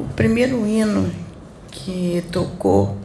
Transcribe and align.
o 0.00 0.08
primeiro 0.14 0.66
hino 0.66 1.10
que 1.70 2.24
tocou, 2.32 2.96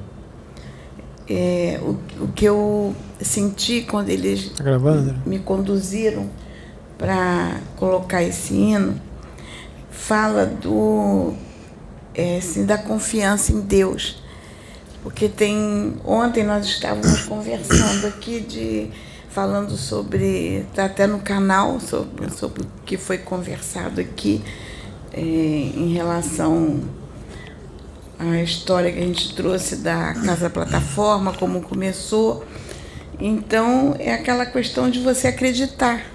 é, 1.30 1.80
o, 1.82 2.24
o 2.24 2.28
que 2.34 2.46
eu 2.46 2.96
senti 3.22 3.82
quando 3.82 4.10
eles 4.10 4.50
Tá 4.50 4.64
me 5.26 5.40
conduziram 5.40 6.30
para 6.98 7.60
colocar 7.76 8.24
esse 8.24 8.54
hino, 8.54 9.00
fala 9.90 10.46
do 10.46 11.34
é, 12.14 12.38
assim, 12.38 12.66
da 12.66 12.78
confiança 12.78 13.52
em 13.52 13.62
Deus. 13.62 14.24
Porque 15.04 15.30
tem. 15.30 15.98
Ontem 16.04 16.44
nós 16.44 16.66
estávamos 16.66 17.22
conversando 17.28 18.08
aqui 18.08 18.40
de. 18.40 18.90
falando 19.30 19.76
sobre. 19.76 20.62
Está 20.70 20.86
até 20.86 21.06
no 21.06 21.20
canal 21.20 21.80
sobre, 21.80 22.30
sobre 22.32 22.64
o 22.64 22.68
que 22.86 22.98
foi 22.98 23.18
conversado 23.18 24.02
aqui 24.02 24.42
é, 25.14 25.20
em 25.20 25.94
relação 25.94 26.82
à 28.18 28.42
história 28.42 28.92
que 28.92 29.00
a 29.00 29.04
gente 29.04 29.36
trouxe 29.36 29.78
da 29.78 30.14
Casa 30.14 30.50
Plataforma, 30.50 31.34
como 31.34 31.62
começou. 31.62 32.46
Então 33.20 33.96
é 34.00 34.14
aquela 34.14 34.46
questão 34.46 34.90
de 34.90 35.00
você 35.00 35.28
acreditar. 35.28 36.06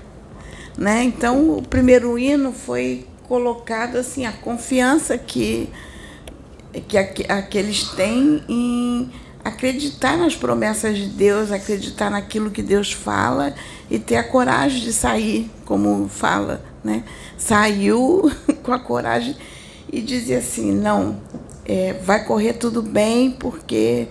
Né? 0.76 1.04
Então 1.04 1.58
o 1.58 1.62
primeiro 1.62 2.18
hino 2.18 2.52
foi 2.52 3.06
colocado 3.28 3.96
assim, 3.96 4.26
a 4.26 4.32
confiança 4.32 5.16
que 5.16 5.68
que 6.86 6.96
aqueles 7.28 7.82
têm 7.82 8.45
em 8.48 9.10
acreditar 9.45 10.16
nas 10.16 10.36
promessas 10.36 10.96
de 10.96 11.06
Deus, 11.06 11.50
acreditar 11.50 12.10
naquilo 12.10 12.50
que 12.50 12.62
Deus 12.62 12.92
fala 12.92 13.54
e 13.90 13.98
ter 13.98 14.16
a 14.16 14.24
coragem 14.24 14.80
de 14.80 14.92
sair, 14.92 15.50
como 15.64 16.09
fala, 16.09 16.62
né? 16.84 17.02
Saiu 17.36 18.30
com 18.60 18.73
a 18.73 18.78
coragem 18.78 19.37
e 19.92 20.00
dizer 20.00 20.37
assim, 20.37 20.73
não, 20.73 21.20
é, 21.64 21.95
vai 21.95 22.24
correr 22.24 22.55
tudo 22.55 22.82
bem 22.82 23.30
porque 23.30 24.09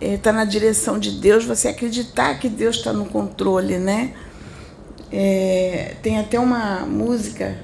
está 0.00 0.30
é, 0.30 0.32
na 0.32 0.44
direção 0.44 0.98
de 0.98 1.12
Deus, 1.12 1.44
você 1.44 1.68
acreditar 1.68 2.38
que 2.38 2.48
Deus 2.48 2.76
está 2.76 2.92
no 2.92 3.06
controle, 3.06 3.78
né? 3.78 4.12
É, 5.10 5.94
tem 6.02 6.18
até 6.18 6.38
uma 6.38 6.80
música 6.80 7.56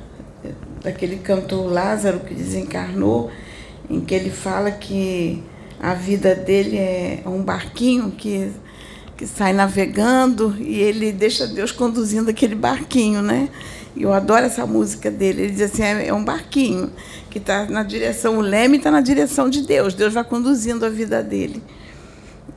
daquele 0.83 1.17
cantor 1.17 1.71
Lázaro 1.71 2.21
que 2.21 2.35
desencarnou, 2.35 3.31
em 3.89 4.01
que 4.01 4.15
ele 4.15 4.31
fala 4.31 4.71
que 4.71 5.43
a 5.81 5.95
vida 5.95 6.35
dele 6.35 6.77
é 6.77 7.23
um 7.27 7.43
barquinho 7.43 8.13
que, 8.13 8.53
que 9.17 9.27
sai 9.27 9.53
navegando 9.53 10.57
e 10.59 10.81
ele 10.81 11.13
deixa 11.13 11.47
Deus 11.47 11.73
conduzindo 11.73 12.31
aquele 12.31 12.55
barquinho, 12.55 13.23
né? 13.23 13.49
Eu 13.97 14.13
adoro 14.13 14.47
essa 14.47 14.67
música 14.67 15.11
dele. 15.11 15.43
Ele 15.43 15.53
diz 15.53 15.73
assim: 15.73 15.83
é, 15.83 16.09
é 16.09 16.15
um 16.15 16.25
barquinho 16.25 16.91
que 17.31 17.39
está 17.39 17.65
na 17.67 17.83
direção, 17.83 18.39
o 18.39 18.41
leme 18.41 18.77
está 18.77 18.91
na 18.91 19.01
direção 19.01 19.49
de 19.49 19.63
Deus, 19.63 19.95
Deus 19.95 20.13
vai 20.13 20.25
conduzindo 20.25 20.85
a 20.85 20.91
vida 20.91 21.23
dele. 21.23 21.63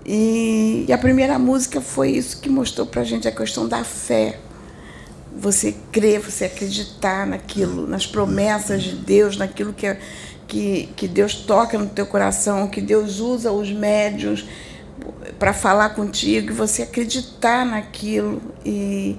E, 0.05 0.86
e 0.88 0.94
a 0.94 0.97
primeira 0.97 1.39
música 1.39 1.81
foi 1.81 2.11
isso 2.11 2.39
que 2.39 2.50
mostrou 2.50 2.86
para 2.86 3.02
a 3.02 3.05
gente 3.05 3.27
a 3.27 3.31
questão 3.31 3.67
da 3.67 3.83
fé. 3.83 4.39
Você 5.38 5.75
crer, 5.92 6.19
você 6.19 6.45
acreditar 6.45 7.25
naquilo, 7.25 7.88
nas 7.88 8.05
promessas 8.05 8.83
de 8.83 8.95
Deus, 8.95 9.38
naquilo 9.38 9.73
que 9.73 9.88
é 9.88 9.99
que, 10.47 10.89
que 10.95 11.08
Deus 11.08 11.36
toca 11.36 11.77
no 11.77 11.88
teu 11.88 12.05
coração, 12.05 12.67
que 12.67 12.81
Deus 12.81 13.20
usa 13.20 13.52
os 13.52 13.72
médios 13.72 14.45
para 15.39 15.53
falar 15.53 15.89
contigo, 15.89 16.52
e 16.52 16.53
você 16.53 16.83
acreditar 16.83 17.66
naquilo 17.66 18.42
e, 18.64 19.17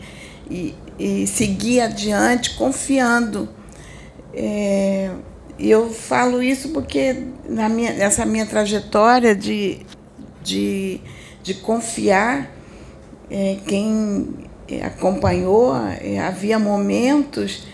e, 0.51 0.75
e 0.99 1.27
seguir 1.27 1.81
adiante 1.81 2.57
confiando. 2.57 3.49
É, 4.33 5.11
eu 5.59 5.91
falo 5.91 6.43
isso 6.43 6.71
porque 6.71 7.25
na 7.49 7.69
minha, 7.69 7.93
nessa 7.93 8.27
minha 8.27 8.47
trajetória 8.47 9.35
de, 9.35 9.81
de, 10.43 11.01
de 11.43 11.55
confiar, 11.55 12.51
é, 13.31 13.59
quem 13.67 14.29
acompanhou, 14.85 15.75
é, 16.01 16.19
havia 16.19 16.59
momentos 16.59 17.67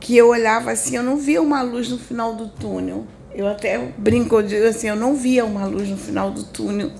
que 0.00 0.16
eu 0.16 0.28
olhava 0.28 0.70
assim, 0.70 0.96
eu 0.96 1.02
não 1.02 1.16
via 1.16 1.42
uma 1.42 1.62
luz 1.62 1.88
no 1.88 1.98
final 1.98 2.34
do 2.34 2.48
túnel. 2.48 3.06
Eu 3.34 3.46
até 3.46 3.78
brinco, 3.98 4.36
eu 4.36 4.42
digo 4.42 4.66
assim, 4.66 4.88
eu 4.88 4.96
não 4.96 5.14
via 5.14 5.44
uma 5.44 5.66
luz 5.66 5.88
no 5.88 5.96
final 5.98 6.30
do 6.30 6.44
túnel. 6.44 6.90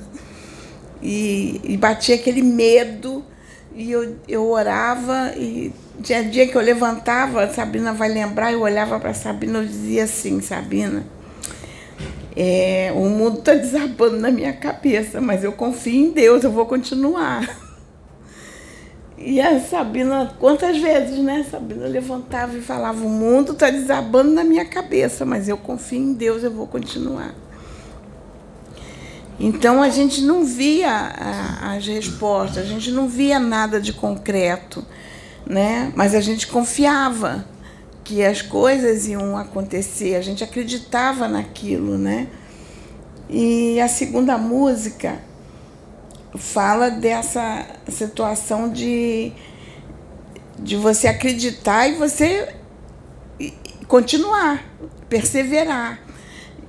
E, 1.02 1.60
e 1.64 1.76
batia 1.76 2.16
aquele 2.16 2.42
medo, 2.42 3.24
e 3.76 3.92
eu, 3.92 4.16
eu 4.26 4.48
orava, 4.48 5.34
e 5.36 5.70
tinha 6.02 6.24
dia 6.24 6.48
que 6.48 6.56
eu 6.56 6.62
levantava, 6.62 7.44
a 7.44 7.48
Sabina 7.48 7.92
vai 7.92 8.08
lembrar, 8.08 8.52
eu 8.52 8.62
olhava 8.62 8.98
para 8.98 9.10
a 9.10 9.14
Sabina 9.14 9.62
e 9.62 9.66
dizia 9.66 10.04
assim, 10.04 10.40
Sabina, 10.40 11.04
é, 12.34 12.90
o 12.94 13.08
mundo 13.08 13.40
está 13.40 13.54
desabando 13.54 14.16
na 14.16 14.30
minha 14.30 14.54
cabeça, 14.54 15.20
mas 15.20 15.44
eu 15.44 15.52
confio 15.52 16.06
em 16.06 16.10
Deus, 16.10 16.42
eu 16.42 16.50
vou 16.50 16.64
continuar. 16.64 17.66
E 19.18 19.40
a 19.40 19.58
Sabina, 19.58 20.34
quantas 20.38 20.76
vezes, 20.78 21.18
né? 21.18 21.44
Sabina 21.50 21.86
levantava 21.86 22.56
e 22.56 22.60
falava: 22.60 23.04
O 23.04 23.08
mundo 23.08 23.52
está 23.52 23.70
desabando 23.70 24.30
na 24.30 24.44
minha 24.44 24.64
cabeça, 24.64 25.24
mas 25.24 25.48
eu 25.48 25.56
confio 25.56 25.98
em 25.98 26.12
Deus, 26.12 26.44
eu 26.44 26.50
vou 26.50 26.66
continuar. 26.66 27.34
Então 29.38 29.82
a 29.82 29.90
gente 29.90 30.22
não 30.22 30.44
via 30.44 30.90
a, 30.90 31.74
as 31.74 31.86
respostas, 31.86 32.64
a 32.64 32.66
gente 32.66 32.90
não 32.90 33.08
via 33.08 33.38
nada 33.38 33.80
de 33.80 33.92
concreto, 33.92 34.84
né? 35.46 35.92
mas 35.94 36.14
a 36.14 36.20
gente 36.20 36.46
confiava 36.46 37.44
que 38.02 38.24
as 38.24 38.40
coisas 38.40 39.06
iam 39.06 39.36
acontecer, 39.36 40.14
a 40.14 40.22
gente 40.22 40.42
acreditava 40.42 41.28
naquilo. 41.28 41.98
Né? 41.98 42.28
E 43.28 43.78
a 43.80 43.88
segunda 43.88 44.38
música 44.38 45.20
fala 46.34 46.90
dessa 46.90 47.66
situação 47.88 48.70
de, 48.70 49.32
de 50.58 50.76
você 50.76 51.08
acreditar 51.08 51.88
e 51.88 51.94
você 51.94 52.54
continuar, 53.86 54.64
perseverar. 55.08 56.00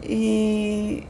E, 0.03 1.03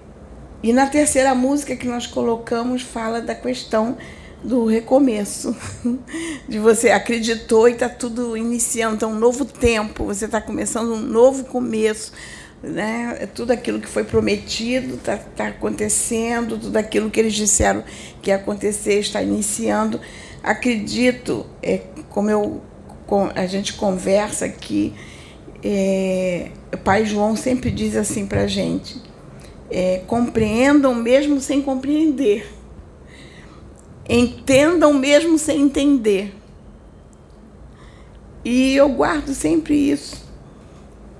e 0.61 0.73
na 0.73 0.87
terceira 0.87 1.35
música 1.35 1.75
que 1.75 1.87
nós 1.87 2.07
colocamos 2.07 2.81
fala 2.81 3.21
da 3.21 3.35
questão 3.35 3.97
do 4.43 4.65
recomeço, 4.65 5.55
de 6.47 6.59
você 6.59 6.89
acreditou 6.89 7.67
e 7.67 7.73
está 7.73 7.89
tudo 7.89 8.37
iniciando, 8.37 8.95
então 8.95 9.11
um 9.11 9.19
novo 9.19 9.45
tempo, 9.45 10.05
você 10.05 10.25
está 10.25 10.39
começando 10.39 10.93
um 10.93 11.01
novo 11.01 11.45
começo, 11.45 12.11
né? 12.61 13.27
Tudo 13.33 13.51
aquilo 13.51 13.79
que 13.79 13.87
foi 13.87 14.03
prometido 14.03 14.95
está 14.95 15.17
tá 15.17 15.47
acontecendo, 15.47 16.57
tudo 16.57 16.77
aquilo 16.77 17.09
que 17.09 17.19
eles 17.19 17.33
disseram 17.33 17.83
que 18.21 18.29
ia 18.29 18.35
acontecer 18.35 18.99
está 18.99 19.21
iniciando. 19.21 19.99
Acredito, 20.43 21.45
é, 21.61 21.81
como 22.09 22.29
eu, 22.29 22.61
com, 23.05 23.29
a 23.35 23.45
gente 23.45 23.73
conversa 23.73 24.45
aqui, 24.45 24.93
é, 25.63 26.51
o 26.73 26.77
Pai 26.77 27.05
João 27.05 27.35
sempre 27.35 27.69
diz 27.69 27.95
assim 27.95 28.25
para 28.25 28.47
gente: 28.47 29.01
é, 29.69 30.01
compreendam 30.07 30.95
mesmo 30.95 31.39
sem 31.39 31.61
compreender, 31.61 32.47
entendam 34.09 34.93
mesmo 34.93 35.37
sem 35.37 35.61
entender. 35.61 36.33
E 38.45 38.75
eu 38.75 38.87
guardo 38.89 39.33
sempre 39.33 39.75
isso 39.75 40.27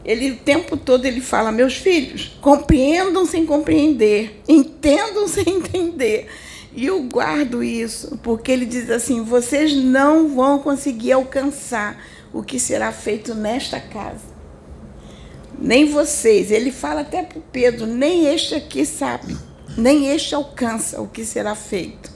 ele 0.07 0.31
o 0.31 0.37
tempo 0.37 0.77
todo 0.77 1.05
ele 1.05 1.19
fala: 1.19 1.51
"Meus 1.51 1.75
filhos, 1.75 2.37
compreendam 2.41 3.25
sem 3.25 3.45
compreender, 3.45 4.41
entendam 4.47 5.27
sem 5.27 5.57
entender". 5.57 6.27
E 6.73 6.85
eu 6.85 7.03
guardo 7.03 7.61
isso, 7.61 8.17
porque 8.23 8.49
ele 8.49 8.65
diz 8.65 8.89
assim: 8.89 9.21
"Vocês 9.21 9.75
não 9.75 10.29
vão 10.29 10.59
conseguir 10.59 11.11
alcançar 11.11 12.01
o 12.31 12.41
que 12.41 12.57
será 12.57 12.91
feito 12.93 13.35
nesta 13.35 13.81
casa. 13.81 14.26
Nem 15.59 15.89
vocês". 15.91 16.51
Ele 16.51 16.71
fala 16.71 17.01
até 17.01 17.23
para 17.23 17.41
Pedro: 17.51 17.85
"Nem 17.85 18.27
este 18.27 18.55
aqui 18.55 18.85
sabe, 18.85 19.35
nem 19.77 20.09
este 20.09 20.35
alcança 20.35 21.01
o 21.01 21.07
que 21.07 21.25
será 21.25 21.55
feito". 21.55 22.11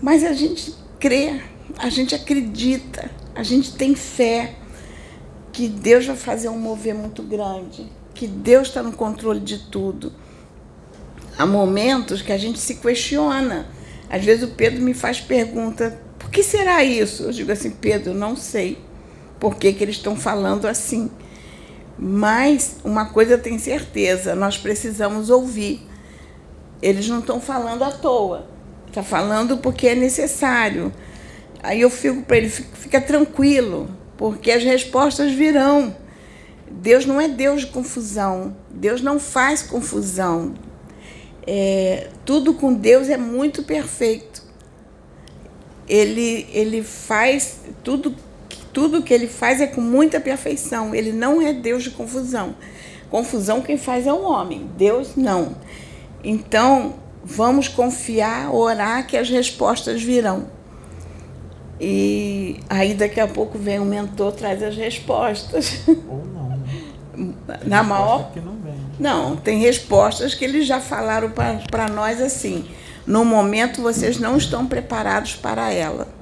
Mas 0.00 0.22
a 0.22 0.32
gente 0.32 0.74
crê, 1.00 1.40
a 1.76 1.88
gente 1.88 2.14
acredita, 2.14 3.10
a 3.34 3.42
gente 3.42 3.72
tem 3.74 3.94
fé 3.94 4.54
que 5.52 5.68
Deus 5.68 6.06
vai 6.06 6.16
fazer 6.16 6.48
um 6.48 6.58
mover 6.58 6.94
muito 6.94 7.22
grande, 7.22 7.86
que 8.14 8.26
Deus 8.26 8.68
está 8.68 8.82
no 8.82 8.92
controle 8.92 9.40
de 9.40 9.58
tudo. 9.70 10.12
Há 11.36 11.46
momentos 11.46 12.22
que 12.22 12.32
a 12.32 12.38
gente 12.38 12.58
se 12.58 12.76
questiona. 12.76 13.66
Às 14.08 14.24
vezes 14.24 14.44
o 14.44 14.52
Pedro 14.54 14.82
me 14.82 14.94
faz 14.94 15.20
pergunta: 15.20 16.00
por 16.18 16.30
que 16.30 16.42
será 16.42 16.82
isso? 16.84 17.24
Eu 17.24 17.32
digo 17.32 17.50
assim, 17.50 17.70
Pedro, 17.70 18.14
não 18.14 18.36
sei 18.36 18.78
por 19.38 19.56
que, 19.56 19.72
que 19.72 19.82
eles 19.82 19.96
estão 19.96 20.16
falando 20.16 20.66
assim. 20.66 21.10
Mas 21.98 22.76
uma 22.84 23.06
coisa 23.06 23.34
eu 23.34 23.42
tenho 23.42 23.58
certeza: 23.58 24.34
nós 24.34 24.56
precisamos 24.56 25.30
ouvir. 25.30 25.86
Eles 26.80 27.08
não 27.08 27.18
estão 27.18 27.40
falando 27.40 27.82
à 27.82 27.90
toa, 27.90 28.46
está 28.86 29.02
falando 29.02 29.58
porque 29.58 29.88
é 29.88 29.94
necessário. 29.94 30.92
Aí 31.62 31.80
eu 31.80 31.90
fico 31.90 32.22
para 32.22 32.36
ele: 32.36 32.48
fica 32.48 33.00
tranquilo, 33.00 33.90
porque 34.16 34.50
as 34.50 34.62
respostas 34.62 35.32
virão. 35.32 35.94
Deus 36.70 37.06
não 37.06 37.20
é 37.20 37.26
Deus 37.26 37.62
de 37.62 37.68
confusão. 37.68 38.56
Deus 38.70 39.00
não 39.00 39.18
faz 39.18 39.62
confusão. 39.62 40.54
É, 41.46 42.08
tudo 42.24 42.54
com 42.54 42.74
Deus 42.74 43.08
é 43.08 43.16
muito 43.16 43.62
perfeito. 43.62 44.46
Ele, 45.88 46.46
ele 46.52 46.82
faz 46.82 47.60
tudo, 47.82 48.14
tudo 48.78 49.02
que 49.02 49.12
ele 49.12 49.26
faz 49.26 49.60
é 49.60 49.66
com 49.66 49.80
muita 49.80 50.20
perfeição. 50.20 50.94
Ele 50.94 51.10
não 51.10 51.42
é 51.42 51.52
Deus 51.52 51.82
de 51.82 51.90
confusão. 51.90 52.54
Confusão 53.10 53.60
quem 53.60 53.76
faz 53.76 54.06
é 54.06 54.12
o 54.12 54.22
homem, 54.22 54.70
Deus 54.78 55.16
não. 55.16 55.56
Então, 56.22 56.94
vamos 57.24 57.66
confiar, 57.66 58.54
orar 58.54 59.04
que 59.04 59.16
as 59.16 59.28
respostas 59.28 60.00
virão. 60.00 60.46
E 61.80 62.60
aí 62.70 62.94
daqui 62.94 63.18
a 63.18 63.26
pouco 63.26 63.58
vem 63.58 63.80
o 63.80 63.84
mentor, 63.84 64.30
traz 64.30 64.62
as 64.62 64.76
respostas. 64.76 65.80
Ou 65.88 66.24
não. 66.24 66.48
Né? 67.16 67.58
Na 67.66 67.82
maior. 67.82 68.30
Que 68.30 68.38
não, 68.38 68.52
vem. 68.52 68.74
Né? 68.74 68.78
não, 69.00 69.34
tem 69.34 69.58
respostas 69.58 70.36
que 70.36 70.44
eles 70.44 70.68
já 70.68 70.80
falaram 70.80 71.32
para 71.68 71.88
nós 71.88 72.20
assim. 72.20 72.64
No 73.04 73.24
momento 73.24 73.82
vocês 73.82 74.20
não 74.20 74.36
estão 74.36 74.66
preparados 74.66 75.34
para 75.34 75.72
ela. 75.72 76.17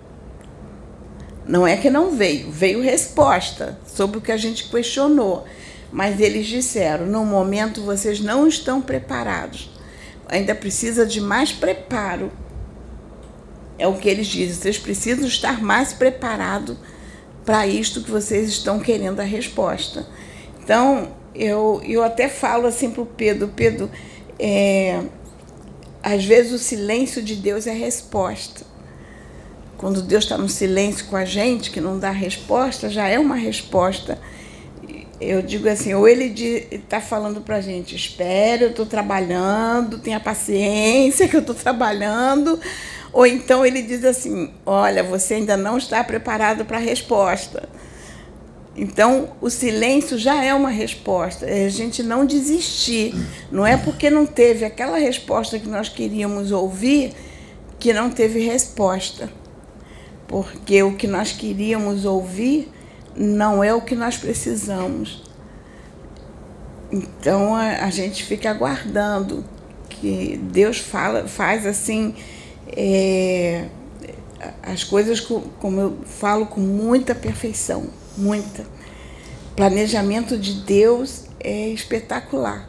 Não 1.49 1.67
é 1.67 1.77
que 1.77 1.89
não 1.89 2.11
veio, 2.17 2.51
veio 2.51 2.83
resposta 2.83 3.79
sobre 3.87 4.19
o 4.19 4.21
que 4.21 4.33
a 4.33 4.37
gente 4.37 4.69
questionou. 4.69 5.45
Mas 5.93 6.21
eles 6.21 6.47
disseram: 6.47 7.07
no 7.07 7.25
momento 7.25 7.83
vocês 7.83 8.21
não 8.21 8.47
estão 8.47 8.81
preparados. 8.81 9.71
Ainda 10.29 10.55
precisa 10.55 11.07
de 11.07 11.21
mais 11.21 11.53
preparo 11.53 12.33
é 13.79 13.87
o 13.87 13.95
que 13.95 14.09
eles 14.09 14.27
dizem. 14.27 14.55
Vocês 14.55 14.79
precisam 14.79 15.27
estar 15.27 15.63
mais 15.63 15.93
preparados 15.93 16.77
para 17.45 17.67
isto 17.67 18.03
que 18.03 18.11
vocês 18.11 18.49
estão 18.49 18.79
querendo 18.79 19.21
a 19.21 19.25
resposta. 19.25 20.07
Então, 20.63 21.13
eu, 21.35 21.81
eu 21.85 22.03
até 22.03 22.29
falo 22.29 22.67
assim 22.67 22.91
para 22.91 23.03
o 23.03 23.07
Pedro: 23.07 23.49
Pedro, 23.55 23.91
é, 24.39 25.03
às 26.03 26.25
vezes 26.25 26.53
o 26.53 26.59
silêncio 26.59 27.23
de 27.23 27.37
Deus 27.37 27.67
é 27.67 27.73
resposta. 27.73 28.65
Quando 29.79 30.01
Deus 30.03 30.25
está 30.25 30.39
no 30.39 30.49
silêncio 30.49 31.07
com 31.07 31.17
a 31.17 31.25
gente, 31.25 31.71
que 31.71 31.81
não 31.81 31.99
dá 31.99 32.11
resposta, 32.11 32.89
já 32.89 33.09
é 33.09 33.19
uma 33.19 33.37
resposta. 33.37 34.19
Eu 35.21 35.43
digo 35.43 35.69
assim, 35.69 35.95
ou 35.95 36.09
ele 36.09 36.25
está 36.71 37.01
falando 37.01 37.41
para 37.41 37.57
a 37.57 37.61
gente, 37.61 37.95
espere, 37.95 38.65
eu 38.65 38.71
estou 38.71 38.87
trabalhando, 38.87 39.99
tenha 39.99 40.21
paciência 40.21 41.29
que 41.29 41.37
eu 41.37 41.41
estou 41.41 41.55
trabalhando, 41.55 42.59
ou 43.13 43.27
então 43.27 43.65
ele 43.65 43.81
diz 43.83 44.05
assim: 44.05 44.51
Olha, 44.65 45.03
você 45.03 45.35
ainda 45.35 45.57
não 45.57 45.79
está 45.79 46.05
preparado 46.05 46.65
para 46.65 46.77
a 46.77 46.81
resposta. 46.81 47.69
Então, 48.77 49.31
o 49.41 49.49
silêncio 49.49 50.19
já 50.19 50.45
é 50.45 50.53
uma 50.53 50.69
resposta. 50.69 51.47
É 51.47 51.65
a 51.65 51.71
gente 51.71 52.03
não 52.03 52.27
desistir. 52.27 53.15
Não 53.51 53.67
é 53.67 53.75
porque 53.75 54.11
não 54.11 54.27
teve 54.27 54.67
aquela 54.67 54.99
resposta 54.99 55.59
que 55.59 55.67
nós 55.67 55.89
queríamos 55.89 56.53
ouvir 56.53 57.15
que 57.79 57.93
não 57.93 58.11
teve 58.11 58.41
resposta. 58.41 59.31
Porque 60.29 60.83
o 60.83 60.97
que 60.97 61.07
nós 61.07 61.33
queríamos 61.33 62.05
ouvir 62.05 62.71
não 63.15 63.63
é 63.63 63.73
o 63.75 63.81
que 63.81 63.95
nós 63.95 64.17
precisamos. 64.17 65.23
Então, 66.91 67.55
a, 67.55 67.91
gente 67.91 68.25
fica 68.25 68.51
aguardando 68.51 69.45
que 69.89 70.39
Deus 70.53 70.79
fala, 70.79 71.27
faz 71.27 71.67
assim 71.67 72.15
é, 72.69 73.67
as 74.63 74.85
coisas, 74.85 75.21
como 75.21 75.81
eu 75.81 75.99
falo, 76.05 76.47
com 76.47 76.61
muita 76.61 77.15
perfeição, 77.15 77.89
muita. 78.17 78.65
Planejamento 79.57 80.37
de 80.37 80.53
Deus 80.63 81.25
é 81.41 81.69
espetacular. 81.69 82.69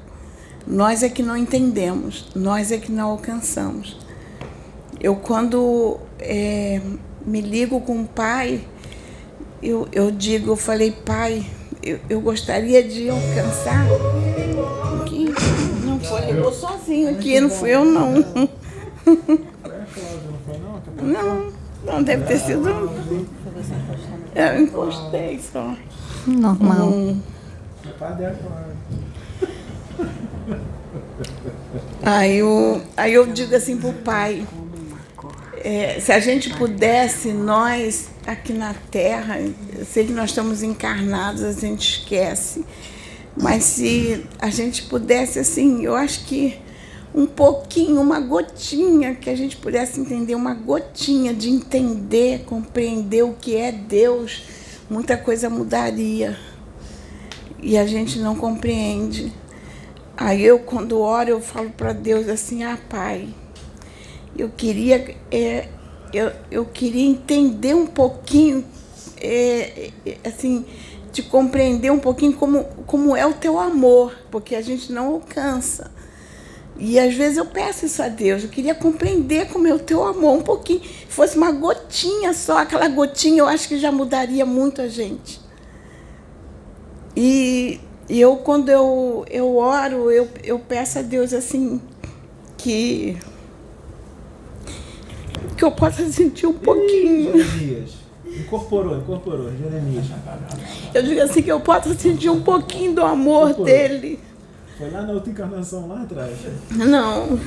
Nós 0.66 1.04
é 1.04 1.10
que 1.10 1.24
não 1.24 1.38
entendemos, 1.38 2.30
nós 2.36 2.72
é 2.72 2.78
que 2.78 2.92
não 2.92 3.12
alcançamos. 3.12 3.98
Eu, 5.00 5.16
quando 5.16 6.00
é, 6.20 6.82
me 7.28 7.42
ligo 7.42 7.82
com 7.82 8.02
o 8.02 8.08
pai, 8.08 8.62
eu, 9.62 9.86
eu 9.92 10.10
digo, 10.10 10.52
eu 10.52 10.56
falei, 10.56 10.92
pai, 10.92 11.46
eu, 11.84 12.00
eu 12.10 12.22
gostaria 12.22 12.82
de 12.82 13.10
alcançar. 13.10 13.86
Que 15.06 15.26
não 15.86 16.00
foi, 16.00 16.22
ligou 16.32 16.54
sozinho 16.54 17.10
aqui, 17.10 17.40
não 17.42 17.50
fui 17.50 17.72
eu 17.72 17.84
não. 17.84 18.14
Não, 21.00 21.54
não 21.86 22.04
deve 22.04 22.26
ter 22.26 22.40
sido. 22.40 22.68
Eu 24.36 24.62
encostei 24.62 25.40
só. 25.40 25.76
Normal. 26.26 26.90
Hum. 26.90 27.22
Aí 32.04 32.38
eu, 32.38 32.82
aí 32.98 33.14
eu 33.14 33.28
digo 33.28 33.56
assim 33.56 33.78
pro 33.78 33.94
pai, 33.94 34.46
é, 35.70 36.00
se 36.00 36.14
a 36.14 36.20
gente 36.22 36.50
pudesse, 36.52 37.34
nós 37.34 38.08
aqui 38.26 38.54
na 38.54 38.74
Terra, 38.74 39.38
eu 39.38 39.84
sei 39.84 40.06
que 40.06 40.14
nós 40.14 40.30
estamos 40.30 40.64
encarnados, 40.64 41.44
a 41.44 41.52
gente 41.52 42.00
esquece, 42.00 42.64
mas 43.36 43.66
se 43.66 44.26
a 44.40 44.50
gente 44.50 44.84
pudesse, 44.84 45.40
assim, 45.40 45.84
eu 45.84 45.94
acho 45.94 46.24
que 46.24 46.58
um 47.14 47.26
pouquinho, 47.26 48.00
uma 48.00 48.22
gotinha, 48.22 49.14
que 49.14 49.30
a 49.30 49.36
gente 49.36 49.58
pudesse 49.58 50.00
entender, 50.00 50.36
uma 50.36 50.54
gotinha 50.54 51.34
de 51.34 51.50
entender, 51.50 52.46
compreender 52.46 53.24
o 53.24 53.34
que 53.34 53.58
é 53.58 53.70
Deus, 53.70 54.44
muita 54.90 55.18
coisa 55.18 55.50
mudaria. 55.50 56.40
E 57.62 57.78
a 57.78 57.86
gente 57.86 58.20
não 58.20 58.38
compreende. 58.38 59.34
Aí 60.16 60.46
eu, 60.46 60.60
quando 60.60 60.98
oro, 61.02 61.30
eu 61.30 61.42
falo 61.42 61.72
para 61.72 61.92
Deus 61.92 62.30
assim: 62.30 62.64
Ah, 62.64 62.78
Pai, 62.90 63.28
eu 64.38 64.50
queria, 64.50 65.16
é, 65.32 65.68
eu, 66.14 66.32
eu 66.52 66.66
queria 66.66 67.06
entender 67.06 67.74
um 67.74 67.88
pouquinho, 67.88 68.64
é, 69.20 69.92
é, 70.06 70.18
assim, 70.28 70.66
de 71.12 71.24
compreender 71.24 71.92
um 71.92 72.00
pouquinho 72.00 72.34
como, 72.34 72.64
como 72.86 73.16
é 73.16 73.26
o 73.26 73.34
teu 73.34 73.60
amor, 73.60 74.16
porque 74.30 74.56
a 74.56 74.62
gente 74.62 74.92
não 74.92 75.08
alcança. 75.08 75.92
E 76.80 77.00
às 77.00 77.16
vezes 77.16 77.38
eu 77.38 77.46
peço 77.46 77.88
isso 77.88 78.04
a 78.04 78.08
Deus, 78.08 78.44
eu 78.44 78.50
queria 78.50 78.76
compreender 78.76 79.48
como 79.48 79.68
é 79.68 79.74
o 79.74 79.80
teu 79.80 80.04
amor 80.04 80.38
um 80.38 80.42
pouquinho, 80.42 80.82
fosse 81.10 81.36
uma 81.36 81.52
gotinha 81.52 82.34
só, 82.34 82.60
aquela 82.60 82.88
gotinha 82.88 83.40
eu 83.40 83.48
acho 83.48 83.68
que 83.68 83.80
já 83.80 83.92
mudaria 83.92 84.46
muito 84.46 84.82
a 84.82 84.88
gente. 84.88 85.42
E, 87.16 87.82
e 88.08 88.22
eu, 88.22 88.38
quando 88.38 88.70
eu, 88.70 89.26
eu 89.28 89.58
oro, 89.58 90.12
eu, 90.12 90.30
eu 90.44 90.60
peço 90.60 91.00
a 91.00 91.02
Deus 91.02 91.34
assim, 91.34 91.82
que, 92.56 93.18
que 95.56 95.64
eu 95.64 95.72
possa 95.72 96.10
sentir 96.12 96.48
um 96.48 96.54
pouquinho. 96.54 97.38
Jeremias. 97.38 97.92
Incorporou, 98.26 98.98
incorporou, 98.98 99.52
Jeremias. 99.52 100.06
Eu 100.94 101.04
digo 101.04 101.22
assim, 101.22 101.42
que 101.42 101.52
eu 101.52 101.60
possa 101.60 101.94
sentir 101.96 102.30
um 102.30 102.42
pouquinho 102.42 102.94
do 102.96 103.02
amor 103.02 103.52
incorporou. 103.52 103.66
dele 103.66 104.20
foi 104.78 104.92
lá 104.92 105.02
na 105.02 105.14
outra 105.14 105.32
encarnação, 105.32 105.88
lá 105.88 106.04
atrás. 106.04 106.38
Não. 106.70 107.40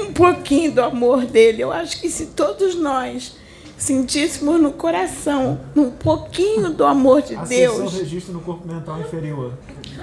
Um 0.00 0.12
pouquinho 0.14 0.72
do 0.72 0.82
amor 0.82 1.26
dele. 1.26 1.62
Eu 1.62 1.70
acho 1.70 2.00
que 2.00 2.08
se 2.08 2.26
todos 2.26 2.74
nós 2.74 3.36
sentíssemos 3.76 4.58
no 4.58 4.72
coração 4.72 5.60
um 5.76 5.90
pouquinho 5.90 6.70
do 6.70 6.84
amor 6.84 7.20
de 7.20 7.36
Deus. 7.36 7.80
Acessou 7.80 8.00
registro 8.00 8.32
no 8.32 8.40
corpo 8.40 8.66
mental 8.66 8.98
inferior. 9.00 9.52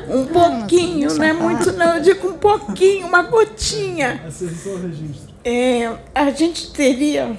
Um 0.08 0.26
pouquinho, 0.28 1.12
não 1.16 1.24
é 1.24 1.34
muito 1.34 1.72
não, 1.72 1.96
eu 1.96 2.02
digo 2.02 2.28
um 2.28 2.38
pouquinho, 2.38 3.08
uma 3.08 3.24
gotinha. 3.24 4.24
Acessou 4.28 4.78
registro. 4.78 5.25
É, 5.46 5.96
a 6.14 6.32
gente 6.32 6.74
teria 6.74 7.38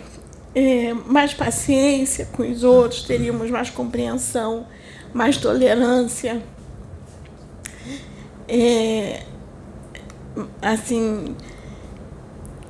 é, 0.54 0.94
mais 0.94 1.34
paciência 1.34 2.28
com 2.32 2.48
os 2.48 2.62
outros, 2.62 3.02
teríamos 3.02 3.50
mais 3.50 3.68
compreensão, 3.68 4.66
mais 5.12 5.36
tolerância 5.36 6.40
é, 8.48 9.22
assim, 10.62 11.34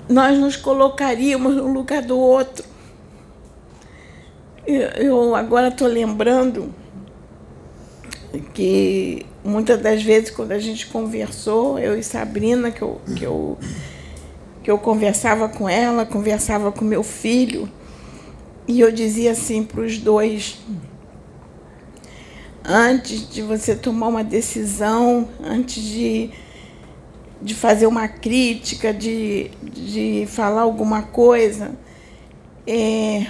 nós 0.09 0.39
nos 0.39 0.57
colocaríamos 0.57 1.55
no 1.57 1.73
lugar 1.73 2.03
do 2.03 2.19
outro. 2.19 2.65
Eu, 4.67 5.35
agora 5.35 5.69
estou 5.69 5.87
lembrando 5.87 6.75
que 8.53 9.25
muitas 9.45 9.81
das 9.81 10.03
vezes 10.03 10.31
quando 10.31 10.53
a 10.53 10.59
gente 10.59 10.87
conversou, 10.89 11.79
eu 11.79 11.97
e 11.97 12.03
Sabrina, 12.03 12.71
que 12.71 12.83
eu, 12.83 13.01
que 13.17 13.25
eu, 13.25 13.59
que 14.67 14.71
eu 14.73 14.79
conversava 14.79 15.49
com 15.49 15.69
ela, 15.69 16.05
conversava 16.05 16.73
com 16.73 16.85
meu 16.85 17.05
filho, 17.05 17.71
e 18.67 18.81
eu 18.81 18.91
dizia 18.91 19.31
assim 19.31 19.63
para 19.63 19.81
os 19.81 19.97
dois, 19.97 20.59
antes 22.65 23.31
de 23.31 23.43
você 23.43 23.77
tomar 23.77 24.09
uma 24.09 24.25
decisão, 24.25 25.29
antes 25.41 25.81
de, 25.81 26.31
de 27.41 27.55
fazer 27.55 27.87
uma 27.87 28.09
crítica, 28.09 28.93
de, 28.93 29.53
de 29.63 30.27
falar 30.27 30.63
alguma 30.63 31.03
coisa, 31.03 31.71
é, 32.67 33.25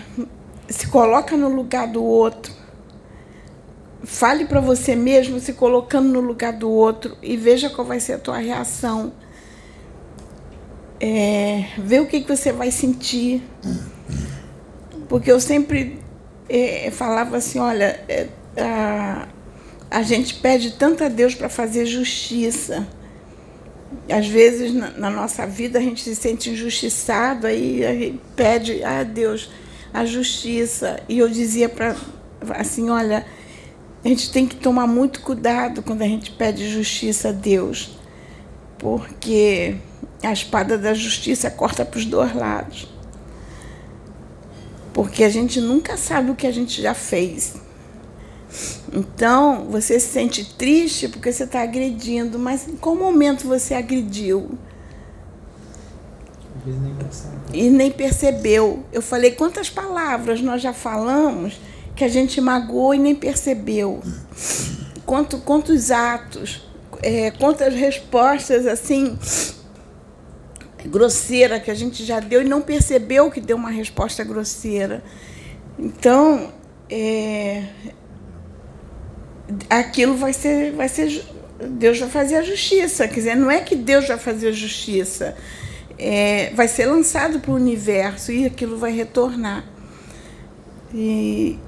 se 0.71 0.87
coloca 0.87 1.37
no 1.37 1.55
lugar 1.55 1.87
do 1.87 2.03
outro. 2.03 2.51
fale 4.03 4.47
para 4.47 4.63
você 4.63 4.97
mesmo, 4.97 5.39
se 5.39 5.53
colocando 5.53 6.09
no 6.09 6.21
lugar 6.21 6.55
do 6.55 6.71
outro 6.71 7.15
e 7.23 7.37
veja 7.37 7.69
qual 7.69 7.87
vai 7.87 8.01
ser 8.01 8.15
a 8.15 8.19
tua 8.19 8.39
reação. 8.39 9.13
É, 11.01 11.67
vê 11.79 12.01
o 12.01 12.07
que, 12.07 12.21
que 12.21 12.37
você 12.37 12.53
vai 12.53 12.71
sentir. 12.71 13.43
Porque 15.09 15.31
eu 15.31 15.41
sempre 15.41 16.01
é, 16.49 16.91
falava 16.91 17.37
assim, 17.37 17.59
olha, 17.59 18.01
é, 18.09 18.29
a, 18.57 19.29
a 19.91 20.03
gente 20.03 20.35
pede 20.35 20.73
tanto 20.73 21.05
a 21.05 21.09
Deus 21.09 21.35
para 21.35 21.49
fazer 21.49 21.87
justiça. 21.87 22.87
Às 24.11 24.27
vezes 24.27 24.73
na, 24.75 24.91
na, 24.91 25.11
nossa 25.11 25.47
vida 25.47 25.79
a 25.79 25.83
gente 25.83 26.03
se 26.03 26.15
sente 26.15 26.51
injustiçado, 26.51 27.47
aí 27.47 27.85
a 27.85 27.93
gente 27.93 28.21
pede 28.35 28.83
a 28.83 29.03
Deus 29.03 29.51
a 29.93 30.05
justiça. 30.05 31.01
E 31.09 31.19
eu 31.19 31.29
dizia 31.29 31.69
para 31.69 31.97
assim, 32.51 32.91
olha, 32.91 33.25
a 34.05 34.09
gente 34.09 34.31
tem 34.31 34.47
que 34.47 34.57
tomar 34.57 34.87
muito 34.87 35.21
cuidado 35.21 35.83
quando 35.83 36.03
a 36.03 36.07
gente 36.07 36.31
pede 36.33 36.69
justiça 36.69 37.31
a 37.31 37.33
Deus, 37.33 37.99
porque 38.79 39.77
a 40.27 40.33
espada 40.33 40.77
da 40.77 40.93
justiça 40.93 41.51
corta 41.51 41.85
para 41.85 41.99
os 41.99 42.05
dois 42.05 42.35
lados. 42.35 42.89
Porque 44.93 45.23
a 45.23 45.29
gente 45.29 45.61
nunca 45.61 45.97
sabe 45.97 46.31
o 46.31 46.35
que 46.35 46.47
a 46.47 46.53
gente 46.53 46.81
já 46.81 46.95
fez. 46.95 47.55
Então, 48.93 49.67
você 49.71 50.01
se 50.01 50.09
sente 50.09 50.55
triste 50.55 51.09
porque 51.09 51.33
você 51.33 51.45
está 51.45 51.63
agredindo, 51.63 52.39
mas 52.39 52.67
em 52.67 52.77
qual 52.77 52.97
momento 52.97 53.47
você 53.47 53.75
agrediu? 53.75 54.59
E 57.53 57.71
nem 57.71 57.91
percebeu. 57.93 58.85
Eu 58.93 59.03
falei 59.03 59.33
quantas 59.33 59.71
palavras 59.71 60.41
nós 60.41 60.61
já 60.63 60.73
falamos 60.73 61.61
que 61.95 62.03
a 62.03 62.09
gente 62.09 62.41
magoou 62.41 62.95
e 62.95 62.99
nem 62.99 63.15
percebeu. 63.15 64.03
Quanto, 65.05 65.39
quantos 65.39 65.91
atos, 65.91 66.67
é, 67.03 67.31
quantas 67.31 67.75
respostas 67.75 68.67
assim 68.67 69.17
grosseira 70.87 71.61
que 71.61 71.71
a 71.71 71.75
gente 71.75 72.05
já 72.05 72.21
deu 72.21 72.43
e 72.43 72.45
não 72.45 72.63
percebeu 72.63 73.31
que 73.31 73.41
deu 73.41 73.57
uma 73.57 73.71
resposta 73.71 74.25
grosseira. 74.25 75.03
Então, 75.79 76.53
é, 76.89 77.65
aquilo 79.69 80.17
vai 80.17 80.33
ser, 80.33 80.73
vai 80.73 80.89
ser. 80.89 81.25
Deus 81.59 81.99
vai 81.99 82.09
fazer 82.09 82.37
a 82.37 82.43
justiça. 82.43 83.09
Quer 83.09 83.15
dizer, 83.15 83.37
não 83.37 83.51
é 83.51 83.61
que 83.61 83.75
Deus 83.75 84.07
vai 84.07 84.19
fazer 84.19 84.49
a 84.49 84.53
justiça. 84.53 85.37
É, 85.99 86.51
vai 86.55 86.69
ser 86.69 86.87
lançado 86.87 87.41
para 87.41 87.51
o 87.51 87.55
universo 87.55 88.31
e 88.31 88.45
aquilo 88.45 88.77
vai 88.77 88.93
retornar. 88.93 89.65
E, 90.93 91.59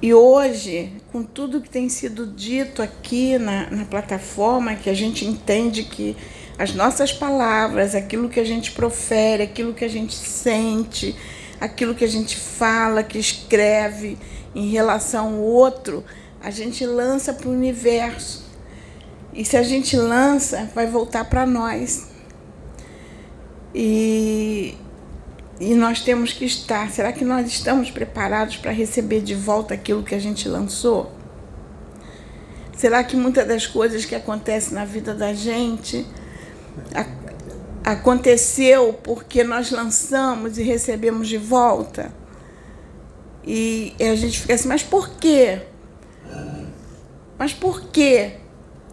e 0.00 0.14
hoje, 0.14 0.92
com 1.12 1.22
tudo 1.22 1.60
que 1.60 1.68
tem 1.68 1.88
sido 1.88 2.26
dito 2.26 2.82
aqui 2.82 3.38
na, 3.38 3.70
na 3.70 3.84
plataforma, 3.84 4.74
que 4.74 4.88
a 4.88 4.94
gente 4.94 5.26
entende 5.26 5.84
que 5.84 6.16
as 6.58 6.72
nossas 6.72 7.12
palavras, 7.12 7.94
aquilo 7.94 8.28
que 8.28 8.38
a 8.38 8.44
gente 8.44 8.72
profere, 8.72 9.42
aquilo 9.42 9.74
que 9.74 9.84
a 9.84 9.88
gente 9.88 10.14
sente, 10.14 11.16
aquilo 11.60 11.94
que 11.94 12.04
a 12.04 12.08
gente 12.08 12.36
fala, 12.36 13.02
que 13.02 13.18
escreve 13.18 14.16
em 14.54 14.68
relação 14.68 15.34
ao 15.34 15.40
outro, 15.40 16.04
a 16.40 16.50
gente 16.50 16.86
lança 16.86 17.32
para 17.32 17.48
o 17.48 17.52
universo. 17.52 18.44
E 19.32 19.44
se 19.44 19.56
a 19.56 19.62
gente 19.62 19.96
lança, 19.96 20.70
vai 20.74 20.86
voltar 20.86 21.24
para 21.24 21.44
nós. 21.44 22.08
E, 23.74 24.76
e 25.58 25.74
nós 25.74 26.02
temos 26.02 26.32
que 26.32 26.44
estar. 26.44 26.88
Será 26.92 27.12
que 27.12 27.24
nós 27.24 27.48
estamos 27.48 27.90
preparados 27.90 28.56
para 28.56 28.70
receber 28.70 29.20
de 29.22 29.34
volta 29.34 29.74
aquilo 29.74 30.04
que 30.04 30.14
a 30.14 30.20
gente 30.20 30.48
lançou? 30.48 31.10
Será 32.76 33.02
que 33.02 33.16
muitas 33.16 33.46
das 33.48 33.66
coisas 33.66 34.04
que 34.04 34.14
acontecem 34.14 34.74
na 34.74 34.84
vida 34.84 35.14
da 35.14 35.32
gente 35.32 36.06
aconteceu 37.84 38.94
porque 38.94 39.44
nós 39.44 39.70
lançamos 39.70 40.58
e 40.58 40.62
recebemos 40.62 41.28
de 41.28 41.36
volta. 41.36 42.12
E 43.46 43.94
a 44.00 44.14
gente 44.14 44.40
fica 44.40 44.54
assim, 44.54 44.68
mas 44.68 44.82
por 44.82 45.10
quê? 45.10 45.60
Mas 47.38 47.52
por 47.52 47.82
quê? 47.90 48.36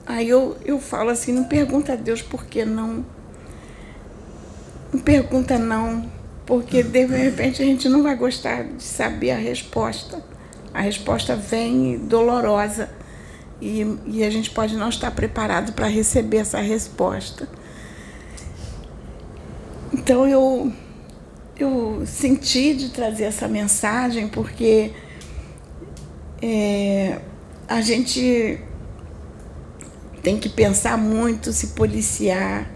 Aí 0.06 0.28
eu, 0.28 0.58
eu 0.66 0.78
falo 0.78 1.10
assim, 1.10 1.32
não 1.32 1.46
pergunta 1.46 1.94
a 1.94 1.96
Deus 1.96 2.22
por 2.22 2.46
que 2.46 2.66
não. 2.66 3.06
Não 4.92 5.00
pergunta 5.00 5.58
não, 5.58 6.12
porque 6.46 6.84
de 6.84 7.06
repente 7.06 7.62
a 7.62 7.66
gente 7.66 7.88
não 7.88 8.04
vai 8.04 8.16
gostar 8.16 8.64
de 8.64 8.84
saber 8.84 9.32
a 9.32 9.38
resposta. 9.38 10.22
A 10.74 10.82
resposta 10.82 11.34
vem 11.34 11.98
dolorosa 11.98 12.90
e, 13.62 13.86
e 14.06 14.24
a 14.24 14.30
gente 14.30 14.50
pode 14.50 14.76
não 14.76 14.90
estar 14.90 15.12
preparado 15.12 15.72
para 15.72 15.88
receber 15.88 16.38
essa 16.38 16.60
resposta. 16.60 17.48
Então 19.94 20.28
eu, 20.28 20.72
eu 21.58 22.04
senti 22.06 22.74
de 22.74 22.90
trazer 22.90 23.26
essa 23.26 23.48
mensagem 23.48 24.28
porque 24.28 24.92
é, 26.42 27.20
a 27.68 27.82
gente 27.82 28.60
tem 30.24 30.40
que 30.40 30.48
pensar 30.48 30.98
muito, 30.98 31.52
se 31.52 31.68
policiar 31.68 32.70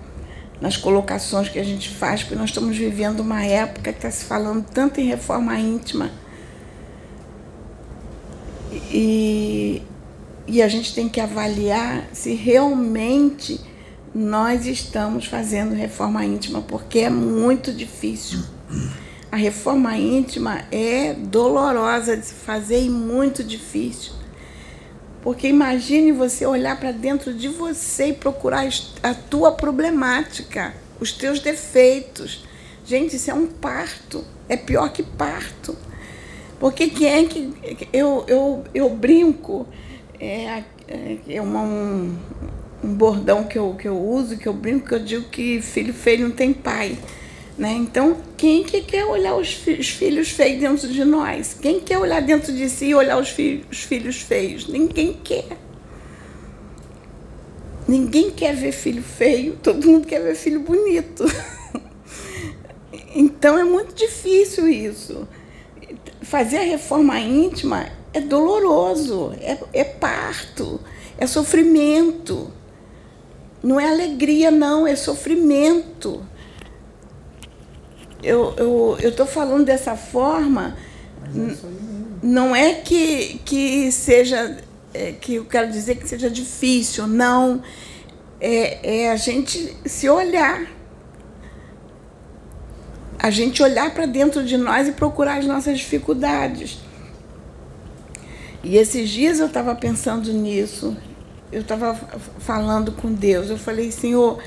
nas 0.59 0.77
colocações 0.77 1.49
que 1.49 1.59
a 1.59 1.63
gente 1.63 1.89
faz, 1.89 2.21
porque 2.21 2.35
nós 2.35 2.49
estamos 2.49 2.77
vivendo 2.77 3.19
uma 3.19 3.43
época 3.43 3.91
que 3.91 3.97
está 3.97 4.11
se 4.11 4.25
falando 4.25 4.65
tanto 4.73 4.99
em 4.99 5.05
reforma 5.05 5.57
íntima. 5.59 6.11
E, 8.91 9.81
e 10.47 10.61
a 10.61 10.67
gente 10.67 10.93
tem 10.93 11.07
que 11.07 11.19
avaliar 11.19 12.07
se 12.13 12.33
realmente 12.33 13.59
nós 14.15 14.65
estamos 14.65 15.25
fazendo 15.25 15.75
reforma 15.75 16.23
íntima 16.23 16.61
porque 16.61 16.99
é 16.99 17.09
muito 17.09 17.73
difícil. 17.73 18.39
A 19.29 19.35
reforma 19.35 19.97
íntima 19.97 20.63
é 20.71 21.13
dolorosa 21.13 22.15
de 22.15 22.25
se 22.27 22.33
fazer 22.33 22.81
e 22.81 22.89
muito 22.89 23.43
difícil. 23.43 24.13
Porque 25.21 25.49
imagine 25.49 26.13
você 26.13 26.45
olhar 26.45 26.79
para 26.79 26.93
dentro 26.93 27.33
de 27.33 27.49
você 27.49 28.09
e 28.09 28.13
procurar 28.13 28.65
a 29.03 29.13
tua 29.13 29.51
problemática, 29.51 30.73
os 30.97 31.11
teus 31.11 31.41
defeitos. 31.41 32.45
Gente, 32.85 33.17
isso 33.17 33.29
é 33.29 33.33
um 33.33 33.47
parto. 33.47 34.23
É 34.47 34.55
pior 34.55 34.93
que 34.93 35.03
parto. 35.03 35.75
Porque 36.57 36.87
quem 36.87 37.07
é 37.07 37.23
que. 37.25 37.53
Eu, 37.91 38.23
eu, 38.29 38.63
eu 38.73 38.89
brinco, 38.91 39.67
é, 40.17 40.63
é 41.27 41.41
uma, 41.41 41.61
um, 41.61 42.15
um 42.85 42.93
bordão 42.93 43.43
que 43.43 43.57
eu, 43.57 43.73
que 43.73 43.87
eu 43.87 43.99
uso, 43.99 44.37
que 44.37 44.47
eu 44.47 44.53
brinco, 44.53 44.87
que 44.87 44.93
eu 44.93 44.99
digo 44.99 45.29
que 45.29 45.59
filho 45.59 45.93
feio 45.93 46.27
não 46.27 46.31
tem 46.31 46.53
pai. 46.53 46.97
Né? 47.57 47.73
Então, 47.73 48.17
quem 48.37 48.63
que 48.63 48.81
quer 48.81 49.05
olhar 49.05 49.35
os, 49.35 49.53
fi 49.53 49.73
os, 49.73 49.89
filhos 49.89 50.29
feios 50.29 50.59
dentro 50.59 50.87
de 50.87 51.03
nós? 51.03 51.57
Quem 51.59 51.79
quer 51.79 51.97
olhar 51.97 52.21
dentro 52.21 52.53
de 52.53 52.69
si 52.69 52.87
e 52.87 52.95
olhar 52.95 53.17
os, 53.17 53.29
fi 53.29 53.65
os 53.71 53.79
filhos 53.79 54.17
feios? 54.17 54.67
Ninguém 54.67 55.13
quer. 55.23 55.57
Ninguém 57.87 58.29
quer 58.29 58.55
ver 58.55 58.71
filho 58.71 59.01
feio, 59.01 59.57
todo 59.63 59.87
mundo 59.87 60.05
quer 60.05 60.19
ver 60.19 60.35
filho 60.35 60.59
bonito. 60.59 61.23
então 63.15 63.57
é 63.57 63.63
muito 63.63 63.95
difícil 63.95 64.67
isso. 64.67 65.27
Fazer 66.21 66.57
a 66.57 66.63
reforma 66.63 67.19
íntima 67.19 67.87
é 68.13 68.19
doloroso, 68.19 69.33
é, 69.39 69.57
é 69.73 69.83
parto, 69.83 70.79
é 71.17 71.25
sofrimento. 71.25 72.51
Não 73.65 73.79
é 73.79 73.89
alegria, 73.89 74.51
não, 74.51 74.85
é 74.85 74.95
sofrimento. 74.95 76.23
Eu 78.21 78.51
estou 78.99 79.25
eu, 79.25 79.31
falando 79.31 79.65
dessa 79.65 79.95
forma, 79.95 80.77
é 81.35 81.55
não 82.21 82.55
é 82.55 82.75
que, 82.75 83.41
que 83.43 83.91
seja, 83.91 84.55
é, 84.93 85.13
que 85.13 85.33
eu 85.35 85.45
quero 85.45 85.71
dizer 85.71 85.95
que 85.95 86.07
seja 86.07 86.29
difícil, 86.29 87.07
não. 87.07 87.63
É, 88.39 89.05
é 89.05 89.11
a 89.11 89.15
gente 89.15 89.75
se 89.83 90.07
olhar. 90.07 90.67
A 93.17 93.31
gente 93.31 93.63
olhar 93.63 93.91
para 93.95 94.05
dentro 94.05 94.45
de 94.45 94.57
nós 94.57 94.87
e 94.87 94.91
procurar 94.91 95.39
as 95.39 95.47
nossas 95.47 95.79
dificuldades. 95.79 96.77
E 98.63 98.77
esses 98.77 99.09
dias 99.09 99.39
eu 99.39 99.47
estava 99.47 99.73
pensando 99.73 100.31
nisso 100.31 100.95
eu 101.51 101.61
estava 101.61 101.93
falando 102.39 102.91
com 102.91 103.13
Deus, 103.13 103.49
eu 103.49 103.57
falei, 103.57 103.91
Senhor, 103.91 104.41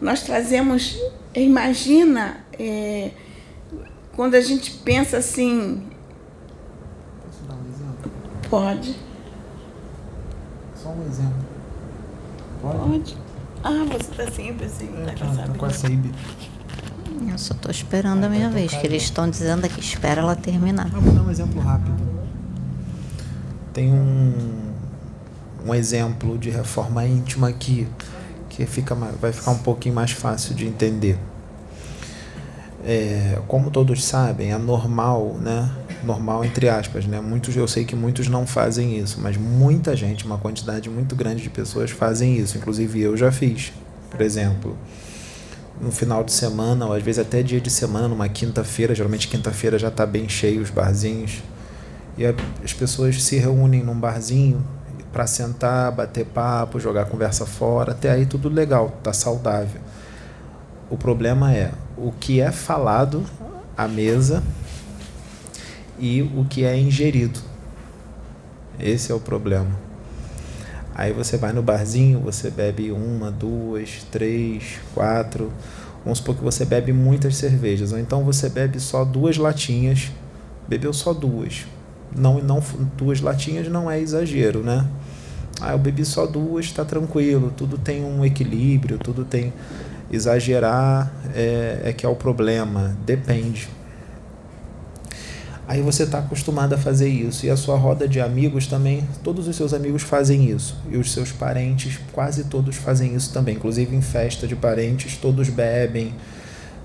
nós 0.00 0.22
trazemos, 0.22 0.98
imagina, 1.34 2.38
é, 2.58 3.10
quando 4.14 4.34
a 4.34 4.40
gente 4.40 4.72
pensa 4.72 5.18
assim. 5.18 5.82
Posso 7.24 7.42
dar 7.44 7.54
um 7.54 7.68
exemplo? 7.68 8.12
Pode. 8.48 8.96
Só 10.74 10.88
um 10.90 11.06
exemplo. 11.06 11.44
Pode? 12.62 12.78
Pode. 12.78 13.16
Ah, 13.62 13.84
você 13.84 14.10
está 14.10 14.30
sempre 14.30 14.66
assim, 14.66 14.88
é, 15.06 15.12
tá, 15.12 15.26
tá 15.26 15.52
com 15.58 15.66
a 15.66 15.70
Saib. 15.70 16.10
Eu 17.30 17.38
só 17.38 17.52
estou 17.52 17.70
esperando 17.70 18.24
a 18.24 18.28
minha 18.28 18.48
vez, 18.48 18.72
que 18.72 18.86
eles 18.86 19.02
estão 19.02 19.28
dizendo 19.28 19.66
aqui, 19.66 19.80
espera 19.80 20.22
ela 20.22 20.34
terminar. 20.34 20.88
vou 20.88 21.12
dar 21.12 21.22
um 21.22 21.30
exemplo 21.30 21.60
rápido. 21.60 21.94
Tem 23.74 23.92
um 23.92 24.69
um 25.66 25.74
exemplo 25.74 26.38
de 26.38 26.50
reforma 26.50 27.06
íntima 27.06 27.48
aqui, 27.48 27.86
que 28.48 28.66
fica, 28.66 28.94
vai 28.94 29.32
ficar 29.32 29.52
um 29.52 29.58
pouquinho 29.58 29.94
mais 29.94 30.12
fácil 30.12 30.54
de 30.54 30.66
entender. 30.66 31.18
É, 32.84 33.38
como 33.46 33.70
todos 33.70 34.04
sabem, 34.04 34.52
é 34.52 34.58
normal, 34.58 35.36
né? 35.40 35.70
Normal 36.02 36.44
entre 36.44 36.68
aspas, 36.68 37.04
né? 37.04 37.20
Muitos, 37.20 37.54
eu 37.54 37.68
sei 37.68 37.84
que 37.84 37.94
muitos 37.94 38.26
não 38.26 38.46
fazem 38.46 38.98
isso, 38.98 39.20
mas 39.20 39.36
muita 39.36 39.94
gente, 39.94 40.24
uma 40.24 40.38
quantidade 40.38 40.88
muito 40.88 41.14
grande 41.14 41.42
de 41.42 41.50
pessoas 41.50 41.90
fazem 41.90 42.38
isso. 42.38 42.56
Inclusive 42.56 43.00
eu 43.00 43.16
já 43.16 43.30
fiz, 43.30 43.72
por 44.10 44.22
exemplo, 44.22 44.76
no 45.80 45.92
final 45.92 46.24
de 46.24 46.32
semana 46.32 46.86
ou 46.86 46.94
às 46.94 47.02
vezes 47.02 47.18
até 47.18 47.42
dia 47.42 47.60
de 47.60 47.70
semana, 47.70 48.08
numa 48.08 48.28
quinta-feira. 48.28 48.94
Geralmente 48.94 49.28
quinta-feira 49.28 49.78
já 49.78 49.88
está 49.88 50.06
bem 50.06 50.26
cheio 50.26 50.62
os 50.62 50.70
barzinhos 50.70 51.42
e 52.16 52.24
as 52.26 52.72
pessoas 52.72 53.22
se 53.22 53.36
reúnem 53.36 53.82
num 53.82 53.98
barzinho 53.98 54.64
para 55.12 55.26
sentar, 55.26 55.92
bater 55.92 56.26
papo, 56.26 56.78
jogar 56.78 57.06
conversa 57.06 57.44
fora. 57.44 57.92
Até 57.92 58.10
aí 58.10 58.26
tudo 58.26 58.48
legal, 58.48 58.90
tá 59.02 59.12
saudável. 59.12 59.80
O 60.90 60.96
problema 60.96 61.54
é 61.54 61.72
o 61.96 62.12
que 62.12 62.40
é 62.40 62.50
falado 62.50 63.24
à 63.76 63.86
mesa 63.86 64.42
e 65.98 66.22
o 66.22 66.44
que 66.44 66.64
é 66.64 66.76
ingerido. 66.78 67.40
Esse 68.78 69.12
é 69.12 69.14
o 69.14 69.20
problema. 69.20 69.70
Aí 70.94 71.12
você 71.12 71.36
vai 71.36 71.52
no 71.52 71.62
barzinho, 71.62 72.20
você 72.20 72.50
bebe 72.50 72.90
uma, 72.90 73.30
duas, 73.30 74.04
três, 74.10 74.78
quatro. 74.94 75.52
Vamos 76.04 76.18
supor 76.18 76.34
que 76.36 76.42
você 76.42 76.64
bebe 76.64 76.92
muitas 76.92 77.36
cervejas. 77.36 77.92
Ou 77.92 77.98
então 77.98 78.24
você 78.24 78.48
bebe 78.48 78.80
só 78.80 79.04
duas 79.04 79.36
latinhas. 79.36 80.10
Bebeu 80.68 80.92
só 80.92 81.12
duas. 81.12 81.66
Não, 82.14 82.40
não 82.40 82.62
duas 82.96 83.20
latinhas 83.20 83.68
não 83.68 83.90
é 83.90 84.00
exagero, 84.00 84.62
né? 84.62 84.86
Ah, 85.60 85.72
eu 85.72 85.78
bebi 85.78 86.04
só 86.04 86.26
duas, 86.26 86.64
está 86.66 86.84
tranquilo. 86.84 87.52
Tudo 87.56 87.76
tem 87.78 88.04
um 88.04 88.24
equilíbrio, 88.24 88.98
tudo 88.98 89.24
tem 89.24 89.52
Exagerar 90.12 91.12
é, 91.36 91.82
é 91.84 91.92
que 91.92 92.04
é 92.04 92.08
o 92.08 92.16
problema, 92.16 92.96
depende. 93.06 93.68
Aí 95.68 95.80
você 95.82 96.02
está 96.02 96.18
acostumado 96.18 96.72
a 96.72 96.78
fazer 96.78 97.08
isso. 97.08 97.46
E 97.46 97.50
a 97.50 97.56
sua 97.56 97.76
roda 97.76 98.08
de 98.08 98.20
amigos 98.20 98.66
também, 98.66 99.06
todos 99.22 99.46
os 99.46 99.54
seus 99.54 99.72
amigos 99.72 100.02
fazem 100.02 100.50
isso. 100.50 100.76
E 100.90 100.96
os 100.96 101.12
seus 101.12 101.30
parentes, 101.30 102.00
quase 102.10 102.44
todos 102.44 102.74
fazem 102.74 103.14
isso 103.14 103.32
também. 103.32 103.54
Inclusive 103.54 103.94
em 103.94 104.02
festa 104.02 104.48
de 104.48 104.56
parentes, 104.56 105.16
todos 105.16 105.48
bebem 105.48 106.12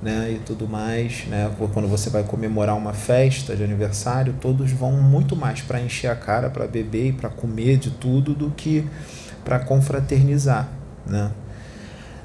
né, 0.02 0.34
e 0.36 0.40
tudo 0.40 0.68
mais. 0.68 1.25
Né? 1.28 1.52
Quando 1.74 1.88
você 1.88 2.10
vai 2.10 2.24
comemorar 2.24 2.75
uma 2.78 2.94
festa 2.94 3.56
de 3.56 3.64
aniversário, 3.64 4.36
todos 4.40 4.72
vão 4.72 4.92
muito 4.94 5.36
mais 5.36 5.62
para 5.62 5.80
encher 5.80 6.10
a 6.10 6.16
cara, 6.16 6.50
para 6.50 6.68
beber 6.68 7.08
e 7.08 7.14
para 7.14 7.30
comer 7.30 7.78
de 7.78 7.92
tudo 7.92 8.34
do 8.34 8.52
que 8.52 8.88
para 9.44 9.60
confraternizar. 9.60 10.70
Né? 11.06 11.32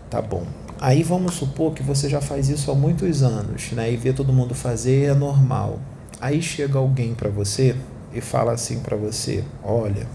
Tá 0.09 0.21
bom. 0.21 0.45
Aí 0.81 1.03
vamos 1.03 1.35
supor 1.35 1.75
que 1.75 1.83
você 1.83 2.09
já 2.09 2.23
faz 2.23 2.49
isso 2.49 2.71
há 2.71 2.75
muitos 2.75 3.23
anos, 3.23 3.71
né? 3.73 3.93
E 3.93 3.99
vê 3.99 4.15
todo 4.15 4.33
mundo 4.33 4.55
fazer 4.55 5.11
é 5.11 5.15
normal. 5.15 5.79
Aí 6.19 6.41
chega 6.41 6.79
alguém 6.79 7.15
para 7.15 7.29
você 7.29 7.77
e 8.15 8.21
fala 8.23 8.53
assim 8.53 8.81
para 8.81 8.97
você: 8.97 9.45
"Olha, 9.63 10.07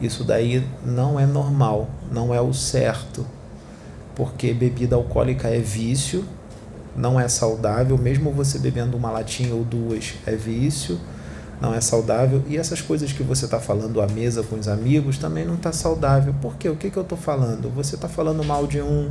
isso 0.00 0.24
daí 0.24 0.66
não 0.84 1.20
é 1.20 1.24
normal, 1.24 1.88
não 2.10 2.34
é 2.34 2.40
o 2.40 2.52
certo, 2.52 3.24
porque 4.16 4.52
bebida 4.52 4.96
alcoólica 4.96 5.48
é 5.48 5.60
vício, 5.60 6.24
não 6.96 7.20
é 7.20 7.28
saudável, 7.28 7.98
mesmo 7.98 8.30
você 8.32 8.58
bebendo 8.58 8.96
uma 8.96 9.10
latinha 9.10 9.54
ou 9.54 9.64
duas 9.64 10.14
é 10.26 10.34
vício, 10.34 10.98
não 11.60 11.74
é 11.74 11.80
saudável. 11.80 12.42
E 12.48 12.56
essas 12.56 12.80
coisas 12.80 13.12
que 13.12 13.22
você 13.22 13.44
está 13.44 13.60
falando 13.60 14.00
à 14.00 14.06
mesa 14.06 14.42
com 14.42 14.56
os 14.56 14.68
amigos 14.68 15.18
também 15.18 15.44
não 15.44 15.54
está 15.54 15.72
saudável. 15.72 16.34
Por 16.40 16.56
quê? 16.56 16.68
O 16.68 16.76
que, 16.76 16.90
que 16.90 16.96
eu 16.96 17.02
estou 17.02 17.18
falando? 17.18 17.72
Você 17.74 17.94
está 17.94 18.08
falando 18.08 18.42
mal 18.44 18.66
de 18.66 18.80
um, 18.80 19.10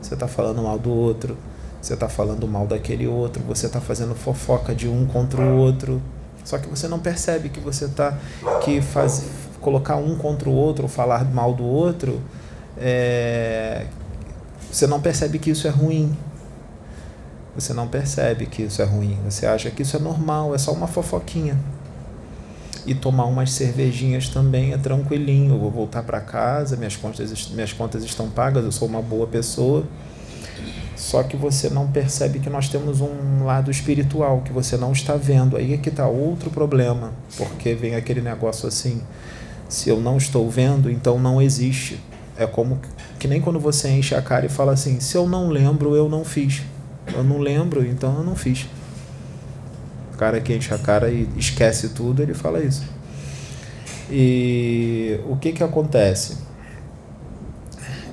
você 0.00 0.14
está 0.14 0.26
falando 0.26 0.62
mal 0.62 0.78
do 0.78 0.90
outro, 0.90 1.36
você 1.80 1.94
está 1.94 2.08
falando 2.08 2.46
mal 2.46 2.66
daquele 2.66 3.06
outro, 3.06 3.42
você 3.42 3.66
está 3.66 3.80
fazendo 3.80 4.14
fofoca 4.14 4.74
de 4.74 4.88
um 4.88 5.06
contra 5.06 5.40
o 5.40 5.56
outro. 5.56 6.02
Só 6.44 6.58
que 6.58 6.68
você 6.68 6.88
não 6.88 6.98
percebe 6.98 7.48
que 7.48 7.60
você 7.60 7.84
está 7.84 8.18
que 8.64 8.80
faz 8.80 9.24
colocar 9.60 9.96
um 9.96 10.16
contra 10.16 10.48
o 10.48 10.52
outro, 10.52 10.84
ou 10.84 10.88
falar 10.88 11.24
mal 11.24 11.52
do 11.52 11.64
outro, 11.64 12.20
é, 12.78 13.86
você 14.70 14.86
não 14.86 15.00
percebe 15.00 15.38
que 15.38 15.50
isso 15.50 15.66
é 15.66 15.70
ruim. 15.70 16.16
Você 17.54 17.74
não 17.74 17.88
percebe 17.88 18.46
que 18.46 18.62
isso 18.62 18.80
é 18.80 18.84
ruim. 18.84 19.18
Você 19.24 19.46
acha 19.46 19.70
que 19.70 19.82
isso 19.82 19.96
é 19.96 20.00
normal, 20.00 20.54
é 20.54 20.58
só 20.58 20.72
uma 20.72 20.86
fofoquinha 20.86 21.58
e 22.86 22.94
tomar 22.94 23.26
umas 23.26 23.52
cervejinhas 23.52 24.28
também 24.28 24.72
é 24.72 24.78
tranquilinho. 24.78 25.54
Eu 25.54 25.58
vou 25.58 25.70
voltar 25.70 26.02
para 26.02 26.20
casa, 26.20 26.76
minhas 26.76 26.96
contas, 26.96 27.48
minhas 27.50 27.72
contas 27.72 28.04
estão 28.04 28.28
pagas, 28.30 28.64
eu 28.64 28.72
sou 28.72 28.88
uma 28.88 29.02
boa 29.02 29.26
pessoa. 29.26 29.84
Só 30.96 31.22
que 31.22 31.36
você 31.36 31.70
não 31.70 31.86
percebe 31.86 32.40
que 32.40 32.50
nós 32.50 32.68
temos 32.68 33.00
um 33.00 33.44
lado 33.44 33.70
espiritual 33.70 34.42
que 34.42 34.52
você 34.52 34.76
não 34.76 34.92
está 34.92 35.14
vendo. 35.14 35.56
Aí 35.56 35.72
é 35.72 35.76
que 35.78 35.88
está 35.88 36.06
outro 36.06 36.50
problema, 36.50 37.12
porque 37.36 37.74
vem 37.74 37.94
aquele 37.94 38.20
negócio 38.20 38.68
assim: 38.68 39.02
se 39.68 39.88
eu 39.88 40.00
não 40.00 40.16
estou 40.16 40.48
vendo, 40.50 40.90
então 40.90 41.18
não 41.18 41.40
existe. 41.40 42.00
É 42.36 42.46
como 42.46 42.80
que 43.18 43.28
nem 43.28 43.40
quando 43.40 43.58
você 43.58 43.88
enche 43.90 44.14
a 44.14 44.22
cara 44.22 44.46
e 44.46 44.48
fala 44.48 44.72
assim: 44.72 45.00
se 45.00 45.16
eu 45.16 45.26
não 45.26 45.48
lembro, 45.48 45.96
eu 45.96 46.08
não 46.08 46.24
fiz. 46.24 46.62
Eu 47.14 47.24
não 47.24 47.38
lembro, 47.38 47.84
então 47.84 48.16
eu 48.16 48.24
não 48.24 48.36
fiz 48.36 48.66
cara 50.20 50.38
que 50.38 50.54
enche 50.54 50.74
a 50.74 50.76
cara 50.76 51.08
e 51.08 51.26
esquece 51.38 51.88
tudo, 51.88 52.22
ele 52.22 52.34
fala 52.34 52.62
isso. 52.62 52.84
E 54.10 55.18
o 55.26 55.34
que 55.36 55.50
que 55.50 55.64
acontece? 55.64 56.36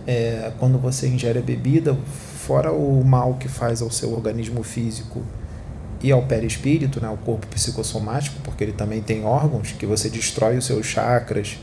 É, 0.08 0.54
quando 0.58 0.78
você 0.78 1.06
ingere 1.10 1.40
a 1.40 1.42
bebida, 1.42 1.98
fora 2.46 2.72
o 2.72 3.04
mal 3.04 3.34
que 3.34 3.50
faz 3.50 3.82
ao 3.82 3.92
seu 3.92 4.14
organismo 4.14 4.64
físico 4.64 5.22
e 6.02 6.10
ao 6.10 6.24
perispírito, 6.24 7.02
né, 7.02 7.10
o 7.10 7.18
corpo 7.18 7.46
psicossomático, 7.48 8.40
porque 8.42 8.64
ele 8.64 8.72
também 8.72 9.02
tem 9.02 9.26
órgãos 9.26 9.74
que 9.74 9.86
você 9.86 10.10
destrói 10.10 10.58
os 10.58 10.66
seus 10.66 10.86
chakras 10.86 11.58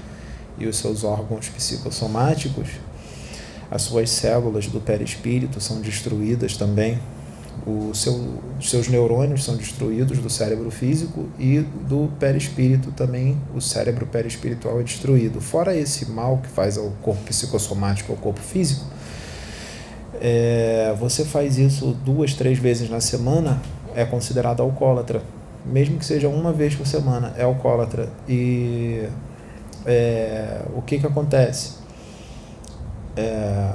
e 0.58 0.66
os 0.66 0.76
seus 0.76 1.04
órgãos 1.04 1.48
psicossomáticos, 1.48 2.68
as 3.70 3.80
suas 3.80 4.10
células 4.10 4.66
do 4.66 4.78
perispírito 4.78 5.58
são 5.58 5.80
destruídas 5.80 6.54
também 6.54 7.00
o 7.66 7.94
seu, 7.94 8.40
os 8.58 8.68
seus 8.68 8.88
neurônios 8.88 9.44
são 9.44 9.56
destruídos 9.56 10.18
do 10.18 10.28
cérebro 10.28 10.70
físico 10.70 11.28
e 11.38 11.60
do 11.88 12.10
perispírito 12.18 12.90
também, 12.92 13.38
o 13.54 13.60
cérebro 13.60 14.06
perispiritual 14.06 14.80
é 14.80 14.82
destruído. 14.82 15.40
Fora 15.40 15.76
esse 15.76 16.10
mal 16.10 16.38
que 16.38 16.48
faz 16.48 16.76
ao 16.76 16.90
corpo 17.02 17.22
psicossomático, 17.22 18.12
ao 18.12 18.18
corpo 18.18 18.40
físico, 18.40 18.84
é, 20.20 20.94
você 20.98 21.24
faz 21.24 21.58
isso 21.58 21.96
duas, 22.04 22.34
três 22.34 22.58
vezes 22.58 22.88
na 22.88 23.00
semana, 23.00 23.60
é 23.94 24.04
considerado 24.04 24.62
alcoólatra. 24.62 25.22
Mesmo 25.64 25.98
que 25.98 26.04
seja 26.04 26.28
uma 26.28 26.52
vez 26.52 26.74
por 26.74 26.86
semana, 26.86 27.32
é 27.36 27.42
alcoólatra. 27.42 28.08
E 28.28 29.08
é, 29.86 30.62
o 30.74 30.82
que, 30.82 30.98
que 30.98 31.06
acontece? 31.06 31.74
É, 33.16 33.72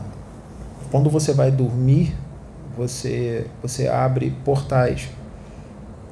quando 0.92 1.10
você 1.10 1.34
vai 1.34 1.52
dormir, 1.52 2.16
você, 2.80 3.46
você 3.62 3.88
abre 3.88 4.32
portais. 4.46 5.10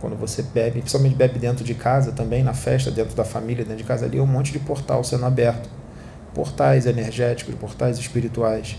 Quando 0.02 0.16
você 0.16 0.44
bebe, 0.44 0.82
principalmente 0.82 1.16
bebe 1.16 1.40
dentro 1.40 1.64
de 1.64 1.74
casa 1.74 2.12
também, 2.12 2.44
na 2.44 2.54
festa, 2.54 2.92
dentro 2.92 3.16
da 3.16 3.24
família, 3.24 3.64
dentro 3.64 3.78
de 3.78 3.84
casa 3.84 4.06
ali, 4.06 4.20
é 4.20 4.22
um 4.22 4.28
monte 4.28 4.52
de 4.52 4.60
portal 4.60 5.04
sendo 5.04 5.26
aberto. 5.26 5.70
Portais 6.36 6.86
energéticos, 6.86 7.56
portais 7.56 7.98
espirituais. 7.98 8.78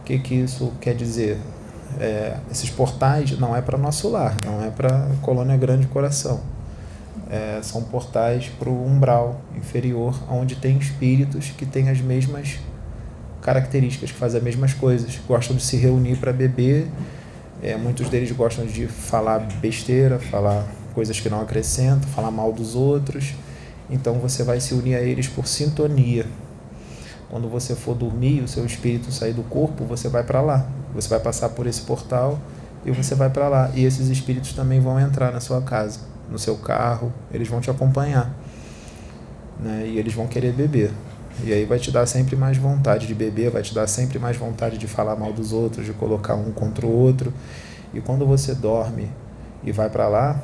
O 0.00 0.04
que, 0.04 0.18
que 0.18 0.34
isso 0.34 0.72
quer 0.80 0.94
dizer? 0.94 1.38
É, 2.00 2.38
esses 2.50 2.70
portais 2.70 3.38
não 3.38 3.54
é 3.54 3.60
para 3.60 3.76
nosso 3.76 4.08
lar, 4.08 4.34
não 4.44 4.64
é 4.64 4.70
para 4.70 5.08
Colônia 5.20 5.56
Grande 5.56 5.86
Coração. 5.86 6.40
É, 7.30 7.60
são 7.62 7.82
portais 7.82 8.48
para 8.58 8.68
o 8.68 8.86
umbral 8.86 9.40
inferior, 9.54 10.18
onde 10.28 10.56
tem 10.56 10.78
espíritos 10.78 11.50
que 11.50 11.66
têm 11.66 11.88
as 11.88 12.00
mesmas 12.00 12.58
características, 13.42 14.12
que 14.12 14.16
fazem 14.16 14.38
as 14.38 14.44
mesmas 14.44 14.72
coisas, 14.72 15.20
gostam 15.26 15.56
de 15.56 15.62
se 15.62 15.76
reunir 15.76 16.16
para 16.16 16.32
beber. 16.32 16.86
É, 17.62 17.76
muitos 17.76 18.08
deles 18.08 18.30
gostam 18.32 18.64
de 18.64 18.86
falar 18.86 19.40
besteira, 19.60 20.18
falar 20.18 20.66
coisas 20.94 21.20
que 21.20 21.28
não 21.28 21.40
acrescentam, 21.40 22.08
falar 22.08 22.30
mal 22.30 22.52
dos 22.52 22.74
outros. 22.74 23.34
Então 23.90 24.14
você 24.14 24.42
vai 24.42 24.60
se 24.60 24.72
unir 24.74 24.94
a 24.94 25.00
eles 25.00 25.28
por 25.28 25.46
sintonia. 25.46 26.26
Quando 27.28 27.48
você 27.48 27.74
for 27.74 27.94
dormir, 27.94 28.42
o 28.42 28.48
seu 28.48 28.64
espírito 28.64 29.10
sair 29.10 29.32
do 29.32 29.42
corpo, 29.42 29.84
você 29.84 30.08
vai 30.08 30.22
para 30.22 30.40
lá. 30.40 30.66
Você 30.94 31.08
vai 31.08 31.20
passar 31.20 31.48
por 31.50 31.66
esse 31.66 31.80
portal 31.82 32.38
e 32.84 32.90
você 32.90 33.14
vai 33.14 33.30
para 33.30 33.48
lá. 33.48 33.70
E 33.74 33.84
esses 33.84 34.08
espíritos 34.08 34.52
também 34.52 34.80
vão 34.80 35.00
entrar 35.00 35.32
na 35.32 35.40
sua 35.40 35.62
casa, 35.62 36.00
no 36.30 36.38
seu 36.38 36.56
carro, 36.56 37.12
eles 37.32 37.48
vão 37.48 37.60
te 37.60 37.70
acompanhar. 37.70 38.30
Né? 39.58 39.86
E 39.86 39.98
eles 39.98 40.12
vão 40.14 40.26
querer 40.26 40.52
beber. 40.52 40.90
E 41.44 41.52
aí 41.52 41.64
vai 41.64 41.78
te 41.78 41.90
dar 41.90 42.06
sempre 42.06 42.36
mais 42.36 42.56
vontade 42.56 43.06
de 43.06 43.14
beber, 43.14 43.50
vai 43.50 43.62
te 43.62 43.74
dar 43.74 43.86
sempre 43.86 44.18
mais 44.18 44.36
vontade 44.36 44.78
de 44.78 44.86
falar 44.86 45.16
mal 45.16 45.32
dos 45.32 45.52
outros, 45.52 45.86
de 45.86 45.92
colocar 45.92 46.34
um 46.34 46.52
contra 46.52 46.86
o 46.86 46.90
outro. 46.90 47.32
E 47.92 48.00
quando 48.00 48.26
você 48.26 48.54
dorme 48.54 49.08
e 49.64 49.72
vai 49.72 49.88
para 49.90 50.08
lá, 50.08 50.40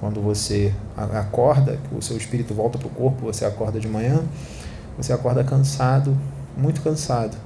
quando 0.00 0.20
você 0.20 0.72
acorda, 1.14 1.78
o 1.96 2.02
seu 2.02 2.16
espírito 2.16 2.54
volta 2.54 2.78
para 2.78 2.88
o 2.88 2.90
corpo, 2.90 3.24
você 3.24 3.44
acorda 3.44 3.80
de 3.80 3.88
manhã, 3.88 4.22
Você 4.96 5.12
acorda 5.12 5.42
cansado, 5.42 6.16
muito 6.56 6.80
cansado, 6.80 7.36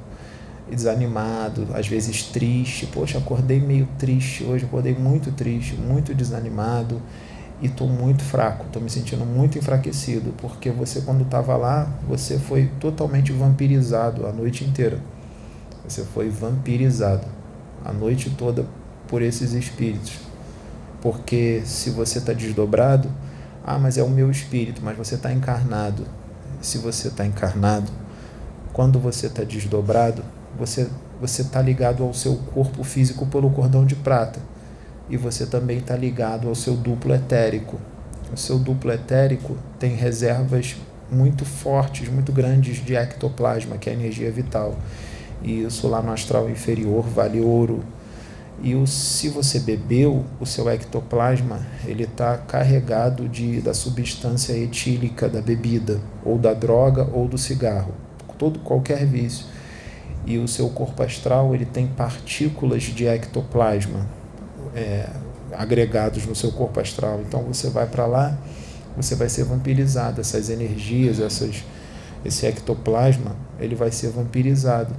desanimado, 0.71 1.67
às 1.73 1.87
vezes 1.87 2.25
triste. 2.25 2.87
Poxa, 2.87 3.19
acordei 3.19 3.59
meio 3.59 3.89
triste 3.99 4.45
hoje, 4.45 4.67
acordei 4.67 4.95
muito 4.95 5.33
triste, 5.33 5.75
muito 5.75 6.15
desanimado 6.15 7.01
e 7.61 7.67
estou 7.67 7.89
muito 7.89 8.23
fraco, 8.23 8.67
estou 8.67 8.81
me 8.81 8.89
sentindo 8.89 9.25
muito 9.25 9.59
enfraquecido, 9.59 10.33
porque 10.39 10.71
você 10.71 11.01
quando 11.01 11.23
estava 11.23 11.57
lá, 11.57 11.93
você 12.07 12.39
foi 12.39 12.71
totalmente 12.79 13.33
vampirizado 13.33 14.27
a 14.27 14.33
noite 14.33 14.65
inteira. 14.65 15.01
Você 15.87 16.05
foi 16.05 16.29
vampirizado 16.29 17.27
a 17.85 17.93
noite 17.93 18.31
toda 18.31 18.67
por 19.09 19.23
esses 19.23 19.53
espíritos. 19.53 20.19
Porque 21.01 21.63
se 21.65 21.91
você 21.91 22.19
está 22.19 22.33
desdobrado, 22.33 23.09
ah, 23.65 23.79
mas 23.79 23.99
é 23.99 24.03
o 24.03 24.09
meu 24.09 24.31
espírito, 24.31 24.81
mas 24.85 24.97
você 24.97 25.15
está 25.15 25.33
encarnado. 25.33 26.05
Se 26.61 26.79
você 26.79 27.09
está 27.09 27.25
encarnado, 27.27 27.91
quando 28.73 28.99
você 29.01 29.27
está 29.27 29.43
desdobrado, 29.43 30.23
você 30.57 30.89
está 31.21 31.61
ligado 31.63 32.05
ao 32.05 32.13
seu 32.15 32.37
corpo 32.37 32.85
físico 32.85 33.27
pelo 33.27 33.51
cordão 33.51 33.85
de 33.85 33.97
prata 33.97 34.41
e 35.11 35.17
você 35.17 35.47
também 35.47 35.79
está 35.79 35.97
ligado 35.97 36.49
ao 36.49 36.55
seu 36.55 36.75
duplo 36.75 37.15
etérico. 37.15 37.79
O 38.33 38.37
seu 38.37 38.59
duplo 38.59 38.93
etérico 38.93 39.57
tem 39.79 39.95
reservas 39.95 40.77
muito 41.11 41.45
fortes, 41.45 42.09
muito 42.09 42.33
grandes 42.33 42.85
de 42.85 42.95
ectoplasma, 42.95 43.79
que 43.79 43.89
é 43.89 43.93
a 43.93 43.97
energia 43.97 44.31
vital. 44.31 44.77
E 45.43 45.63
isso 45.63 45.89
lá 45.89 46.03
no 46.03 46.13
astral 46.13 46.51
inferior 46.51 47.03
vale 47.05 47.41
ouro, 47.41 47.83
e 48.61 48.75
o, 48.75 48.87
se 48.89 49.29
você 49.29 49.61
bebeu, 49.61 50.25
o 50.41 50.47
seu 50.47 50.69
ectoplasma 50.69 51.65
ele 51.87 52.03
está 52.03 52.37
carregado 52.37 53.29
de, 53.29 53.61
da 53.61 53.73
substância 53.73 54.53
etílica 54.53 55.29
da 55.29 55.41
bebida, 55.41 56.01
ou 56.25 56.39
da 56.39 56.53
droga, 56.53 57.09
ou 57.13 57.29
do 57.29 57.39
cigarro, 57.39 57.95
todo 58.37 58.59
qualquer 58.59 59.07
vício. 59.07 59.47
E 60.27 60.39
o 60.39 60.49
seu 60.49 60.69
corpo 60.71 61.03
astral 61.03 61.55
ele 61.55 61.65
tem 61.65 61.87
partículas 61.87 62.83
de 62.83 63.07
ectoplasma 63.07 64.18
é, 64.79 65.11
agregados 65.53 66.27
no 66.27 66.35
seu 66.35 66.53
corpo 66.53 66.81
astral. 66.81 67.21
Então 67.27 67.43
você 67.43 67.69
vai 67.69 67.87
para 67.87 68.07
lá, 68.07 68.37
você 68.97 69.15
vai 69.15 69.29
ser 69.29 69.45
vampirizado. 69.45 70.21
Essas 70.21 70.51
energias, 70.51 71.21
essas, 71.21 71.65
esse 72.25 72.47
ectoplasma, 72.47 73.37
ele 73.61 73.75
vai 73.75 73.91
ser 73.91 74.11
vampirizado 74.11 74.95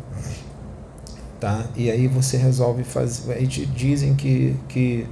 tá? 1.40 1.66
E 1.76 1.90
aí 1.90 2.08
você 2.08 2.38
resolve 2.38 2.84
fazer, 2.84 3.46
dizem 3.48 4.14
que, 4.14 4.56
que 4.68 5.08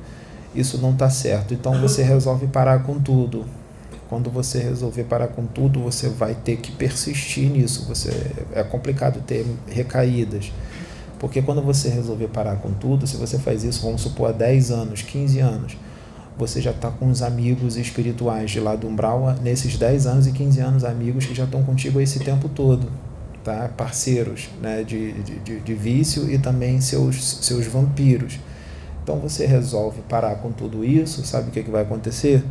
isso 0.53 0.77
não 0.77 0.91
está 0.91 1.09
certo, 1.09 1.53
então 1.53 1.79
você 1.79 2.03
resolve 2.03 2.47
parar 2.47 2.83
com 2.83 2.99
tudo. 2.99 3.45
Quando 4.09 4.29
você 4.29 4.59
resolver 4.59 5.03
parar 5.03 5.27
com 5.27 5.45
tudo, 5.45 5.81
você 5.81 6.07
vai 6.07 6.33
ter 6.33 6.57
que 6.57 6.71
persistir 6.71 7.49
nisso. 7.49 7.85
Você 7.89 8.09
é 8.53 8.63
complicado 8.63 9.21
ter 9.21 9.45
recaídas. 9.67 10.51
Porque 11.19 11.41
quando 11.41 11.61
você 11.61 11.89
resolver 11.89 12.27
parar 12.27 12.57
com 12.57 12.71
tudo, 12.71 13.07
se 13.07 13.17
você 13.17 13.39
faz 13.39 13.63
isso, 13.63 13.83
vamos 13.83 14.01
supor, 14.01 14.29
há 14.29 14.31
10 14.31 14.71
anos, 14.71 15.01
15 15.01 15.39
anos, 15.39 15.77
você 16.37 16.61
já 16.61 16.71
está 16.71 16.91
com 16.91 17.09
os 17.09 17.21
amigos 17.21 17.77
espirituais 17.77 18.51
de 18.51 18.59
lá 18.59 18.75
do 18.75 18.87
umbral, 18.87 19.35
nesses 19.41 19.77
10 19.77 20.05
anos 20.05 20.27
e 20.27 20.31
15 20.31 20.59
anos, 20.59 20.83
amigos 20.83 21.25
que 21.25 21.33
já 21.33 21.45
estão 21.45 21.63
contigo 21.63 21.99
esse 21.99 22.19
tempo 22.19 22.47
todo 22.47 22.87
tá? 23.47 23.69
parceiros 23.77 24.49
né? 24.61 24.83
de, 24.83 25.13
de, 25.13 25.59
de 25.61 25.73
vício 25.73 26.29
e 26.29 26.37
também 26.37 26.81
seus, 26.81 27.37
seus 27.41 27.65
vampiros. 27.65 28.37
Então 29.01 29.19
você 29.19 29.45
resolve 29.45 30.01
parar 30.09 30.35
com 30.35 30.51
tudo 30.51 30.83
isso, 30.83 31.25
sabe 31.25 31.47
o 31.47 31.51
que, 31.51 31.63
que 31.63 31.71
vai 31.71 31.83
acontecer? 31.83 32.43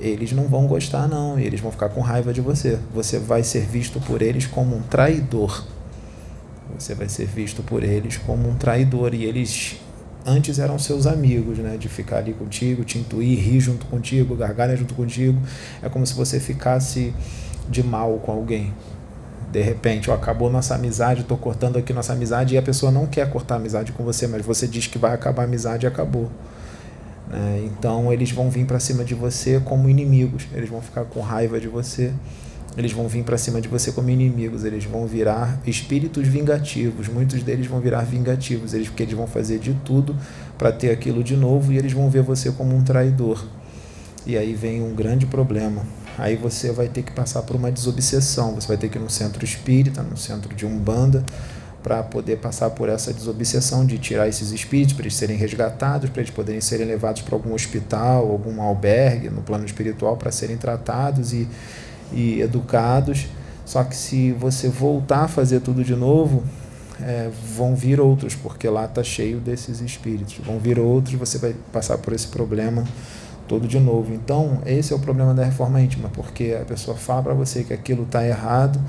Eles 0.00 0.30
não 0.30 0.44
vão 0.44 0.68
gostar, 0.68 1.08
não, 1.08 1.36
eles 1.36 1.58
vão 1.58 1.72
ficar 1.72 1.88
com 1.88 2.00
raiva 2.00 2.32
de 2.32 2.40
você. 2.40 2.78
Você 2.94 3.18
vai 3.18 3.42
ser 3.42 3.66
visto 3.66 3.98
por 3.98 4.22
eles 4.22 4.46
como 4.46 4.76
um 4.76 4.82
traidor. 4.82 5.64
Você 6.76 6.94
vai 6.94 7.08
ser 7.08 7.26
visto 7.26 7.62
por 7.62 7.82
eles 7.82 8.16
como 8.16 8.48
um 8.48 8.54
traidor. 8.54 9.14
E 9.14 9.24
eles 9.24 9.76
antes 10.26 10.58
eram 10.58 10.78
seus 10.78 11.06
amigos, 11.06 11.58
né? 11.58 11.76
De 11.76 11.88
ficar 11.88 12.18
ali 12.18 12.32
contigo, 12.32 12.84
te 12.84 12.98
intuir, 12.98 13.38
rir 13.38 13.60
junto 13.60 13.86
contigo, 13.86 14.34
gargalhar 14.36 14.76
junto 14.76 14.94
contigo. 14.94 15.40
É 15.82 15.88
como 15.88 16.06
se 16.06 16.14
você 16.14 16.38
ficasse 16.40 17.14
de 17.68 17.82
mal 17.82 18.18
com 18.18 18.32
alguém 18.32 18.72
de 19.50 19.62
repente, 19.62 20.10
ó, 20.10 20.14
acabou 20.14 20.50
nossa 20.50 20.74
amizade, 20.74 21.22
estou 21.22 21.38
cortando 21.38 21.78
aqui 21.78 21.92
nossa 21.92 22.12
amizade 22.12 22.54
e 22.54 22.58
a 22.58 22.62
pessoa 22.62 22.92
não 22.92 23.06
quer 23.06 23.28
cortar 23.30 23.54
a 23.54 23.58
amizade 23.58 23.92
com 23.92 24.04
você, 24.04 24.26
mas 24.26 24.44
você 24.44 24.66
diz 24.66 24.86
que 24.86 24.98
vai 24.98 25.14
acabar 25.14 25.42
a 25.42 25.44
amizade 25.46 25.86
e 25.86 25.88
acabou. 25.88 26.30
Né? 27.30 27.62
Então 27.64 28.12
eles 28.12 28.30
vão 28.30 28.50
vir 28.50 28.66
para 28.66 28.78
cima 28.78 29.04
de 29.04 29.14
você 29.14 29.60
como 29.64 29.88
inimigos, 29.88 30.46
eles 30.52 30.68
vão 30.68 30.82
ficar 30.82 31.04
com 31.04 31.20
raiva 31.20 31.58
de 31.58 31.66
você, 31.66 32.12
eles 32.76 32.92
vão 32.92 33.08
vir 33.08 33.24
para 33.24 33.36
cima 33.36 33.60
de 33.60 33.68
você 33.68 33.90
como 33.90 34.08
inimigos, 34.10 34.64
eles 34.64 34.84
vão 34.84 35.06
virar 35.06 35.60
espíritos 35.66 36.26
vingativos, 36.28 37.08
muitos 37.08 37.42
deles 37.42 37.66
vão 37.66 37.80
virar 37.80 38.02
vingativos, 38.02 38.74
eles, 38.74 38.88
porque 38.88 39.02
eles 39.02 39.14
vão 39.14 39.26
fazer 39.26 39.58
de 39.58 39.74
tudo 39.84 40.14
para 40.56 40.70
ter 40.70 40.90
aquilo 40.90 41.24
de 41.24 41.36
novo 41.36 41.72
e 41.72 41.78
eles 41.78 41.92
vão 41.92 42.08
ver 42.08 42.22
você 42.22 42.50
como 42.52 42.76
um 42.76 42.82
traidor. 42.82 43.44
E 44.26 44.36
aí 44.36 44.54
vem 44.54 44.82
um 44.82 44.94
grande 44.94 45.26
problema, 45.26 45.82
aí 46.18 46.36
você 46.36 46.70
vai 46.70 46.88
ter 46.88 47.02
que 47.02 47.12
passar 47.12 47.42
por 47.42 47.56
uma 47.56 47.72
desobsessão. 47.72 48.54
Você 48.54 48.68
vai 48.68 48.76
ter 48.76 48.88
que 48.88 48.98
ir 48.98 49.00
no 49.00 49.08
centro 49.08 49.44
espírita, 49.44 50.02
no 50.02 50.16
centro 50.16 50.54
de 50.54 50.66
Umbanda, 50.66 51.24
para 51.82 52.02
poder 52.02 52.36
passar 52.36 52.70
por 52.70 52.88
essa 52.88 53.12
desobsessão 53.12 53.86
de 53.86 53.98
tirar 53.98 54.28
esses 54.28 54.52
espíritos, 54.52 54.92
para 54.92 55.04
eles 55.04 55.16
serem 55.16 55.36
resgatados, 55.36 56.10
para 56.10 56.20
eles 56.20 56.32
poderem 56.32 56.60
serem 56.60 56.86
levados 56.86 57.22
para 57.22 57.34
algum 57.34 57.54
hospital, 57.54 58.30
algum 58.30 58.60
albergue 58.60 59.30
no 59.30 59.42
plano 59.42 59.64
espiritual 59.64 60.16
para 60.16 60.30
serem 60.30 60.56
tratados 60.56 61.32
e, 61.32 61.48
e 62.12 62.40
educados. 62.40 63.26
Só 63.64 63.84
que 63.84 63.94
se 63.94 64.32
você 64.32 64.68
voltar 64.68 65.24
a 65.24 65.28
fazer 65.28 65.60
tudo 65.60 65.84
de 65.84 65.94
novo, 65.94 66.42
é, 67.00 67.30
vão 67.56 67.74
vir 67.76 68.00
outros, 68.00 68.34
porque 68.34 68.68
lá 68.68 68.86
está 68.86 69.02
cheio 69.02 69.38
desses 69.38 69.80
espíritos. 69.80 70.38
Vão 70.44 70.58
vir 70.58 70.78
outros, 70.78 71.14
você 71.14 71.38
vai 71.38 71.54
passar 71.72 71.98
por 71.98 72.12
esse 72.12 72.26
problema 72.28 72.84
todo 73.46 73.66
de 73.66 73.78
novo. 73.78 74.12
Então, 74.12 74.60
esse 74.66 74.92
é 74.92 74.96
o 74.96 74.98
problema 74.98 75.34
da 75.34 75.44
reforma 75.44 75.80
íntima, 75.80 76.10
porque 76.10 76.56
a 76.60 76.64
pessoa 76.64 76.96
fala 76.96 77.22
para 77.22 77.34
você 77.34 77.64
que 77.64 77.72
aquilo 77.72 78.02
está 78.04 78.26
errado 78.26 78.80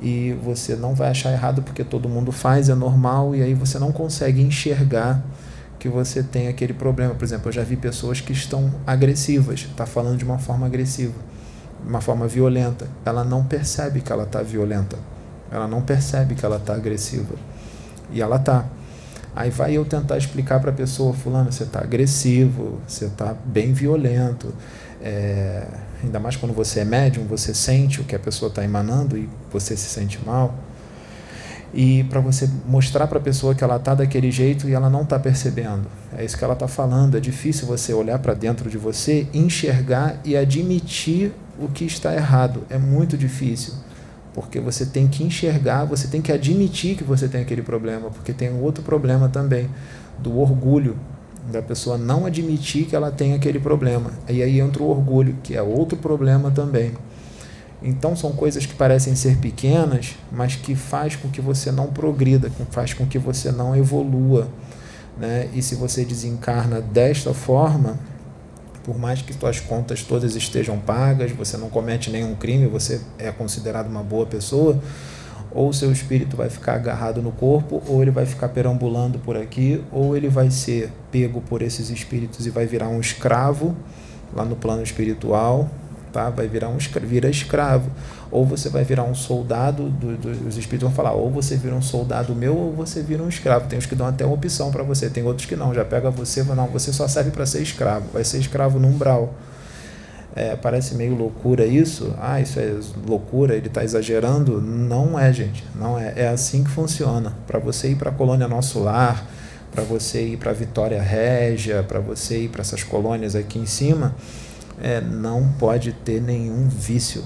e 0.00 0.32
você 0.42 0.74
não 0.74 0.94
vai 0.94 1.10
achar 1.10 1.30
errado 1.30 1.62
porque 1.62 1.84
todo 1.84 2.08
mundo 2.08 2.32
faz, 2.32 2.70
é 2.70 2.74
normal, 2.74 3.34
e 3.34 3.42
aí 3.42 3.52
você 3.52 3.78
não 3.78 3.92
consegue 3.92 4.40
enxergar 4.40 5.22
que 5.78 5.88
você 5.88 6.22
tem 6.22 6.48
aquele 6.48 6.72
problema. 6.72 7.14
Por 7.14 7.24
exemplo, 7.24 7.48
eu 7.48 7.52
já 7.52 7.62
vi 7.62 7.76
pessoas 7.76 8.20
que 8.20 8.32
estão 8.32 8.72
agressivas, 8.86 9.60
está 9.60 9.86
falando 9.86 10.16
de 10.16 10.24
uma 10.24 10.38
forma 10.38 10.66
agressiva, 10.66 11.14
uma 11.86 12.00
forma 12.00 12.26
violenta. 12.26 12.86
Ela 13.04 13.24
não 13.24 13.44
percebe 13.44 14.00
que 14.00 14.12
ela 14.12 14.24
está 14.24 14.42
violenta, 14.42 14.98
ela 15.50 15.66
não 15.66 15.82
percebe 15.82 16.34
que 16.34 16.44
ela 16.44 16.56
está 16.56 16.74
agressiva. 16.74 17.34
E 18.12 18.20
ela 18.20 18.36
está. 18.36 18.64
Aí 19.34 19.50
vai 19.50 19.76
eu 19.76 19.84
tentar 19.84 20.18
explicar 20.18 20.60
para 20.60 20.70
a 20.70 20.74
pessoa, 20.74 21.12
fulano, 21.12 21.52
você 21.52 21.62
está 21.62 21.80
agressivo, 21.80 22.80
você 22.86 23.04
está 23.04 23.34
bem 23.44 23.72
violento, 23.72 24.52
é, 25.00 25.66
ainda 26.02 26.18
mais 26.18 26.36
quando 26.36 26.52
você 26.52 26.80
é 26.80 26.84
médium, 26.84 27.24
você 27.26 27.54
sente 27.54 28.00
o 28.00 28.04
que 28.04 28.14
a 28.14 28.18
pessoa 28.18 28.48
está 28.48 28.64
emanando 28.64 29.16
e 29.16 29.28
você 29.52 29.76
se 29.76 29.88
sente 29.88 30.18
mal. 30.26 30.54
E 31.72 32.02
para 32.04 32.20
você 32.20 32.50
mostrar 32.66 33.06
para 33.06 33.18
a 33.18 33.22
pessoa 33.22 33.54
que 33.54 33.62
ela 33.62 33.76
está 33.76 33.94
daquele 33.94 34.30
jeito 34.30 34.68
e 34.68 34.74
ela 34.74 34.90
não 34.90 35.02
está 35.02 35.18
percebendo. 35.18 35.86
É 36.16 36.24
isso 36.24 36.36
que 36.36 36.42
ela 36.42 36.54
está 36.54 36.66
falando. 36.66 37.16
É 37.16 37.20
difícil 37.20 37.66
você 37.66 37.94
olhar 37.94 38.18
para 38.18 38.34
dentro 38.34 38.68
de 38.68 38.76
você, 38.76 39.28
enxergar 39.32 40.20
e 40.24 40.36
admitir 40.36 41.32
o 41.60 41.68
que 41.68 41.84
está 41.84 42.14
errado. 42.14 42.62
É 42.70 42.78
muito 42.78 43.16
difícil 43.16 43.74
porque 44.34 44.60
você 44.60 44.86
tem 44.86 45.08
que 45.08 45.24
enxergar, 45.24 45.84
você 45.84 46.06
tem 46.06 46.22
que 46.22 46.32
admitir 46.32 46.96
que 46.96 47.04
você 47.04 47.28
tem 47.28 47.42
aquele 47.42 47.62
problema, 47.62 48.10
porque 48.10 48.32
tem 48.32 48.50
outro 48.60 48.82
problema 48.82 49.28
também, 49.28 49.68
do 50.18 50.38
orgulho, 50.38 50.96
da 51.50 51.60
pessoa 51.60 51.98
não 51.98 52.26
admitir 52.26 52.86
que 52.86 52.94
ela 52.94 53.10
tem 53.10 53.34
aquele 53.34 53.58
problema. 53.58 54.10
E 54.28 54.42
aí 54.42 54.60
entra 54.60 54.82
o 54.82 54.88
orgulho, 54.88 55.36
que 55.42 55.56
é 55.56 55.62
outro 55.62 55.98
problema 55.98 56.50
também. 56.50 56.92
Então 57.82 58.14
são 58.14 58.32
coisas 58.32 58.66
que 58.66 58.74
parecem 58.74 59.16
ser 59.16 59.38
pequenas, 59.38 60.16
mas 60.30 60.54
que 60.54 60.74
faz 60.74 61.16
com 61.16 61.28
que 61.28 61.40
você 61.40 61.72
não 61.72 61.88
progrida, 61.88 62.50
faz 62.70 62.92
com 62.92 63.06
que 63.06 63.18
você 63.18 63.50
não 63.50 63.74
evolua. 63.74 64.48
Né? 65.18 65.48
E 65.54 65.62
se 65.62 65.74
você 65.74 66.04
desencarna 66.04 66.80
desta 66.80 67.32
forma, 67.32 67.98
por 68.90 68.98
mais 68.98 69.22
que 69.22 69.32
suas 69.32 69.60
contas 69.60 70.02
todas 70.02 70.34
estejam 70.34 70.76
pagas, 70.76 71.30
você 71.30 71.56
não 71.56 71.70
comete 71.70 72.10
nenhum 72.10 72.34
crime, 72.34 72.66
você 72.66 73.00
é 73.20 73.30
considerado 73.30 73.86
uma 73.86 74.02
boa 74.02 74.26
pessoa, 74.26 74.82
ou 75.52 75.72
seu 75.72 75.92
espírito 75.92 76.36
vai 76.36 76.50
ficar 76.50 76.74
agarrado 76.74 77.22
no 77.22 77.30
corpo, 77.30 77.80
ou 77.86 78.02
ele 78.02 78.10
vai 78.10 78.26
ficar 78.26 78.48
perambulando 78.48 79.20
por 79.20 79.36
aqui, 79.36 79.80
ou 79.92 80.16
ele 80.16 80.28
vai 80.28 80.50
ser 80.50 80.90
pego 81.12 81.40
por 81.40 81.62
esses 81.62 81.88
espíritos 81.88 82.48
e 82.48 82.50
vai 82.50 82.66
virar 82.66 82.88
um 82.88 82.98
escravo 82.98 83.76
lá 84.34 84.44
no 84.44 84.56
plano 84.56 84.82
espiritual, 84.82 85.70
tá? 86.12 86.30
Vai 86.30 86.48
virar 86.48 86.68
um 86.68 86.78
vira 87.02 87.28
escravo, 87.28 87.90
ou 88.30 88.44
você 88.44 88.68
vai 88.68 88.84
virar 88.84 89.04
um 89.04 89.14
soldado, 89.14 89.88
do, 89.88 90.16
do, 90.16 90.48
os 90.48 90.56
espíritos 90.56 90.88
vão 90.88 90.92
falar, 90.92 91.12
ou 91.12 91.30
você 91.30 91.56
vira 91.56 91.74
um 91.74 91.82
soldado 91.82 92.34
meu, 92.34 92.56
ou 92.56 92.72
você 92.72 93.02
vira 93.02 93.22
um 93.22 93.28
escravo. 93.28 93.68
Tem 93.68 93.78
uns 93.78 93.86
que 93.86 93.94
dão 93.94 94.06
até 94.06 94.24
uma 94.24 94.34
opção 94.34 94.70
para 94.70 94.82
você, 94.82 95.08
tem 95.08 95.22
outros 95.24 95.46
que 95.46 95.56
não, 95.56 95.74
já 95.74 95.84
pega 95.84 96.10
você, 96.10 96.42
não, 96.42 96.66
você 96.66 96.92
só 96.92 97.08
serve 97.08 97.30
para 97.30 97.46
ser 97.46 97.62
escravo, 97.62 98.06
vai 98.12 98.24
ser 98.24 98.38
escravo 98.38 98.78
no 98.78 98.88
umbral. 98.88 99.34
É, 100.34 100.54
parece 100.54 100.94
meio 100.94 101.16
loucura 101.16 101.66
isso. 101.66 102.14
Ah, 102.20 102.40
isso 102.40 102.60
é 102.60 102.74
loucura, 103.06 103.56
ele 103.56 103.66
está 103.66 103.82
exagerando. 103.82 104.60
Não 104.60 105.18
é, 105.18 105.32
gente. 105.32 105.64
Não 105.74 105.98
é. 105.98 106.12
É 106.16 106.28
assim 106.28 106.62
que 106.62 106.70
funciona. 106.70 107.34
Para 107.46 107.58
você 107.58 107.88
ir 107.88 107.96
para 107.96 108.10
a 108.10 108.12
colônia 108.14 108.46
Nosso 108.46 108.78
Lar, 108.78 109.26
para 109.72 109.82
você 109.82 110.22
ir 110.22 110.36
para 110.36 110.52
Vitória 110.52 111.00
Régia, 111.02 111.82
para 111.82 112.00
você 112.00 112.44
ir 112.44 112.48
para 112.48 112.60
essas 112.60 112.82
colônias 112.82 113.34
aqui 113.34 113.58
em 113.58 113.66
cima, 113.66 114.14
é, 114.80 115.00
não 115.00 115.48
pode 115.58 115.92
ter 115.92 116.20
nenhum 116.20 116.68
vício. 116.68 117.24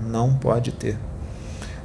Não 0.00 0.34
pode 0.34 0.72
ter. 0.72 0.98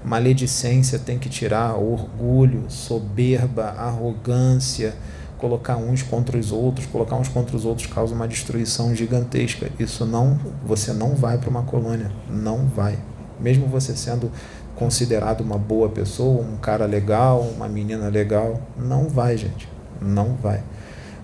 Maledicência 0.03 0.97
tem 0.97 1.19
que 1.19 1.29
tirar 1.29 1.75
orgulho, 1.75 2.63
soberba, 2.69 3.65
arrogância, 3.77 4.95
colocar 5.37 5.77
uns 5.77 6.01
contra 6.01 6.37
os 6.37 6.51
outros, 6.51 6.85
colocar 6.85 7.15
uns 7.15 7.27
contra 7.27 7.55
os 7.55 7.65
outros 7.65 7.87
causa 7.87 8.13
uma 8.13 8.27
destruição 8.27 8.95
gigantesca. 8.95 9.69
Isso 9.77 10.05
não, 10.05 10.39
você 10.65 10.93
não 10.93 11.15
vai 11.15 11.37
para 11.37 11.49
uma 11.49 11.63
colônia, 11.63 12.11
não 12.29 12.65
vai. 12.67 12.97
Mesmo 13.39 13.67
você 13.67 13.95
sendo 13.95 14.31
considerado 14.75 15.41
uma 15.41 15.57
boa 15.57 15.89
pessoa, 15.89 16.41
um 16.41 16.57
cara 16.57 16.85
legal, 16.85 17.41
uma 17.41 17.67
menina 17.67 18.07
legal, 18.07 18.61
não 18.77 19.09
vai, 19.09 19.37
gente 19.37 19.67
não 20.01 20.35
vai. 20.35 20.63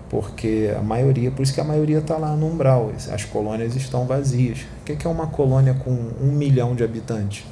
Porque 0.08 0.72
a 0.76 0.82
maioria, 0.82 1.30
por 1.30 1.42
isso 1.42 1.52
que 1.52 1.60
a 1.60 1.64
maioria 1.64 1.98
está 1.98 2.16
lá 2.16 2.36
no 2.36 2.46
umbral, 2.46 2.92
as 3.10 3.24
colônias 3.24 3.74
estão 3.74 4.06
vazias. 4.06 4.60
O 4.80 4.84
que 4.84 5.06
é 5.06 5.10
uma 5.10 5.26
colônia 5.26 5.74
com 5.74 5.90
um 5.90 6.32
milhão 6.32 6.76
de 6.76 6.84
habitantes? 6.84 7.44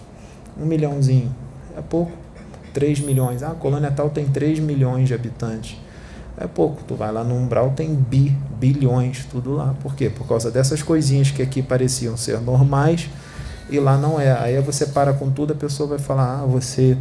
Um 0.61 0.65
milhãozinho, 0.65 1.35
é 1.77 1.81
pouco. 1.81 2.13
3 2.73 3.01
milhões, 3.01 3.43
ah, 3.43 3.53
a 3.53 3.55
colônia 3.55 3.91
tal 3.91 4.11
tem 4.11 4.27
3 4.27 4.59
milhões 4.59 5.09
de 5.09 5.15
habitantes. 5.15 5.77
É 6.37 6.49
pouco, 6.49 6.83
tu 6.83 6.97
vai 6.97 7.13
lá 7.13 7.23
no 7.23 7.37
umbral, 7.37 7.71
tem 7.71 7.95
bi, 7.95 8.37
bilhões, 8.59 9.25
tudo 9.25 9.53
lá. 9.53 9.75
Por 9.81 9.95
quê? 9.95 10.11
Por 10.11 10.27
causa 10.27 10.51
dessas 10.51 10.83
coisinhas 10.83 11.31
que 11.31 11.41
aqui 11.41 11.63
pareciam 11.63 12.17
ser 12.17 12.41
normais 12.41 13.09
e 13.71 13.79
lá 13.79 13.97
não 13.97 14.21
é. 14.21 14.33
Aí 14.33 14.61
você 14.61 14.87
para 14.87 15.13
com 15.13 15.31
tudo, 15.31 15.53
a 15.53 15.57
pessoa 15.57 15.89
vai 15.89 15.99
falar, 15.99 16.41
ah, 16.41 16.47
você 16.47 16.99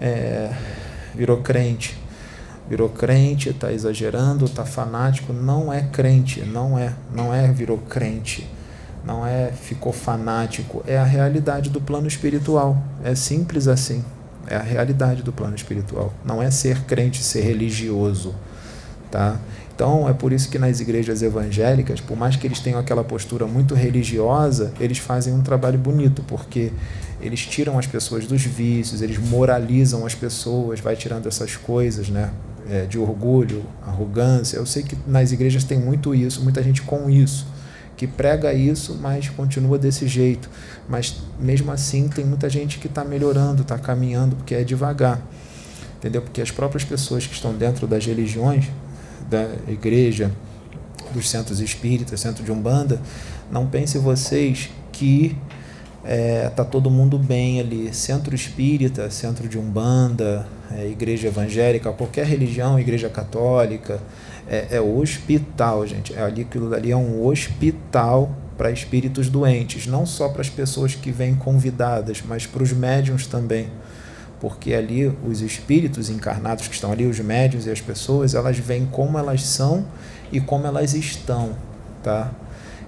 é, 0.00 0.50
virou 1.14 1.36
crente 1.38 1.99
virou 2.70 2.88
crente, 2.88 3.48
está 3.48 3.72
exagerando, 3.72 4.44
está 4.44 4.64
fanático, 4.64 5.32
não 5.32 5.72
é 5.72 5.82
crente, 5.82 6.42
não 6.42 6.78
é, 6.78 6.94
não 7.12 7.34
é 7.34 7.48
virou 7.50 7.78
crente, 7.78 8.48
não 9.04 9.26
é 9.26 9.50
ficou 9.50 9.92
fanático, 9.92 10.80
é 10.86 10.96
a 10.96 11.02
realidade 11.02 11.68
do 11.68 11.80
plano 11.80 12.06
espiritual, 12.06 12.80
é 13.02 13.12
simples 13.16 13.66
assim, 13.66 14.04
é 14.46 14.54
a 14.54 14.62
realidade 14.62 15.24
do 15.24 15.32
plano 15.32 15.56
espiritual, 15.56 16.14
não 16.24 16.40
é 16.40 16.48
ser 16.48 16.84
crente, 16.84 17.24
ser 17.24 17.40
religioso, 17.40 18.36
tá? 19.10 19.36
Então 19.74 20.08
é 20.08 20.12
por 20.12 20.32
isso 20.32 20.48
que 20.48 20.58
nas 20.58 20.78
igrejas 20.78 21.22
evangélicas, 21.22 22.00
por 22.00 22.16
mais 22.16 22.36
que 22.36 22.46
eles 22.46 22.60
tenham 22.60 22.78
aquela 22.78 23.02
postura 23.02 23.46
muito 23.46 23.74
religiosa, 23.74 24.72
eles 24.78 24.98
fazem 24.98 25.34
um 25.34 25.40
trabalho 25.40 25.78
bonito, 25.78 26.22
porque 26.28 26.70
eles 27.20 27.44
tiram 27.46 27.78
as 27.78 27.86
pessoas 27.86 28.26
dos 28.26 28.42
vícios, 28.42 29.02
eles 29.02 29.18
moralizam 29.18 30.06
as 30.06 30.14
pessoas, 30.14 30.78
vai 30.78 30.94
tirando 30.94 31.26
essas 31.26 31.56
coisas, 31.56 32.08
né? 32.08 32.30
É, 32.70 32.86
de 32.86 32.98
orgulho, 32.98 33.64
arrogância. 33.84 34.56
Eu 34.56 34.64
sei 34.64 34.84
que 34.84 34.96
nas 35.06 35.32
igrejas 35.32 35.64
tem 35.64 35.78
muito 35.78 36.14
isso, 36.14 36.42
muita 36.42 36.62
gente 36.62 36.82
com 36.82 37.10
isso, 37.10 37.46
que 37.96 38.06
prega 38.06 38.54
isso, 38.54 38.96
mas 39.02 39.28
continua 39.28 39.76
desse 39.76 40.06
jeito. 40.06 40.48
Mas 40.88 41.16
mesmo 41.38 41.72
assim 41.72 42.08
tem 42.08 42.24
muita 42.24 42.48
gente 42.48 42.78
que 42.78 42.86
está 42.86 43.04
melhorando, 43.04 43.62
está 43.62 43.76
caminhando, 43.76 44.36
porque 44.36 44.54
é 44.54 44.62
devagar. 44.62 45.20
Entendeu? 45.98 46.22
Porque 46.22 46.40
as 46.40 46.50
próprias 46.50 46.84
pessoas 46.84 47.26
que 47.26 47.34
estão 47.34 47.52
dentro 47.52 47.86
das 47.86 48.06
religiões, 48.06 48.66
da 49.28 49.46
igreja, 49.68 50.30
dos 51.12 51.28
centros 51.28 51.60
espíritas, 51.60 52.20
centro 52.20 52.44
de 52.44 52.52
Umbanda, 52.52 53.00
não 53.50 53.66
pensem 53.66 54.00
vocês 54.00 54.70
que 54.92 55.36
é, 56.04 56.48
tá 56.48 56.64
todo 56.64 56.90
mundo 56.90 57.18
bem 57.18 57.60
ali. 57.60 57.92
Centro 57.92 58.34
espírita, 58.34 59.10
centro 59.10 59.48
de 59.48 59.58
umbanda, 59.58 60.46
é, 60.70 60.86
igreja 60.86 61.28
evangélica, 61.28 61.92
qualquer 61.92 62.26
religião, 62.26 62.78
igreja 62.78 63.08
católica, 63.08 64.00
é, 64.48 64.76
é 64.76 64.80
hospital, 64.80 65.86
gente. 65.86 66.14
É 66.14 66.22
ali, 66.22 66.42
aquilo 66.42 66.72
ali 66.74 66.90
é 66.90 66.96
um 66.96 67.26
hospital 67.26 68.30
para 68.56 68.70
espíritos 68.70 69.28
doentes, 69.30 69.86
não 69.86 70.04
só 70.04 70.28
para 70.28 70.42
as 70.42 70.50
pessoas 70.50 70.94
que 70.94 71.10
vêm 71.10 71.34
convidadas, 71.34 72.22
mas 72.26 72.46
para 72.46 72.62
os 72.62 72.72
médiums 72.72 73.26
também. 73.26 73.68
Porque 74.38 74.74
ali 74.74 75.06
os 75.26 75.40
espíritos 75.40 76.10
encarnados 76.10 76.66
que 76.66 76.74
estão 76.74 76.92
ali, 76.92 77.06
os 77.06 77.18
médiums 77.20 77.66
e 77.66 77.70
as 77.70 77.80
pessoas, 77.80 78.34
elas 78.34 78.58
vêm 78.58 78.86
como 78.86 79.18
elas 79.18 79.44
são 79.44 79.84
e 80.32 80.40
como 80.40 80.66
elas 80.66 80.94
estão, 80.94 81.54
tá? 82.02 82.30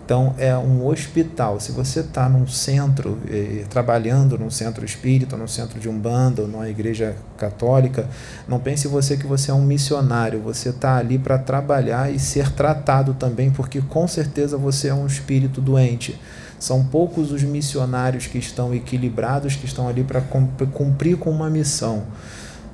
Então, 0.05 0.35
é 0.37 0.57
um 0.57 0.85
hospital. 0.87 1.61
Se 1.61 1.71
você 1.71 2.01
está 2.01 2.29
num 2.29 2.47
centro, 2.47 3.19
eh, 3.31 3.65
trabalhando 3.71 4.37
num 4.37 4.51
centro 4.51 4.85
espírita, 4.85 5.37
num 5.37 5.47
centro 5.47 5.79
de 5.79 5.89
umbanda, 5.89 6.43
ou 6.43 6.49
numa 6.49 6.69
igreja 6.69 7.15
católica, 7.39 8.09
não 8.49 8.59
pense 8.59 8.89
você 8.89 9.17
que 9.17 9.27
você 9.27 9.53
é 9.53 9.55
um 9.55 9.63
missionário. 9.63 10.41
Você 10.41 10.71
está 10.71 10.97
ali 10.97 11.19
para 11.19 11.39
trabalhar 11.39 12.13
e 12.13 12.19
ser 12.19 12.51
tratado 12.51 13.15
também, 13.15 13.51
porque 13.51 13.81
com 13.81 14.09
certeza 14.09 14.57
você 14.57 14.89
é 14.89 14.95
um 14.95 15.07
espírito 15.07 15.61
doente. 15.61 16.19
São 16.59 16.85
poucos 16.85 17.31
os 17.33 17.43
missionários 17.43 18.27
que 18.27 18.39
estão 18.39 18.75
equilibrados, 18.75 19.57
que 19.57 19.67
estão 19.67 19.89
ali 19.89 20.05
para 20.05 20.21
cumprir 20.21 21.17
com 21.17 21.31
uma 21.31 21.49
missão. 21.49 22.05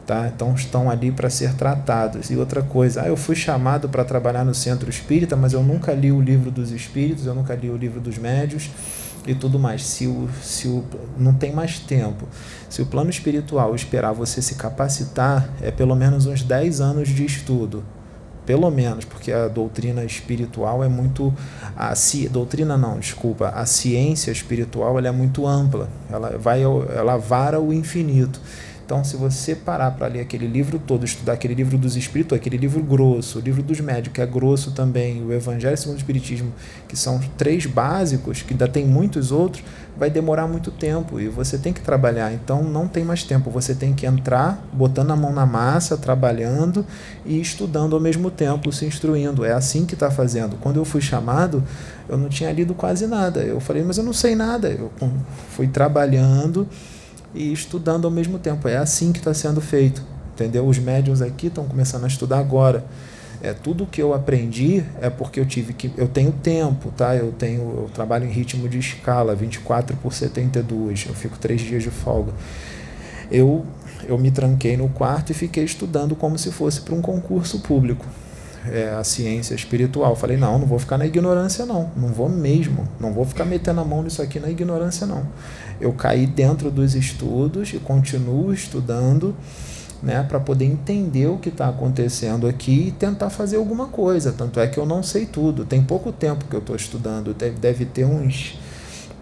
Tá? 0.09 0.27
Então 0.35 0.55
estão 0.55 0.89
ali 0.89 1.13
para 1.13 1.29
ser 1.29 1.53
tratados. 1.53 2.31
E 2.31 2.37
outra 2.37 2.63
coisa, 2.63 3.03
ah, 3.03 3.09
eu 3.09 3.15
fui 3.15 3.37
chamado 3.37 3.91
para 3.91 4.03
trabalhar 4.07 4.43
no 4.43 4.55
centro 4.55 4.89
espírita, 4.89 5.37
mas 5.37 5.53
eu 5.53 5.63
nunca 5.63 5.93
li 5.93 6.11
o 6.11 6.19
livro 6.19 6.51
dos 6.51 6.71
espíritos, 6.71 7.27
eu 7.27 7.35
nunca 7.35 7.55
li 7.55 7.69
o 7.69 7.77
livro 7.77 8.01
dos 8.01 8.17
médios 8.17 8.71
e 9.27 9.35
tudo 9.35 9.59
mais. 9.59 9.85
Se 9.85 10.07
o, 10.07 10.27
se 10.43 10.67
o 10.67 10.83
não 11.19 11.35
tem 11.35 11.53
mais 11.53 11.79
tempo. 11.79 12.27
Se 12.71 12.81
o 12.81 12.87
plano 12.87 13.11
espiritual 13.11 13.75
esperar 13.75 14.13
você 14.13 14.41
se 14.41 14.55
capacitar, 14.55 15.47
é 15.61 15.71
pelo 15.71 15.95
menos 15.95 16.25
uns 16.25 16.43
10 16.43 16.81
anos 16.81 17.11
de 17.11 17.27
estudo. 17.27 17.85
Pelo 18.47 18.71
menos, 18.71 19.05
porque 19.05 19.31
a 19.31 19.47
doutrina 19.47 20.03
espiritual 20.05 20.83
é 20.83 20.89
muito. 20.89 21.35
A 21.77 21.95
ci, 21.95 22.31
doutrina 22.31 22.79
não, 22.79 22.99
desculpa. 22.99 23.49
A 23.51 23.67
ciência 23.67 24.31
espiritual 24.31 24.99
ela 24.99 25.09
é 25.09 25.13
muito 25.13 25.47
ampla. 25.47 25.87
Ela 26.11 26.39
vai 26.39 26.63
ela 26.63 27.19
vara 27.19 27.61
o 27.61 27.75
infinito. 27.75 28.41
Então, 28.89 29.05
se 29.05 29.19
você 29.19 29.55
parar 29.55 29.91
para 29.91 30.07
ler 30.07 30.21
aquele 30.21 30.47
livro 30.47 30.79
todo, 30.79 31.05
estudar 31.05 31.35
aquele 31.35 31.53
livro 31.53 31.77
dos 31.77 31.95
Espíritos, 31.95 32.35
aquele 32.35 32.57
livro 32.57 32.83
grosso, 32.83 33.39
o 33.39 33.43
livro 33.43 33.63
dos 33.63 33.79
médicos, 33.81 34.15
que 34.15 34.23
é 34.23 34.25
grosso 34.25 34.71
também, 34.71 35.23
o 35.23 35.31
Evangelho 35.31 35.77
segundo 35.77 35.97
o 35.97 35.99
Espiritismo, 35.99 36.55
que 36.89 36.97
são 36.97 37.21
três 37.37 37.67
básicos, 37.67 38.41
que 38.41 38.55
ainda 38.55 38.67
tem 38.67 38.87
muitos 38.87 39.31
outros, 39.31 39.63
vai 39.95 40.09
demorar 40.09 40.47
muito 40.47 40.71
tempo 40.71 41.21
e 41.21 41.29
você 41.29 41.59
tem 41.59 41.71
que 41.71 41.83
trabalhar. 41.83 42.33
Então, 42.33 42.65
não 42.65 42.89
tem 42.89 43.05
mais 43.05 43.23
tempo. 43.23 43.51
Você 43.51 43.75
tem 43.75 43.93
que 43.93 44.07
entrar, 44.07 44.67
botando 44.73 45.11
a 45.11 45.17
mão 45.17 45.35
na 45.35 45.45
massa, 45.45 45.95
trabalhando 45.99 46.87
e 47.27 47.39
estudando 47.39 47.95
ao 47.95 48.01
mesmo 48.01 48.31
tempo, 48.31 48.73
se 48.73 48.87
instruindo. 48.87 49.45
É 49.45 49.53
assim 49.53 49.85
que 49.85 49.93
está 49.93 50.11
fazendo. 50.11 50.57
Quando 50.57 50.77
eu 50.79 50.85
fui 50.87 51.03
chamado, 51.03 51.63
eu 52.09 52.17
não 52.17 52.31
tinha 52.31 52.51
lido 52.51 52.73
quase 52.73 53.07
nada. 53.07 53.41
Eu 53.41 53.61
falei, 53.61 53.83
mas 53.83 53.99
eu 53.99 54.05
não 54.05 54.15
sei 54.15 54.35
nada. 54.35 54.71
Eu 54.71 54.91
fui 55.51 55.69
trabalhando 55.69 56.67
e 57.35 57.53
estudando 57.53 58.07
ao 58.07 58.11
mesmo 58.11 58.39
tempo. 58.39 58.69
É 58.69 58.77
assim 58.77 59.13
que 59.13 59.19
está 59.19 59.35
sendo 59.35 59.61
feito, 59.61 60.03
entendeu? 60.35 60.67
Os 60.67 60.79
médiums 60.79 61.23
aqui 61.23 61.49
estão 61.49 61.65
começando 61.65 62.05
a 62.05 62.09
estudar 62.09 62.39
agora. 62.39 62.85
É 63.41 63.53
tudo 63.53 63.87
que 63.87 64.03
eu 64.03 64.13
aprendi 64.13 64.85
é 65.01 65.09
porque 65.09 65.39
eu 65.39 65.47
tive 65.47 65.73
que 65.73 65.93
eu 65.97 66.09
tenho 66.09 66.33
tempo, 66.33 66.93
tá? 66.97 67.15
Eu 67.15 67.31
tenho 67.31 67.61
eu 67.61 67.91
trabalho 67.95 68.27
em 68.27 68.31
ritmo 68.31 68.69
de 68.69 68.79
escala, 68.79 69.35
24 69.35 69.97
por 69.99 70.13
72. 70.13 71.07
Eu 71.09 71.15
fico 71.15 71.39
três 71.39 71.61
dias 71.61 71.83
de 71.83 71.91
folga. 71.91 72.33
Eu 73.31 73.65
eu 74.09 74.17
me 74.19 74.31
tranquei 74.31 74.77
no 74.77 74.89
quarto 74.89 75.31
e 75.31 75.35
fiquei 75.35 75.65
estudando 75.65 76.17
como 76.17 76.39
se 76.39 76.51
fosse 76.51 76.81
para 76.81 76.95
um 76.95 77.03
concurso 77.03 77.61
público. 77.61 78.05
É, 78.67 78.91
a 78.91 79.05
ciência 79.05 79.55
espiritual. 79.55 80.17
Falei, 80.17 80.37
não, 80.37 80.59
não 80.59 80.67
vou 80.67 80.79
ficar 80.79 80.99
na 80.99 81.07
ignorância, 81.07 81.65
não. 81.65 81.91
Não 81.97 82.09
vou 82.09 82.29
mesmo. 82.29 82.89
Não 82.99 83.13
vou 83.13 83.25
ficar 83.25 83.45
metendo 83.45 83.81
a 83.81 83.85
mão 83.85 84.03
nisso 84.03 84.21
aqui 84.21 84.41
na 84.41 84.51
ignorância, 84.51 85.07
não 85.07 85.25
eu 85.81 85.93
caí 85.93 86.27
dentro 86.27 86.71
dos 86.71 86.95
estudos 86.95 87.73
e 87.73 87.79
continuo 87.79 88.53
estudando 88.53 89.35
né, 90.03 90.23
para 90.23 90.39
poder 90.39 90.65
entender 90.65 91.27
o 91.27 91.39
que 91.39 91.49
está 91.49 91.69
acontecendo 91.69 92.47
aqui 92.47 92.89
e 92.89 92.93
tentar 92.93 93.31
fazer 93.31 93.57
alguma 93.57 93.87
coisa. 93.87 94.33
Tanto 94.33 94.61
é 94.61 94.67
que 94.67 94.79
eu 94.79 94.87
não 94.87 95.03
sei 95.03 95.27
tudo. 95.27 95.65
Tem 95.65 95.83
pouco 95.83 96.13
tempo 96.13 96.45
que 96.45 96.55
eu 96.55 96.61
estou 96.61 96.77
estudando, 96.77 97.35
deve, 97.35 97.59
deve 97.59 97.85
ter 97.85 98.05
uns 98.05 98.59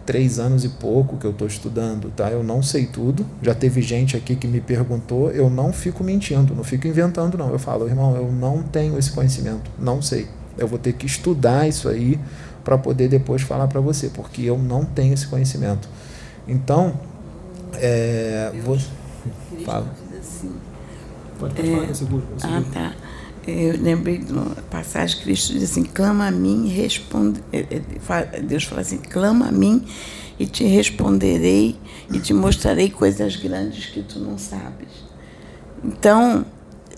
três 0.04 0.38
anos 0.38 0.64
e 0.64 0.68
pouco 0.68 1.16
que 1.16 1.26
eu 1.26 1.32
estou 1.32 1.48
estudando, 1.48 2.10
tá? 2.14 2.30
Eu 2.30 2.44
não 2.44 2.62
sei 2.62 2.86
tudo. 2.86 3.26
Já 3.42 3.54
teve 3.54 3.82
gente 3.82 4.16
aqui 4.16 4.36
que 4.36 4.46
me 4.46 4.60
perguntou, 4.60 5.30
eu 5.32 5.50
não 5.50 5.72
fico 5.72 6.04
mentindo, 6.04 6.54
não 6.54 6.62
fico 6.62 6.86
inventando, 6.86 7.36
não. 7.36 7.50
Eu 7.50 7.58
falo, 7.58 7.88
irmão, 7.88 8.14
eu 8.14 8.30
não 8.30 8.62
tenho 8.62 8.96
esse 8.98 9.10
conhecimento, 9.10 9.68
não 9.78 10.00
sei. 10.00 10.28
Eu 10.56 10.68
vou 10.68 10.78
ter 10.78 10.92
que 10.92 11.04
estudar 11.04 11.68
isso 11.68 11.88
aí 11.88 12.18
para 12.62 12.78
poder 12.78 13.08
depois 13.08 13.42
falar 13.42 13.66
para 13.66 13.80
você, 13.80 14.08
porque 14.08 14.42
eu 14.42 14.56
não 14.56 14.84
tenho 14.84 15.12
esse 15.12 15.26
conhecimento. 15.26 15.88
Então, 16.46 16.98
é, 17.74 18.52
vou, 18.64 18.78
fala. 19.64 19.92
Assim, 20.18 20.52
Pode, 21.38 21.54
pode 21.54 21.68
é, 21.68 21.74
falar, 21.74 21.88
eu 21.88 21.94
seguro, 21.94 22.24
eu 22.32 22.40
seguro. 22.40 22.66
Ah, 22.68 22.72
tá. 22.72 22.94
Eu 23.46 23.80
lembrei 23.80 24.18
de 24.18 24.32
uma 24.32 24.56
passagem 24.70 25.18
que 25.18 25.24
Cristo 25.24 25.52
diz 25.52 25.70
assim: 25.70 25.84
clama 25.84 26.26
a 26.26 26.30
mim 26.30 26.66
e 26.66 26.68
responde. 26.68 27.40
Deus 28.42 28.64
fala 28.64 28.80
assim: 28.80 28.98
clama 28.98 29.48
a 29.48 29.52
mim 29.52 29.84
e 30.38 30.46
te 30.46 30.64
responderei 30.64 31.76
e 32.12 32.18
te 32.18 32.34
mostrarei 32.34 32.90
coisas 32.90 33.36
grandes 33.36 33.86
que 33.86 34.02
tu 34.02 34.18
não 34.18 34.36
sabes. 34.36 34.88
Então, 35.84 36.44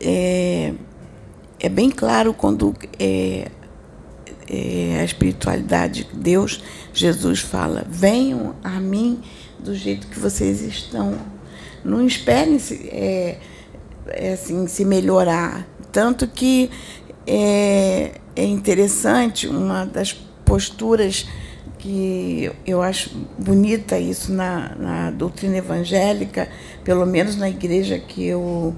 é, 0.00 0.72
é 1.60 1.68
bem 1.68 1.90
claro 1.90 2.32
quando 2.32 2.74
é, 2.98 3.50
é, 4.48 4.98
a 5.00 5.04
espiritualidade, 5.04 6.08
Deus, 6.14 6.62
Jesus 6.94 7.40
fala: 7.40 7.84
venham 7.90 8.54
a 8.64 8.80
mim 8.80 9.20
do 9.58 9.74
jeito 9.74 10.06
que 10.06 10.18
vocês 10.18 10.60
estão. 10.62 11.18
Não 11.84 12.06
esperem 12.06 12.58
se, 12.58 12.88
é, 12.88 13.38
é 14.06 14.32
assim, 14.32 14.66
se 14.66 14.84
melhorar. 14.84 15.66
Tanto 15.92 16.26
que 16.26 16.70
é, 17.26 18.12
é 18.34 18.44
interessante 18.44 19.46
uma 19.46 19.84
das 19.84 20.12
posturas 20.44 21.26
que 21.78 22.50
eu 22.66 22.82
acho 22.82 23.10
bonita 23.38 23.98
isso 23.98 24.32
na, 24.32 24.74
na 24.74 25.10
doutrina 25.10 25.58
evangélica, 25.58 26.48
pelo 26.82 27.06
menos 27.06 27.36
na 27.36 27.48
igreja 27.48 27.98
que 27.98 28.26
eu 28.26 28.74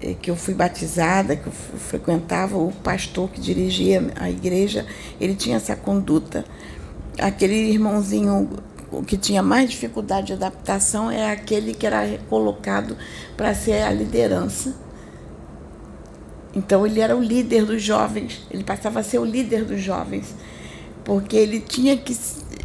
eh, 0.00 0.14
que 0.20 0.30
eu 0.30 0.36
fui 0.36 0.54
batizada, 0.54 1.34
que 1.34 1.46
eu 1.46 1.52
frequentava, 1.52 2.56
o 2.56 2.70
pastor 2.70 3.30
que 3.30 3.40
dirigia 3.40 4.12
a 4.16 4.30
igreja, 4.30 4.86
ele 5.20 5.34
tinha 5.34 5.56
essa 5.56 5.74
conduta. 5.74 6.44
Aquele 7.18 7.54
irmãozinho 7.54 8.48
que 9.06 9.16
tinha 9.16 9.42
mais 9.42 9.70
dificuldade 9.70 10.28
de 10.28 10.32
adaptação 10.32 11.10
é 11.10 11.30
aquele 11.30 11.74
que 11.74 11.86
era 11.86 12.18
colocado 12.28 12.96
para 13.36 13.54
ser 13.54 13.82
a 13.82 13.92
liderança. 13.92 14.74
Então 16.54 16.86
ele 16.86 17.00
era 17.00 17.16
o 17.16 17.22
líder 17.22 17.64
dos 17.64 17.82
jovens, 17.82 18.40
ele 18.50 18.64
passava 18.64 19.00
a 19.00 19.02
ser 19.02 19.18
o 19.18 19.24
líder 19.24 19.64
dos 19.64 19.80
jovens, 19.80 20.34
porque 21.04 21.36
ele 21.36 21.60
tinha 21.60 21.96
que 21.96 22.16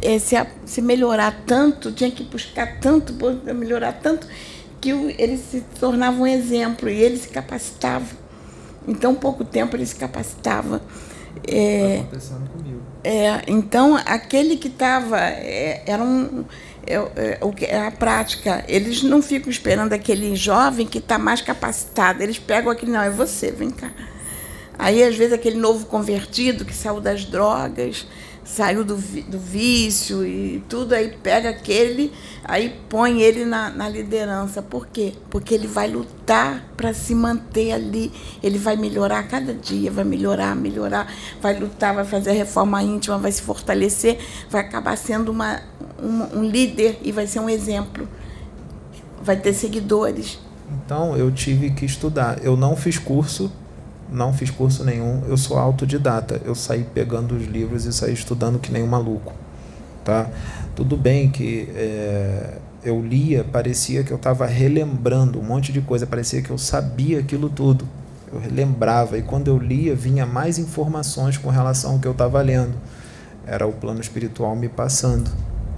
é, 0.02 0.18
se, 0.18 0.36
se 0.64 0.82
melhorar 0.82 1.44
tanto, 1.46 1.92
tinha 1.92 2.10
que 2.10 2.24
buscar 2.24 2.80
tanto, 2.80 3.14
melhorar 3.54 3.92
tanto, 3.92 4.26
que 4.80 4.90
ele 4.90 5.38
se 5.38 5.62
tornava 5.78 6.18
um 6.18 6.26
exemplo 6.26 6.88
e 6.88 7.00
ele 7.00 7.16
se 7.16 7.28
capacitava. 7.28 8.06
Em 8.86 8.94
tão 8.94 9.14
pouco 9.14 9.44
tempo 9.44 9.76
ele 9.76 9.86
se 9.86 9.96
capacitava. 9.96 10.82
É, 11.46 11.96
tá 11.96 12.02
acontecendo 12.02 12.50
comigo. 12.50 12.73
É, 13.04 13.42
então, 13.46 13.96
aquele 13.96 14.56
que 14.56 14.68
estava. 14.68 15.20
É, 15.20 15.82
era 15.86 16.02
um. 16.02 16.44
É, 16.86 16.94
é, 16.94 17.38
é 17.66 17.86
a 17.86 17.90
prática. 17.90 18.64
Eles 18.66 19.02
não 19.02 19.20
ficam 19.20 19.50
esperando 19.50 19.92
aquele 19.92 20.34
jovem 20.34 20.86
que 20.86 20.98
está 20.98 21.18
mais 21.18 21.42
capacitado. 21.42 22.22
Eles 22.22 22.38
pegam 22.38 22.72
aquele, 22.72 22.92
não, 22.92 23.02
é 23.02 23.10
você, 23.10 23.50
vem 23.50 23.70
cá. 23.70 23.90
Aí, 24.78 25.04
às 25.04 25.16
vezes, 25.16 25.34
aquele 25.34 25.56
novo 25.56 25.86
convertido 25.86 26.64
que 26.64 26.74
saiu 26.74 27.00
das 27.00 27.24
drogas, 27.26 28.06
saiu 28.44 28.84
do, 28.84 28.96
do 28.96 29.38
vício 29.38 30.24
e 30.24 30.62
tudo, 30.68 30.94
aí 30.94 31.16
pega 31.22 31.48
aquele, 31.48 32.12
aí 32.44 32.78
põe 32.88 33.22
ele 33.22 33.44
na, 33.44 33.70
na 33.70 33.88
liderança. 33.88 34.60
Por 34.60 34.86
quê? 34.86 35.14
Porque 35.30 35.54
ele 35.54 35.66
vai 35.66 35.88
lutar 35.88 36.62
para 36.76 36.92
se 36.92 37.14
manter 37.14 37.72
ali, 37.72 38.12
ele 38.42 38.58
vai 38.58 38.76
melhorar 38.76 39.22
cada 39.24 39.54
dia, 39.54 39.90
vai 39.90 40.04
melhorar, 40.04 40.54
melhorar, 40.54 41.12
vai 41.40 41.58
lutar, 41.58 41.94
vai 41.94 42.04
fazer 42.04 42.30
a 42.30 42.34
reforma 42.34 42.82
íntima, 42.82 43.18
vai 43.18 43.32
se 43.32 43.42
fortalecer, 43.42 44.18
vai 44.50 44.60
acabar 44.60 44.96
sendo 44.96 45.32
uma, 45.32 45.60
um, 46.00 46.40
um 46.40 46.44
líder 46.44 46.98
e 47.02 47.10
vai 47.10 47.26
ser 47.26 47.40
um 47.40 47.48
exemplo. 47.48 48.06
Vai 49.22 49.36
ter 49.36 49.54
seguidores. 49.54 50.38
Então 50.84 51.16
eu 51.16 51.30
tive 51.32 51.70
que 51.70 51.86
estudar. 51.86 52.44
Eu 52.44 52.58
não 52.58 52.76
fiz 52.76 52.98
curso 52.98 53.50
não 54.14 54.32
fiz 54.32 54.50
curso 54.50 54.84
nenhum, 54.84 55.22
eu 55.26 55.36
sou 55.36 55.58
autodidata. 55.58 56.40
Eu 56.44 56.54
saí 56.54 56.86
pegando 56.94 57.34
os 57.34 57.46
livros 57.46 57.84
e 57.84 57.92
saí 57.92 58.14
estudando 58.14 58.58
que 58.58 58.70
nem 58.72 58.82
um 58.82 58.86
maluco, 58.86 59.32
tá? 60.04 60.28
Tudo 60.76 60.96
bem 60.96 61.30
que 61.30 61.68
é, 61.74 62.58
eu 62.84 63.00
lia, 63.04 63.44
parecia 63.44 64.04
que 64.04 64.12
eu 64.12 64.16
estava 64.16 64.46
relembrando 64.46 65.38
um 65.40 65.42
monte 65.42 65.72
de 65.72 65.80
coisa, 65.80 66.06
parecia 66.06 66.42
que 66.42 66.50
eu 66.50 66.58
sabia 66.58 67.18
aquilo 67.18 67.48
tudo. 67.48 67.86
Eu 68.32 68.40
lembrava 68.52 69.18
e 69.18 69.22
quando 69.22 69.48
eu 69.48 69.58
lia 69.58 69.94
vinha 69.94 70.26
mais 70.26 70.58
informações 70.58 71.36
com 71.36 71.50
relação 71.50 71.92
ao 71.92 71.98
que 71.98 72.06
eu 72.06 72.12
estava 72.12 72.40
lendo. 72.42 72.74
Era 73.46 73.66
o 73.66 73.72
plano 73.72 74.00
espiritual 74.00 74.56
me 74.56 74.68
passando, 74.68 75.30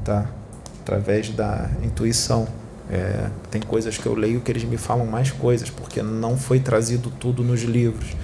tá? 0.05 0.27
Através 0.81 1.31
da 1.31 1.69
intuição. 1.83 2.47
É, 2.91 3.31
tem 3.51 3.61
coisas 3.61 3.99
que 3.99 4.07
eu 4.07 4.15
leio 4.15 4.41
que 4.41 4.51
eles 4.51 4.65
me 4.65 4.77
falam 4.77 5.07
mais 5.07 5.31
coisas, 5.31 5.71
porque 5.71 6.03
não 6.03 6.37
foi 6.37 6.61
trazido 6.61 7.11
tudo 7.11 7.43
nos 7.43 7.63
livros. 7.63 8.15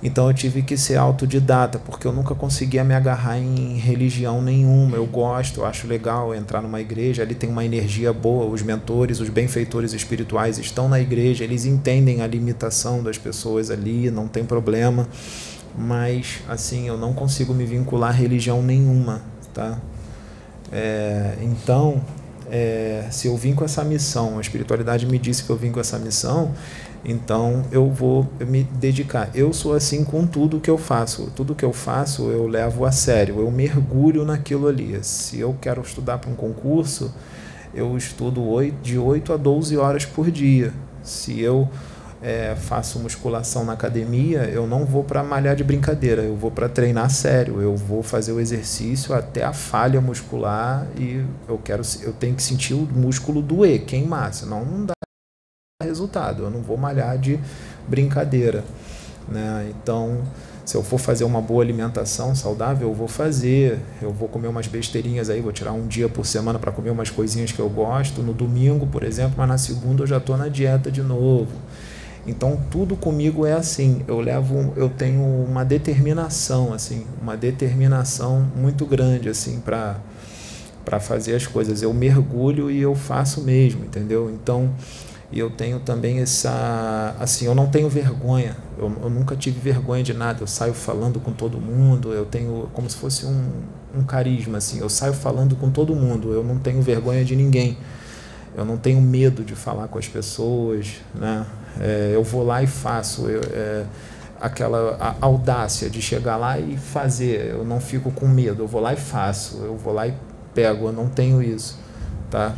Então 0.00 0.28
eu 0.28 0.34
tive 0.34 0.62
que 0.62 0.76
ser 0.76 0.96
autodidata, 0.96 1.78
porque 1.78 2.06
eu 2.06 2.12
nunca 2.12 2.32
conseguia 2.34 2.84
me 2.84 2.94
agarrar 2.94 3.36
em 3.36 3.76
religião 3.76 4.40
nenhuma. 4.40 4.96
Eu 4.96 5.06
gosto, 5.06 5.60
eu 5.60 5.66
acho 5.66 5.88
legal 5.88 6.32
entrar 6.32 6.62
numa 6.62 6.80
igreja, 6.80 7.22
ali 7.22 7.34
tem 7.34 7.50
uma 7.50 7.64
energia 7.64 8.12
boa, 8.12 8.46
os 8.46 8.62
mentores, 8.62 9.18
os 9.18 9.28
benfeitores 9.28 9.92
espirituais 9.92 10.56
estão 10.58 10.88
na 10.88 11.00
igreja, 11.00 11.42
eles 11.42 11.64
entendem 11.64 12.22
a 12.22 12.26
limitação 12.28 13.02
das 13.02 13.18
pessoas 13.18 13.70
ali, 13.72 14.08
não 14.10 14.28
tem 14.28 14.44
problema. 14.44 15.08
Mas 15.76 16.42
assim, 16.48 16.86
eu 16.86 16.96
não 16.96 17.12
consigo 17.12 17.52
me 17.52 17.64
vincular 17.64 18.10
a 18.10 18.12
religião 18.12 18.62
nenhuma, 18.62 19.22
tá? 19.52 19.78
É, 20.70 21.34
então, 21.40 22.00
é, 22.50 23.06
se 23.10 23.28
eu 23.28 23.36
vim 23.36 23.54
com 23.54 23.64
essa 23.64 23.84
missão, 23.84 24.38
a 24.38 24.40
espiritualidade 24.40 25.06
me 25.06 25.18
disse 25.18 25.44
que 25.44 25.50
eu 25.50 25.56
vim 25.56 25.70
com 25.70 25.80
essa 25.80 25.98
missão, 25.98 26.52
então 27.04 27.64
eu 27.70 27.90
vou 27.90 28.28
me 28.40 28.64
dedicar. 28.64 29.30
Eu 29.34 29.52
sou 29.52 29.74
assim 29.74 30.04
com 30.04 30.26
tudo 30.26 30.60
que 30.60 30.70
eu 30.70 30.78
faço. 30.78 31.30
Tudo 31.34 31.54
que 31.54 31.64
eu 31.64 31.72
faço 31.72 32.30
eu 32.30 32.46
levo 32.46 32.84
a 32.84 32.92
sério, 32.92 33.40
eu 33.40 33.50
mergulho 33.50 34.24
naquilo 34.24 34.66
ali. 34.66 34.98
Se 35.02 35.38
eu 35.38 35.56
quero 35.60 35.80
estudar 35.80 36.18
para 36.18 36.30
um 36.30 36.34
concurso, 36.34 37.12
eu 37.74 37.96
estudo 37.96 38.42
de 38.82 38.98
8 38.98 39.32
a 39.32 39.36
12 39.36 39.76
horas 39.76 40.04
por 40.04 40.30
dia. 40.30 40.72
Se 41.02 41.40
eu 41.40 41.68
é, 42.22 42.56
faço 42.56 42.98
musculação 42.98 43.64
na 43.64 43.72
academia, 43.74 44.44
eu 44.44 44.66
não 44.66 44.84
vou 44.84 45.04
para 45.04 45.22
malhar 45.22 45.54
de 45.54 45.62
brincadeira, 45.62 46.22
eu 46.22 46.36
vou 46.36 46.50
para 46.50 46.68
treinar 46.68 47.10
sério, 47.10 47.60
eu 47.60 47.76
vou 47.76 48.02
fazer 48.02 48.32
o 48.32 48.40
exercício 48.40 49.14
até 49.14 49.44
a 49.44 49.52
falha 49.52 50.00
muscular 50.00 50.86
e 50.96 51.24
eu 51.48 51.58
quero, 51.58 51.82
eu 52.02 52.12
tenho 52.12 52.34
que 52.34 52.42
sentir 52.42 52.74
o 52.74 52.88
músculo 52.92 53.40
doer, 53.40 53.84
queimar, 53.84 54.34
senão 54.34 54.64
não 54.64 54.84
dá 54.86 54.92
resultado. 55.82 56.42
Eu 56.42 56.50
não 56.50 56.60
vou 56.60 56.76
malhar 56.76 57.16
de 57.18 57.38
brincadeira, 57.86 58.64
né? 59.28 59.70
Então, 59.70 60.22
se 60.64 60.76
eu 60.76 60.82
for 60.82 60.98
fazer 60.98 61.24
uma 61.24 61.40
boa 61.40 61.62
alimentação 61.62 62.34
saudável, 62.34 62.88
eu 62.88 62.94
vou 62.94 63.08
fazer. 63.08 63.78
Eu 64.02 64.12
vou 64.12 64.28
comer 64.28 64.48
umas 64.48 64.66
besteirinhas 64.66 65.30
aí, 65.30 65.40
vou 65.40 65.52
tirar 65.52 65.72
um 65.72 65.86
dia 65.86 66.08
por 66.08 66.26
semana 66.26 66.58
para 66.58 66.72
comer 66.72 66.90
umas 66.90 67.10
coisinhas 67.10 67.52
que 67.52 67.60
eu 67.60 67.70
gosto. 67.70 68.22
No 68.22 68.34
domingo, 68.34 68.86
por 68.86 69.02
exemplo, 69.02 69.34
mas 69.38 69.48
na 69.48 69.56
segunda 69.56 70.02
eu 70.02 70.06
já 70.06 70.18
estou 70.18 70.36
na 70.36 70.48
dieta 70.48 70.90
de 70.90 71.02
novo. 71.02 71.52
Então 72.28 72.60
tudo 72.70 72.96
comigo 72.96 73.46
é 73.46 73.52
assim, 73.52 74.02
eu 74.06 74.20
levo, 74.20 74.72
eu 74.76 74.88
tenho 74.88 75.22
uma 75.22 75.64
determinação 75.64 76.72
assim, 76.72 77.06
uma 77.20 77.36
determinação 77.36 78.46
muito 78.56 78.84
grande 78.86 79.28
assim 79.28 79.60
para 79.60 79.96
para 80.84 80.98
fazer 80.98 81.34
as 81.34 81.46
coisas. 81.46 81.82
Eu 81.82 81.92
mergulho 81.92 82.70
e 82.70 82.80
eu 82.80 82.94
faço 82.94 83.42
mesmo, 83.42 83.84
entendeu? 83.84 84.30
Então 84.30 84.70
eu 85.30 85.50
tenho 85.50 85.78
também 85.80 86.20
essa 86.20 87.14
assim, 87.20 87.44
eu 87.44 87.54
não 87.54 87.66
tenho 87.66 87.88
vergonha. 87.90 88.56
Eu, 88.78 88.90
eu 89.02 89.10
nunca 89.10 89.36
tive 89.36 89.60
vergonha 89.60 90.02
de 90.02 90.14
nada. 90.14 90.42
Eu 90.42 90.46
saio 90.46 90.72
falando 90.72 91.20
com 91.20 91.32
todo 91.32 91.60
mundo. 91.60 92.12
Eu 92.14 92.24
tenho 92.24 92.70
como 92.72 92.88
se 92.88 92.96
fosse 92.96 93.26
um, 93.26 93.50
um 93.94 94.02
carisma 94.02 94.56
assim. 94.56 94.80
Eu 94.80 94.88
saio 94.88 95.12
falando 95.12 95.54
com 95.56 95.70
todo 95.70 95.94
mundo. 95.94 96.32
Eu 96.32 96.42
não 96.42 96.58
tenho 96.58 96.80
vergonha 96.80 97.22
de 97.22 97.36
ninguém. 97.36 97.76
Eu 98.58 98.64
não 98.64 98.76
tenho 98.76 99.00
medo 99.00 99.44
de 99.44 99.54
falar 99.54 99.86
com 99.86 100.00
as 100.00 100.08
pessoas, 100.08 100.96
né? 101.14 101.46
É, 101.78 102.10
eu 102.12 102.24
vou 102.24 102.44
lá 102.44 102.60
e 102.60 102.66
faço. 102.66 103.28
Eu, 103.28 103.40
é, 103.52 103.84
aquela 104.40 105.16
audácia 105.20 105.88
de 105.88 106.02
chegar 106.02 106.36
lá 106.36 106.58
e 106.58 106.76
fazer. 106.76 107.52
Eu 107.52 107.64
não 107.64 107.80
fico 107.80 108.10
com 108.10 108.26
medo. 108.26 108.64
Eu 108.64 108.66
vou 108.66 108.80
lá 108.80 108.92
e 108.92 108.96
faço. 108.96 109.58
Eu 109.58 109.76
vou 109.76 109.94
lá 109.94 110.08
e 110.08 110.14
pego. 110.52 110.86
Eu 110.88 110.92
não 110.92 111.08
tenho 111.08 111.40
isso, 111.40 111.78
tá? 112.32 112.56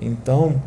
Então, 0.00 0.62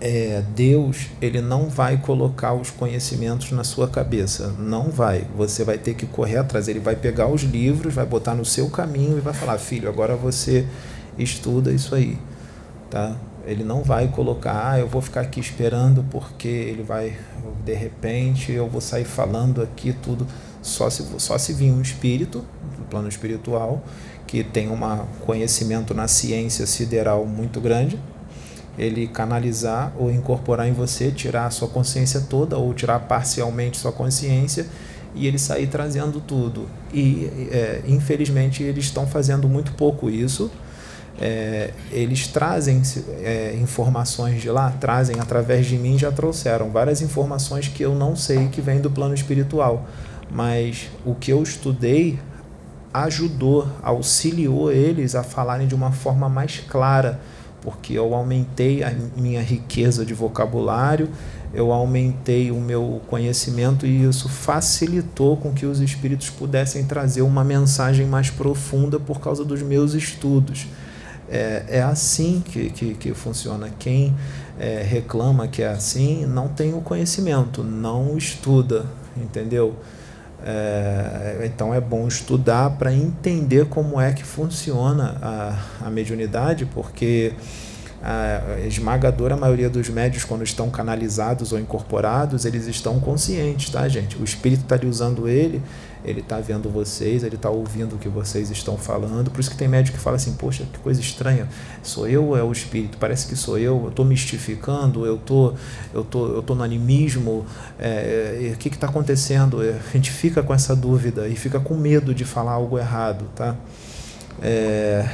é, 0.00 0.42
Deus 0.56 1.08
ele 1.20 1.42
não 1.42 1.68
vai 1.68 1.98
colocar 1.98 2.54
os 2.54 2.70
conhecimentos 2.70 3.52
na 3.52 3.62
sua 3.62 3.88
cabeça, 3.88 4.54
não 4.58 4.84
vai. 4.84 5.26
Você 5.36 5.64
vai 5.64 5.76
ter 5.76 5.92
que 5.92 6.06
correr 6.06 6.38
atrás. 6.38 6.66
Ele 6.66 6.80
vai 6.80 6.96
pegar 6.96 7.28
os 7.28 7.42
livros, 7.42 7.92
vai 7.92 8.06
botar 8.06 8.34
no 8.34 8.44
seu 8.46 8.70
caminho 8.70 9.18
e 9.18 9.20
vai 9.20 9.34
falar, 9.34 9.58
filho, 9.58 9.86
agora 9.86 10.16
você 10.16 10.66
estuda 11.18 11.70
isso 11.70 11.94
aí, 11.94 12.18
tá? 12.88 13.14
Ele 13.44 13.64
não 13.64 13.82
vai 13.82 14.08
colocar, 14.08 14.72
ah, 14.72 14.78
eu 14.78 14.86
vou 14.86 15.02
ficar 15.02 15.22
aqui 15.22 15.40
esperando 15.40 16.04
porque 16.10 16.48
ele 16.48 16.82
vai, 16.82 17.16
de 17.64 17.74
repente, 17.74 18.52
eu 18.52 18.68
vou 18.68 18.80
sair 18.80 19.04
falando 19.04 19.62
aqui 19.62 19.92
tudo. 19.92 20.26
Só 20.60 20.88
se, 20.88 21.04
só 21.18 21.36
se 21.36 21.52
vir 21.52 21.72
um 21.72 21.82
espírito, 21.82 22.44
no 22.78 22.84
plano 22.84 23.08
espiritual, 23.08 23.82
que 24.26 24.44
tem 24.44 24.70
um 24.70 24.78
conhecimento 25.26 25.92
na 25.92 26.06
ciência 26.06 26.66
sideral 26.66 27.26
muito 27.26 27.60
grande, 27.60 27.98
ele 28.78 29.06
canalizar 29.06 29.92
ou 29.98 30.10
incorporar 30.10 30.66
em 30.66 30.72
você, 30.72 31.10
tirar 31.10 31.46
a 31.46 31.50
sua 31.50 31.68
consciência 31.68 32.20
toda 32.20 32.56
ou 32.56 32.72
tirar 32.72 33.00
parcialmente 33.00 33.76
sua 33.76 33.92
consciência 33.92 34.66
e 35.14 35.26
ele 35.26 35.38
sair 35.38 35.66
trazendo 35.66 36.20
tudo. 36.20 36.68
E 36.92 37.30
é, 37.50 37.82
infelizmente 37.86 38.62
eles 38.62 38.86
estão 38.86 39.06
fazendo 39.06 39.48
muito 39.48 39.72
pouco 39.72 40.08
isso. 40.08 40.50
É, 41.20 41.70
eles 41.90 42.26
trazem 42.26 42.82
é, 43.22 43.56
informações 43.60 44.40
de 44.40 44.50
lá, 44.50 44.70
trazem 44.80 45.20
através 45.20 45.66
de 45.66 45.76
mim, 45.76 45.98
já 45.98 46.10
trouxeram 46.10 46.70
várias 46.70 47.02
informações 47.02 47.68
que 47.68 47.82
eu 47.82 47.94
não 47.94 48.16
sei 48.16 48.48
que 48.48 48.60
vêm 48.60 48.80
do 48.80 48.90
plano 48.90 49.14
espiritual, 49.14 49.86
mas 50.30 50.88
o 51.04 51.14
que 51.14 51.30
eu 51.30 51.42
estudei 51.42 52.18
ajudou, 52.92 53.68
auxiliou 53.82 54.72
eles 54.72 55.14
a 55.14 55.22
falarem 55.22 55.66
de 55.66 55.74
uma 55.74 55.92
forma 55.92 56.28
mais 56.28 56.60
clara 56.60 57.20
porque 57.62 57.94
eu 57.94 58.12
aumentei 58.12 58.82
a 58.82 58.92
minha 59.16 59.40
riqueza 59.40 60.04
de 60.04 60.12
vocabulário, 60.12 61.08
eu 61.54 61.72
aumentei 61.72 62.50
o 62.50 62.60
meu 62.60 63.00
conhecimento 63.06 63.86
e 63.86 64.04
isso 64.04 64.28
facilitou 64.28 65.36
com 65.36 65.52
que 65.52 65.64
os 65.64 65.80
espíritos 65.80 66.28
pudessem 66.28 66.84
trazer 66.84 67.22
uma 67.22 67.44
mensagem 67.44 68.06
mais 68.06 68.30
profunda 68.30 68.98
por 68.98 69.20
causa 69.20 69.44
dos 69.44 69.62
meus 69.62 69.94
estudos. 69.94 70.66
É, 71.32 71.78
é 71.78 71.82
assim 71.82 72.42
que, 72.44 72.68
que, 72.70 72.94
que 72.94 73.14
funciona. 73.14 73.70
Quem 73.78 74.14
é, 74.60 74.82
reclama 74.82 75.48
que 75.48 75.62
é 75.62 75.68
assim 75.68 76.26
não 76.26 76.46
tem 76.46 76.74
o 76.74 76.82
conhecimento, 76.82 77.64
não 77.64 78.18
estuda, 78.18 78.84
entendeu? 79.16 79.74
É, 80.44 81.42
então 81.44 81.72
é 81.72 81.80
bom 81.80 82.06
estudar 82.06 82.70
para 82.70 82.92
entender 82.92 83.66
como 83.66 84.00
é 84.00 84.12
que 84.12 84.24
funciona 84.24 85.16
a, 85.22 85.86
a 85.86 85.90
mediunidade, 85.90 86.66
porque 86.66 87.32
a 88.02 88.58
esmagadora 88.66 89.36
maioria 89.36 89.70
dos 89.70 89.88
médios, 89.88 90.24
quando 90.24 90.42
estão 90.42 90.68
canalizados 90.68 91.52
ou 91.52 91.60
incorporados, 91.60 92.44
eles 92.44 92.66
estão 92.66 92.98
conscientes, 92.98 93.70
tá, 93.70 93.88
gente? 93.88 94.16
O 94.20 94.24
espírito 94.24 94.62
está 94.64 94.74
ali 94.74 94.88
usando 94.88 95.28
ele, 95.28 95.62
ele 96.04 96.20
está 96.20 96.38
vendo 96.40 96.68
vocês, 96.68 97.22
ele 97.22 97.36
está 97.36 97.48
ouvindo 97.50 97.96
o 97.96 97.98
que 97.98 98.08
vocês 98.08 98.50
estão 98.50 98.76
falando. 98.76 99.30
Por 99.30 99.40
isso 99.40 99.50
que 99.50 99.56
tem 99.56 99.68
médico 99.68 99.96
que 99.96 100.02
fala 100.02 100.16
assim: 100.16 100.32
Poxa, 100.34 100.64
que 100.72 100.78
coisa 100.78 101.00
estranha, 101.00 101.48
sou 101.82 102.08
eu 102.08 102.24
ou 102.24 102.36
é 102.36 102.42
o 102.42 102.50
espírito? 102.50 102.98
Parece 102.98 103.26
que 103.26 103.36
sou 103.36 103.58
eu, 103.58 103.80
eu 103.84 103.88
estou 103.88 104.04
mistificando, 104.04 105.06
eu 105.06 105.18
tô, 105.18 105.54
eu 105.94 106.04
tô, 106.04 106.26
eu 106.28 106.42
tô 106.42 106.54
no 106.54 106.62
animismo, 106.62 107.46
é, 107.78 108.48
é, 108.50 108.54
o 108.54 108.56
que 108.56 108.68
está 108.68 108.88
acontecendo? 108.88 109.62
É, 109.62 109.70
a 109.70 109.92
gente 109.92 110.10
fica 110.10 110.42
com 110.42 110.52
essa 110.52 110.74
dúvida 110.74 111.28
e 111.28 111.36
fica 111.36 111.60
com 111.60 111.74
medo 111.74 112.14
de 112.14 112.24
falar 112.24 112.52
algo 112.52 112.78
errado, 112.78 113.26
tá? 113.34 113.56
É, 114.40 115.08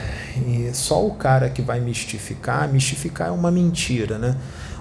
e 0.47 0.71
só 0.73 1.05
o 1.05 1.15
cara 1.15 1.51
que 1.51 1.61
vai 1.61 1.81
mistificar, 1.81 2.69
mistificar 2.69 3.29
é 3.29 3.31
uma 3.31 3.51
mentira, 3.51 4.19
né? 4.19 4.37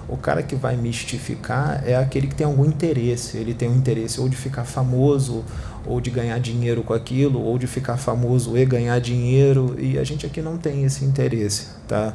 O 0.08 0.16
cara 0.16 0.42
que 0.42 0.54
vai 0.54 0.74
mistificar 0.74 1.82
é 1.86 1.94
aquele 1.94 2.28
que 2.28 2.34
tem 2.34 2.46
algum 2.46 2.64
interesse. 2.64 3.36
Ele 3.36 3.52
tem 3.52 3.68
um 3.68 3.76
interesse 3.76 4.18
ou 4.18 4.26
de 4.26 4.36
ficar 4.36 4.64
famoso, 4.64 5.44
ou 5.88 6.00
de 6.00 6.10
ganhar 6.10 6.38
dinheiro 6.38 6.82
com 6.82 6.92
aquilo, 6.92 7.40
ou 7.40 7.58
de 7.58 7.66
ficar 7.66 7.96
famoso 7.96 8.56
e 8.56 8.64
ganhar 8.64 9.00
dinheiro. 9.00 9.74
E 9.78 9.98
a 9.98 10.04
gente 10.04 10.26
aqui 10.26 10.42
não 10.42 10.58
tem 10.58 10.84
esse 10.84 11.04
interesse, 11.04 11.68
tá? 11.88 12.14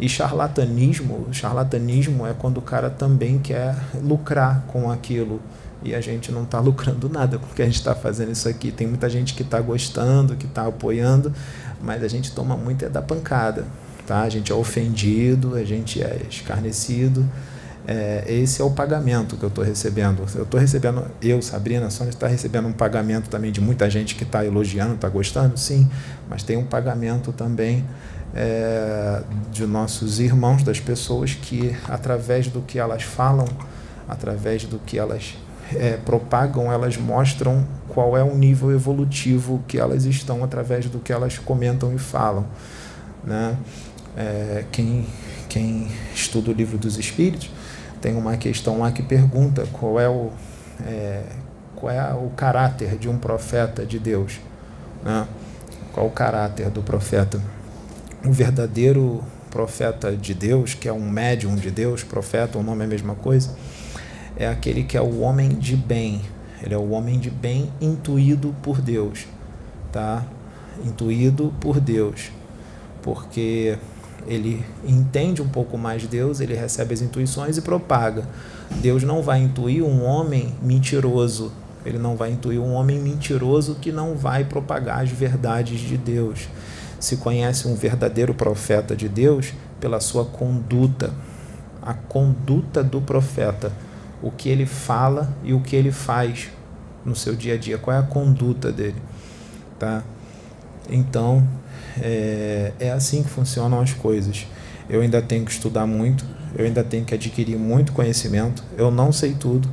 E 0.00 0.08
charlatanismo, 0.08 1.26
charlatanismo 1.32 2.24
é 2.24 2.32
quando 2.32 2.58
o 2.58 2.62
cara 2.62 2.88
também 2.88 3.38
quer 3.38 3.74
lucrar 4.00 4.64
com 4.68 4.88
aquilo 4.90 5.40
e 5.82 5.92
a 5.94 6.00
gente 6.00 6.30
não 6.30 6.44
está 6.44 6.60
lucrando 6.60 7.08
nada 7.08 7.38
com 7.38 7.46
o 7.46 7.48
que 7.48 7.62
a 7.62 7.64
gente 7.64 7.76
está 7.76 7.94
fazendo 7.94 8.30
isso 8.30 8.48
aqui. 8.48 8.70
Tem 8.70 8.86
muita 8.86 9.10
gente 9.10 9.34
que 9.34 9.42
está 9.42 9.60
gostando, 9.60 10.36
que 10.36 10.46
está 10.46 10.66
apoiando, 10.66 11.32
mas 11.82 12.04
a 12.04 12.08
gente 12.08 12.32
toma 12.32 12.56
muito 12.56 12.84
é 12.84 12.88
da 12.88 13.02
pancada, 13.02 13.64
tá? 14.06 14.22
A 14.22 14.28
gente 14.28 14.52
é 14.52 14.54
ofendido, 14.54 15.56
a 15.56 15.64
gente 15.64 16.00
é 16.00 16.20
escarnecido. 16.30 17.28
É, 17.90 18.22
esse 18.28 18.60
é 18.60 18.64
o 18.64 18.70
pagamento 18.70 19.34
que 19.34 19.42
eu 19.42 19.48
estou 19.48 19.64
recebendo. 19.64 20.22
Eu 20.34 20.42
estou 20.42 20.60
recebendo, 20.60 21.06
eu, 21.22 21.40
Sabrina, 21.40 21.88
Sônia 21.88 22.10
está 22.10 22.26
recebendo 22.26 22.68
um 22.68 22.72
pagamento 22.72 23.30
também 23.30 23.50
de 23.50 23.62
muita 23.62 23.88
gente 23.88 24.14
que 24.14 24.24
está 24.24 24.44
elogiando, 24.44 24.94
está 24.94 25.08
gostando, 25.08 25.58
sim, 25.58 25.88
mas 26.28 26.42
tem 26.42 26.58
um 26.58 26.66
pagamento 26.66 27.32
também 27.32 27.82
é, 28.34 29.22
de 29.50 29.66
nossos 29.66 30.20
irmãos, 30.20 30.62
das 30.62 30.78
pessoas 30.78 31.32
que, 31.32 31.74
através 31.88 32.48
do 32.48 32.60
que 32.60 32.78
elas 32.78 33.04
falam, 33.04 33.48
através 34.06 34.64
do 34.64 34.78
que 34.80 34.98
elas 34.98 35.38
é, 35.74 35.96
propagam, 35.96 36.70
elas 36.70 36.98
mostram 36.98 37.66
qual 37.88 38.18
é 38.18 38.22
o 38.22 38.36
nível 38.36 38.70
evolutivo 38.70 39.64
que 39.66 39.78
elas 39.78 40.04
estão 40.04 40.44
através 40.44 40.84
do 40.90 40.98
que 40.98 41.10
elas 41.10 41.38
comentam 41.38 41.94
e 41.94 41.98
falam. 41.98 42.44
Né? 43.24 43.56
É, 44.14 44.64
quem, 44.70 45.06
quem 45.48 45.88
estuda 46.14 46.50
o 46.50 46.52
livro 46.52 46.76
dos 46.76 46.98
Espíritos 46.98 47.56
tem 48.00 48.16
uma 48.16 48.36
questão 48.36 48.80
lá 48.80 48.92
que 48.92 49.02
pergunta 49.02 49.66
qual 49.72 49.98
é 49.98 50.08
o, 50.08 50.30
é, 50.84 51.22
qual 51.74 51.92
é 51.92 52.14
o 52.14 52.30
caráter 52.30 52.96
de 52.96 53.08
um 53.08 53.18
profeta 53.18 53.84
de 53.84 53.98
Deus. 53.98 54.40
Né? 55.04 55.26
Qual 55.92 56.06
o 56.06 56.10
caráter 56.10 56.70
do 56.70 56.82
profeta? 56.82 57.40
O 58.24 58.32
verdadeiro 58.32 59.22
profeta 59.50 60.14
de 60.14 60.34
Deus, 60.34 60.74
que 60.74 60.88
é 60.88 60.92
um 60.92 61.08
médium 61.08 61.56
de 61.56 61.70
Deus, 61.70 62.02
profeta, 62.02 62.58
o 62.58 62.62
nome 62.62 62.82
é 62.82 62.84
a 62.84 62.88
mesma 62.88 63.14
coisa, 63.14 63.50
é 64.36 64.46
aquele 64.46 64.84
que 64.84 64.96
é 64.96 65.00
o 65.00 65.20
homem 65.20 65.48
de 65.48 65.76
bem. 65.76 66.22
Ele 66.62 66.74
é 66.74 66.78
o 66.78 66.90
homem 66.90 67.18
de 67.18 67.30
bem 67.30 67.72
intuído 67.80 68.54
por 68.62 68.80
Deus, 68.80 69.26
tá? 69.92 70.24
Intuído 70.84 71.54
por 71.60 71.80
Deus, 71.80 72.30
porque 73.02 73.78
ele 74.26 74.64
entende 74.86 75.40
um 75.40 75.48
pouco 75.48 75.78
mais 75.78 76.06
Deus, 76.06 76.40
ele 76.40 76.54
recebe 76.54 76.94
as 76.94 77.00
intuições 77.00 77.56
e 77.56 77.62
propaga. 77.62 78.24
Deus 78.82 79.02
não 79.02 79.22
vai 79.22 79.40
intuir 79.40 79.82
um 79.82 80.04
homem 80.04 80.54
mentiroso, 80.62 81.52
ele 81.84 81.98
não 81.98 82.16
vai 82.16 82.32
intuir 82.32 82.60
um 82.60 82.72
homem 82.74 82.98
mentiroso 82.98 83.76
que 83.76 83.90
não 83.90 84.14
vai 84.14 84.44
propagar 84.44 85.02
as 85.02 85.10
verdades 85.10 85.80
de 85.80 85.96
Deus. 85.96 86.48
Se 87.00 87.16
conhece 87.16 87.68
um 87.68 87.74
verdadeiro 87.74 88.34
profeta 88.34 88.94
de 88.94 89.08
Deus 89.08 89.52
pela 89.80 90.00
sua 90.00 90.24
conduta, 90.24 91.12
a 91.80 91.94
conduta 91.94 92.82
do 92.82 93.00
profeta 93.00 93.72
o 94.22 94.30
que 94.30 94.48
ele 94.48 94.66
fala 94.66 95.32
e 95.42 95.52
o 95.52 95.60
que 95.60 95.76
ele 95.76 95.92
faz 95.92 96.50
no 97.04 97.14
seu 97.14 97.34
dia 97.34 97.54
a 97.54 97.56
dia, 97.56 97.78
qual 97.78 97.96
é 97.96 98.00
a 98.00 98.02
conduta 98.02 98.72
dele, 98.72 99.00
tá? 99.78 100.02
Então, 100.90 101.46
é, 102.02 102.72
é 102.78 102.90
assim 102.90 103.22
que 103.22 103.28
funcionam 103.28 103.80
as 103.80 103.92
coisas. 103.92 104.46
Eu 104.88 105.00
ainda 105.00 105.20
tenho 105.20 105.44
que 105.44 105.50
estudar 105.50 105.86
muito, 105.86 106.24
eu 106.56 106.64
ainda 106.64 106.82
tenho 106.82 107.04
que 107.04 107.14
adquirir 107.14 107.56
muito 107.56 107.92
conhecimento, 107.92 108.64
eu 108.76 108.90
não 108.90 109.12
sei 109.12 109.34
tudo, 109.34 109.68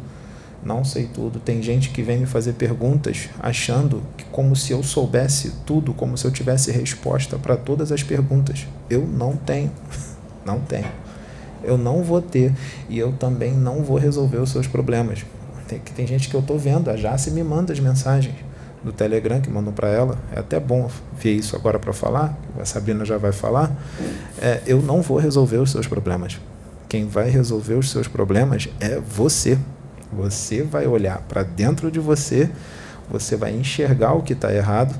não 0.64 0.84
sei 0.84 1.06
tudo. 1.06 1.40
Tem 1.40 1.62
gente 1.62 1.90
que 1.90 2.02
vem 2.02 2.18
me 2.20 2.26
fazer 2.26 2.54
perguntas 2.54 3.30
achando 3.40 4.04
que 4.18 4.26
como 4.26 4.56
se 4.56 4.74
eu 4.74 4.84
soubesse 4.84 5.54
tudo, 5.66 5.94
como 5.94 6.18
se 6.18 6.26
eu 6.26 6.32
tivesse 6.32 6.72
resposta 6.72 7.38
para 7.38 7.56
todas 7.56 7.92
as 7.92 8.04
perguntas. 8.04 8.68
Eu 8.90 9.08
não 9.08 9.36
tenho, 9.36 9.72
não 10.46 10.60
tenho 10.60 11.06
eu 11.66 11.78
não 11.78 12.04
vou 12.04 12.22
ter 12.22 12.54
e 12.88 12.98
eu 12.98 13.12
também 13.14 13.52
não 13.52 13.84
vou 13.84 13.98
resolver 13.98 14.38
os 14.38 14.52
seus 14.52 14.68
problemas. 14.68 15.26
Tem, 15.68 15.80
tem 15.80 16.06
gente 16.06 16.30
que 16.30 16.36
eu 16.36 16.42
estou 16.42 16.60
vendo, 16.60 16.90
a 16.90 16.96
Jace 16.96 17.32
me 17.32 17.44
manda 17.44 17.74
as 17.74 17.80
mensagens 17.80 18.36
do 18.86 18.94
Telegram 18.94 19.42
que 19.42 19.50
mandou 19.50 19.74
para 19.74 19.90
ela. 19.90 20.18
É 20.32 20.40
até 20.40 20.60
bom 20.60 20.90
ver 21.20 21.34
isso 21.34 21.56
agora 21.56 21.78
para 21.78 21.92
falar, 21.92 22.38
a 22.58 22.64
Sabrina 22.64 23.04
já 23.04 23.18
vai 23.18 23.32
falar. 23.32 23.76
É, 24.42 24.62
eu 24.66 24.82
não 24.82 25.02
vou 25.02 25.18
resolver 25.18 25.58
os 25.58 25.72
seus 25.72 25.88
problemas. 25.88 26.40
Quem 26.88 27.08
vai 27.08 27.30
resolver 27.30 27.74
os 27.74 27.90
seus 27.90 28.08
problemas 28.08 28.70
é 28.80 29.00
você. 29.00 29.58
Você 30.14 30.62
vai 30.62 30.88
olhar 30.88 31.18
para 31.28 31.44
dentro 31.44 31.92
de 31.92 32.00
você, 32.00 32.50
você 33.10 33.36
vai 33.36 33.54
enxergar 33.54 34.14
o 34.14 34.22
que 34.22 34.34
está 34.34 34.54
errado 34.54 34.96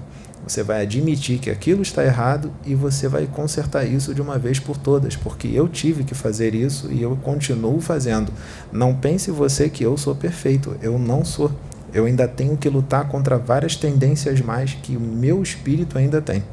você 0.46 0.62
vai 0.62 0.84
admitir 0.84 1.40
que 1.40 1.50
aquilo 1.50 1.82
está 1.82 2.06
errado 2.06 2.52
e 2.64 2.76
você 2.76 3.08
vai 3.08 3.26
consertar 3.26 3.84
isso 3.84 4.14
de 4.14 4.22
uma 4.22 4.38
vez 4.38 4.60
por 4.60 4.78
todas, 4.78 5.16
porque 5.16 5.48
eu 5.48 5.68
tive 5.68 6.04
que 6.04 6.14
fazer 6.14 6.54
isso 6.54 6.92
e 6.92 7.02
eu 7.02 7.18
continuo 7.18 7.82
fazendo. 7.82 8.32
Não 8.72 8.94
pense 8.94 9.32
você 9.32 9.68
que 9.70 9.84
eu 9.84 9.98
sou 9.98 10.14
perfeito, 10.14 10.78
eu 10.84 11.00
não 11.00 11.26
sou. 11.26 11.52
Eu 11.94 12.06
ainda 12.06 12.28
tenho 12.28 12.58
que 12.58 12.68
lutar 12.70 13.08
contra 13.08 13.38
várias 13.38 13.76
tendências 13.76 14.42
mais 14.42 14.74
que 14.74 14.98
o 14.98 15.00
meu 15.00 15.42
espírito 15.42 15.98
ainda 15.98 16.22
tem. 16.22 16.44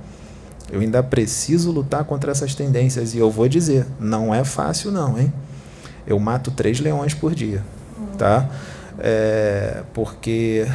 Eu 0.71 0.81
ainda 0.81 1.03
preciso 1.03 1.71
lutar 1.71 2.05
contra 2.05 2.31
essas 2.31 2.55
tendências 2.55 3.15
e 3.15 3.19
eu 3.19 3.31
vou 3.31 3.49
dizer, 3.49 3.87
não 4.01 4.35
é 4.35 4.43
fácil 4.45 4.91
não, 4.91 5.19
hein? 5.19 5.33
Eu 6.07 6.19
mato 6.19 6.51
três 6.51 6.81
leões 6.81 7.13
por 7.13 7.35
dia, 7.35 7.63
tá? 8.17 8.49
É, 8.99 9.83
porque 9.93 10.67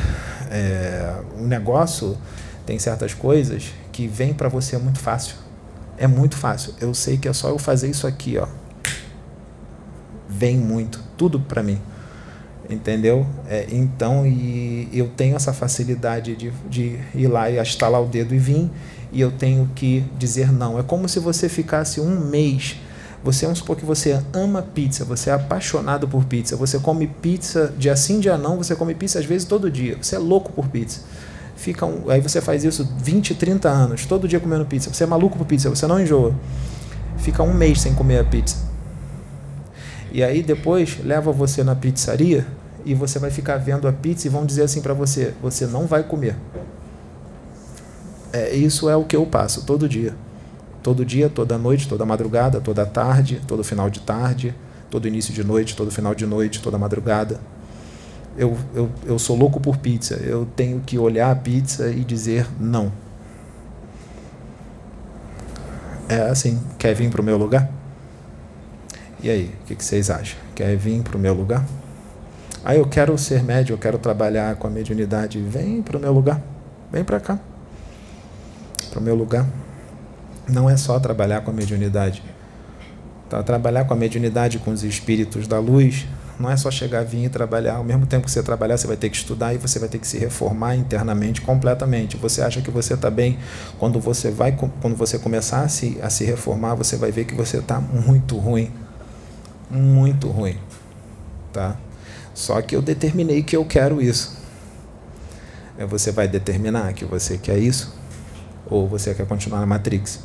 é, 0.52 1.16
o 1.40 1.44
negócio 1.44 2.18
tem 2.66 2.78
certas 2.78 3.14
coisas 3.14 3.74
que 3.92 4.08
vêm 4.08 4.34
para 4.34 4.50
você 4.50 4.78
muito 4.78 5.00
fácil. 5.00 5.36
É 5.98 6.06
muito 6.06 6.38
fácil. 6.38 6.74
Eu 6.80 6.94
sei 6.94 7.18
que 7.18 7.28
é 7.28 7.34
só 7.34 7.50
eu 7.50 7.58
fazer 7.58 7.90
isso 7.90 8.06
aqui, 8.06 8.38
ó. 8.38 8.48
Vem 10.30 10.58
muito, 10.58 11.02
tudo 11.18 11.40
para 11.40 11.64
mim. 11.64 11.82
Entendeu? 12.70 13.26
É, 13.48 13.66
então, 13.72 14.28
e 14.28 14.90
eu 14.92 15.08
tenho 15.08 15.38
essa 15.38 15.54
facilidade 15.54 16.36
de, 16.36 16.52
de 16.70 17.00
ir 17.16 17.28
lá 17.28 17.50
e 17.50 17.58
estalar 17.62 18.02
o 18.02 18.06
dedo 18.06 18.36
e 18.36 18.38
vir, 18.38 18.70
e 19.12 19.22
eu 19.22 19.32
tenho 19.32 19.70
que 19.74 20.04
dizer 20.18 20.52
não. 20.52 20.78
É 20.78 20.84
como 20.84 21.08
se 21.08 21.20
você 21.20 21.48
ficasse 21.48 22.02
um 22.02 22.20
mês 22.20 22.76
Você, 23.24 23.46
vamos 23.46 23.60
supor 23.60 23.76
que 23.76 23.86
você 23.86 24.22
ama 24.34 24.62
pizza, 24.62 25.04
você 25.04 25.30
é 25.30 25.34
apaixonado 25.34 26.08
por 26.08 26.26
pizza, 26.26 26.56
você 26.56 26.78
come 26.78 27.08
pizza 27.08 27.74
dia 27.78 27.96
sim, 27.96 28.20
dia 28.20 28.38
não, 28.38 28.58
você 28.58 28.76
come 28.76 28.94
pizza 28.94 29.18
às 29.20 29.26
vezes 29.26 29.46
todo 29.48 29.72
dia, 29.72 29.98
você 30.02 30.16
é 30.16 30.20
louco 30.20 30.52
por 30.52 30.68
pizza. 30.68 31.02
Fica 31.56 31.86
um, 31.86 32.10
aí 32.10 32.22
você 32.22 32.40
faz 32.40 32.64
isso 32.64 32.88
20, 33.00 33.34
30 33.36 33.70
anos, 33.70 34.06
todo 34.06 34.28
dia 34.28 34.40
comendo 34.40 34.66
pizza, 34.66 34.94
você 34.94 35.04
é 35.04 35.08
maluco 35.08 35.38
por 35.38 35.48
pizza, 35.48 35.70
você 35.70 35.88
não 35.88 36.00
enjoa. 36.00 36.34
Fica 37.18 37.42
um 37.42 37.54
mês 37.54 37.82
sem 37.82 37.94
comer 37.96 38.20
a 38.20 38.24
pizza. 38.24 38.67
E 40.12 40.24
aí 40.24 40.42
depois 40.42 40.98
leva 41.04 41.32
você 41.32 41.64
na 41.64 41.76
pizzaria 41.76 42.46
e 42.86 42.94
você 42.94 43.20
vai 43.20 43.30
ficar 43.30 43.58
vendo 43.58 43.88
a 43.88 43.94
pizza 43.94 44.28
e 44.28 44.30
vão 44.30 44.46
dizer 44.46 44.64
assim 44.64 44.82
para 44.82 44.94
você: 44.94 45.34
você 45.42 45.66
não 45.66 45.86
vai 45.86 46.04
comer. 46.04 46.36
É, 48.32 48.56
isso 48.56 48.90
é 48.90 48.96
o 48.96 49.04
que 49.04 49.16
eu 49.16 49.26
passo 49.26 49.66
todo 49.66 49.88
dia. 49.88 50.14
Todo 50.82 51.04
dia, 51.04 51.30
toda 51.30 51.58
noite, 51.58 51.88
toda 51.88 52.06
madrugada, 52.06 52.62
toda 52.62 52.86
tarde, 52.86 53.42
todo 53.46 53.64
final 53.64 53.90
de 53.90 54.00
tarde, 54.00 54.56
todo 54.90 55.08
início 55.08 55.34
de 55.34 55.44
noite, 55.44 55.76
todo 55.76 55.92
final 55.92 56.16
de 56.16 56.26
noite, 56.26 56.62
toda 56.62 56.78
madrugada. 56.78 57.40
Eu, 58.38 58.56
eu, 58.74 58.90
eu 59.06 59.20
sou 59.20 59.36
louco 59.36 59.60
por 59.60 59.78
pizza. 59.78 60.16
Eu 60.16 60.48
tenho 60.56 60.80
que 60.86 60.98
olhar 60.98 61.32
a 61.32 61.36
pizza 61.36 61.90
e 61.90 62.04
dizer 62.04 62.48
não. 62.60 62.92
É 66.08 66.22
assim. 66.30 66.62
Quer 66.78 66.94
vir 66.94 67.10
para 67.10 67.22
o 67.22 67.24
meu 67.24 67.38
lugar? 67.38 67.77
E 69.28 69.30
aí, 69.30 69.54
o 69.62 69.66
que, 69.66 69.76
que 69.76 69.84
vocês 69.84 70.10
acham? 70.10 70.40
Quer 70.56 70.78
vir 70.78 71.02
para 71.02 71.18
o 71.18 71.20
meu 71.20 71.34
lugar? 71.34 71.66
Ah, 72.64 72.74
eu 72.74 72.88
quero 72.88 73.18
ser 73.18 73.44
médio, 73.44 73.74
eu 73.74 73.78
quero 73.78 73.98
trabalhar 73.98 74.56
com 74.56 74.68
a 74.68 74.70
mediunidade. 74.70 75.38
Vem 75.42 75.82
para 75.82 75.98
o 75.98 76.00
meu 76.00 76.14
lugar. 76.14 76.42
Vem 76.90 77.04
para 77.04 77.20
cá. 77.20 77.38
Para 78.90 79.02
o 79.02 79.04
meu 79.04 79.16
lugar. 79.16 79.46
Não 80.48 80.70
é 80.70 80.78
só 80.78 80.98
trabalhar 80.98 81.42
com 81.42 81.52
a 81.52 81.54
mediunidade. 81.54 82.24
Tá? 83.30 83.44
Trabalhar 83.44 83.84
com 83.84 83.94
a 83.94 83.98
mediunidade 83.98 84.60
com 84.60 84.72
os 84.72 84.82
espíritos 84.86 85.46
da 85.46 85.60
luz 85.60 86.08
não 86.40 86.50
é 86.50 86.56
só 86.56 86.72
chegar, 86.72 87.04
vir 87.04 87.26
e 87.26 87.30
trabalhar. 87.30 87.76
Ao 87.76 87.84
mesmo 87.84 88.06
tempo 88.06 88.24
que 88.24 88.32
você 88.32 88.42
trabalhar, 88.42 88.78
você 88.78 88.88
vai 88.88 88.96
ter 88.96 89.10
que 89.10 89.18
estudar 89.18 89.54
e 89.54 89.58
você 89.58 89.78
vai 89.78 89.90
ter 89.90 90.00
que 90.00 90.08
se 90.08 90.18
reformar 90.18 90.78
internamente 90.78 91.42
completamente. 91.42 92.16
Você 92.16 92.42
acha 92.42 92.62
que 92.62 92.72
você 92.72 92.94
está 92.94 93.12
bem 93.12 93.38
quando 93.78 94.00
você 94.00 94.32
vai, 94.32 94.54
quando 94.54 94.96
você 94.96 95.20
começar 95.20 95.64
a 95.64 95.68
se, 95.68 96.00
a 96.02 96.10
se 96.10 96.24
reformar, 96.24 96.76
você 96.76 96.96
vai 96.96 97.12
ver 97.12 97.26
que 97.26 97.36
você 97.36 97.58
está 97.58 97.82
muito 97.82 98.38
ruim 98.38 98.72
muito 99.70 100.30
ruim, 100.30 100.58
tá? 101.52 101.76
Só 102.34 102.62
que 102.62 102.76
eu 102.76 102.82
determinei 102.82 103.42
que 103.42 103.58
eu 103.58 103.66
quero 103.66 104.02
isso. 104.02 104.38
É, 105.78 105.86
você 105.86 106.12
vai 106.12 106.28
determinar 106.28 106.94
que 106.94 107.04
você 107.06 107.38
quer 107.38 107.58
isso 107.58 107.96
ou 108.70 108.88
você 108.88 109.14
quer 109.14 109.26
continuar 109.26 109.60
na 109.60 109.66
Matrix? 109.66 110.20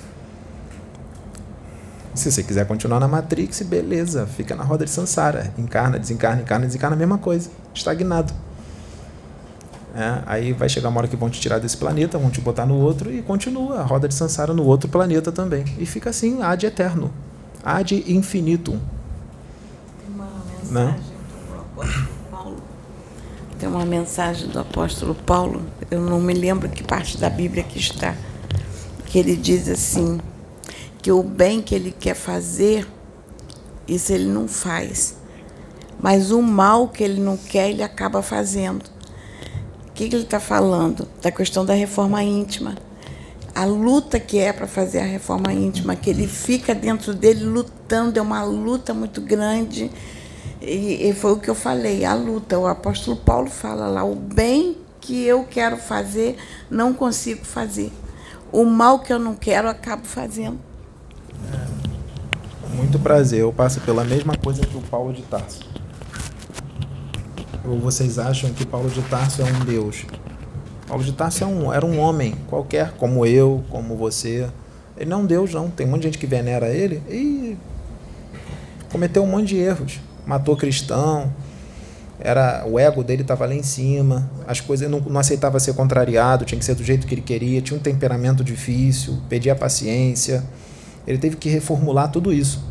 Se 2.14 2.30
você 2.30 2.43
quiser 2.43 2.66
continuar 2.66 3.01
na 3.01 3.09
Matrix, 3.09 3.62
beleza, 3.62 4.26
fica 4.26 4.55
na 4.55 4.62
roda 4.62 4.84
de 4.84 4.90
Sansara, 4.90 5.53
encarna, 5.57 5.99
desencarna, 5.99 6.43
encarna, 6.43 6.66
desencarna, 6.66 6.95
a 6.95 6.99
mesma 6.99 7.16
coisa, 7.16 7.51
estagnado. 7.72 8.32
É, 9.95 10.22
aí 10.26 10.53
vai 10.53 10.68
chegar 10.68 10.90
uma 10.90 10.99
hora 10.99 11.09
que 11.09 11.16
vão 11.16 11.30
te 11.30 11.40
tirar 11.40 11.59
desse 11.59 11.76
planeta, 11.76 12.18
vão 12.18 12.30
te 12.30 12.40
botar 12.40 12.66
no 12.66 12.76
outro 12.76 13.11
e 13.12 13.22
continua 13.22 13.80
a 13.80 13.82
roda 13.82 14.07
de 14.07 14.14
Sansara 14.14 14.53
no 14.53 14.64
outro 14.64 14.90
planeta 14.90 15.32
também. 15.32 15.64
E 15.78 15.86
fica 15.86 16.11
assim, 16.11 16.43
ad 16.43 16.64
eterno, 16.66 17.11
ad 17.64 17.95
infinitum 18.07 18.78
né? 20.71 20.99
do 21.49 21.61
apóstolo 21.61 22.09
Paulo. 22.31 22.57
Tem 23.59 23.69
uma 23.69 23.85
mensagem 23.85 24.49
do 24.49 24.59
apóstolo 24.59 25.15
Paulo, 25.15 25.63
eu 25.91 26.01
não 26.01 26.21
me 26.21 26.35
lembro 26.35 26.69
que 26.69 26.83
parte 26.83 27.19
da 27.19 27.31
Bíblia 27.31 27.63
que 27.63 27.79
está, 27.79 28.17
que 29.07 29.19
ele 29.19 29.37
diz 29.37 29.69
assim, 29.69 30.21
que 31.01 31.13
o 31.13 31.23
bem 31.23 31.61
que 31.63 31.75
ele 31.75 31.93
quer 31.93 32.15
fazer, 32.15 32.87
isso 33.87 34.13
ele 34.13 34.27
não 34.27 34.49
faz. 34.49 35.17
Mas 36.01 36.31
o 36.31 36.43
mal 36.43 36.89
que 36.89 37.05
ele 37.05 37.21
não 37.21 37.37
quer, 37.37 37.71
ele 37.71 37.83
acaba 37.83 38.23
fazendo. 38.23 38.85
O 39.89 39.93
que, 39.93 40.09
que 40.09 40.17
ele 40.17 40.25
está 40.25 40.41
falando? 40.41 41.07
Da 41.21 41.31
questão 41.31 41.65
da 41.65 41.75
reforma 41.75 42.23
íntima 42.23 42.75
a 43.55 43.65
luta 43.65 44.19
que 44.19 44.39
é 44.39 44.53
para 44.53 44.67
fazer 44.67 45.01
a 45.01 45.05
reforma 45.05 45.53
íntima, 45.53 45.95
que 45.95 46.09
ele 46.09 46.27
fica 46.27 46.75
dentro 46.75 47.13
dele 47.15 47.45
lutando, 47.45 48.19
é 48.19 48.23
uma 48.23 48.43
luta 48.43 48.95
muito 48.95 49.21
grande. 49.21 49.91
E, 50.65 51.09
e, 51.09 51.13
foi 51.13 51.33
o 51.33 51.37
que 51.39 51.51
eu 51.51 51.57
falei, 51.57 52.05
a 52.05 52.15
luta. 52.15 52.57
O 52.57 52.67
apóstolo 52.69 53.17
Paulo 53.17 53.51
fala 53.51 53.89
lá: 53.89 54.05
o 54.05 54.15
bem 54.15 54.77
que 55.01 55.25
eu 55.25 55.45
quero 55.45 55.77
fazer, 55.77 56.37
não 56.71 56.95
consigo 56.95 57.45
fazer. 57.45 57.93
O 58.53 58.65
mal 58.65 59.01
que 59.01 59.13
eu 59.13 59.19
não 59.19 59.35
quero, 59.35 59.69
acabo 59.69 60.05
fazendo. 60.05 60.59
É. 61.53 62.77
Muito 62.77 62.99
prazer. 63.01 63.41
Eu 63.41 63.53
passo 63.53 63.81
pela 63.81 64.05
mesma 64.05 64.37
coisa 64.37 64.65
que 64.65 64.77
o 64.77 64.83
Paulo 64.83 65.13
de 65.13 65.23
Tarso. 65.23 65.61
Ou 67.65 67.79
vocês 67.81 68.19
acham 68.19 68.53
que 68.53 68.65
Paulo 68.65 68.89
de 68.89 69.03
Tarso 69.03 69.43
é 69.43 69.45
um 69.45 69.65
Deus? 69.65 70.07
Paulo 70.87 71.03
de 71.03 71.13
Tarso 71.13 71.43
é 71.43 71.47
um, 71.47 71.73
era 71.73 71.85
um 71.85 71.99
homem 71.99 72.37
qualquer, 72.49 72.93
como 72.93 73.27
eu, 73.27 73.65
como 73.69 73.97
você. 73.97 74.49
Ele 74.97 75.11
não 75.11 75.21
é 75.21 75.23
um 75.23 75.27
Deus, 75.27 75.53
não. 75.53 75.71
Tem 75.71 75.87
um 75.87 75.91
monte 75.91 76.03
de 76.03 76.07
gente 76.09 76.19
que 76.19 76.27
venera 76.27 76.69
ele 76.69 77.03
e 77.09 77.57
cometeu 78.91 79.25
um 79.25 79.27
monte 79.27 79.49
de 79.49 79.57
erros 79.57 80.01
matou 80.27 80.57
cristão, 80.57 81.33
era 82.25 82.64
o 82.66 82.79
ego 82.79 83.03
dele 83.03 83.23
estava 83.23 83.47
lá 83.47 83.55
em 83.55 83.62
cima, 83.62 84.31
as 84.47 84.61
coisas 84.61 84.89
não, 84.89 85.01
não 85.01 85.20
aceitava 85.20 85.59
ser 85.59 85.75
contrariado, 85.75 86.45
tinha 86.45 86.59
que 86.59 86.64
ser 86.64 86.75
do 86.75 86.85
jeito 86.85 87.07
que 87.07 87.14
ele 87.14 87.23
queria, 87.23 87.61
tinha 87.61 87.77
um 87.77 87.83
temperamento 87.83 88.45
difícil, 88.45 89.18
pedia 89.29 89.55
paciência, 89.57 90.45
ele 91.07 91.18
teve 91.18 91.37
que 91.37 91.49
reformular 91.49 92.11
tudo 92.11 92.33
isso. 92.33 92.64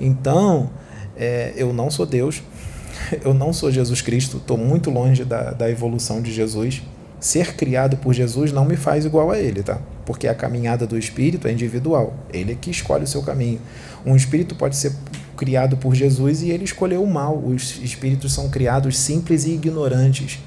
Então, 0.00 0.70
é, 1.16 1.52
eu 1.56 1.72
não 1.72 1.90
sou 1.90 2.06
Deus, 2.06 2.42
eu 3.24 3.32
não 3.32 3.52
sou 3.52 3.70
Jesus 3.70 4.02
Cristo, 4.02 4.38
estou 4.38 4.56
muito 4.56 4.90
longe 4.90 5.24
da, 5.24 5.52
da 5.52 5.70
evolução 5.70 6.20
de 6.20 6.32
Jesus. 6.32 6.82
Ser 7.20 7.54
criado 7.56 7.96
por 7.96 8.12
Jesus 8.12 8.52
não 8.52 8.64
me 8.64 8.76
faz 8.76 9.04
igual 9.04 9.32
a 9.32 9.38
ele, 9.38 9.62
tá? 9.62 9.80
Porque 10.06 10.28
a 10.28 10.34
caminhada 10.34 10.86
do 10.86 10.96
espírito 10.96 11.48
é 11.48 11.52
individual, 11.52 12.14
ele 12.32 12.52
é 12.52 12.54
que 12.54 12.70
escolhe 12.70 13.04
o 13.04 13.08
seu 13.08 13.22
caminho. 13.22 13.60
Um 14.06 14.14
espírito 14.14 14.54
pode 14.54 14.76
ser 14.76 14.92
criado 15.38 15.76
por 15.76 15.94
Jesus 15.94 16.42
e 16.42 16.50
ele 16.50 16.64
escolheu 16.64 17.02
o 17.02 17.06
mal. 17.06 17.38
Os 17.38 17.78
espíritos 17.82 18.34
são 18.34 18.50
criados 18.50 18.98
simples 18.98 19.44
e 19.44 19.52
ignorantes. 19.52 20.40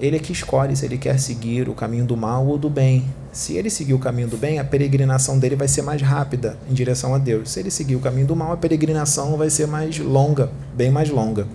Ele 0.00 0.16
é 0.16 0.18
que 0.18 0.32
escolhe 0.32 0.74
se 0.74 0.84
ele 0.84 0.98
quer 0.98 1.18
seguir 1.18 1.68
o 1.68 1.74
caminho 1.74 2.04
do 2.04 2.16
mal 2.16 2.44
ou 2.44 2.58
do 2.58 2.68
bem. 2.68 3.04
Se 3.32 3.56
ele 3.56 3.70
seguir 3.70 3.94
o 3.94 4.00
caminho 4.00 4.26
do 4.26 4.36
bem, 4.36 4.58
a 4.58 4.64
peregrinação 4.64 5.38
dele 5.38 5.54
vai 5.54 5.68
ser 5.68 5.82
mais 5.82 6.02
rápida 6.02 6.58
em 6.68 6.74
direção 6.74 7.14
a 7.14 7.18
Deus. 7.18 7.50
Se 7.50 7.60
ele 7.60 7.70
seguir 7.70 7.94
o 7.94 8.00
caminho 8.00 8.26
do 8.26 8.34
mal, 8.34 8.52
a 8.52 8.56
peregrinação 8.56 9.36
vai 9.36 9.48
ser 9.48 9.68
mais 9.68 9.96
longa, 9.98 10.50
bem 10.74 10.90
mais 10.90 11.08
longa. 11.08 11.46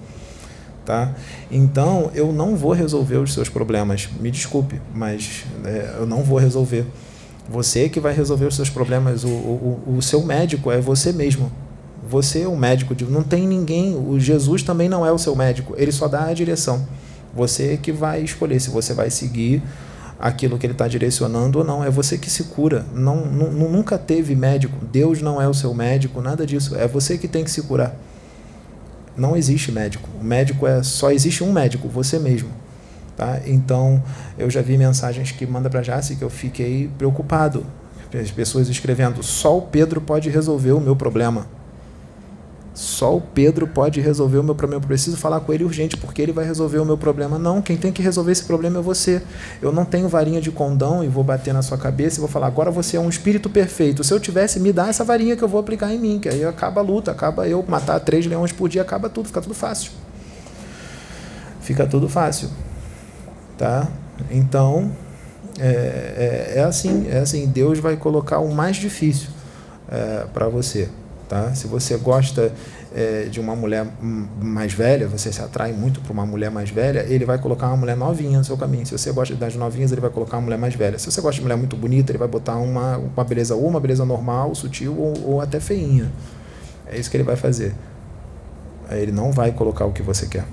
Tá? 0.86 1.14
Então, 1.52 2.10
eu 2.16 2.32
não 2.32 2.56
vou 2.56 2.72
resolver 2.72 3.18
os 3.18 3.34
seus 3.34 3.50
problemas. 3.50 4.08
Me 4.22 4.32
desculpe, 4.32 4.80
mas 4.96 5.44
é, 5.66 5.96
eu 6.00 6.06
não 6.06 6.24
vou 6.24 6.38
resolver. 6.38 6.86
Você 7.50 7.90
que 7.90 8.00
vai 8.00 8.14
resolver 8.14 8.46
os 8.46 8.56
seus 8.56 8.70
problemas. 8.70 9.26
O, 9.26 9.28
o, 9.28 9.96
o 9.98 10.02
seu 10.02 10.24
médico 10.24 10.72
é 10.72 10.80
você 10.80 11.12
mesmo. 11.12 11.52
Você 12.08 12.42
é 12.42 12.48
um 12.48 12.56
médico, 12.56 12.96
não 13.10 13.24
tem 13.24 13.48
ninguém. 13.48 13.96
O 13.96 14.20
Jesus 14.20 14.64
também 14.64 14.88
não 14.88 15.06
é 15.06 15.12
o 15.12 15.18
seu 15.18 15.36
médico, 15.36 15.74
ele 15.78 15.92
só 15.92 16.08
dá 16.08 16.26
a 16.26 16.34
direção. 16.34 16.88
Você 17.36 17.78
que 17.78 17.92
vai 17.92 18.22
escolher 18.22 18.60
se 18.60 18.70
você 18.70 18.94
vai 18.94 19.10
seguir 19.10 19.62
aquilo 20.20 20.58
que 20.58 20.66
ele 20.66 20.74
está 20.74 20.88
direcionando 20.88 21.60
ou 21.60 21.66
não. 21.66 21.84
É 21.84 21.90
você 21.90 22.18
que 22.18 22.30
se 22.30 22.46
cura. 22.46 22.86
Não, 22.94 23.18
nunca 23.26 23.98
teve 23.98 24.36
médico. 24.36 24.78
Deus 24.86 25.22
não 25.22 25.42
é 25.42 25.48
o 25.48 25.54
seu 25.54 25.74
médico, 25.74 26.22
nada 26.22 26.46
disso. 26.46 26.76
É 26.76 26.88
você 26.88 27.18
que 27.18 27.28
tem 27.28 27.44
que 27.44 27.52
se 27.52 27.62
curar. 27.62 27.96
Não 29.16 29.36
existe 29.36 29.72
médico. 29.72 30.08
O 30.20 30.24
médico 30.24 30.66
é 30.68 30.84
só 30.84 31.12
existe 31.12 31.44
um 31.44 31.52
médico, 31.52 31.88
você 31.88 32.20
mesmo. 32.20 32.50
Tá? 33.16 33.42
Então, 33.46 34.02
eu 34.38 34.50
já 34.50 34.62
vi 34.62 34.78
mensagens 34.78 35.32
que 35.32 35.46
manda 35.46 35.70
para 35.70 35.82
Jace 35.82 36.16
que 36.16 36.24
eu 36.24 36.30
fiquei 36.30 36.90
preocupado. 36.98 37.66
As 38.14 38.32
pessoas 38.32 38.70
escrevendo: 38.70 39.24
só 39.24 39.58
o 39.58 39.62
Pedro 39.64 40.00
pode 40.00 40.30
resolver 40.30 40.72
o 40.72 40.80
meu 40.80 40.96
problema. 40.96 41.57
Só 42.78 43.18
o 43.18 43.20
Pedro 43.20 43.66
pode 43.66 44.00
resolver 44.00 44.38
o 44.38 44.44
meu 44.44 44.54
problema. 44.54 44.84
Eu 44.84 44.88
preciso 44.88 45.18
falar 45.18 45.40
com 45.40 45.52
ele 45.52 45.64
urgente, 45.64 45.98
porque 45.98 46.22
ele 46.22 46.32
vai 46.32 46.46
resolver 46.46 46.78
o 46.78 46.86
meu 46.86 46.96
problema. 46.96 47.40
Não, 47.40 47.60
quem 47.60 47.76
tem 47.76 47.92
que 47.92 48.04
resolver 48.04 48.32
esse 48.32 48.44
problema 48.44 48.78
é 48.78 48.82
você. 48.84 49.20
Eu 49.60 49.72
não 49.72 49.84
tenho 49.84 50.08
varinha 50.08 50.40
de 50.40 50.52
condão 50.52 51.04
e 51.04 51.08
vou 51.08 51.24
bater 51.24 51.56
na 51.56 51.64
sua 51.64 51.76
cabeça 51.76 52.18
e 52.18 52.20
vou 52.20 52.30
falar, 52.30 52.46
agora 52.46 52.70
você 52.70 52.96
é 52.96 53.00
um 53.00 53.10
espírito 53.10 53.50
perfeito. 53.50 54.04
Se 54.04 54.14
eu 54.14 54.20
tivesse, 54.20 54.60
me 54.60 54.72
dá 54.72 54.90
essa 54.90 55.04
varinha 55.04 55.36
que 55.36 55.44
eu 55.44 55.48
vou 55.48 55.60
aplicar 55.60 55.92
em 55.92 55.98
mim, 55.98 56.20
que 56.20 56.30
aí 56.30 56.46
acaba 56.46 56.80
a 56.80 56.84
luta, 56.84 57.10
acaba 57.10 57.48
eu 57.48 57.66
matar 57.68 58.00
três 58.00 58.28
leões 58.28 58.52
por 58.52 58.70
dia, 58.70 58.84
acaba 58.84 59.10
tudo, 59.10 59.26
fica 59.26 59.42
tudo 59.42 59.56
fácil. 59.56 59.94
Fica 61.60 61.88
tudo 61.88 62.08
fácil. 62.08 62.48
Tá? 63.58 63.88
Então, 64.30 64.92
é, 65.58 66.54
é, 66.56 66.60
é 66.60 66.64
assim, 66.64 67.08
é 67.10 67.18
assim, 67.18 67.48
Deus 67.48 67.80
vai 67.80 67.98
colocar 67.98 68.38
o 68.38 68.54
mais 68.54 68.76
difícil 68.76 69.30
é, 69.90 70.28
para 70.32 70.48
você. 70.48 70.90
Tá? 71.28 71.54
Se 71.54 71.68
você 71.68 71.98
gosta 71.98 72.54
é, 72.96 73.24
de 73.24 73.40
uma 73.40 73.54
mulher 73.54 73.86
mais 74.42 74.74
velha, 74.74 75.08
você 75.10 75.32
se 75.32 75.42
atrai 75.42 75.74
muito 75.74 76.00
para 76.00 76.14
uma 76.14 76.26
mulher 76.26 76.50
mais 76.50 76.70
velha, 76.70 77.06
ele 77.10 77.26
vai 77.26 77.38
colocar 77.38 77.68
uma 77.68 77.76
mulher 77.76 77.98
novinha 77.98 78.38
no 78.38 78.46
seu 78.46 78.56
caminho. 78.56 78.86
Se 78.86 78.98
você 78.98 79.12
gosta 79.12 79.36
das 79.36 79.54
novinhas, 79.56 79.92
ele 79.92 80.00
vai 80.00 80.10
colocar 80.10 80.38
uma 80.38 80.44
mulher 80.44 80.58
mais 80.58 80.74
velha. 80.74 80.98
Se 80.98 81.12
você 81.12 81.20
gosta 81.20 81.36
de 81.36 81.42
mulher 81.42 81.58
muito 81.58 81.76
bonita, 81.76 82.12
ele 82.12 82.18
vai 82.18 82.30
botar 82.30 82.56
uma, 82.56 82.98
uma 82.98 83.24
beleza 83.26 83.56
ou 83.56 83.68
uma 83.68 83.80
beleza 83.80 84.06
normal, 84.06 84.56
sutil 84.56 84.98
ou, 84.98 85.34
ou 85.34 85.42
até 85.42 85.60
feinha. 85.60 86.10
É 86.86 86.98
isso 86.98 87.12
que 87.12 87.18
ele 87.18 87.26
vai 87.26 87.36
fazer. 87.36 87.76
Ele 88.90 89.12
não 89.12 89.34
vai 89.34 89.52
colocar 89.52 89.86
o 89.86 89.92
que 89.92 90.02
você 90.02 90.28
quer. 90.28 90.46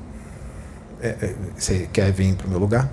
É, 1.00 1.08
é, 1.08 1.34
você 1.56 1.88
quer 1.92 2.10
vir 2.10 2.34
para 2.34 2.48
o 2.48 2.50
meu 2.50 2.58
lugar? 2.58 2.90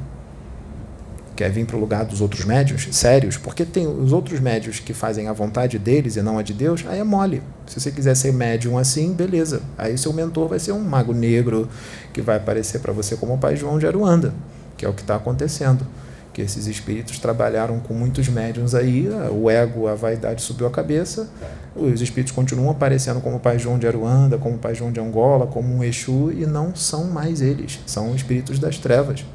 Quer 1.41 1.49
vir 1.49 1.65
para 1.65 1.75
o 1.75 1.79
lugar 1.79 2.05
dos 2.05 2.21
outros 2.21 2.45
médios 2.45 2.87
sérios? 2.91 3.35
Porque 3.35 3.65
tem 3.65 3.87
os 3.87 4.13
outros 4.13 4.39
médios 4.39 4.79
que 4.79 4.93
fazem 4.93 5.27
a 5.27 5.33
vontade 5.33 5.79
deles 5.79 6.15
e 6.15 6.21
não 6.21 6.37
a 6.37 6.43
de 6.43 6.53
Deus, 6.53 6.85
aí 6.87 6.99
é 6.99 7.03
mole. 7.03 7.41
Se 7.65 7.79
você 7.79 7.89
quiser 7.89 8.15
ser 8.15 8.31
médium 8.31 8.77
assim, 8.77 9.11
beleza. 9.11 9.59
Aí 9.75 9.97
seu 9.97 10.13
mentor 10.13 10.47
vai 10.47 10.59
ser 10.59 10.71
um 10.71 10.81
mago 10.81 11.13
negro 11.13 11.67
que 12.13 12.21
vai 12.21 12.37
aparecer 12.37 12.79
para 12.79 12.93
você 12.93 13.15
como 13.15 13.33
o 13.33 13.37
pai 13.39 13.55
João 13.55 13.79
de 13.79 13.87
Aruanda, 13.87 14.35
que 14.77 14.85
é 14.85 14.87
o 14.87 14.93
que 14.93 15.01
está 15.01 15.15
acontecendo 15.15 15.83
que 16.31 16.43
esses 16.43 16.67
espíritos 16.67 17.17
trabalharam 17.17 17.79
com 17.79 17.93
muitos 17.95 18.29
médiums 18.29 18.75
aí, 18.75 19.09
o 19.31 19.49
ego, 19.49 19.87
a 19.87 19.95
vaidade 19.95 20.43
subiu 20.43 20.67
a 20.67 20.71
cabeça, 20.71 21.27
os 21.75 22.01
espíritos 22.01 22.31
continuam 22.31 22.69
aparecendo 22.69 23.19
como 23.19 23.35
o 23.35 23.39
Pai 23.39 23.59
João 23.59 23.77
de 23.77 23.85
Aruanda, 23.85 24.37
como 24.37 24.55
o 24.55 24.59
Pai 24.59 24.73
João 24.73 24.93
de 24.93 24.99
Angola, 25.01 25.45
como 25.47 25.75
um 25.75 25.83
Exu, 25.83 26.31
e 26.31 26.45
não 26.45 26.73
são 26.73 27.05
mais 27.05 27.41
eles, 27.41 27.81
são 27.85 28.15
espíritos 28.15 28.59
das 28.59 28.77
trevas, 28.77 29.25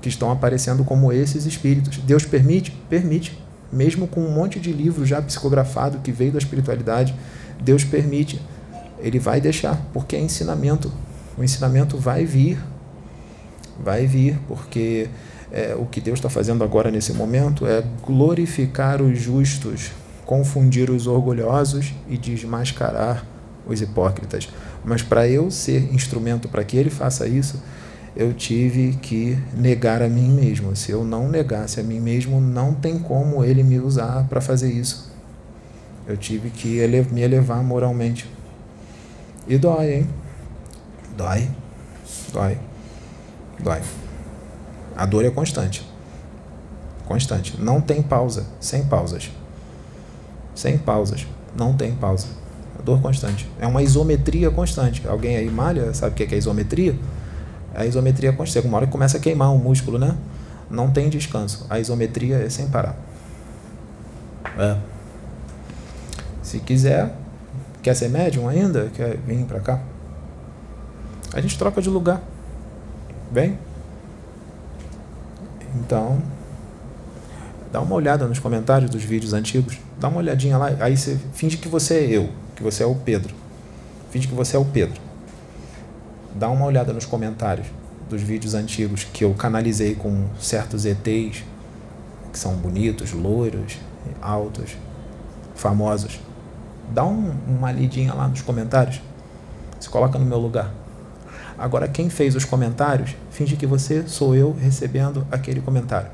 que 0.00 0.08
estão 0.08 0.30
aparecendo 0.30 0.84
como 0.84 1.12
esses 1.12 1.46
espíritos. 1.46 1.98
Deus 1.98 2.24
permite? 2.24 2.70
Permite. 2.88 3.38
Mesmo 3.72 4.06
com 4.06 4.20
um 4.20 4.30
monte 4.30 4.58
de 4.58 4.72
livro 4.72 5.06
já 5.06 5.22
psicografado 5.22 5.98
que 5.98 6.10
veio 6.10 6.32
da 6.32 6.38
espiritualidade, 6.38 7.14
Deus 7.62 7.84
permite. 7.84 8.40
Ele 8.98 9.18
vai 9.18 9.40
deixar, 9.40 9.80
porque 9.92 10.16
é 10.16 10.20
ensinamento. 10.20 10.92
O 11.38 11.44
ensinamento 11.44 11.96
vai 11.96 12.24
vir. 12.24 12.58
Vai 13.82 14.06
vir, 14.06 14.38
porque 14.46 15.08
é, 15.50 15.74
o 15.78 15.86
que 15.86 16.00
Deus 16.00 16.18
está 16.18 16.28
fazendo 16.28 16.62
agora 16.62 16.90
nesse 16.90 17.12
momento 17.12 17.66
é 17.66 17.82
glorificar 18.04 19.00
os 19.00 19.18
justos, 19.18 19.90
confundir 20.26 20.90
os 20.90 21.06
orgulhosos 21.06 21.94
e 22.08 22.16
desmascarar 22.16 23.24
os 23.66 23.80
hipócritas. 23.80 24.48
Mas 24.84 25.02
para 25.02 25.28
eu 25.28 25.50
ser 25.50 25.92
instrumento 25.92 26.48
para 26.48 26.64
que 26.64 26.76
ele 26.76 26.90
faça 26.90 27.26
isso, 27.26 27.60
eu 28.20 28.34
tive 28.34 28.98
que 29.00 29.38
negar 29.54 30.02
a 30.02 30.08
mim 30.08 30.28
mesmo. 30.28 30.76
Se 30.76 30.92
eu 30.92 31.02
não 31.02 31.26
negasse 31.26 31.80
a 31.80 31.82
mim 31.82 31.98
mesmo, 31.98 32.38
não 32.38 32.74
tem 32.74 32.98
como 32.98 33.42
ele 33.42 33.62
me 33.62 33.80
usar 33.80 34.26
para 34.28 34.42
fazer 34.42 34.70
isso. 34.70 35.10
Eu 36.06 36.18
tive 36.18 36.50
que 36.50 36.86
me 37.10 37.22
elevar 37.22 37.62
moralmente. 37.64 38.30
E 39.48 39.56
dói, 39.56 39.94
hein? 39.94 40.10
Dói. 41.16 41.48
Dói. 42.30 42.58
Dói. 43.58 43.80
A 44.94 45.06
dor 45.06 45.24
é 45.24 45.30
constante. 45.30 45.82
Constante. 47.06 47.58
Não 47.58 47.80
tem 47.80 48.02
pausa. 48.02 48.44
Sem 48.60 48.84
pausas. 48.84 49.30
Sem 50.54 50.76
pausas. 50.76 51.26
Não 51.56 51.72
tem 51.72 51.94
pausa. 51.94 52.26
A 52.78 52.82
dor 52.82 53.00
constante. 53.00 53.48
É 53.58 53.66
uma 53.66 53.82
isometria 53.82 54.50
constante. 54.50 55.08
Alguém 55.08 55.38
aí 55.38 55.50
malha, 55.50 55.94
sabe 55.94 56.12
o 56.12 56.26
que 56.28 56.34
é 56.34 56.36
isometria? 56.38 56.94
A 57.80 57.86
isometria 57.86 58.32
constante. 58.32 58.66
Uma 58.66 58.76
hora 58.76 58.86
que 58.86 58.92
começa 58.92 59.16
a 59.16 59.20
queimar 59.20 59.54
o 59.54 59.58
músculo, 59.58 59.98
né? 59.98 60.16
Não 60.68 60.90
tem 60.90 61.08
descanso. 61.08 61.66
A 61.70 61.80
isometria 61.80 62.36
é 62.36 62.50
sem 62.50 62.68
parar. 62.68 62.94
É. 64.58 64.76
Se 66.42 66.58
quiser, 66.60 67.14
quer 67.82 67.94
ser 67.94 68.10
médium 68.10 68.48
ainda? 68.48 68.90
Quer 68.94 69.16
vir 69.26 69.44
para 69.44 69.60
cá? 69.60 69.80
A 71.32 71.40
gente 71.40 71.56
troca 71.56 71.80
de 71.80 71.88
lugar. 71.88 72.20
Vem? 73.32 73.58
Então, 75.76 76.20
dá 77.72 77.80
uma 77.80 77.94
olhada 77.94 78.26
nos 78.26 78.38
comentários 78.38 78.90
dos 78.90 79.02
vídeos 79.02 79.32
antigos, 79.32 79.78
dá 79.98 80.08
uma 80.08 80.18
olhadinha 80.18 80.58
lá, 80.58 80.72
aí 80.80 80.96
você 80.96 81.16
finge 81.32 81.56
que 81.56 81.68
você 81.68 81.94
é 81.94 82.10
eu, 82.10 82.30
que 82.56 82.62
você 82.62 82.82
é 82.82 82.86
o 82.86 82.94
Pedro. 82.94 83.32
Finge 84.10 84.26
que 84.26 84.34
você 84.34 84.56
é 84.56 84.58
o 84.58 84.64
Pedro. 84.64 85.09
Dá 86.34 86.48
uma 86.48 86.64
olhada 86.64 86.92
nos 86.92 87.04
comentários 87.04 87.66
dos 88.08 88.22
vídeos 88.22 88.54
antigos 88.54 89.04
que 89.04 89.24
eu 89.24 89.34
canalizei 89.34 89.94
com 89.94 90.26
certos 90.38 90.84
ETs 90.84 91.44
que 92.32 92.38
são 92.38 92.54
bonitos, 92.54 93.12
loiros, 93.12 93.78
altos, 94.22 94.76
famosos. 95.54 96.20
Dá 96.92 97.04
um, 97.04 97.34
uma 97.46 97.72
lidinha 97.72 98.14
lá 98.14 98.26
nos 98.28 98.42
comentários. 98.42 99.00
Se 99.78 99.88
coloca 99.88 100.18
no 100.18 100.24
meu 100.24 100.38
lugar. 100.38 100.72
Agora, 101.58 101.88
quem 101.88 102.08
fez 102.08 102.34
os 102.34 102.44
comentários, 102.44 103.14
finge 103.30 103.56
que 103.56 103.66
você 103.66 104.06
sou 104.06 104.34
eu 104.34 104.56
recebendo 104.58 105.26
aquele 105.30 105.60
comentário. 105.60 106.08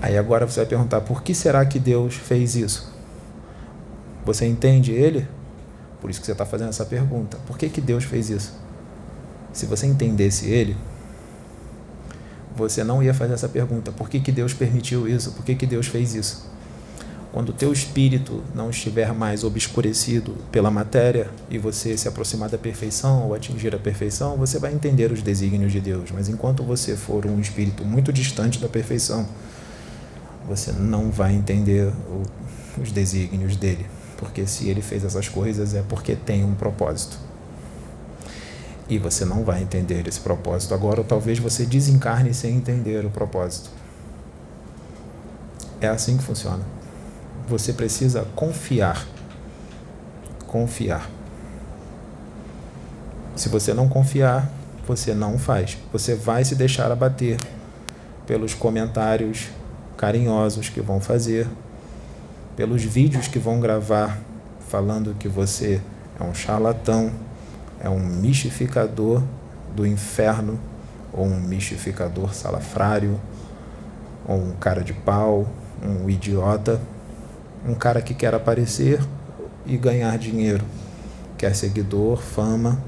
Aí 0.00 0.18
agora 0.18 0.46
você 0.46 0.60
vai 0.60 0.66
perguntar: 0.66 1.00
por 1.02 1.22
que 1.22 1.34
será 1.34 1.64
que 1.64 1.78
Deus 1.78 2.14
fez 2.14 2.56
isso? 2.56 2.92
Você 4.24 4.46
entende 4.46 4.92
ele? 4.92 5.28
Por 6.02 6.10
isso 6.10 6.18
que 6.18 6.26
você 6.26 6.32
está 6.32 6.44
fazendo 6.44 6.70
essa 6.70 6.84
pergunta. 6.84 7.38
Por 7.46 7.56
que, 7.56 7.68
que 7.68 7.80
Deus 7.80 8.02
fez 8.02 8.28
isso? 8.28 8.52
Se 9.52 9.66
você 9.66 9.86
entendesse 9.86 10.50
ele, 10.50 10.76
você 12.56 12.82
não 12.82 13.00
ia 13.00 13.14
fazer 13.14 13.34
essa 13.34 13.48
pergunta. 13.48 13.92
Por 13.92 14.10
que, 14.10 14.18
que 14.18 14.32
Deus 14.32 14.52
permitiu 14.52 15.06
isso? 15.06 15.30
Por 15.30 15.44
que, 15.44 15.54
que 15.54 15.64
Deus 15.64 15.86
fez 15.86 16.16
isso? 16.16 16.50
Quando 17.32 17.50
o 17.50 17.52
teu 17.52 17.72
espírito 17.72 18.42
não 18.52 18.68
estiver 18.68 19.14
mais 19.14 19.44
obscurecido 19.44 20.34
pela 20.50 20.72
matéria 20.72 21.30
e 21.48 21.56
você 21.56 21.96
se 21.96 22.08
aproximar 22.08 22.48
da 22.50 22.58
perfeição 22.58 23.28
ou 23.28 23.34
atingir 23.34 23.72
a 23.72 23.78
perfeição, 23.78 24.36
você 24.36 24.58
vai 24.58 24.74
entender 24.74 25.12
os 25.12 25.22
desígnios 25.22 25.70
de 25.70 25.80
Deus. 25.80 26.10
Mas 26.10 26.28
enquanto 26.28 26.64
você 26.64 26.96
for 26.96 27.24
um 27.26 27.38
espírito 27.38 27.84
muito 27.84 28.12
distante 28.12 28.58
da 28.58 28.68
perfeição, 28.68 29.26
você 30.48 30.72
não 30.72 31.12
vai 31.12 31.32
entender 31.32 31.92
os 32.82 32.90
desígnios 32.90 33.54
dele. 33.54 33.86
Porque 34.22 34.46
se 34.46 34.68
ele 34.68 34.80
fez 34.80 35.04
essas 35.04 35.28
coisas 35.28 35.74
é 35.74 35.82
porque 35.82 36.14
tem 36.14 36.44
um 36.44 36.54
propósito. 36.54 37.18
E 38.88 38.98
você 38.98 39.24
não 39.24 39.42
vai 39.44 39.62
entender 39.62 40.06
esse 40.06 40.20
propósito 40.20 40.74
agora, 40.74 41.00
ou 41.00 41.04
talvez 41.04 41.38
você 41.38 41.66
desencarne 41.66 42.32
sem 42.32 42.56
entender 42.56 43.04
o 43.04 43.10
propósito. 43.10 43.70
É 45.80 45.88
assim 45.88 46.16
que 46.16 46.22
funciona 46.22 46.62
você 47.52 47.72
precisa 47.72 48.26
confiar. 48.34 49.06
Confiar. 50.46 51.08
Se 53.36 53.48
você 53.48 53.72
não 53.72 53.88
confiar, 53.88 54.50
você 54.86 55.14
não 55.14 55.38
faz. 55.38 55.78
Você 55.92 56.14
vai 56.14 56.44
se 56.44 56.54
deixar 56.54 56.90
abater 56.90 57.38
pelos 58.26 58.54
comentários 58.54 59.48
carinhosos 59.96 60.68
que 60.68 60.80
vão 60.80 61.00
fazer, 61.00 61.48
pelos 62.56 62.82
vídeos 62.82 63.28
que 63.28 63.38
vão 63.38 63.60
gravar 63.60 64.18
falando 64.68 65.16
que 65.18 65.28
você 65.28 65.80
é 66.18 66.24
um 66.24 66.34
charlatão, 66.34 67.10
é 67.80 67.88
um 67.88 67.98
mistificador 67.98 69.22
do 69.74 69.86
inferno, 69.86 70.58
ou 71.12 71.26
um 71.26 71.40
mistificador 71.40 72.34
salafrário, 72.34 73.20
ou 74.26 74.36
um 74.36 74.52
cara 74.52 74.82
de 74.82 74.92
pau, 74.92 75.46
um 75.82 76.08
idiota 76.08 76.80
um 77.66 77.74
cara 77.74 78.02
que 78.02 78.14
quer 78.14 78.34
aparecer 78.34 79.00
e 79.64 79.76
ganhar 79.76 80.16
dinheiro, 80.18 80.64
quer 81.38 81.54
seguidor, 81.54 82.18
fama. 82.18 82.82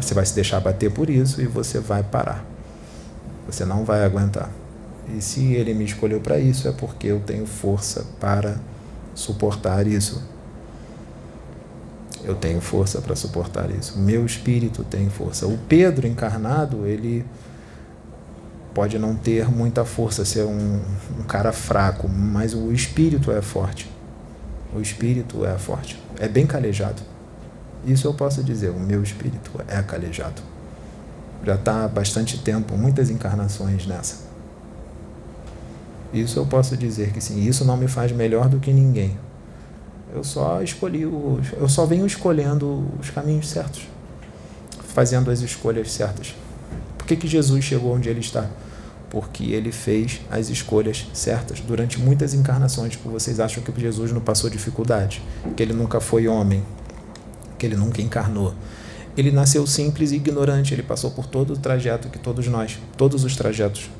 Você 0.00 0.12
vai 0.12 0.26
se 0.26 0.34
deixar 0.34 0.60
bater 0.60 0.90
por 0.92 1.08
isso 1.08 1.40
e 1.40 1.46
você 1.46 1.78
vai 1.78 2.02
parar. 2.02 2.44
Você 3.46 3.64
não 3.64 3.84
vai 3.84 4.04
aguentar. 4.04 4.50
E 5.14 5.20
se 5.20 5.52
ele 5.54 5.72
me 5.72 5.84
escolheu 5.84 6.20
para 6.20 6.38
isso, 6.38 6.66
é 6.68 6.72
porque 6.72 7.06
eu 7.06 7.20
tenho 7.20 7.46
força 7.46 8.04
para 8.18 8.58
suportar 9.14 9.86
isso. 9.86 10.22
Eu 12.24 12.34
tenho 12.34 12.60
força 12.60 13.00
para 13.00 13.14
suportar 13.14 13.70
isso. 13.70 13.98
Meu 13.98 14.26
espírito 14.26 14.82
tem 14.82 15.08
força. 15.08 15.46
O 15.46 15.56
Pedro 15.68 16.06
encarnado, 16.06 16.86
ele 16.86 17.24
pode 18.74 18.98
não 18.98 19.14
ter 19.14 19.48
muita 19.48 19.84
força, 19.84 20.24
ser 20.24 20.44
um, 20.44 20.80
um 21.18 21.22
cara 21.22 21.52
fraco, 21.52 22.08
mas 22.08 22.52
o 22.52 22.72
espírito 22.72 23.30
é 23.30 23.40
forte. 23.40 23.90
O 24.74 24.80
espírito 24.80 25.46
é 25.46 25.56
forte. 25.56 26.02
É 26.18 26.28
bem 26.28 26.46
calejado. 26.46 27.00
Isso 27.86 28.08
eu 28.08 28.12
posso 28.12 28.42
dizer, 28.42 28.70
o 28.70 28.80
meu 28.80 29.02
espírito 29.02 29.52
é 29.68 29.80
calejado. 29.80 30.42
Já 31.44 31.54
está 31.54 31.84
há 31.84 31.88
bastante 31.88 32.38
tempo, 32.38 32.76
muitas 32.76 33.08
encarnações 33.08 33.86
nessa. 33.86 34.25
Isso 36.12 36.38
eu 36.38 36.46
posso 36.46 36.76
dizer 36.76 37.12
que 37.12 37.20
sim. 37.20 37.46
Isso 37.46 37.64
não 37.64 37.76
me 37.76 37.88
faz 37.88 38.12
melhor 38.12 38.48
do 38.48 38.58
que 38.58 38.72
ninguém. 38.72 39.16
Eu 40.14 40.24
só 40.24 40.62
escolhi, 40.62 41.04
os, 41.04 41.52
eu 41.52 41.68
só 41.68 41.84
venho 41.84 42.06
escolhendo 42.06 42.86
os 43.00 43.10
caminhos 43.10 43.48
certos, 43.48 43.82
fazendo 44.88 45.30
as 45.30 45.40
escolhas 45.40 45.90
certas. 45.90 46.34
Por 46.96 47.06
que, 47.06 47.16
que 47.16 47.26
Jesus 47.26 47.64
chegou 47.64 47.94
onde 47.94 48.08
ele 48.08 48.20
está? 48.20 48.48
porque 49.10 49.44
ele 49.52 49.72
fez 49.72 50.20
as 50.30 50.50
escolhas 50.50 51.06
certas 51.12 51.60
durante 51.60 51.98
muitas 51.98 52.34
encarnações. 52.34 52.96
Que 52.96 53.08
vocês 53.08 53.40
acham 53.40 53.62
que 53.62 53.80
Jesus 53.80 54.12
não 54.12 54.20
passou 54.20 54.50
dificuldade, 54.50 55.22
que 55.56 55.62
ele 55.62 55.72
nunca 55.72 56.00
foi 56.00 56.28
homem, 56.28 56.62
que 57.58 57.66
ele 57.66 57.76
nunca 57.76 58.02
encarnou. 58.02 58.54
Ele 59.16 59.30
nasceu 59.30 59.66
simples 59.66 60.12
e 60.12 60.16
ignorante, 60.16 60.74
ele 60.74 60.82
passou 60.82 61.10
por 61.10 61.26
todo 61.26 61.54
o 61.54 61.56
trajeto 61.56 62.10
que 62.10 62.18
todos 62.18 62.46
nós, 62.48 62.78
todos 62.96 63.24
os 63.24 63.34
trajetos 63.34 63.90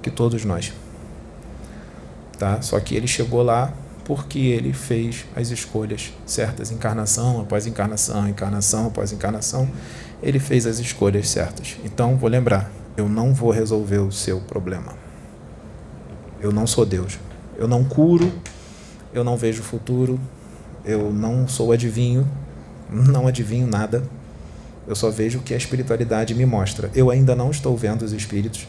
que 0.00 0.10
todos 0.10 0.44
nós. 0.44 0.72
Tá? 2.42 2.60
Só 2.60 2.80
que 2.80 2.96
ele 2.96 3.06
chegou 3.06 3.40
lá 3.40 3.72
porque 4.04 4.40
ele 4.40 4.72
fez 4.72 5.24
as 5.36 5.50
escolhas 5.50 6.12
certas, 6.26 6.72
encarnação 6.72 7.40
após 7.40 7.68
encarnação, 7.68 8.28
encarnação 8.28 8.88
após 8.88 9.12
encarnação, 9.12 9.70
ele 10.20 10.40
fez 10.40 10.66
as 10.66 10.80
escolhas 10.80 11.28
certas. 11.28 11.76
Então, 11.84 12.16
vou 12.16 12.28
lembrar, 12.28 12.68
eu 12.96 13.08
não 13.08 13.32
vou 13.32 13.52
resolver 13.52 13.98
o 13.98 14.10
seu 14.10 14.40
problema. 14.40 14.92
Eu 16.40 16.50
não 16.50 16.66
sou 16.66 16.84
Deus. 16.84 17.16
Eu 17.56 17.68
não 17.68 17.84
curo, 17.84 18.32
eu 19.14 19.22
não 19.22 19.36
vejo 19.36 19.60
o 19.60 19.64
futuro, 19.64 20.18
eu 20.84 21.12
não 21.12 21.46
sou 21.46 21.70
adivinho, 21.70 22.28
não 22.90 23.28
adivinho 23.28 23.68
nada. 23.68 24.02
Eu 24.84 24.96
só 24.96 25.10
vejo 25.10 25.38
o 25.38 25.42
que 25.42 25.54
a 25.54 25.56
espiritualidade 25.56 26.34
me 26.34 26.44
mostra. 26.44 26.90
Eu 26.92 27.08
ainda 27.08 27.36
não 27.36 27.52
estou 27.52 27.76
vendo 27.76 28.02
os 28.02 28.10
espíritos. 28.10 28.66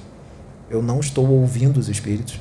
Eu 0.69 0.83
não 0.83 0.99
estou 0.99 1.27
ouvindo 1.27 1.79
os 1.79 1.89
espíritos. 1.89 2.39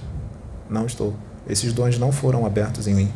Não 0.73 0.87
estou. 0.87 1.15
Esses 1.47 1.73
dons 1.73 1.99
não 1.99 2.11
foram 2.11 2.47
abertos 2.47 2.89
em 2.89 2.95
mim. 2.95 3.13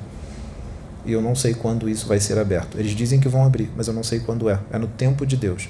E 1.07 1.13
eu 1.13 1.23
não 1.23 1.35
sei 1.35 1.55
quando 1.55 1.89
isso 1.89 2.07
vai 2.07 2.21
ser 2.21 2.39
aberto. 2.39 2.79
Eles 2.79 2.93
dizem 2.93 3.19
que 3.19 3.29
vão 3.29 3.45
abrir, 3.45 3.71
mas 3.75 3.89
eu 3.89 3.95
não 3.95 4.03
sei 4.03 4.21
quando 4.21 4.51
é. 4.51 4.59
É 4.71 4.79
no 4.79 4.87
tempo 4.87 5.25
de 5.25 5.37
Deus. 5.37 5.69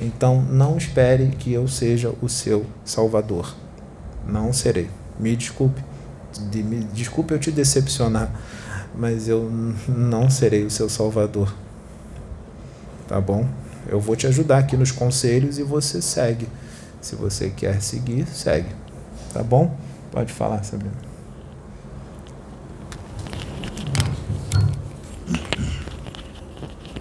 Então 0.00 0.40
não 0.40 0.78
espere 0.78 1.26
que 1.38 1.52
eu 1.52 1.68
seja 1.68 2.14
o 2.22 2.28
seu 2.28 2.64
salvador. 2.84 3.54
Não 4.26 4.52
serei. 4.52 4.88
Me 5.20 5.36
desculpe. 5.36 5.82
De, 6.50 6.62
me 6.62 6.82
desculpe 6.94 7.34
eu 7.34 7.38
te 7.38 7.50
decepcionar, 7.50 8.32
mas 8.96 9.28
eu 9.28 9.52
não 9.86 10.30
serei 10.30 10.64
o 10.64 10.70
seu 10.70 10.88
salvador. 10.88 11.54
Tá 13.06 13.20
bom? 13.20 13.46
Eu 13.86 14.00
vou 14.00 14.16
te 14.16 14.26
ajudar 14.26 14.58
aqui 14.58 14.74
nos 14.74 14.90
conselhos 14.90 15.58
e 15.58 15.62
você 15.62 16.00
segue. 16.00 16.48
Se 17.02 17.14
você 17.14 17.50
quer 17.50 17.82
seguir, 17.82 18.26
segue. 18.28 18.70
Tá 19.34 19.42
bom? 19.42 19.76
Pode 20.12 20.32
falar, 20.32 20.62
Sabrina. 20.62 20.92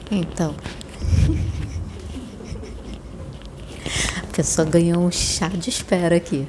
Então. 0.09 0.55
A 4.17 4.33
pessoa 4.33 4.65
ganhou 4.65 5.01
um 5.01 5.11
chá 5.11 5.49
de 5.49 5.69
espera 5.69 6.15
aqui. 6.15 6.47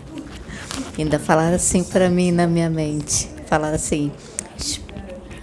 Ainda 0.96 1.18
falaram 1.18 1.56
assim 1.56 1.82
para 1.82 2.08
mim 2.08 2.30
na 2.30 2.46
minha 2.46 2.70
mente. 2.70 3.28
Falaram 3.46 3.74
assim: 3.74 4.12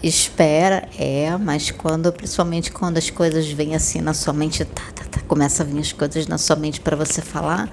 espera, 0.01 0.87
é, 0.97 1.35
mas 1.37 1.69
quando, 1.69 2.11
principalmente 2.13 2.71
quando 2.71 2.97
as 2.97 3.09
coisas 3.09 3.49
vêm 3.49 3.75
assim 3.75 3.99
na 3.99 4.13
sua 4.13 4.33
mente, 4.33 4.63
tá, 4.63 4.83
tá, 4.95 4.98
começa 5.29 5.63
a 5.63 5.65
vir 5.65 5.79
as 5.79 5.93
coisas 5.93 6.27
na 6.27 6.37
sua 6.37 6.57
mente 6.57 6.81
para 6.81 6.97
você 6.97 7.21
falar. 7.21 7.69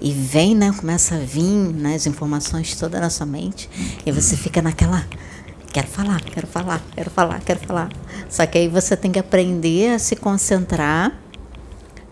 E 0.00 0.10
vem, 0.10 0.54
né? 0.54 0.72
Começa 0.72 1.14
a 1.14 1.18
vir 1.18 1.42
né, 1.42 1.94
as 1.94 2.06
informações 2.06 2.74
todas 2.74 3.00
na 3.00 3.10
sua 3.10 3.26
mente. 3.26 3.70
E 4.04 4.10
você 4.10 4.36
fica 4.36 4.60
naquela 4.60 5.06
quero 5.72 5.88
falar, 5.88 6.22
quero 6.22 6.46
falar, 6.46 6.82
quero 6.94 7.10
falar, 7.10 7.40
quero 7.42 7.60
falar. 7.60 7.90
Só 8.30 8.46
que 8.46 8.56
aí 8.56 8.66
você 8.66 8.96
tem 8.96 9.12
que 9.12 9.18
aprender 9.18 9.94
a 9.94 9.98
se 9.98 10.16
concentrar 10.16 11.12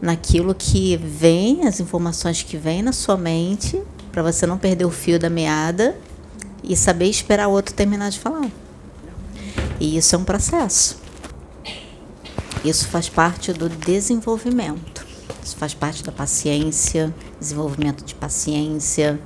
naquilo 0.03 0.55
que 0.55 0.99
vem, 0.99 1.67
as 1.67 1.81
informações 1.81 2.43
que 2.43 2.59
vêm 2.59 2.83
na 2.83 2.93
sua 2.93 3.17
mente, 3.17 3.81
para 4.13 4.23
você 4.23 4.47
não 4.47 4.59
perder 4.59 4.85
o 4.85 4.91
fio 4.91 5.19
da 5.19 5.31
meada 5.31 5.97
e 6.63 6.77
saber 6.77 7.07
esperar 7.07 7.49
o 7.49 7.53
outro 7.53 7.75
terminar 7.75 8.11
de 8.11 8.21
falar. 8.21 8.51
E 9.81 9.97
isso 9.97 10.15
é 10.15 10.19
um 10.19 10.25
processo. 10.25 11.04
Isso 12.65 12.89
faz 12.89 13.11
parte 13.11 13.53
do 13.53 13.69
desenvolvimento. 13.69 15.07
Isso 15.45 15.55
faz 15.55 15.75
parte 15.75 16.03
da 16.03 16.11
paciência, 16.11 17.15
desenvolvimento 17.39 18.03
de 18.03 18.15
paciência, 18.15 19.21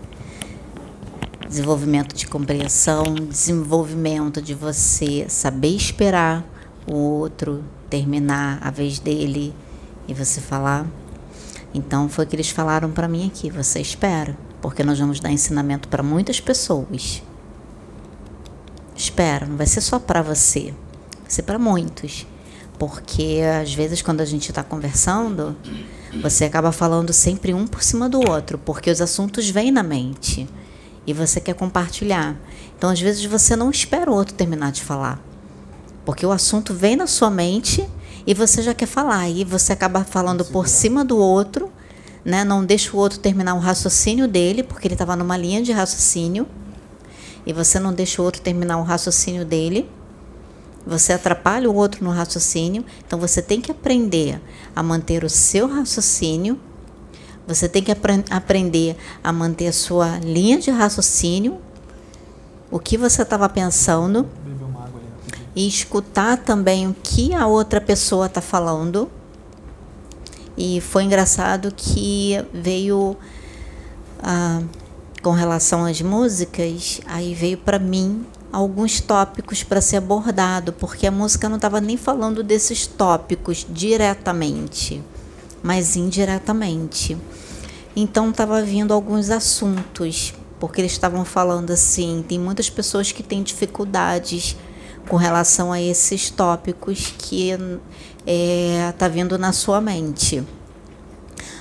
desenvolvimento 1.47 2.16
de 2.16 2.26
compreensão, 2.26 3.14
desenvolvimento 3.14 4.43
de 4.43 4.55
você 4.55 5.26
saber 5.28 5.76
esperar 5.76 6.45
o 6.84 6.97
outro 6.97 7.62
terminar 7.89 8.59
a 8.61 8.72
vez 8.72 8.99
dele 8.99 9.55
e 10.09 10.12
você 10.12 10.41
falar. 10.41 10.84
Então 11.72 12.09
foi 12.09 12.24
o 12.24 12.28
que 12.28 12.34
eles 12.34 12.51
falaram 12.51 12.91
para 12.91 13.07
mim 13.07 13.28
aqui, 13.28 13.51
você 13.51 13.80
espera, 13.80 14.36
porque 14.61 14.82
nós 14.82 14.99
vamos 14.99 15.20
dar 15.20 15.30
ensinamento 15.30 15.89
para 15.89 16.03
muitas 16.03 16.41
pessoas. 16.41 17.22
Espera, 18.97 19.47
não 19.47 19.57
vai 19.57 19.66
ser 19.66 19.80
só 19.80 20.01
para 20.01 20.22
você, 20.22 20.74
vai 21.20 21.30
ser 21.30 21.43
para 21.43 21.57
muitos. 21.57 22.26
Porque 22.79 23.41
às 23.61 23.74
vezes 23.74 24.03
quando 24.03 24.20
a 24.20 24.24
gente 24.24 24.51
está 24.51 24.62
conversando, 24.62 25.57
você 26.22 26.45
acaba 26.45 26.72
falando 26.72 27.12
sempre 27.12 27.53
um 27.53 27.66
por 27.66 27.83
cima 27.83 28.09
do 28.09 28.20
outro, 28.31 28.59
porque 28.59 28.91
os 28.91 29.01
assuntos 29.01 29.49
vêm 29.51 29.70
na 29.70 29.83
mente 29.83 30.49
e 31.07 31.12
você 31.12 31.41
quer 31.41 31.55
compartilhar. 31.55 32.37
Então, 32.76 32.91
às 32.91 33.01
vezes, 33.01 33.24
você 33.24 33.57
não 33.57 33.70
espera 33.70 34.11
o 34.11 34.14
outro 34.14 34.35
terminar 34.35 34.72
de 34.72 34.83
falar, 34.83 35.18
porque 36.05 36.24
o 36.24 36.31
assunto 36.31 36.74
vem 36.74 36.97
na 36.97 37.07
sua 37.07 37.31
mente 37.31 37.89
e 38.26 38.35
você 38.35 38.62
já 38.62 38.74
quer 38.74 38.87
falar, 38.87 39.29
e 39.29 39.43
você 39.43 39.72
acaba 39.72 40.05
falando 40.05 40.45
por 40.45 40.68
cima 40.68 41.03
do 41.03 41.16
outro, 41.16 41.72
né? 42.24 42.45
não 42.45 42.62
deixa 42.62 42.95
o 42.95 43.01
outro 43.01 43.18
terminar 43.18 43.55
o 43.55 43.59
raciocínio 43.59 44.29
dele, 44.29 44.62
porque 44.62 44.87
ele 44.87 44.95
estava 44.95 45.16
numa 45.16 45.37
linha 45.37 45.62
de 45.62 45.72
raciocínio, 45.72 46.47
e 47.47 47.55
você 47.55 47.81
não 47.81 47.93
deixa 47.93 48.20
o 48.20 48.24
outro 48.26 48.43
terminar 48.43 48.76
o 48.76 48.83
raciocínio 48.83 49.47
dele. 49.47 49.91
Você 50.89 51.12
atrapalha 51.12 51.70
o 51.70 51.74
outro 51.74 52.03
no 52.03 52.11
raciocínio, 52.11 52.84
então 53.07 53.18
você 53.18 53.41
tem 53.41 53.61
que 53.61 53.70
aprender 53.70 54.41
a 54.74 54.82
manter 54.82 55.22
o 55.22 55.30
seu 55.30 55.68
raciocínio 55.68 56.59
você 57.49 57.66
tem 57.66 57.82
que 57.82 57.91
apre 57.91 58.22
aprender 58.28 58.95
a 59.24 59.32
manter 59.32 59.68
a 59.68 59.72
sua 59.72 60.18
linha 60.18 60.59
de 60.59 60.70
raciocínio, 60.70 61.57
o 62.70 62.78
que 62.78 62.99
você 62.99 63.22
estava 63.22 63.49
pensando, 63.49 64.28
e 65.57 65.66
escutar 65.66 66.36
também 66.36 66.86
o 66.86 66.95
que 67.03 67.32
a 67.32 67.47
outra 67.47 67.80
pessoa 67.80 68.26
está 68.26 68.43
falando. 68.43 69.11
E 70.59 70.78
foi 70.82 71.05
engraçado 71.05 71.72
que 71.74 72.34
veio 72.53 73.16
ah, 74.22 74.61
com 75.22 75.30
relação 75.30 75.86
às 75.86 76.03
músicas, 76.03 77.01
aí 77.07 77.32
veio 77.32 77.57
para 77.57 77.78
mim 77.78 78.26
alguns 78.53 79.01
tópicos 79.01 79.62
para 79.62 79.80
ser 79.80 79.96
abordado, 79.96 80.72
porque 80.72 81.07
a 81.07 81.11
música 81.11 81.49
não 81.49 81.57
estava 81.57 81.80
nem 81.80 81.96
falando 81.96 82.42
desses 82.42 82.86
tópicos 82.86 83.66
diretamente, 83.68 85.03
mas 85.62 85.96
indiretamente. 85.96 87.16
Então 87.94 88.30
estava 88.30 88.62
vindo 88.62 88.94
alguns 88.94 89.30
assuntos, 89.30 90.34
porque 90.59 90.80
eles 90.80 90.92
estavam 90.92 91.24
falando 91.24 91.72
assim, 91.72 92.24
tem 92.26 92.38
muitas 92.38 92.70
pessoas 92.70 93.12
que 93.12 93.22
têm 93.22 93.42
dificuldades 93.42 94.57
com 95.09 95.16
relação 95.16 95.72
a 95.72 95.80
esses 95.80 96.30
tópicos 96.30 97.14
que 97.18 97.51
é, 98.26 98.92
tá 98.99 99.09
vindo 99.09 99.38
na 99.38 99.53
sua 99.53 99.80
mente. 99.80 100.44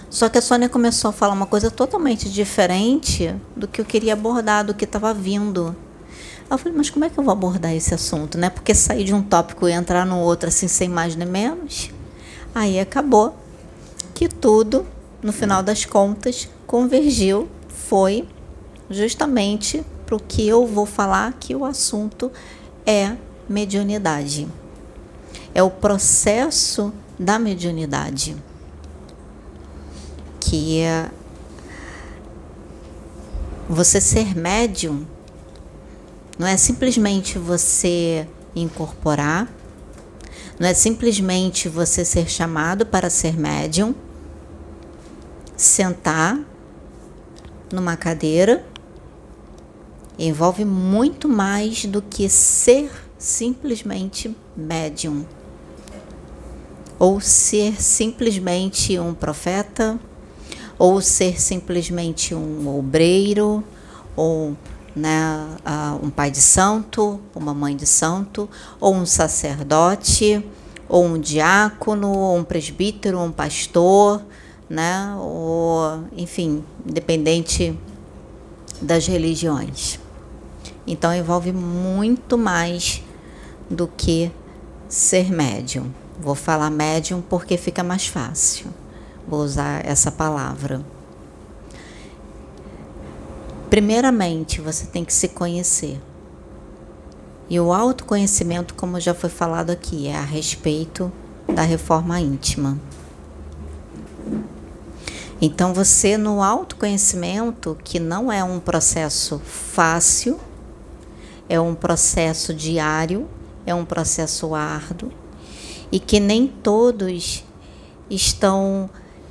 Só 0.09 0.29
que 0.29 0.37
a 0.37 0.41
Sônia 0.41 0.69
começou 0.69 1.09
a 1.09 1.13
falar 1.13 1.33
uma 1.33 1.45
coisa 1.45 1.69
totalmente 1.69 2.29
diferente 2.29 3.35
do 3.55 3.67
que 3.67 3.81
eu 3.81 3.85
queria 3.85 4.13
abordar, 4.13 4.65
do 4.65 4.73
que 4.73 4.85
estava 4.85 5.13
vindo. 5.13 5.75
Eu 6.49 6.57
falei, 6.57 6.77
mas 6.77 6.89
como 6.89 7.03
é 7.03 7.09
que 7.09 7.19
eu 7.19 7.23
vou 7.23 7.31
abordar 7.31 7.73
esse 7.73 7.93
assunto, 7.93 8.37
né? 8.37 8.49
Porque 8.49 8.73
sair 8.73 9.03
de 9.03 9.13
um 9.13 9.21
tópico 9.21 9.67
e 9.67 9.71
entrar 9.71 10.05
no 10.05 10.19
outro 10.19 10.47
assim 10.47 10.67
sem 10.67 10.87
mais 10.87 11.15
nem 11.15 11.27
menos. 11.27 11.91
Aí 12.55 12.79
acabou 12.79 13.35
que 14.13 14.29
tudo 14.29 14.85
no 15.21 15.33
final 15.33 15.63
das 15.63 15.85
contas, 15.85 16.47
convergiu, 16.65 17.47
foi 17.67 18.27
justamente 18.89 19.83
para 20.05 20.15
o 20.15 20.19
que 20.19 20.47
eu 20.47 20.65
vou 20.65 20.85
falar, 20.85 21.33
que 21.33 21.55
o 21.55 21.65
assunto 21.65 22.31
é 22.85 23.15
mediunidade. 23.49 24.47
É 25.53 25.61
o 25.61 25.69
processo 25.69 26.93
da 27.19 27.37
mediunidade, 27.39 28.37
que 30.39 30.79
é 30.79 31.09
você 33.67 33.99
ser 33.99 34.33
médium 34.33 35.05
não 36.37 36.47
é 36.47 36.57
simplesmente 36.57 37.39
você 37.39 38.27
incorporar, 38.55 39.51
não 40.59 40.67
é 40.67 40.73
simplesmente 40.73 41.69
você 41.69 42.03
ser 42.03 42.29
chamado 42.29 42.85
para 42.85 43.09
ser 43.09 43.37
médium 43.37 43.93
sentar 45.55 46.39
numa 47.73 47.97
cadeira 47.97 48.63
envolve 50.17 50.63
muito 50.63 51.27
mais 51.27 51.85
do 51.85 52.01
que 52.01 52.29
ser 52.29 52.91
simplesmente 53.17 54.35
médium 54.55 55.25
ou 56.99 57.19
ser 57.19 57.81
simplesmente 57.81 58.97
um 58.99 59.13
profeta 59.13 59.99
ou 60.77 61.01
ser 61.01 61.39
simplesmente 61.39 62.33
um 62.33 62.77
obreiro 62.77 63.63
ou 64.15 64.55
né, 64.97 65.47
um 66.01 66.09
pai 66.09 66.31
de 66.31 66.41
santo, 66.41 67.19
uma 67.35 67.53
mãe 67.53 67.75
de 67.75 67.85
santo, 67.85 68.49
ou 68.79 68.95
um 68.95 69.05
sacerdote, 69.05 70.43
ou 70.89 71.05
um 71.05 71.19
diácono, 71.19 72.11
ou 72.11 72.37
um 72.37 72.43
presbítero, 72.43 73.19
ou 73.19 73.25
um 73.25 73.31
pastor, 73.31 74.21
né? 74.69 75.15
Ou, 75.19 76.03
enfim, 76.15 76.63
independente 76.85 77.77
das 78.81 79.07
religiões. 79.07 79.99
Então 80.85 81.13
envolve 81.13 81.51
muito 81.51 82.37
mais 82.37 83.03
do 83.69 83.87
que 83.87 84.31
ser 84.87 85.31
médium. 85.31 85.91
Vou 86.19 86.35
falar 86.35 86.69
médium 86.69 87.21
porque 87.21 87.57
fica 87.57 87.83
mais 87.83 88.07
fácil. 88.07 88.67
Vou 89.27 89.41
usar 89.41 89.85
essa 89.85 90.11
palavra. 90.11 90.81
Primeiramente, 93.69 94.61
você 94.61 94.85
tem 94.85 95.03
que 95.03 95.13
se 95.13 95.27
conhecer. 95.27 95.99
E 97.49 97.59
o 97.59 97.73
autoconhecimento, 97.73 98.73
como 98.73 98.99
já 98.99 99.13
foi 99.13 99.29
falado 99.29 99.71
aqui, 99.71 100.07
é 100.07 100.15
a 100.15 100.23
respeito 100.23 101.11
da 101.53 101.63
reforma 101.63 102.19
íntima. 102.19 102.79
Então, 105.41 105.73
você 105.73 106.17
no 106.17 106.41
autoconhecimento, 106.41 107.77
que 107.83 107.99
não 107.99 108.31
é 108.31 108.43
um 108.43 108.59
processo 108.59 109.39
fácil, 109.39 110.39
é 111.49 111.59
um 111.59 111.75
processo 111.75 112.53
diário, 112.53 113.27
é 113.65 113.75
um 113.75 113.85
processo 113.85 114.55
árduo, 114.55 115.11
e 115.91 115.99
que 115.99 116.19
nem 116.19 116.47
todos 116.47 117.43
estão 118.09 118.89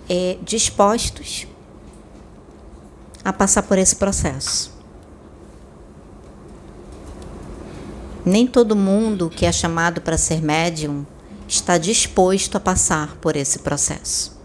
é, 0.08 0.38
dispostos 0.42 1.46
a 3.26 3.32
passar 3.32 3.64
por 3.64 3.76
esse 3.76 3.96
processo. 3.96 4.72
Nem 8.24 8.46
todo 8.46 8.76
mundo 8.76 9.28
que 9.28 9.44
é 9.44 9.50
chamado 9.50 10.00
para 10.00 10.16
ser 10.16 10.40
médium 10.40 11.04
está 11.48 11.76
disposto 11.76 12.54
a 12.54 12.60
passar 12.60 13.16
por 13.16 13.34
esse 13.34 13.58
processo. 13.58 14.40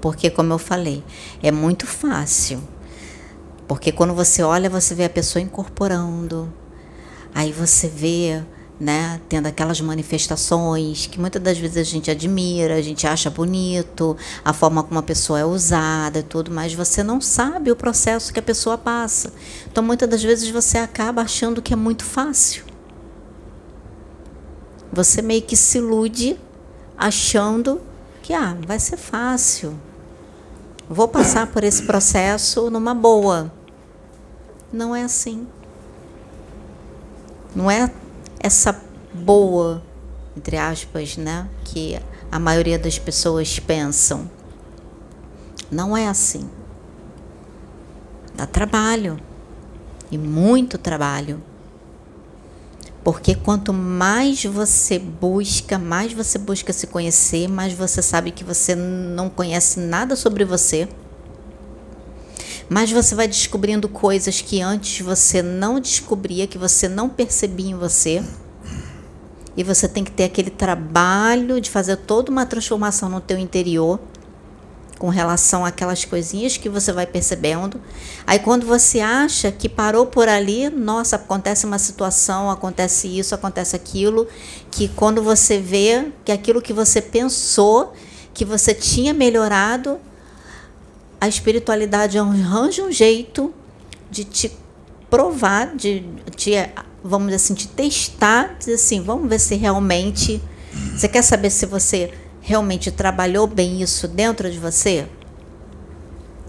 Porque, 0.00 0.30
como 0.30 0.52
eu 0.52 0.58
falei, 0.58 1.02
é 1.42 1.50
muito 1.50 1.84
fácil. 1.84 2.62
Porque 3.66 3.90
quando 3.90 4.14
você 4.14 4.40
olha, 4.40 4.70
você 4.70 4.94
vê 4.94 5.06
a 5.06 5.10
pessoa 5.10 5.42
incorporando, 5.42 6.48
aí 7.34 7.50
você 7.50 7.88
vê 7.88 8.40
né, 8.80 9.20
tendo 9.28 9.46
aquelas 9.46 9.78
manifestações 9.78 11.06
que 11.06 11.20
muitas 11.20 11.42
das 11.42 11.58
vezes 11.58 11.76
a 11.76 11.82
gente 11.82 12.10
admira, 12.10 12.76
a 12.76 12.80
gente 12.80 13.06
acha 13.06 13.28
bonito, 13.28 14.16
a 14.42 14.54
forma 14.54 14.82
como 14.82 14.98
a 14.98 15.02
pessoa 15.02 15.38
é 15.38 15.44
usada 15.44 16.20
e 16.20 16.22
tudo, 16.22 16.50
mas 16.50 16.72
você 16.72 17.02
não 17.02 17.20
sabe 17.20 17.70
o 17.70 17.76
processo 17.76 18.32
que 18.32 18.38
a 18.38 18.42
pessoa 18.42 18.78
passa. 18.78 19.34
Então 19.70 19.84
muitas 19.84 20.08
das 20.08 20.22
vezes 20.22 20.48
você 20.48 20.78
acaba 20.78 21.20
achando 21.20 21.60
que 21.60 21.74
é 21.74 21.76
muito 21.76 22.04
fácil. 22.04 22.64
Você 24.90 25.20
meio 25.20 25.42
que 25.42 25.56
se 25.56 25.76
ilude 25.76 26.40
achando 26.96 27.82
que 28.22 28.32
ah, 28.32 28.56
vai 28.66 28.78
ser 28.78 28.96
fácil. 28.96 29.78
Vou 30.88 31.06
passar 31.06 31.46
por 31.48 31.62
esse 31.62 31.82
processo 31.82 32.70
numa 32.70 32.94
boa. 32.94 33.52
Não 34.72 34.96
é 34.96 35.02
assim. 35.02 35.46
Não 37.54 37.70
é 37.70 37.90
essa 38.40 38.82
boa, 39.12 39.82
entre 40.36 40.56
aspas, 40.56 41.16
né, 41.16 41.48
que 41.64 42.00
a 42.32 42.38
maioria 42.38 42.78
das 42.78 42.98
pessoas 42.98 43.58
pensam. 43.58 44.30
Não 45.70 45.96
é 45.96 46.08
assim. 46.08 46.48
Dá 48.34 48.46
trabalho. 48.46 49.20
E 50.10 50.18
muito 50.18 50.78
trabalho. 50.78 51.40
Porque 53.04 53.34
quanto 53.34 53.72
mais 53.72 54.44
você 54.44 54.98
busca, 54.98 55.78
mais 55.78 56.12
você 56.12 56.38
busca 56.38 56.72
se 56.72 56.86
conhecer, 56.86 57.48
mais 57.48 57.72
você 57.72 58.02
sabe 58.02 58.30
que 58.30 58.42
você 58.42 58.74
não 58.74 59.30
conhece 59.30 59.80
nada 59.80 60.16
sobre 60.16 60.44
você. 60.44 60.88
Mais 62.70 62.92
você 62.92 63.16
vai 63.16 63.26
descobrindo 63.26 63.88
coisas 63.88 64.40
que 64.40 64.60
antes 64.62 65.04
você 65.04 65.42
não 65.42 65.80
descobria, 65.80 66.46
que 66.46 66.56
você 66.56 66.88
não 66.88 67.08
percebia 67.08 67.72
em 67.72 67.74
você. 67.74 68.22
E 69.56 69.64
você 69.64 69.88
tem 69.88 70.04
que 70.04 70.12
ter 70.12 70.22
aquele 70.22 70.50
trabalho 70.50 71.60
de 71.60 71.68
fazer 71.68 71.96
toda 71.96 72.30
uma 72.30 72.46
transformação 72.46 73.08
no 73.08 73.20
teu 73.20 73.36
interior 73.36 73.98
com 75.00 75.08
relação 75.08 75.64
àquelas 75.64 76.04
coisinhas 76.04 76.58
que 76.58 76.68
você 76.68 76.92
vai 76.92 77.06
percebendo. 77.06 77.80
Aí 78.24 78.38
quando 78.38 78.64
você 78.64 79.00
acha 79.00 79.50
que 79.50 79.68
parou 79.68 80.06
por 80.06 80.28
ali, 80.28 80.70
nossa, 80.70 81.16
acontece 81.16 81.66
uma 81.66 81.78
situação, 81.78 82.50
acontece 82.50 83.08
isso, 83.08 83.34
acontece 83.34 83.74
aquilo, 83.74 84.28
que 84.70 84.86
quando 84.86 85.22
você 85.22 85.58
vê 85.58 86.12
que 86.24 86.30
aquilo 86.30 86.62
que 86.62 86.72
você 86.72 87.02
pensou 87.02 87.94
que 88.32 88.44
você 88.44 88.72
tinha 88.72 89.12
melhorado, 89.12 89.98
a 91.20 91.28
espiritualidade 91.28 92.18
arranja 92.18 92.82
um 92.82 92.90
jeito 92.90 93.52
de 94.10 94.24
te 94.24 94.50
provar, 95.10 95.76
de 95.76 96.04
te, 96.34 96.52
vamos 97.04 97.32
assim, 97.34 97.52
te 97.52 97.68
testar, 97.68 98.56
dizer 98.58 98.74
assim, 98.74 99.02
vamos 99.02 99.28
ver 99.28 99.38
se 99.38 99.54
realmente. 99.56 100.42
Você 100.96 101.08
quer 101.08 101.22
saber 101.22 101.50
se 101.50 101.66
você 101.66 102.12
realmente 102.40 102.90
trabalhou 102.90 103.46
bem 103.46 103.82
isso 103.82 104.08
dentro 104.08 104.50
de 104.50 104.58
você? 104.58 105.06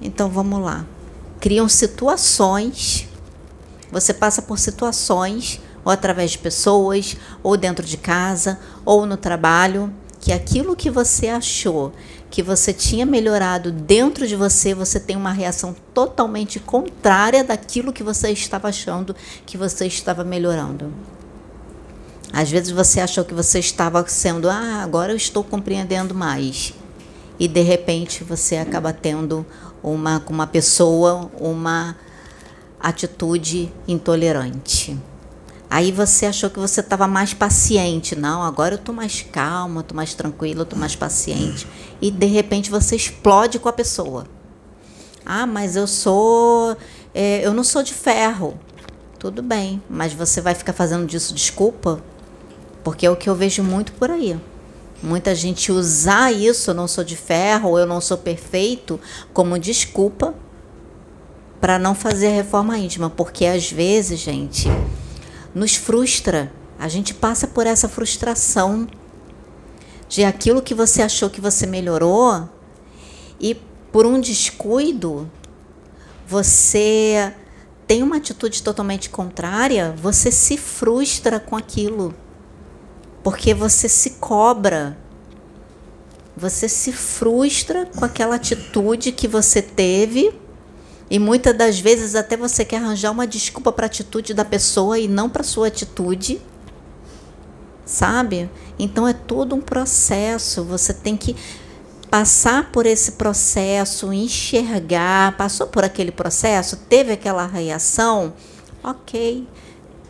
Então 0.01 0.29
vamos 0.29 0.61
lá. 0.61 0.85
Criam 1.39 1.67
situações, 1.67 3.09
você 3.91 4.13
passa 4.13 4.41
por 4.41 4.57
situações, 4.57 5.59
ou 5.83 5.91
através 5.91 6.31
de 6.31 6.37
pessoas, 6.37 7.17
ou 7.43 7.57
dentro 7.57 7.85
de 7.85 7.97
casa, 7.97 8.59
ou 8.85 9.05
no 9.05 9.17
trabalho, 9.17 9.91
que 10.19 10.31
aquilo 10.31 10.75
que 10.75 10.89
você 10.89 11.27
achou 11.27 11.91
que 12.31 12.41
você 12.41 12.71
tinha 12.71 13.05
melhorado 13.05 13.73
dentro 13.73 14.25
de 14.25 14.37
você, 14.37 14.73
você 14.73 15.01
tem 15.01 15.17
uma 15.17 15.33
reação 15.33 15.75
totalmente 15.93 16.61
contrária 16.61 17.43
daquilo 17.43 17.91
que 17.91 18.01
você 18.01 18.29
estava 18.29 18.69
achando 18.69 19.13
que 19.45 19.57
você 19.57 19.85
estava 19.85 20.23
melhorando. 20.23 20.93
Às 22.31 22.49
vezes 22.49 22.71
você 22.71 23.01
achou 23.01 23.25
que 23.25 23.33
você 23.33 23.59
estava 23.59 24.07
sendo, 24.07 24.49
ah, 24.49 24.81
agora 24.81 25.11
eu 25.11 25.17
estou 25.17 25.43
compreendendo 25.43 26.15
mais. 26.15 26.73
E 27.37 27.49
de 27.49 27.61
repente 27.61 28.23
você 28.23 28.55
acaba 28.55 28.93
tendo 28.93 29.45
uma 29.83 30.21
com 30.21 30.31
uma 30.31 30.47
pessoa 30.47 31.29
uma 31.37 31.97
atitude 32.79 33.71
intolerante. 33.85 34.97
Aí 35.71 35.89
você 35.89 36.25
achou 36.25 36.49
que 36.49 36.59
você 36.59 36.81
estava 36.81 37.07
mais 37.07 37.33
paciente. 37.33 38.13
Não, 38.13 38.43
agora 38.43 38.73
eu 38.73 38.77
estou 38.77 38.93
mais 38.93 39.21
calma, 39.21 39.79
estou 39.79 39.95
mais 39.95 40.13
tranquila, 40.13 40.63
estou 40.63 40.77
mais 40.77 40.97
paciente. 40.97 41.65
E 42.01 42.11
de 42.11 42.25
repente 42.25 42.69
você 42.69 42.93
explode 42.93 43.57
com 43.57 43.69
a 43.69 43.71
pessoa. 43.73 44.25
Ah, 45.25 45.47
mas 45.47 45.77
eu 45.77 45.87
sou. 45.87 46.75
É, 47.15 47.39
eu 47.47 47.53
não 47.53 47.63
sou 47.63 47.83
de 47.83 47.93
ferro. 47.93 48.59
Tudo 49.17 49.41
bem, 49.41 49.81
mas 49.89 50.11
você 50.11 50.41
vai 50.41 50.53
ficar 50.53 50.73
fazendo 50.73 51.07
disso 51.07 51.33
desculpa? 51.33 52.03
Porque 52.83 53.05
é 53.05 53.09
o 53.09 53.15
que 53.15 53.29
eu 53.29 53.35
vejo 53.35 53.63
muito 53.63 53.93
por 53.93 54.11
aí. 54.11 54.37
Muita 55.01 55.33
gente 55.33 55.71
usar 55.71 56.33
isso, 56.33 56.71
eu 56.71 56.75
não 56.75 56.87
sou 56.87 57.01
de 57.01 57.15
ferro, 57.15 57.79
eu 57.79 57.85
não 57.85 58.01
sou 58.01 58.17
perfeito, 58.17 58.99
como 59.31 59.57
desculpa 59.57 60.33
para 61.61 61.79
não 61.79 61.95
fazer 61.95 62.27
reforma 62.27 62.77
íntima. 62.77 63.09
Porque 63.09 63.45
às 63.45 63.71
vezes, 63.71 64.19
gente 64.19 64.67
nos 65.53 65.75
frustra. 65.75 66.51
A 66.79 66.87
gente 66.87 67.13
passa 67.13 67.47
por 67.47 67.67
essa 67.67 67.87
frustração 67.87 68.87
de 70.07 70.23
aquilo 70.23 70.61
que 70.61 70.73
você 70.73 71.01
achou 71.01 71.29
que 71.29 71.39
você 71.39 71.65
melhorou 71.65 72.49
e 73.39 73.55
por 73.91 74.05
um 74.05 74.19
descuido 74.19 75.29
você 76.27 77.33
tem 77.85 78.01
uma 78.03 78.17
atitude 78.17 78.63
totalmente 78.63 79.09
contrária, 79.09 79.93
você 79.97 80.31
se 80.31 80.55
frustra 80.55 81.39
com 81.41 81.57
aquilo. 81.57 82.15
Porque 83.21 83.53
você 83.53 83.89
se 83.89 84.11
cobra. 84.11 84.97
Você 86.37 86.69
se 86.69 86.93
frustra 86.93 87.85
com 87.85 88.05
aquela 88.05 88.35
atitude 88.35 89.11
que 89.11 89.27
você 89.27 89.61
teve 89.61 90.33
e 91.11 91.19
muitas 91.19 91.53
das 91.53 91.77
vezes 91.77 92.15
até 92.15 92.37
você 92.37 92.63
quer 92.63 92.77
arranjar 92.77 93.11
uma 93.11 93.27
desculpa 93.27 93.69
para 93.69 93.85
a 93.85 93.87
atitude 93.87 94.33
da 94.33 94.45
pessoa 94.45 94.97
e 94.97 95.09
não 95.09 95.29
para 95.29 95.43
sua 95.43 95.67
atitude. 95.67 96.41
Sabe? 97.85 98.49
Então 98.79 99.05
é 99.05 99.11
todo 99.11 99.53
um 99.53 99.59
processo. 99.59 100.63
Você 100.63 100.93
tem 100.93 101.17
que 101.17 101.35
passar 102.09 102.71
por 102.71 102.85
esse 102.85 103.11
processo, 103.13 104.13
enxergar, 104.13 105.35
passou 105.35 105.67
por 105.67 105.83
aquele 105.83 106.13
processo, 106.13 106.77
teve 106.77 107.11
aquela 107.11 107.45
reação, 107.45 108.31
ok. 108.81 109.45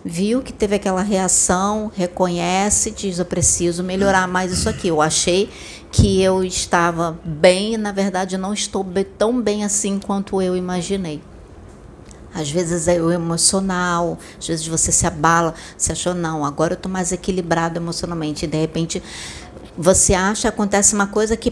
Viu 0.06 0.44
que 0.44 0.54
teve 0.54 0.76
aquela 0.76 1.02
reação, 1.02 1.92
reconhece, 1.96 2.92
diz: 2.92 3.18
Eu 3.18 3.26
preciso 3.26 3.84
melhorar 3.84 4.28
mais 4.28 4.52
isso 4.52 4.70
aqui. 4.70 4.90
Eu 4.90 5.02
achei 5.02 5.50
que 5.92 6.22
eu 6.22 6.44
estava 6.44 7.20
bem, 7.24 7.78
na 7.78 7.92
verdade 7.92 8.38
não 8.38 8.54
estou 8.54 8.86
tão 9.18 9.42
bem 9.42 9.64
assim 9.66 10.00
quanto 10.00 10.42
eu 10.42 10.56
imaginei. 10.56 11.22
Às 12.34 12.50
vezes 12.50 12.88
é 12.88 13.02
o 13.02 13.12
emocional, 13.12 14.18
às 14.40 14.48
vezes 14.48 14.66
você 14.66 14.90
se 14.92 15.06
abala, 15.06 15.54
você 15.78 15.92
achou, 15.92 16.14
não, 16.14 16.46
agora 16.46 16.74
eu 16.74 16.78
estou 16.78 16.90
mais 16.90 17.12
equilibrado 17.12 17.78
emocionalmente. 17.78 18.46
E 18.46 18.48
de 18.48 18.58
repente 18.58 19.04
você 19.78 20.14
acha, 20.14 20.48
acontece 20.48 20.96
uma 20.96 21.08
coisa 21.08 21.36
que 21.36 21.52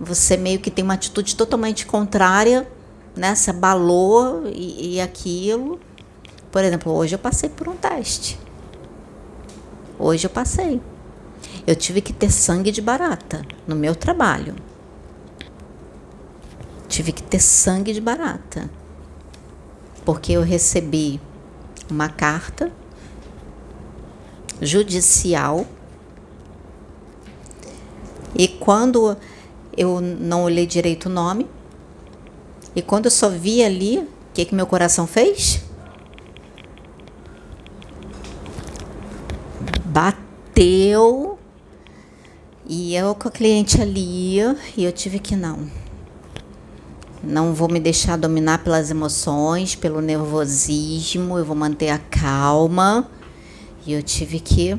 você 0.00 0.38
meio 0.38 0.58
que 0.58 0.70
tem 0.70 0.82
uma 0.82 0.94
atitude 0.94 1.36
totalmente 1.36 1.84
contrária, 1.84 2.66
né? 3.14 3.34
Se 3.34 3.50
abalou 3.50 4.44
e, 4.46 4.94
e 4.94 5.00
aquilo. 5.00 5.78
Por 6.50 6.64
exemplo, 6.64 6.92
hoje 6.92 7.14
eu 7.14 7.18
passei 7.18 7.50
por 7.50 7.68
um 7.68 7.76
teste. 7.76 8.38
Hoje 9.98 10.26
eu 10.26 10.30
passei. 10.30 10.80
Eu 11.68 11.76
tive 11.76 12.00
que 12.00 12.14
ter 12.14 12.30
sangue 12.30 12.72
de 12.72 12.80
barata 12.80 13.44
no 13.66 13.76
meu 13.76 13.94
trabalho. 13.94 14.56
Tive 16.88 17.12
que 17.12 17.22
ter 17.22 17.40
sangue 17.40 17.92
de 17.92 18.00
barata. 18.00 18.70
Porque 20.02 20.32
eu 20.32 20.40
recebi 20.40 21.20
uma 21.90 22.08
carta 22.08 22.72
judicial 24.62 25.66
e 28.34 28.48
quando 28.48 29.14
eu 29.76 30.00
não 30.00 30.44
olhei 30.44 30.66
direito 30.66 31.10
o 31.10 31.12
nome, 31.12 31.46
e 32.74 32.80
quando 32.80 33.04
eu 33.04 33.10
só 33.10 33.28
vi 33.28 33.62
ali, 33.62 33.98
o 33.98 34.08
que, 34.32 34.46
que 34.46 34.54
meu 34.54 34.66
coração 34.66 35.06
fez? 35.06 35.62
Bateu. 39.84 41.37
E 42.68 42.94
eu 42.94 43.14
com 43.14 43.28
a 43.28 43.30
cliente 43.30 43.80
ali, 43.80 44.36
e 44.76 44.84
eu 44.84 44.92
tive 44.92 45.18
que 45.18 45.34
não. 45.34 45.70
Não 47.24 47.54
vou 47.54 47.66
me 47.66 47.80
deixar 47.80 48.18
dominar 48.18 48.62
pelas 48.62 48.90
emoções, 48.90 49.74
pelo 49.74 50.02
nervosismo, 50.02 51.38
eu 51.38 51.46
vou 51.46 51.56
manter 51.56 51.88
a 51.88 51.98
calma. 51.98 53.08
E 53.86 53.92
eu 53.94 54.02
tive 54.02 54.38
que 54.38 54.78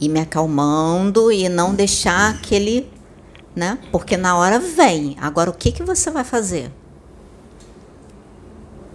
ir 0.00 0.08
me 0.08 0.18
acalmando 0.18 1.30
e 1.30 1.48
não 1.48 1.72
deixar 1.72 2.34
aquele, 2.34 2.90
né? 3.54 3.78
Porque 3.92 4.16
na 4.16 4.36
hora 4.36 4.58
vem. 4.58 5.16
Agora 5.20 5.48
o 5.48 5.54
que 5.54 5.70
que 5.70 5.84
você 5.84 6.10
vai 6.10 6.24
fazer? 6.24 6.72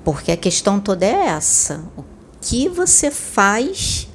Porque 0.04 0.30
a 0.30 0.38
questão 0.38 0.78
toda 0.78 1.06
é 1.06 1.28
essa. 1.28 1.82
O 1.96 2.04
que 2.42 2.68
você 2.68 3.10
faz 3.10 4.10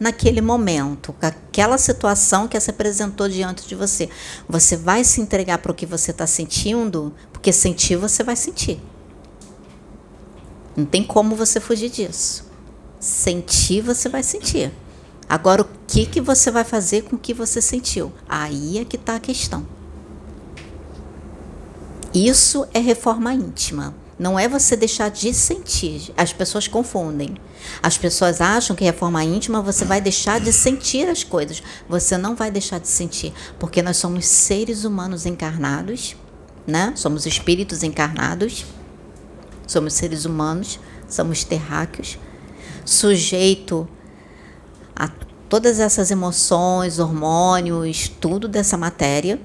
naquele 0.00 0.40
momento, 0.40 1.12
com 1.12 1.26
aquela 1.26 1.76
situação 1.76 2.48
que 2.48 2.58
se 2.58 2.70
apresentou 2.70 3.28
diante 3.28 3.68
de 3.68 3.74
você? 3.74 4.08
Você 4.48 4.76
vai 4.76 5.04
se 5.04 5.20
entregar 5.20 5.58
para 5.58 5.70
o 5.70 5.74
que 5.74 5.84
você 5.84 6.10
está 6.10 6.26
sentindo? 6.26 7.14
Porque 7.32 7.52
sentir 7.52 7.96
você 7.96 8.24
vai 8.24 8.34
sentir. 8.34 8.80
Não 10.74 10.86
tem 10.86 11.04
como 11.04 11.36
você 11.36 11.60
fugir 11.60 11.90
disso. 11.90 12.44
Sentir 12.98 13.82
você 13.82 14.08
vai 14.08 14.22
sentir. 14.22 14.72
Agora, 15.28 15.62
o 15.62 15.68
que, 15.86 16.06
que 16.06 16.20
você 16.20 16.50
vai 16.50 16.64
fazer 16.64 17.02
com 17.02 17.16
o 17.16 17.18
que 17.18 17.34
você 17.34 17.60
sentiu? 17.60 18.12
Aí 18.28 18.78
é 18.78 18.84
que 18.84 18.96
está 18.96 19.16
a 19.16 19.20
questão. 19.20 19.66
Isso 22.12 22.66
é 22.74 22.80
reforma 22.80 23.32
íntima. 23.32 23.94
Não 24.20 24.38
é 24.38 24.46
você 24.46 24.76
deixar 24.76 25.10
de 25.10 25.32
sentir. 25.32 26.12
As 26.14 26.30
pessoas 26.30 26.68
confundem. 26.68 27.38
As 27.82 27.96
pessoas 27.96 28.42
acham 28.42 28.76
que 28.76 28.84
reforma 28.84 29.24
íntima 29.24 29.62
você 29.62 29.82
vai 29.82 29.98
deixar 29.98 30.38
de 30.38 30.52
sentir 30.52 31.08
as 31.08 31.24
coisas. 31.24 31.62
Você 31.88 32.18
não 32.18 32.36
vai 32.36 32.50
deixar 32.50 32.78
de 32.78 32.88
sentir, 32.88 33.32
porque 33.58 33.80
nós 33.80 33.96
somos 33.96 34.26
seres 34.26 34.84
humanos 34.84 35.24
encarnados, 35.24 36.16
né? 36.66 36.92
Somos 36.96 37.24
espíritos 37.24 37.82
encarnados. 37.82 38.66
Somos 39.66 39.94
seres 39.94 40.26
humanos, 40.26 40.78
somos 41.08 41.42
terráqueos, 41.42 42.18
sujeito 42.84 43.88
a 44.94 45.08
todas 45.48 45.80
essas 45.80 46.10
emoções, 46.10 46.98
hormônios, 46.98 48.10
tudo 48.20 48.48
dessa 48.48 48.76
matéria. 48.76 49.40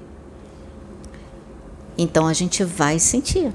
Então 1.96 2.26
a 2.26 2.34
gente 2.34 2.62
vai 2.62 2.98
sentir. 2.98 3.54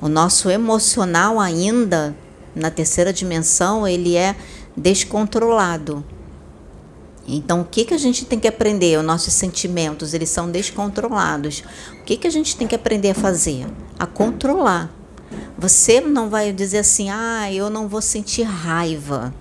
O 0.00 0.08
nosso 0.08 0.50
emocional 0.50 1.40
ainda 1.40 2.14
na 2.56 2.70
terceira 2.70 3.12
dimensão, 3.12 3.86
ele 3.86 4.16
é 4.16 4.34
descontrolado. 4.74 6.02
Então, 7.28 7.60
o 7.60 7.64
que, 7.64 7.84
que 7.84 7.92
a 7.92 7.98
gente 7.98 8.24
tem 8.24 8.38
que 8.38 8.48
aprender? 8.48 8.98
Os 8.98 9.04
nossos 9.04 9.34
sentimentos, 9.34 10.14
eles 10.14 10.30
são 10.30 10.50
descontrolados. 10.50 11.62
O 12.00 12.04
que, 12.04 12.16
que 12.16 12.26
a 12.26 12.30
gente 12.30 12.56
tem 12.56 12.66
que 12.66 12.74
aprender 12.74 13.10
a 13.10 13.14
fazer? 13.14 13.66
A 13.98 14.06
controlar. 14.06 14.90
Você 15.58 16.00
não 16.00 16.30
vai 16.30 16.52
dizer 16.52 16.78
assim, 16.78 17.10
ah, 17.10 17.52
eu 17.52 17.68
não 17.68 17.88
vou 17.88 18.00
sentir 18.00 18.42
raiva. 18.42 19.34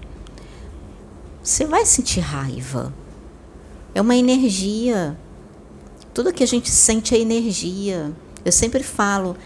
Você 1.43 1.65
vai 1.65 1.85
sentir 1.85 2.21
raiva. 2.21 2.93
É 3.93 4.01
uma 4.01 4.15
energia. 4.15 5.15
Tudo 6.13 6.33
que 6.33 6.43
a 6.43 6.47
gente 6.47 6.69
sente 6.71 7.13
é 7.13 7.19
energia. 7.19 8.11
Eu 8.43 8.51
sempre 8.51 8.81
falo, 8.81 9.37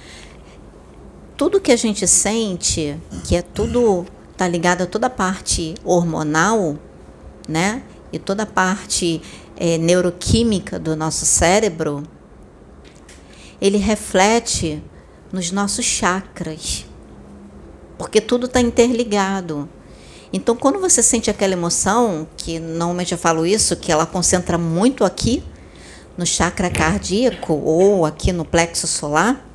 tudo 1.40 1.62
que 1.62 1.72
a 1.72 1.78
gente 1.78 2.06
sente, 2.06 2.98
que 3.24 3.34
é 3.34 3.42
tudo 3.42 4.06
tá 4.36 4.46
ligado 4.46 4.82
a 4.82 4.86
toda 4.86 5.08
a 5.08 5.10
parte 5.10 5.74
hormonal, 5.86 6.78
né? 7.48 7.82
E 8.12 8.20
toda 8.20 8.44
a 8.44 8.46
parte 8.46 9.22
é, 9.56 9.78
neuroquímica 9.78 10.78
do 10.78 10.98
nosso 10.98 11.26
cérebro, 11.26 12.04
ele 13.62 13.78
reflete 13.78 14.84
nos 15.32 15.50
nossos 15.50 15.86
chakras, 15.86 16.86
porque 17.98 18.20
tudo 18.20 18.46
está 18.46 18.60
interligado. 18.60 19.70
Então, 20.34 20.58
quando 20.58 20.78
você 20.78 21.02
sente 21.02 21.30
aquela 21.30 21.54
emoção, 21.54 22.28
que 22.36 22.60
normalmente 22.60 23.14
eu 23.14 23.18
falo 23.18 23.46
isso, 23.46 23.78
que 23.78 23.94
ela 23.94 24.06
concentra 24.06 24.58
muito 24.58 25.06
aqui 25.06 25.42
no 26.18 26.26
chakra 26.26 26.70
cardíaco 26.70 27.54
ou 27.54 28.06
aqui 28.06 28.34
no 28.34 28.44
plexo 28.44 28.86
solar, 28.86 29.49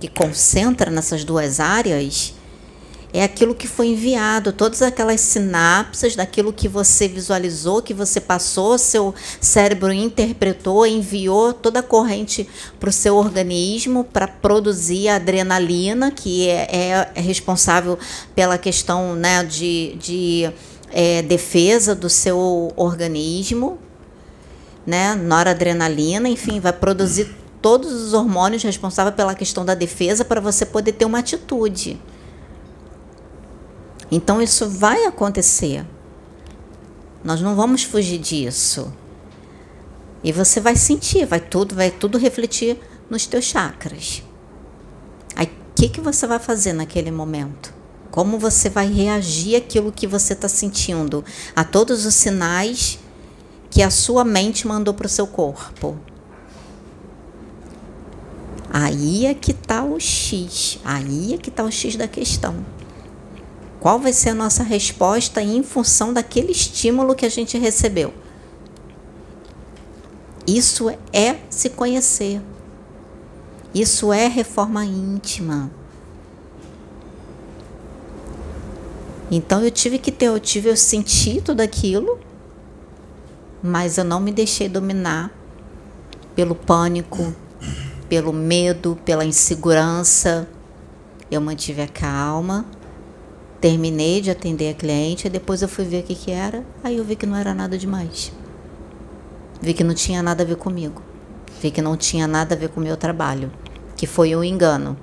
que 0.00 0.08
concentra 0.08 0.90
nessas 0.90 1.24
duas 1.24 1.60
áreas, 1.60 2.34
é 3.12 3.24
aquilo 3.24 3.54
que 3.54 3.66
foi 3.66 3.88
enviado, 3.88 4.52
todas 4.52 4.82
aquelas 4.82 5.20
sinapses 5.20 6.14
daquilo 6.14 6.52
que 6.52 6.68
você 6.68 7.08
visualizou, 7.08 7.80
que 7.80 7.94
você 7.94 8.20
passou, 8.20 8.76
seu 8.76 9.14
cérebro 9.40 9.90
interpretou, 9.90 10.86
enviou 10.86 11.54
toda 11.54 11.80
a 11.80 11.82
corrente 11.82 12.46
para 12.78 12.90
o 12.90 12.92
seu 12.92 13.16
organismo 13.16 14.04
para 14.04 14.28
produzir 14.28 15.08
a 15.08 15.16
adrenalina, 15.16 16.10
que 16.10 16.48
é, 16.48 16.68
é, 16.70 17.10
é, 17.14 17.20
responsável 17.20 17.98
pela 18.34 18.58
questão 18.58 19.14
né, 19.14 19.42
de, 19.42 19.96
de 19.98 20.50
é, 20.92 21.22
defesa 21.22 21.94
do 21.94 22.10
seu 22.10 22.72
organismo, 22.76 23.78
né, 24.86 25.14
noradrenalina, 25.14 26.28
enfim, 26.28 26.60
vai 26.60 26.72
produzir 26.72 27.34
todos 27.60 27.92
os 27.92 28.14
hormônios 28.14 28.62
responsáveis 28.62 29.16
pela 29.16 29.34
questão 29.34 29.64
da 29.64 29.74
defesa 29.74 30.24
para 30.24 30.40
você 30.40 30.64
poder 30.64 30.92
ter 30.92 31.04
uma 31.04 31.18
atitude. 31.18 32.00
Então 34.10 34.40
isso 34.40 34.68
vai 34.68 35.04
acontecer. 35.04 35.84
Nós 37.22 37.40
não 37.40 37.54
vamos 37.54 37.82
fugir 37.82 38.18
disso. 38.18 38.92
E 40.22 40.32
você 40.32 40.60
vai 40.60 40.76
sentir, 40.76 41.26
vai 41.26 41.40
tudo, 41.40 41.74
vai 41.74 41.90
tudo 41.90 42.18
refletir 42.18 42.78
nos 43.10 43.26
teus 43.26 43.44
chakras. 43.44 44.22
Aí 45.36 45.46
o 45.46 45.74
que, 45.74 45.88
que 45.88 46.00
você 46.00 46.26
vai 46.26 46.38
fazer 46.38 46.72
naquele 46.72 47.10
momento? 47.10 47.72
Como 48.10 48.38
você 48.38 48.68
vai 48.68 48.90
reagir 48.90 49.56
àquilo 49.56 49.92
que 49.92 50.06
você 50.06 50.32
está 50.32 50.48
sentindo, 50.48 51.24
a 51.54 51.62
todos 51.62 52.06
os 52.06 52.14
sinais 52.14 52.98
que 53.70 53.82
a 53.82 53.90
sua 53.90 54.24
mente 54.24 54.66
mandou 54.66 54.94
para 54.94 55.06
o 55.06 55.10
seu 55.10 55.26
corpo? 55.26 55.96
Aí 58.70 59.26
é 59.26 59.34
que 59.34 59.52
está 59.52 59.82
o 59.82 59.98
X, 59.98 60.78
aí 60.84 61.34
é 61.34 61.38
que 61.38 61.48
está 61.48 61.64
o 61.64 61.70
X 61.70 61.96
da 61.96 62.06
questão. 62.06 62.64
Qual 63.80 63.98
vai 63.98 64.12
ser 64.12 64.30
a 64.30 64.34
nossa 64.34 64.62
resposta 64.62 65.40
em 65.40 65.62
função 65.62 66.12
daquele 66.12 66.52
estímulo 66.52 67.14
que 67.14 67.24
a 67.24 67.30
gente 67.30 67.56
recebeu? 67.56 68.12
Isso 70.46 70.90
é 71.12 71.36
se 71.48 71.70
conhecer. 71.70 72.40
Isso 73.74 74.12
é 74.12 74.26
reforma 74.26 74.84
íntima. 74.84 75.70
Então 79.30 79.62
eu 79.62 79.70
tive 79.70 79.98
que 79.98 80.10
ter, 80.10 80.26
eu 80.26 80.40
tive 80.40 80.70
o 80.70 80.76
sentido 80.76 81.54
daquilo, 81.54 82.18
mas 83.62 83.98
eu 83.98 84.04
não 84.04 84.20
me 84.20 84.32
deixei 84.32 84.68
dominar 84.68 85.30
pelo 86.34 86.54
pânico, 86.54 87.34
pelo 88.08 88.32
medo, 88.32 88.98
pela 89.04 89.24
insegurança. 89.24 90.48
Eu 91.30 91.40
mantive 91.40 91.82
a 91.82 91.88
calma 91.88 92.64
Terminei 93.60 94.20
de 94.20 94.30
atender 94.30 94.70
a 94.70 94.74
cliente, 94.74 95.28
depois 95.28 95.62
eu 95.62 95.68
fui 95.68 95.84
ver 95.84 96.00
o 96.00 96.02
que, 96.04 96.14
que 96.14 96.30
era, 96.30 96.64
aí 96.82 96.96
eu 96.96 97.04
vi 97.04 97.16
que 97.16 97.26
não 97.26 97.36
era 97.36 97.52
nada 97.52 97.76
demais. 97.76 98.32
Vi 99.60 99.74
que 99.74 99.82
não 99.82 99.94
tinha 99.94 100.22
nada 100.22 100.44
a 100.44 100.46
ver 100.46 100.56
comigo. 100.56 101.02
Vi 101.60 101.72
que 101.72 101.82
não 101.82 101.96
tinha 101.96 102.28
nada 102.28 102.54
a 102.54 102.58
ver 102.58 102.68
com 102.68 102.78
o 102.78 102.82
meu 102.82 102.96
trabalho, 102.96 103.50
que 103.96 104.06
foi 104.06 104.36
um 104.36 104.44
engano. 104.44 104.96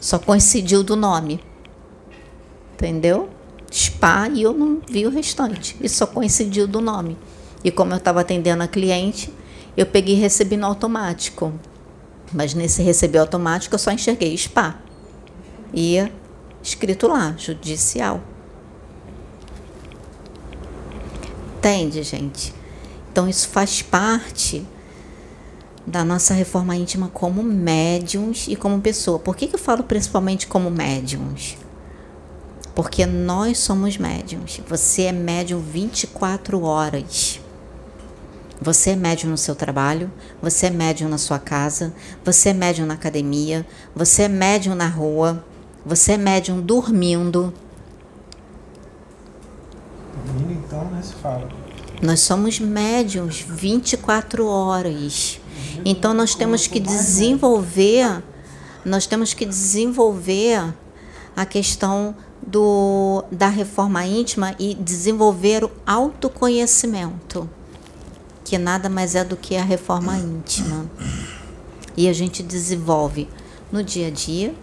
Só 0.00 0.18
coincidiu 0.18 0.82
do 0.82 0.96
nome. 0.96 1.40
Entendeu? 2.72 3.28
Spa 3.70 4.30
e 4.30 4.40
eu 4.42 4.54
não 4.54 4.80
vi 4.88 5.06
o 5.06 5.10
restante. 5.10 5.76
E 5.78 5.86
só 5.86 6.06
coincidiu 6.06 6.66
do 6.66 6.80
nome. 6.80 7.18
E 7.62 7.70
como 7.70 7.92
eu 7.92 7.98
estava 7.98 8.22
atendendo 8.22 8.62
a 8.62 8.68
cliente, 8.68 9.30
eu 9.76 9.84
peguei 9.84 10.14
e 10.14 10.18
recebi 10.18 10.56
no 10.56 10.66
automático. 10.66 11.52
Mas 12.34 12.52
nesse 12.52 12.82
receber 12.82 13.18
automático 13.18 13.74
eu 13.74 13.78
só 13.78 13.92
enxerguei 13.92 14.36
spa. 14.36 14.76
E 15.72 16.10
escrito 16.60 17.06
lá, 17.06 17.34
judicial. 17.38 18.20
Entende, 21.58 22.02
gente? 22.02 22.52
Então 23.10 23.28
isso 23.28 23.48
faz 23.48 23.80
parte 23.80 24.66
da 25.86 26.04
nossa 26.04 26.34
reforma 26.34 26.74
íntima 26.74 27.08
como 27.08 27.42
médiums 27.42 28.46
e 28.48 28.56
como 28.56 28.80
pessoa. 28.80 29.18
Por 29.18 29.36
que, 29.36 29.46
que 29.46 29.54
eu 29.54 29.58
falo 29.58 29.84
principalmente 29.84 30.46
como 30.48 30.70
médiums? 30.70 31.56
Porque 32.74 33.06
nós 33.06 33.58
somos 33.58 33.96
médiums. 33.96 34.60
Você 34.68 35.02
é 35.02 35.12
médium 35.12 35.60
24 35.60 36.60
horas. 36.62 37.40
Você 38.60 38.90
é 38.90 38.96
médium 38.96 39.30
no 39.30 39.36
seu 39.36 39.54
trabalho, 39.54 40.10
você 40.40 40.66
é 40.66 40.70
médium 40.70 41.08
na 41.08 41.18
sua 41.18 41.38
casa, 41.38 41.92
você 42.24 42.50
é 42.50 42.52
médium 42.52 42.86
na 42.86 42.94
academia, 42.94 43.66
você 43.94 44.22
é 44.22 44.28
médium 44.28 44.74
na 44.74 44.86
rua, 44.86 45.44
você 45.84 46.12
é 46.12 46.16
médium 46.16 46.60
dormindo. 46.60 47.52
Dormindo 50.24 50.52
então, 50.52 50.84
né, 50.86 51.02
se 51.02 51.14
fala. 51.14 51.48
Nós 52.00 52.20
somos 52.20 52.58
médiums 52.58 53.40
24 53.40 54.46
horas. 54.46 55.40
Então 55.84 56.14
nós 56.14 56.34
temos 56.34 56.66
que 56.66 56.80
desenvolver, 56.80 58.22
nós 58.84 59.06
temos 59.06 59.34
que 59.34 59.44
desenvolver 59.44 60.74
a 61.36 61.44
questão 61.44 62.14
do, 62.46 63.24
da 63.30 63.48
reforma 63.48 64.04
íntima 64.06 64.54
e 64.58 64.74
desenvolver 64.74 65.64
o 65.64 65.70
autoconhecimento, 65.86 67.48
que 68.54 68.58
nada 68.58 68.88
mais 68.88 69.16
é 69.16 69.24
do 69.24 69.36
que 69.36 69.56
a 69.56 69.64
reforma 69.64 70.16
íntima. 70.16 70.88
E 71.96 72.08
a 72.08 72.12
gente 72.12 72.40
desenvolve 72.40 73.28
no 73.72 73.82
dia 73.82 74.06
a 74.06 74.10
dia, 74.10 74.54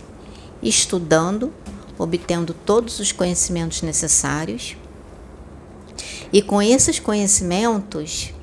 estudando, 0.64 1.52
obtendo 1.98 2.54
todos 2.54 3.02
os 3.02 3.12
conhecimentos 3.12 3.82
necessários. 3.82 4.78
E 6.32 6.42
com 6.42 6.62
esses 6.62 7.02
conhecimentos, 7.02 8.34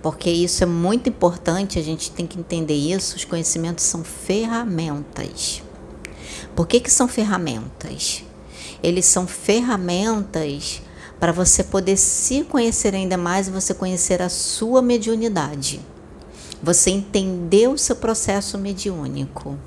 porque 0.00 0.30
isso 0.30 0.62
é 0.62 0.66
muito 0.66 1.10
importante, 1.10 1.78
a 1.78 1.82
gente 1.82 2.10
tem 2.10 2.26
que 2.26 2.40
entender 2.40 2.72
isso, 2.72 3.14
os 3.14 3.26
conhecimentos 3.26 3.84
são 3.84 4.02
ferramentas. 4.02 5.62
Por 6.56 6.66
que, 6.66 6.80
que 6.80 6.90
são 6.90 7.06
ferramentas? 7.06 8.24
Eles 8.82 9.04
são 9.04 9.26
ferramentas 9.26 10.80
para 11.18 11.32
você 11.32 11.64
poder 11.64 11.96
se 11.96 12.44
conhecer 12.44 12.94
ainda 12.94 13.16
mais 13.16 13.48
e 13.48 13.50
você 13.50 13.74
conhecer 13.74 14.22
a 14.22 14.28
sua 14.28 14.80
mediunidade. 14.80 15.80
Você 16.62 16.90
entender 16.90 17.68
o 17.68 17.78
seu 17.78 17.96
processo 17.96 18.58
mediúnico. 18.58 19.58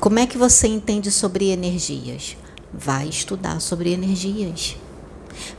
Como 0.00 0.18
é 0.18 0.26
que 0.26 0.36
você 0.36 0.66
entende 0.66 1.10
sobre 1.10 1.50
energias? 1.50 2.36
Vai 2.72 3.08
estudar 3.08 3.60
sobre 3.60 3.92
energias. 3.92 4.76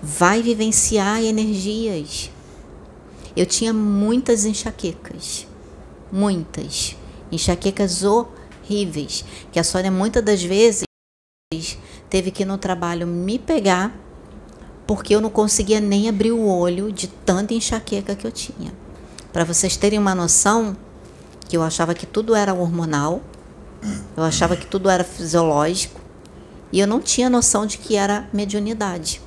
Vai 0.01 0.41
vivenciar 0.41 1.23
energias. 1.23 2.29
Eu 3.35 3.45
tinha 3.45 3.73
muitas 3.73 4.45
enxaquecas. 4.45 5.47
Muitas. 6.11 6.95
Enxaquecas 7.31 8.03
horríveis. 8.03 9.23
Que 9.51 9.59
a 9.59 9.63
Sônia 9.63 9.91
muitas 9.91 10.23
das 10.23 10.43
vezes 10.43 10.83
teve 12.13 12.29
que 12.29 12.43
ir 12.43 12.45
no 12.45 12.59
trabalho 12.59 13.07
me 13.07 13.39
pegar 13.39 13.91
porque 14.85 15.15
eu 15.15 15.19
não 15.19 15.31
conseguia 15.31 15.79
nem 15.79 16.07
abrir 16.07 16.31
o 16.31 16.45
olho 16.45 16.91
de 16.91 17.07
tanta 17.07 17.55
enxaqueca 17.55 18.15
que 18.15 18.27
eu 18.27 18.31
tinha. 18.31 18.71
Para 19.31 19.43
vocês 19.43 19.75
terem 19.75 19.97
uma 19.97 20.13
noção, 20.13 20.77
que 21.49 21.57
eu 21.57 21.63
achava 21.63 21.95
que 21.95 22.05
tudo 22.05 22.35
era 22.35 22.53
hormonal, 22.53 23.19
eu 24.15 24.21
achava 24.21 24.55
que 24.55 24.67
tudo 24.67 24.91
era 24.91 25.03
fisiológico 25.03 25.99
e 26.71 26.79
eu 26.79 26.85
não 26.85 27.01
tinha 27.01 27.31
noção 27.31 27.65
de 27.65 27.79
que 27.79 27.95
era 27.95 28.29
mediunidade. 28.31 29.19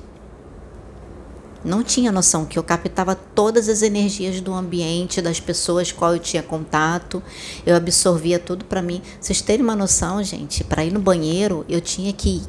Não 1.65 1.83
tinha 1.83 2.09
noção 2.09 2.45
que 2.45 2.57
eu 2.57 2.63
captava 2.63 3.15
todas 3.15 3.67
as 3.67 3.81
energias 3.81 4.39
do 4.39 4.53
ambiente, 4.53 5.21
das 5.21 5.41
pessoas 5.41 5.91
com 5.91 5.99
qual 5.99 6.13
eu 6.13 6.19
tinha 6.19 6.41
contato, 6.41 7.21
eu 7.65 7.75
absorvia 7.75 8.39
tudo 8.39 8.63
para 8.63 8.81
mim. 8.81 9.01
Vocês 9.19 9.41
terem 9.41 9.65
uma 9.65 9.75
noção, 9.75 10.23
gente, 10.23 10.63
para 10.63 10.85
ir 10.85 10.93
no 10.93 11.01
banheiro, 11.01 11.65
eu 11.67 11.81
tinha 11.81 12.13
que 12.13 12.43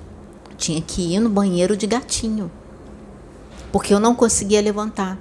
tinha 0.59 0.83
que 0.83 1.15
ir 1.15 1.21
no 1.21 1.31
banheiro 1.31 1.77
de 1.77 1.87
gatinho. 1.87 2.51
Porque 3.73 3.95
eu 3.95 4.01
não 4.01 4.15
conseguia 4.15 4.61
levantar. 4.61 5.17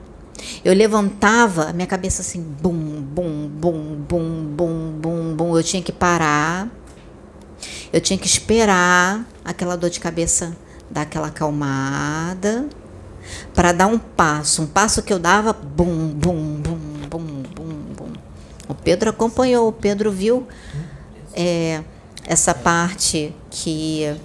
Eu 0.63 0.73
levantava, 0.73 1.71
minha 1.73 1.87
cabeça 1.87 2.21
assim, 2.21 2.41
bum, 2.41 2.73
bum, 2.73 3.47
bum, 3.47 3.95
bum, 4.07 4.55
bum, 4.55 4.91
bum, 4.99 5.35
bum. 5.35 5.57
Eu 5.57 5.63
tinha 5.63 5.81
que 5.81 5.91
parar. 5.91 6.69
Eu 7.93 8.01
tinha 8.01 8.17
que 8.17 8.27
esperar 8.27 9.25
aquela 9.45 9.75
dor 9.75 9.89
de 9.89 9.99
cabeça 9.99 10.55
dar 10.89 11.01
aquela 11.01 11.27
acalmada 11.27 12.67
para 13.53 13.71
dar 13.71 13.87
um 13.87 13.97
passo. 13.97 14.61
Um 14.61 14.67
passo 14.67 15.01
que 15.01 15.11
eu 15.11 15.19
dava, 15.19 15.53
bum, 15.53 16.09
bum, 16.09 16.61
bum, 16.61 16.79
bum, 17.09 17.43
bum, 17.55 17.73
bum. 17.95 18.13
O 18.67 18.73
Pedro 18.73 19.09
acompanhou, 19.09 19.67
o 19.67 19.71
Pedro 19.71 20.11
viu 20.11 20.47
é, 21.33 21.83
essa 22.25 22.53
parte 22.53 23.33
que 23.49 24.15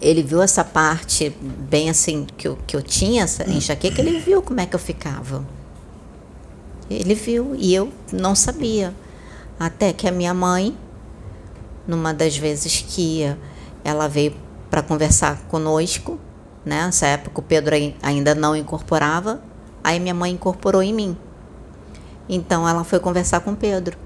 ele 0.00 0.22
viu 0.22 0.42
essa 0.42 0.64
parte 0.64 1.30
bem 1.40 1.88
assim 1.88 2.26
que 2.36 2.48
eu, 2.48 2.58
que 2.66 2.76
eu 2.76 2.82
tinha, 2.82 3.24
essa 3.24 3.48
enxaqueca, 3.48 4.00
ele 4.00 4.18
viu 4.18 4.42
como 4.42 4.60
é 4.60 4.66
que 4.66 4.74
eu 4.74 4.80
ficava. 4.80 5.44
Ele 6.90 7.14
viu 7.14 7.54
e 7.56 7.74
eu 7.74 7.90
não 8.12 8.34
sabia. 8.34 8.94
Até 9.58 9.92
que 9.92 10.06
a 10.06 10.12
minha 10.12 10.34
mãe, 10.34 10.76
numa 11.86 12.12
das 12.12 12.36
vezes 12.36 12.84
que 12.86 13.22
ela 13.82 14.08
veio 14.08 14.34
para 14.70 14.82
conversar 14.82 15.40
conosco, 15.48 16.18
né? 16.64 16.86
Nessa 16.86 17.06
época 17.06 17.40
o 17.40 17.42
Pedro 17.42 17.74
ainda 18.02 18.34
não 18.34 18.56
incorporava, 18.56 19.42
aí 19.82 20.00
minha 20.00 20.14
mãe 20.14 20.32
incorporou 20.32 20.82
em 20.82 20.92
mim. 20.92 21.16
Então 22.28 22.68
ela 22.68 22.84
foi 22.84 22.98
conversar 22.98 23.40
com 23.40 23.52
o 23.52 23.56
Pedro. 23.56 23.98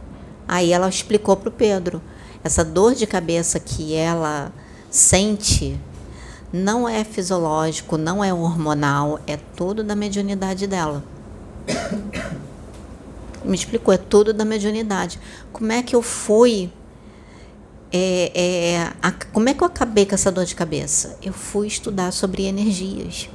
Aí 0.47 0.73
ela 0.73 0.89
explicou 0.89 1.37
para 1.37 1.49
o 1.49 1.53
Pedro 1.53 2.03
essa 2.43 2.65
dor 2.65 2.95
de 2.95 3.07
cabeça 3.07 3.61
que 3.61 3.95
ela 3.95 4.53
sente 4.91 5.79
não 6.53 6.89
é 6.89 7.05
fisiológico, 7.05 7.99
não 7.99 8.25
é 8.25 8.33
hormonal, 8.33 9.21
é 9.27 9.37
tudo 9.37 9.85
da 9.85 9.95
mediunidade 9.95 10.67
dela. 10.67 11.05
Me 13.45 13.55
explicou, 13.55 13.93
é 13.93 13.99
tudo 13.99 14.33
da 14.33 14.45
mediunidade. 14.45 15.21
Como 15.53 15.71
é 15.71 15.83
que 15.83 15.95
eu 15.95 16.03
fui. 16.03 16.73
É, 17.91 18.33
é, 18.35 18.93
a, 19.01 19.13
como 19.33 19.49
é 19.49 19.55
que 19.55 19.63
eu 19.63 19.67
acabei 19.67 20.05
com 20.05 20.15
essa 20.15 20.31
dor 20.31 20.45
de 20.45 20.55
cabeça? 20.55 21.17
Eu 21.23 21.33
fui 21.33 21.67
estudar 21.67 22.13
sobre 22.13 22.45
energias. 22.45 23.29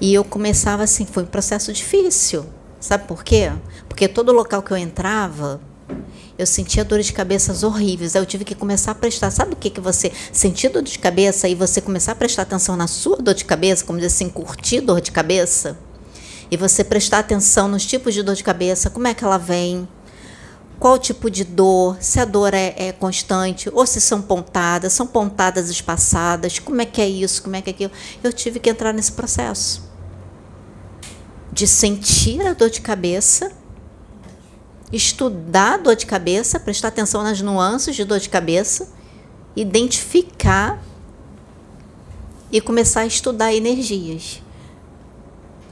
E 0.00 0.14
eu 0.14 0.24
começava 0.24 0.84
assim, 0.84 1.04
foi 1.04 1.24
um 1.24 1.26
processo 1.26 1.72
difícil. 1.72 2.46
Sabe 2.80 3.06
por 3.06 3.24
quê? 3.24 3.52
Porque 3.88 4.06
todo 4.06 4.32
local 4.32 4.62
que 4.62 4.70
eu 4.70 4.76
entrava, 4.76 5.60
eu 6.38 6.46
sentia 6.46 6.84
dores 6.84 7.06
de 7.06 7.12
cabeça 7.12 7.66
horríveis. 7.66 8.14
Aí 8.14 8.22
eu 8.22 8.26
tive 8.26 8.44
que 8.44 8.54
começar 8.54 8.92
a 8.92 8.94
prestar. 8.94 9.30
Sabe 9.30 9.54
o 9.54 9.56
que, 9.56 9.68
que 9.70 9.80
você 9.80 10.12
sentir 10.32 10.68
dor 10.68 10.82
de 10.82 10.98
cabeça 10.98 11.48
e 11.48 11.54
você 11.54 11.80
começar 11.80 12.12
a 12.12 12.14
prestar 12.14 12.42
atenção 12.42 12.76
na 12.76 12.86
sua 12.86 13.16
dor 13.16 13.34
de 13.34 13.44
cabeça, 13.44 13.84
como 13.84 13.98
dizer 13.98 14.06
assim, 14.06 14.28
curtir 14.28 14.80
dor 14.80 15.00
de 15.00 15.10
cabeça? 15.10 15.76
E 16.50 16.56
você 16.56 16.84
prestar 16.84 17.18
atenção 17.18 17.66
nos 17.66 17.84
tipos 17.84 18.14
de 18.14 18.22
dor 18.22 18.36
de 18.36 18.44
cabeça, 18.44 18.88
como 18.88 19.08
é 19.08 19.14
que 19.14 19.24
ela 19.24 19.36
vem, 19.36 19.86
qual 20.78 20.96
tipo 20.96 21.28
de 21.28 21.44
dor, 21.44 21.96
se 22.00 22.20
a 22.20 22.24
dor 22.24 22.54
é, 22.54 22.74
é, 22.76 22.92
constante 22.92 23.68
ou 23.72 23.84
se 23.84 24.00
são 24.00 24.22
pontadas, 24.22 24.92
são 24.92 25.06
pontadas 25.06 25.68
espaçadas, 25.68 26.58
como 26.58 26.80
é 26.80 26.86
que 26.86 27.02
é 27.02 27.08
isso, 27.08 27.42
como 27.42 27.56
é 27.56 27.60
que 27.60 27.70
é 27.70 27.72
aquilo. 27.72 27.92
Eu 28.22 28.32
tive 28.32 28.60
que 28.60 28.70
entrar 28.70 28.94
nesse 28.94 29.12
processo 29.12 29.82
de 31.52 31.66
sentir 31.66 32.40
a 32.46 32.52
dor 32.52 32.70
de 32.70 32.80
cabeça 32.80 33.50
estudar 34.92 35.78
dor 35.78 35.94
de 35.94 36.06
cabeça, 36.06 36.58
prestar 36.58 36.88
atenção 36.88 37.22
nas 37.22 37.40
nuances 37.40 37.94
de 37.94 38.04
dor 38.04 38.18
de 38.18 38.28
cabeça, 38.28 38.88
identificar 39.54 40.82
e 42.50 42.60
começar 42.60 43.00
a 43.00 43.06
estudar 43.06 43.52
energias. 43.52 44.42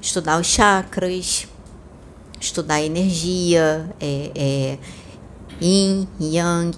Estudar 0.01 0.39
os 0.39 0.47
chakras, 0.47 1.49
estudar 2.41 2.83
energia, 2.83 3.91
é, 3.99 4.31
é, 4.35 4.79
yin, 5.61 6.07
yang, 6.21 6.77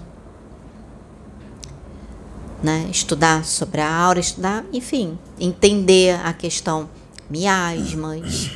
né? 2.62 2.89
estudar 2.90 3.44
sobre 3.44 3.81
a 3.81 3.93
aura, 3.93 4.20
estudar, 4.20 4.65
enfim, 4.73 5.19
entender 5.39 6.19
a 6.24 6.32
questão 6.32 6.89
miasmas, 7.28 8.51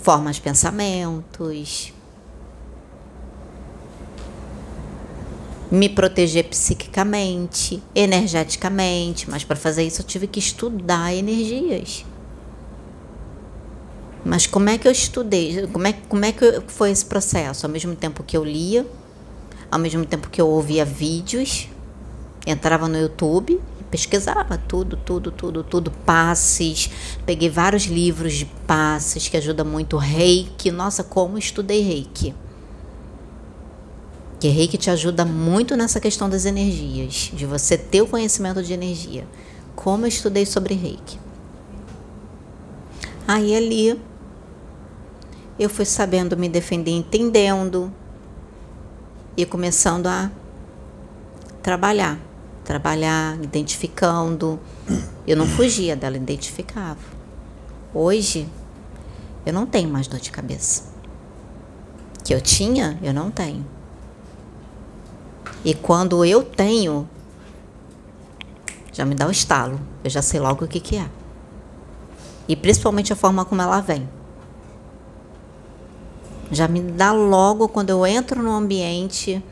formas 0.00 0.38
pensamentos, 0.38 1.92
me 5.70 5.88
proteger 5.88 6.44
psiquicamente, 6.44 7.82
energeticamente, 7.94 9.28
mas 9.28 9.44
para 9.44 9.56
fazer 9.56 9.82
isso 9.84 10.00
eu 10.00 10.06
tive 10.06 10.26
que 10.26 10.38
estudar 10.38 11.14
energias. 11.14 12.04
Mas 14.24 14.46
como 14.46 14.68
é 14.68 14.78
que 14.78 14.86
eu 14.86 14.92
estudei? 14.92 15.66
Como 15.68 15.86
é, 15.86 15.92
como 15.92 16.24
é 16.24 16.32
que 16.32 16.62
foi 16.66 16.90
esse 16.90 17.04
processo? 17.04 17.66
Ao 17.66 17.72
mesmo 17.72 17.94
tempo 17.94 18.22
que 18.22 18.36
eu 18.36 18.44
lia, 18.44 18.86
ao 19.70 19.78
mesmo 19.78 20.04
tempo 20.04 20.28
que 20.28 20.40
eu 20.40 20.48
ouvia 20.48 20.84
vídeos, 20.84 21.68
entrava 22.46 22.88
no 22.88 22.98
YouTube 22.98 23.60
pesquisava 23.90 24.58
tudo, 24.58 24.96
tudo, 24.96 25.30
tudo, 25.30 25.62
tudo, 25.64 25.90
passes. 25.90 26.90
Peguei 27.24 27.48
vários 27.48 27.84
livros 27.84 28.34
de 28.34 28.44
passes 28.66 29.28
que 29.28 29.36
ajuda 29.36 29.64
muito 29.64 29.96
reiki. 29.96 30.70
Nossa, 30.70 31.02
como 31.02 31.38
estudei 31.38 31.80
reiki. 31.80 32.34
Que 34.40 34.48
reiki 34.48 34.78
te 34.78 34.90
ajuda 34.90 35.24
muito 35.24 35.76
nessa 35.76 35.98
questão 35.98 36.30
das 36.30 36.44
energias, 36.44 37.32
de 37.34 37.44
você 37.44 37.76
ter 37.76 38.02
o 38.02 38.06
conhecimento 38.06 38.62
de 38.62 38.72
energia. 38.72 39.26
Como 39.74 40.04
eu 40.04 40.08
estudei 40.08 40.46
sobre 40.46 40.74
reiki. 40.74 41.18
Aí 43.26 43.54
ali 43.54 44.00
eu 45.58 45.68
fui 45.68 45.84
sabendo 45.84 46.36
me 46.36 46.48
defender, 46.48 46.92
entendendo 46.92 47.92
e 49.36 49.44
começando 49.44 50.06
a 50.06 50.30
trabalhar, 51.62 52.18
trabalhar, 52.64 53.36
identificando. 53.42 54.58
Eu 55.26 55.36
não 55.36 55.46
fugia 55.46 55.96
dela, 55.96 56.16
identificava. 56.16 56.98
Hoje 57.92 58.48
eu 59.44 59.52
não 59.52 59.66
tenho 59.66 59.88
mais 59.88 60.06
dor 60.06 60.20
de 60.20 60.30
cabeça. 60.30 60.84
Que 62.24 62.32
eu 62.32 62.40
tinha, 62.40 62.98
eu 63.02 63.12
não 63.12 63.30
tenho. 63.30 63.77
E 65.64 65.74
quando 65.74 66.24
eu 66.24 66.42
tenho, 66.42 67.08
já 68.92 69.04
me 69.04 69.14
dá 69.14 69.26
um 69.26 69.30
estalo. 69.30 69.80
Eu 70.02 70.10
já 70.10 70.22
sei 70.22 70.40
logo 70.40 70.64
o 70.64 70.68
que, 70.68 70.80
que 70.80 70.96
é. 70.96 71.08
E 72.48 72.56
principalmente 72.56 73.12
a 73.12 73.16
forma 73.16 73.44
como 73.44 73.60
ela 73.60 73.80
vem. 73.80 74.08
Já 76.50 76.66
me 76.66 76.80
dá 76.80 77.12
logo 77.12 77.68
quando 77.68 77.90
eu 77.90 78.06
entro 78.06 78.42
no 78.42 78.52
ambiente. 78.52 79.42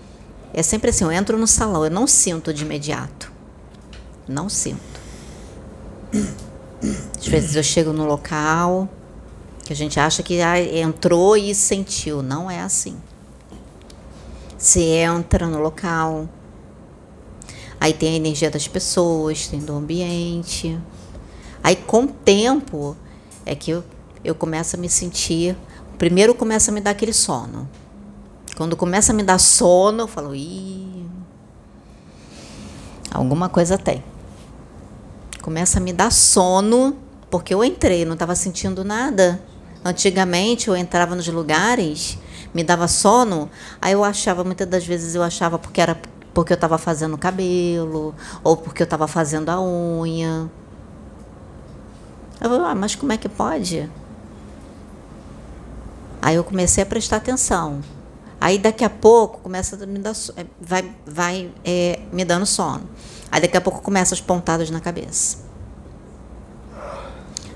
É 0.55 0.63
sempre 0.63 0.91
assim, 0.91 1.05
eu 1.05 1.13
entro 1.13 1.39
no 1.39 1.47
salão, 1.47 1.85
eu 1.85 1.91
não 1.91 2.07
sinto 2.07 2.53
de 2.55 2.65
imediato. 2.65 3.31
Não 4.27 4.49
sinto. 4.49 5.01
Às 7.19 7.27
vezes 7.27 7.55
eu 7.57 7.63
chego 7.63 7.93
no 7.93 8.07
local 8.07 8.89
que 9.65 9.73
a 9.73 9.77
gente 9.77 9.99
acha 9.99 10.23
que 10.23 10.41
ah, 10.41 10.61
entrou 10.61 11.37
e 11.37 11.55
sentiu. 11.55 12.23
Não 12.23 12.51
é 12.51 12.61
assim. 12.61 12.97
Você 14.67 14.81
entra 14.81 15.47
no 15.47 15.61
local, 15.61 16.29
aí 17.81 17.93
tem 17.93 18.15
a 18.15 18.17
energia 18.17 18.51
das 18.51 18.67
pessoas, 18.67 19.47
tem 19.47 19.61
do 19.61 19.73
ambiente. 19.73 20.77
Aí 21.63 21.77
com 21.77 22.03
o 22.03 22.09
tempo 22.09 22.97
é 23.45 23.55
que 23.55 23.71
eu, 23.71 23.85
eu 24.25 24.35
começo 24.35 24.75
a 24.75 24.79
me 24.79 24.89
sentir 24.89 25.57
Primeiro 25.99 26.35
começa 26.35 26.71
a 26.71 26.75
me 26.75 26.81
dar 26.81 26.91
aquele 26.91 27.13
sono. 27.13 27.69
Quando 28.55 28.77
começa 28.77 29.13
a 29.13 29.15
me 29.15 29.23
dar 29.23 29.39
sono, 29.39 30.03
eu 30.03 30.07
falo, 30.07 30.35
ih, 30.35 31.07
alguma 33.11 33.49
coisa 33.49 33.79
tem. 33.79 34.05
Começa 35.41 35.79
a 35.79 35.81
me 35.81 35.93
dar 35.93 36.13
sono, 36.13 36.97
porque 37.31 37.55
eu 37.55 37.65
entrei, 37.65 38.05
não 38.05 38.13
estava 38.13 38.35
sentindo 38.35 38.85
nada. 38.85 39.41
Antigamente 39.87 40.67
eu 40.67 40.75
entrava 40.75 41.15
nos 41.15 41.29
lugares, 41.29 42.19
me 42.53 42.65
dava 42.65 42.89
sono, 42.89 43.49
aí 43.81 43.93
eu 43.93 44.03
achava, 44.03 44.43
muitas 44.43 44.67
das 44.67 44.85
vezes 44.85 45.15
eu 45.15 45.23
achava 45.23 45.61
porque 45.61 45.81
era 45.81 45.97
porque 46.35 46.53
eu 46.53 46.57
estava 46.57 46.77
fazendo 46.77 47.17
cabelo, 47.17 48.13
ou 48.43 48.57
porque 48.57 48.83
eu 48.83 48.85
estava 48.85 49.07
fazendo 49.07 49.49
a 49.49 49.63
unha. 49.63 50.51
Eu 52.41 52.51
falei, 52.51 52.67
ah, 52.67 52.75
mas 52.75 52.97
como 52.97 53.13
é 53.13 53.17
que 53.17 53.29
pode? 53.29 53.89
Aí 56.21 56.35
eu 56.35 56.43
comecei 56.43 56.83
a 56.83 56.87
prestar 56.87 57.19
atenção. 57.19 57.81
Aí 58.41 58.59
daqui 58.59 58.85
a 58.85 58.91
pouco 58.91 59.39
começa 59.39 59.81
a 59.81 59.87
me 59.87 60.01
dar, 60.01 60.15
é, 60.37 60.45
vai, 60.61 60.93
vai 61.07 61.53
é, 61.65 62.01
me 62.13 62.25
dando 62.25 62.45
sono. 62.45 62.83
Aí 63.31 63.41
daqui 63.41 63.57
a 63.57 63.61
pouco 63.61 63.81
começa 63.83 64.15
as 64.15 64.21
pontadas 64.21 64.69
na 64.69 64.81
cabeça. 64.81 65.39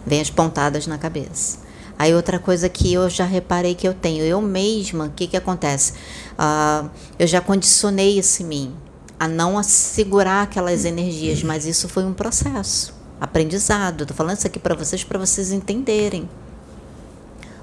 Vem 0.06 0.20
as 0.20 0.30
pontadas 0.30 0.86
na 0.86 0.96
cabeça. 0.96 1.69
Aí 2.00 2.14
outra 2.14 2.38
coisa 2.38 2.66
que 2.66 2.90
eu 2.94 3.10
já 3.10 3.26
reparei 3.26 3.74
que 3.74 3.86
eu 3.86 3.92
tenho, 3.92 4.24
eu 4.24 4.40
mesma, 4.40 5.04
o 5.04 5.10
que, 5.10 5.26
que 5.26 5.36
acontece? 5.36 5.92
Uh, 6.32 6.88
eu 7.18 7.26
já 7.26 7.42
condicionei 7.42 8.18
isso 8.18 8.42
em 8.42 8.46
mim, 8.46 8.74
a 9.18 9.28
não 9.28 9.62
segurar 9.62 10.44
aquelas 10.44 10.86
energias, 10.86 11.42
mas 11.42 11.66
isso 11.66 11.90
foi 11.90 12.02
um 12.06 12.14
processo, 12.14 12.94
aprendizado. 13.20 14.04
Estou 14.04 14.16
falando 14.16 14.38
isso 14.38 14.46
aqui 14.46 14.58
para 14.58 14.74
vocês, 14.74 15.04
para 15.04 15.18
vocês 15.18 15.52
entenderem. 15.52 16.26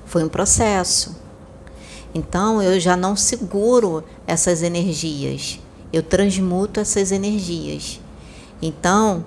Foi 0.05 0.23
um 0.23 0.30
processo. 0.30 1.15
Então 2.14 2.61
eu 2.61 2.80
já 2.80 2.95
não 2.95 3.15
seguro 3.15 4.03
essas 4.27 4.61
energias, 4.61 5.59
eu 5.91 6.03
transmuto 6.03 6.80
essas 6.80 7.11
energias. 7.11 7.99
Então, 8.61 9.26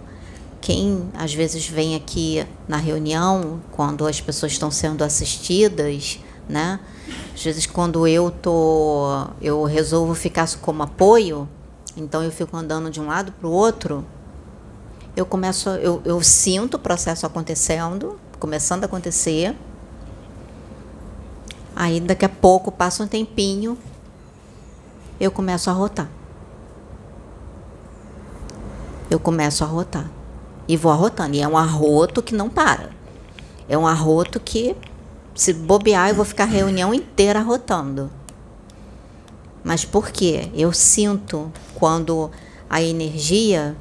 quem 0.61 1.09
às 1.15 1.33
vezes 1.33 1.67
vem 1.67 1.95
aqui 1.95 2.47
na 2.69 2.77
reunião, 2.77 3.61
quando 3.73 4.07
as 4.07 4.21
pessoas 4.21 4.53
estão 4.53 4.71
sendo 4.71 5.03
assistidas, 5.03 6.19
né? 6.49 6.81
Às 7.35 7.43
vezes 7.43 7.67
quando 7.67 8.07
eu 8.07 8.31
tô, 8.31 9.27
eu 9.41 9.65
resolvo 9.65 10.15
ficar 10.15 10.49
como 10.61 10.83
apoio, 10.83 11.49
então 11.97 12.23
eu 12.23 12.31
fico 12.31 12.57
andando 12.57 12.91
de 12.91 13.01
um 13.01 13.07
lado 13.07 13.33
para 13.33 13.49
o 13.49 13.53
outro, 13.53 14.05
eu 15.17 15.27
começo, 15.27 15.69
eu, 15.71 16.01
eu 16.05 16.23
sinto 16.23 16.75
o 16.75 16.79
processo 16.79 17.27
acontecendo, 17.27 18.19
começando 18.39 18.85
a 18.85 18.87
acontecer, 18.87 19.57
Aí 21.81 21.99
daqui 21.99 22.27
a 22.27 22.29
pouco, 22.29 22.71
passa 22.71 23.03
um 23.03 23.07
tempinho, 23.07 23.79
eu 25.19 25.31
começo 25.31 25.71
a 25.71 25.73
rotar. 25.73 26.11
Eu 29.11 29.19
começo 29.19 29.65
a 29.65 29.67
rotar. 29.67 30.11
E 30.67 30.77
vou 30.77 30.93
arrotando. 30.93 31.37
E 31.37 31.41
é 31.41 31.49
um 31.49 31.57
arroto 31.57 32.23
que 32.23 32.35
não 32.35 32.49
para. 32.49 32.91
É 33.69 33.77
um 33.77 33.87
arroto 33.87 34.41
que, 34.41 34.77
se 35.35 35.53
bobear, 35.53 36.09
eu 36.09 36.15
vou 36.15 36.25
ficar 36.25 36.45
a 36.45 36.47
reunião 36.47 36.93
inteira 36.93 37.39
arrotando. 37.39 38.11
Mas 39.63 39.85
por 39.85 40.11
quê? 40.11 40.51
Eu 40.55 40.73
sinto 40.73 41.53
quando 41.75 42.31
a 42.69 42.83
energia 42.83 43.77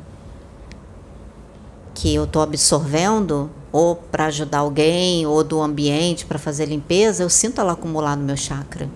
que 1.93 2.13
eu 2.13 2.23
estou 2.25 2.41
absorvendo 2.41 3.49
ou 3.71 3.95
para 3.95 4.25
ajudar 4.25 4.59
alguém, 4.59 5.25
ou 5.27 5.43
do 5.43 5.61
ambiente 5.61 6.25
para 6.25 6.39
fazer 6.39 6.65
limpeza, 6.65 7.23
eu 7.23 7.29
sinto 7.29 7.61
ela 7.61 7.73
acumular 7.73 8.15
no 8.15 8.23
meu 8.23 8.37
chakra. 8.37 8.89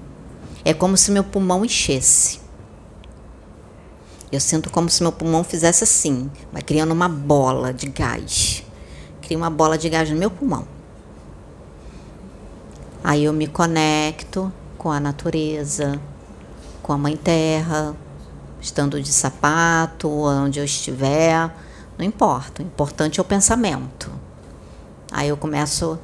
É 0.66 0.74
como 0.74 0.98
se 0.98 1.12
meu 1.12 1.24
pulmão 1.24 1.64
enchesse. 1.64 2.43
Eu 4.34 4.40
sinto 4.40 4.72
como 4.72 4.90
se 4.90 5.04
meu 5.04 5.12
pulmão 5.12 5.44
fizesse 5.44 5.84
assim, 5.84 6.28
vai 6.52 6.64
criando 6.64 6.92
uma 6.92 7.08
bola 7.08 7.72
de 7.72 7.88
gás. 7.88 8.64
Cria 9.22 9.38
uma 9.38 9.52
bola 9.52 9.78
de 9.78 9.88
gás 9.88 10.10
no 10.10 10.16
meu 10.16 10.32
pulmão. 10.32 10.68
Aí 13.04 13.26
eu 13.26 13.32
me 13.32 13.46
conecto 13.46 14.52
com 14.76 14.92
a 14.92 15.00
natureza, 15.00 16.02
com 16.82 16.92
a 16.92 16.98
mãe 16.98 17.16
terra, 17.16 17.96
estando 18.60 19.00
de 19.00 19.14
sapato, 19.14 20.10
onde 20.10 20.58
eu 20.58 20.66
estiver, 20.66 21.56
não 21.96 22.04
importa. 22.04 22.64
O 22.64 22.66
importante 22.66 23.20
é 23.20 23.22
o 23.22 23.26
pensamento. 23.26 24.10
Aí 25.12 25.30
eu 25.30 25.38
começo 25.38 26.00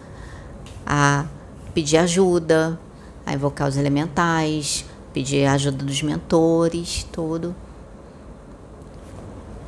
a 0.86 1.26
pedir 1.74 1.98
ajuda, 1.98 2.80
a 3.26 3.34
invocar 3.34 3.68
os 3.68 3.76
elementais, 3.76 4.86
pedir 5.12 5.48
a 5.48 5.54
ajuda 5.54 5.84
dos 5.84 6.04
mentores, 6.04 7.08
tudo. 7.12 7.56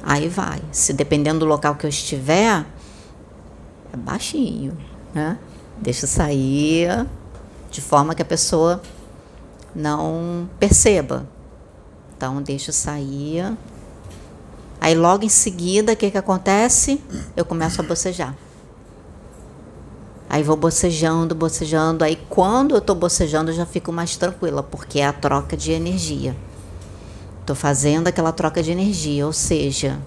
Aí 0.04 0.28
vai. 0.28 0.62
Se 0.72 0.94
dependendo 0.94 1.40
do 1.40 1.46
local 1.46 1.76
que 1.76 1.86
eu 1.86 1.90
estiver, 1.90 2.66
é 3.94 3.98
baixinho, 3.98 4.78
né? 5.14 5.38
Deixa 5.78 6.08
sair 6.08 7.08
de 7.70 7.82
forma 7.82 8.14
que 8.14 8.22
a 8.22 8.26
pessoa 8.26 8.82
não 9.76 10.50
perceba. 10.60 11.26
Então, 12.16 12.42
deixa 12.42 12.72
sair. 12.72 13.58
Aí, 14.80 14.96
logo 14.96 15.24
em 15.24 15.30
seguida, 15.30 15.94
o 15.94 15.96
que, 15.96 16.12
que 16.12 16.18
acontece? 16.18 17.02
Eu 17.36 17.46
começo 17.46 17.82
a 17.82 17.84
bocejar. 17.84 18.36
Aí 20.32 20.44
vou 20.44 20.56
bocejando, 20.56 21.36
bocejando. 21.36 22.06
Aí 22.06 22.18
quando 22.30 22.74
eu 22.74 22.80
tô 22.80 22.96
bocejando, 22.96 23.52
eu 23.52 23.56
já 23.56 23.66
fico 23.66 23.92
mais 23.92 24.16
tranquila, 24.16 24.64
porque 24.64 25.02
é 25.02 25.06
a 25.06 25.12
troca 25.12 25.58
de 25.58 25.74
energia. 25.74 26.34
Fazendo 27.56 28.08
aquela 28.08 28.32
troca 28.32 28.62
de 28.62 28.72
energia, 28.72 29.26
ou 29.26 29.34
seja, 29.34 30.00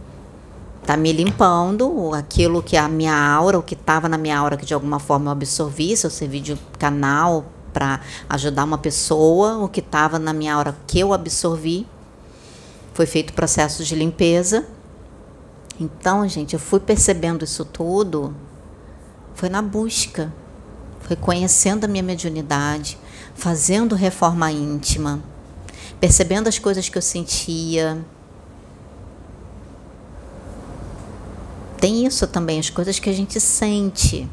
tá 0.85 0.97
me 0.97 1.13
limpando 1.13 2.13
aquilo 2.15 2.63
que 2.63 2.77
a 2.77 2.89
minha 2.89 3.17
aura, 3.17 3.59
o 3.59 3.63
que 3.63 3.75
estava 3.75 4.09
na 4.09 4.19
minha 4.19 4.39
aura 4.39 4.57
que 4.57 4.67
de 4.67 4.75
alguma 4.75 4.99
forma 4.99 5.27
eu 5.27 5.33
absorvi, 5.33 5.97
se 5.97 6.07
eu 6.07 6.11
servi 6.11 6.41
de 6.41 6.59
canal 6.79 7.45
para 7.73 8.01
ajudar 8.29 8.65
uma 8.65 8.79
pessoa, 8.79 9.59
o 9.59 9.69
que 9.69 9.81
estava 9.81 10.19
na 10.19 10.33
minha 10.33 10.55
aura 10.55 10.77
que 10.87 11.01
eu 11.01 11.13
absorvi. 11.13 11.87
Foi 12.93 13.07
feito 13.07 13.33
processo 13.33 13.85
de 13.85 13.95
limpeza. 13.95 14.65
Então, 15.81 16.27
gente, 16.29 16.55
eu 16.55 16.61
fui 16.61 16.79
percebendo 16.79 17.45
isso 17.45 17.65
tudo 17.65 18.33
foi 19.35 19.49
na 19.49 19.61
busca, 19.61 20.33
foi 21.01 21.17
conhecendo 21.17 21.85
a 21.85 21.89
minha 21.89 22.03
mediunidade, 22.03 22.97
fazendo 23.35 23.95
reforma 23.95 24.51
íntima, 24.51 25.21
percebendo 26.05 26.49
as 26.49 26.59
coisas 26.59 26.87
que 26.87 26.99
eu 26.99 27.01
sentia. 27.01 28.05
Tem 31.81 32.05
isso 32.05 32.27
também, 32.27 32.59
as 32.59 32.69
coisas 32.69 32.99
que 32.99 33.09
a 33.09 33.13
gente 33.15 33.41
sente. 33.41 34.29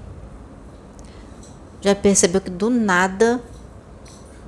Já 1.79 1.95
percebeu 1.95 2.41
que 2.41 2.49
do 2.49 2.69
nada, 2.69 3.41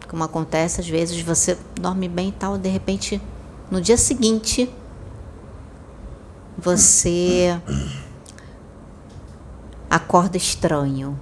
como 0.09 0.21
acontece 0.21 0.81
às 0.81 0.89
vezes, 0.89 1.21
você 1.21 1.57
dorme 1.79 2.09
bem 2.09 2.27
e 2.27 2.33
tal, 2.33 2.57
de 2.57 2.67
repente, 2.67 3.21
no 3.71 3.79
dia 3.79 3.95
seguinte, 3.95 4.69
você 6.57 7.57
acorda 9.89 10.35
estranho. 10.35 11.17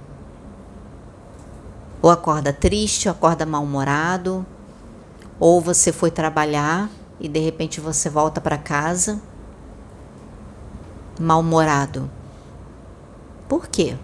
Ou 2.02 2.10
acorda 2.10 2.52
triste, 2.52 3.06
ou 3.06 3.12
acorda 3.12 3.46
mal-humorado, 3.46 4.44
ou 5.38 5.60
você 5.60 5.92
foi 5.92 6.10
trabalhar 6.10 6.90
e 7.20 7.28
de 7.28 7.40
repente 7.40 7.80
você 7.80 8.08
volta 8.08 8.40
para 8.40 8.58
casa 8.58 9.20
mal-humorado. 11.18 12.10
Por 13.48 13.68
quê? 13.68 13.96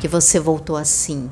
Que 0.00 0.06
você 0.06 0.38
voltou 0.38 0.76
assim. 0.76 1.30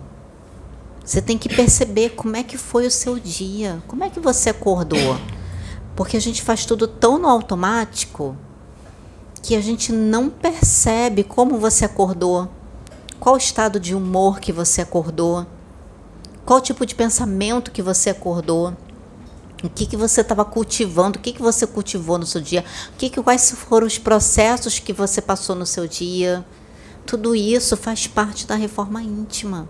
Você 1.04 1.22
tem 1.22 1.38
que 1.38 1.48
perceber 1.48 2.10
como 2.10 2.36
é 2.36 2.42
que 2.42 2.58
foi 2.58 2.86
o 2.86 2.90
seu 2.90 3.18
dia, 3.18 3.80
como 3.86 4.02
é 4.02 4.10
que 4.10 4.18
você 4.18 4.50
acordou. 4.50 5.16
Porque 5.94 6.16
a 6.16 6.20
gente 6.20 6.42
faz 6.42 6.66
tudo 6.66 6.88
tão 6.88 7.18
no 7.18 7.28
automático 7.28 8.36
que 9.42 9.54
a 9.54 9.60
gente 9.60 9.92
não 9.92 10.28
percebe 10.28 11.22
como 11.22 11.58
você 11.58 11.84
acordou, 11.84 12.50
qual 13.20 13.36
estado 13.36 13.78
de 13.78 13.94
humor 13.94 14.40
que 14.40 14.52
você 14.52 14.80
acordou, 14.82 15.46
qual 16.46 16.60
tipo 16.60 16.86
de 16.86 16.94
pensamento 16.94 17.72
que 17.72 17.82
você 17.82 18.10
acordou, 18.10 18.72
o 19.64 19.68
que, 19.68 19.84
que 19.84 19.96
você 19.96 20.20
estava 20.20 20.44
cultivando, 20.44 21.18
o 21.18 21.20
que, 21.20 21.32
que 21.32 21.42
você 21.42 21.66
cultivou 21.66 22.18
no 22.18 22.24
seu 22.24 22.40
dia, 22.40 22.64
o 22.94 22.96
que, 22.96 23.10
que 23.10 23.20
quais 23.20 23.50
foram 23.50 23.84
os 23.84 23.98
processos 23.98 24.78
que 24.78 24.92
você 24.92 25.20
passou 25.20 25.56
no 25.56 25.66
seu 25.66 25.88
dia. 25.88 26.46
Tudo 27.04 27.34
isso 27.34 27.76
faz 27.76 28.06
parte 28.06 28.46
da 28.46 28.54
reforma 28.54 29.02
íntima. 29.02 29.68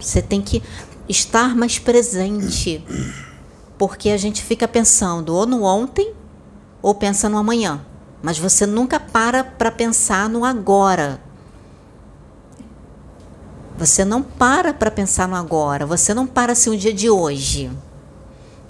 Você 0.00 0.20
tem 0.20 0.42
que 0.42 0.60
estar 1.08 1.54
mais 1.54 1.78
presente, 1.78 2.84
porque 3.78 4.10
a 4.10 4.16
gente 4.16 4.42
fica 4.42 4.66
pensando 4.66 5.34
ou 5.34 5.46
no 5.46 5.62
ontem 5.62 6.12
ou 6.82 6.94
pensa 6.96 7.28
no 7.28 7.36
amanhã, 7.38 7.84
mas 8.22 8.38
você 8.38 8.66
nunca 8.66 8.98
para 8.98 9.44
para 9.44 9.70
pensar 9.70 10.28
no 10.28 10.44
agora. 10.44 11.29
Você 13.80 14.04
não 14.04 14.22
para 14.22 14.74
para 14.74 14.90
pensar 14.90 15.26
no 15.26 15.34
agora, 15.34 15.86
você 15.86 16.12
não 16.12 16.26
para 16.26 16.52
assim 16.52 16.68
o 16.68 16.76
dia 16.76 16.92
de 16.92 17.08
hoje. 17.08 17.70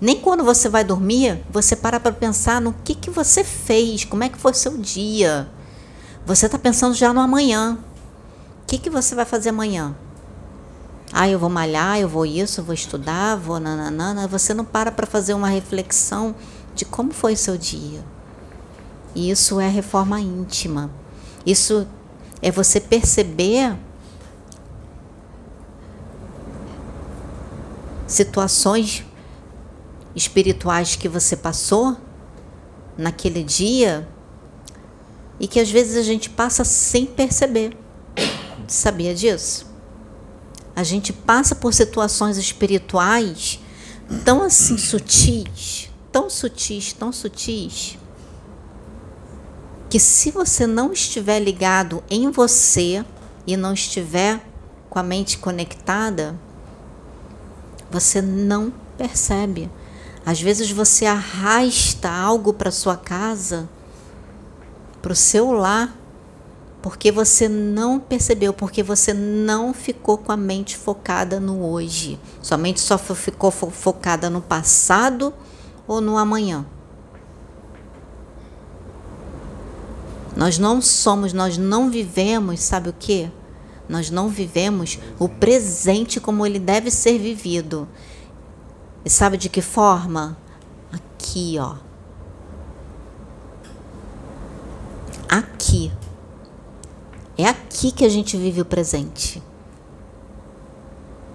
Nem 0.00 0.20
quando 0.20 0.44
você 0.44 0.68
vai 0.68 0.84
dormir, 0.84 1.44
você 1.50 1.74
para 1.74 1.98
para 1.98 2.12
pensar 2.12 2.60
no 2.60 2.72
que, 2.84 2.94
que 2.94 3.10
você 3.10 3.42
fez, 3.42 4.04
como 4.04 4.22
é 4.22 4.28
que 4.28 4.38
foi 4.38 4.54
seu 4.54 4.78
dia. 4.78 5.48
Você 6.24 6.46
está 6.46 6.56
pensando 6.56 6.94
já 6.94 7.12
no 7.12 7.18
amanhã. 7.18 7.76
O 8.62 8.66
que, 8.68 8.78
que 8.78 8.88
você 8.88 9.16
vai 9.16 9.24
fazer 9.24 9.48
amanhã? 9.48 9.96
Ah, 11.12 11.28
eu 11.28 11.40
vou 11.40 11.50
malhar, 11.50 11.98
eu 11.98 12.08
vou 12.08 12.24
isso, 12.24 12.60
eu 12.60 12.64
vou 12.64 12.72
estudar, 12.72 13.34
vou 13.34 13.58
nananana. 13.58 14.28
Você 14.28 14.54
não 14.54 14.64
para 14.64 14.92
para 14.92 15.08
fazer 15.08 15.34
uma 15.34 15.48
reflexão 15.48 16.36
de 16.72 16.84
como 16.84 17.12
foi 17.12 17.32
o 17.32 17.36
seu 17.36 17.58
dia. 17.58 18.04
Isso 19.16 19.58
é 19.58 19.68
reforma 19.68 20.20
íntima. 20.20 20.88
Isso 21.44 21.84
é 22.40 22.52
você 22.52 22.78
perceber 22.78 23.76
situações 28.10 29.04
espirituais 30.14 30.96
que 30.96 31.08
você 31.08 31.36
passou 31.36 31.96
naquele 32.96 33.42
dia 33.42 34.06
e 35.38 35.46
que 35.46 35.58
às 35.58 35.70
vezes 35.70 35.96
a 35.96 36.02
gente 36.02 36.28
passa 36.28 36.64
sem 36.64 37.06
perceber. 37.06 37.76
Sabia 38.68 39.14
disso? 39.14 39.66
A 40.76 40.82
gente 40.82 41.12
passa 41.12 41.54
por 41.54 41.72
situações 41.72 42.36
espirituais 42.36 43.60
tão 44.24 44.42
assim 44.42 44.76
sutis, 44.76 45.90
tão 46.12 46.28
sutis, 46.28 46.92
tão 46.92 47.12
sutis, 47.12 47.98
que 49.88 49.98
se 49.98 50.30
você 50.30 50.66
não 50.66 50.92
estiver 50.92 51.40
ligado 51.40 52.02
em 52.08 52.30
você 52.30 53.04
e 53.46 53.56
não 53.56 53.72
estiver 53.72 54.40
com 54.88 54.98
a 54.98 55.02
mente 55.02 55.38
conectada, 55.38 56.38
você 57.90 58.22
não 58.22 58.72
percebe. 58.96 59.70
Às 60.24 60.40
vezes 60.40 60.70
você 60.70 61.06
arrasta 61.06 62.10
algo 62.10 62.52
para 62.52 62.70
sua 62.70 62.96
casa, 62.96 63.68
para 65.00 65.12
o 65.12 65.16
seu 65.16 65.50
lar, 65.50 65.96
porque 66.82 67.10
você 67.10 67.48
não 67.48 67.98
percebeu, 67.98 68.52
porque 68.52 68.82
você 68.82 69.12
não 69.12 69.74
ficou 69.74 70.16
com 70.16 70.32
a 70.32 70.36
mente 70.36 70.76
focada 70.76 71.40
no 71.40 71.64
hoje. 71.64 72.18
Sua 72.42 72.56
mente 72.56 72.80
só 72.80 72.96
ficou 72.96 73.50
focada 73.50 74.30
no 74.30 74.40
passado 74.40 75.32
ou 75.86 76.00
no 76.00 76.16
amanhã. 76.16 76.64
Nós 80.36 80.58
não 80.58 80.80
somos, 80.80 81.32
nós 81.32 81.58
não 81.58 81.90
vivemos, 81.90 82.60
sabe 82.60 82.88
o 82.88 82.94
que? 82.98 83.30
Nós 83.90 84.08
não 84.08 84.28
vivemos 84.28 85.00
o 85.18 85.28
presente 85.28 86.20
como 86.20 86.46
ele 86.46 86.60
deve 86.60 86.92
ser 86.92 87.18
vivido. 87.18 87.88
E 89.04 89.10
sabe 89.10 89.36
de 89.36 89.48
que 89.48 89.60
forma? 89.60 90.38
Aqui, 90.92 91.56
ó. 91.58 91.74
Aqui. 95.28 95.90
É 97.36 97.46
aqui 97.46 97.90
que 97.90 98.04
a 98.04 98.08
gente 98.08 98.36
vive 98.36 98.60
o 98.60 98.64
presente. 98.64 99.42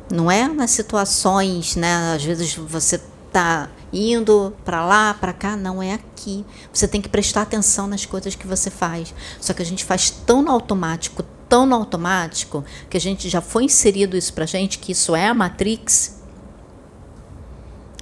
Não 0.09 0.31
é 0.31 0.47
nas 0.47 0.71
situações, 0.71 1.75
né? 1.75 2.13
Às 2.15 2.23
vezes 2.23 2.55
você 2.55 3.01
tá 3.33 3.69
indo 3.91 4.53
para 4.63 4.85
lá, 4.85 5.13
para 5.13 5.33
cá, 5.33 5.57
não 5.57 5.83
é 5.83 5.93
aqui. 5.93 6.45
Você 6.71 6.87
tem 6.87 7.01
que 7.01 7.09
prestar 7.09 7.41
atenção 7.41 7.85
nas 7.85 8.05
coisas 8.05 8.33
que 8.33 8.47
você 8.47 8.69
faz. 8.69 9.13
Só 9.41 9.53
que 9.53 9.61
a 9.61 9.65
gente 9.65 9.83
faz 9.83 10.09
tão 10.09 10.41
no 10.41 10.51
automático, 10.51 11.21
tão 11.47 11.65
no 11.65 11.75
automático, 11.75 12.63
que 12.89 12.97
a 12.97 13.01
gente 13.01 13.29
já 13.29 13.41
foi 13.41 13.65
inserido 13.65 14.17
isso 14.17 14.33
pra 14.33 14.45
gente, 14.45 14.79
que 14.79 14.91
isso 14.91 15.15
é 15.15 15.27
a 15.27 15.33
Matrix, 15.33 16.15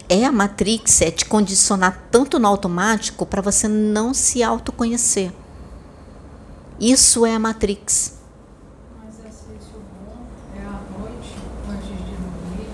é 0.09 0.25
a 0.25 0.31
Matrix, 0.31 1.01
é 1.01 1.09
te 1.09 1.25
condicionar 1.25 2.07
tanto 2.11 2.37
no 2.37 2.47
automático 2.47 3.25
para 3.25 3.41
você 3.41 3.67
não 3.67 4.13
se 4.13 4.43
autoconhecer. 4.43 5.31
Isso 6.79 7.25
é 7.25 7.33
a 7.33 7.39
Matrix. 7.39 8.19
Mas 9.03 9.19
é 9.19 9.29
bom 10.05 10.25
é 10.55 10.59
à 10.59 10.99
noite, 10.99 11.35
antes 11.69 11.87
de 11.87 12.15
dormir, 12.15 12.69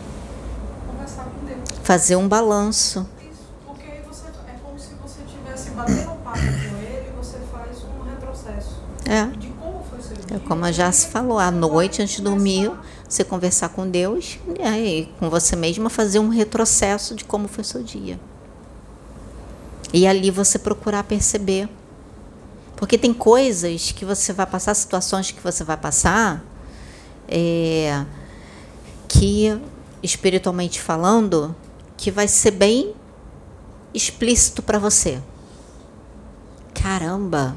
conversar 0.88 1.26
com 1.26 1.46
Deus. 1.46 1.80
Fazer 1.84 2.16
um 2.16 2.28
balanço. 2.28 3.08
Isso, 3.32 3.48
porque 3.66 3.84
aí 3.84 4.02
você, 4.08 4.28
é 4.28 4.58
como 4.62 4.80
se 4.80 4.94
você 4.96 5.22
estivesse 5.26 5.70
batendo 5.72 6.16
papo 6.24 6.40
com 6.40 6.78
ele 6.78 7.10
e 7.10 7.14
você 7.16 7.38
faz 7.52 7.78
um 7.84 8.04
retrocesso. 8.10 8.82
É. 9.06 9.26
De 9.38 9.48
como 9.50 9.84
foi 9.90 10.02
seu 10.02 10.16
dia. 10.16 10.29
É 10.29 10.29
como 10.40 10.72
já 10.72 10.92
se 10.92 11.08
falou, 11.08 11.40
à 11.40 11.52
noite 11.52 12.02
antes 12.02 12.18
de 12.18 12.22
dormir, 12.22 12.72
você 13.08 13.24
conversar 13.24 13.70
com 13.70 13.90
Deus 13.90 14.38
e 14.60 14.62
aí, 14.62 15.12
com 15.20 15.30
você 15.30 15.56
mesma 15.56 15.90
fazer 15.90 16.20
um 16.20 16.30
retrocesso 16.30 17.16
de 17.16 17.24
como 17.24 17.48
foi 17.48 17.64
seu 17.64 17.84
dia. 17.84 18.20
E 19.92 20.06
ali 20.06 20.30
você 20.30 20.60
procurar 20.60 21.04
perceber. 21.04 21.68
Porque 22.76 22.98
tem 22.98 23.14
coisas 23.14 23.92
que 23.92 24.06
você 24.06 24.32
vai 24.32 24.46
passar, 24.46 24.74
situações 24.74 25.32
que 25.32 25.42
você 25.42 25.64
vai 25.64 25.76
passar, 25.76 26.44
é, 27.28 28.06
que 29.08 29.60
espiritualmente 30.02 30.80
falando, 30.80 31.56
que 31.98 32.10
vai 32.10 32.28
ser 32.28 32.52
bem 32.52 32.94
explícito 33.94 34.62
para 34.62 34.80
você. 34.80 35.20
Caramba, 36.74 37.56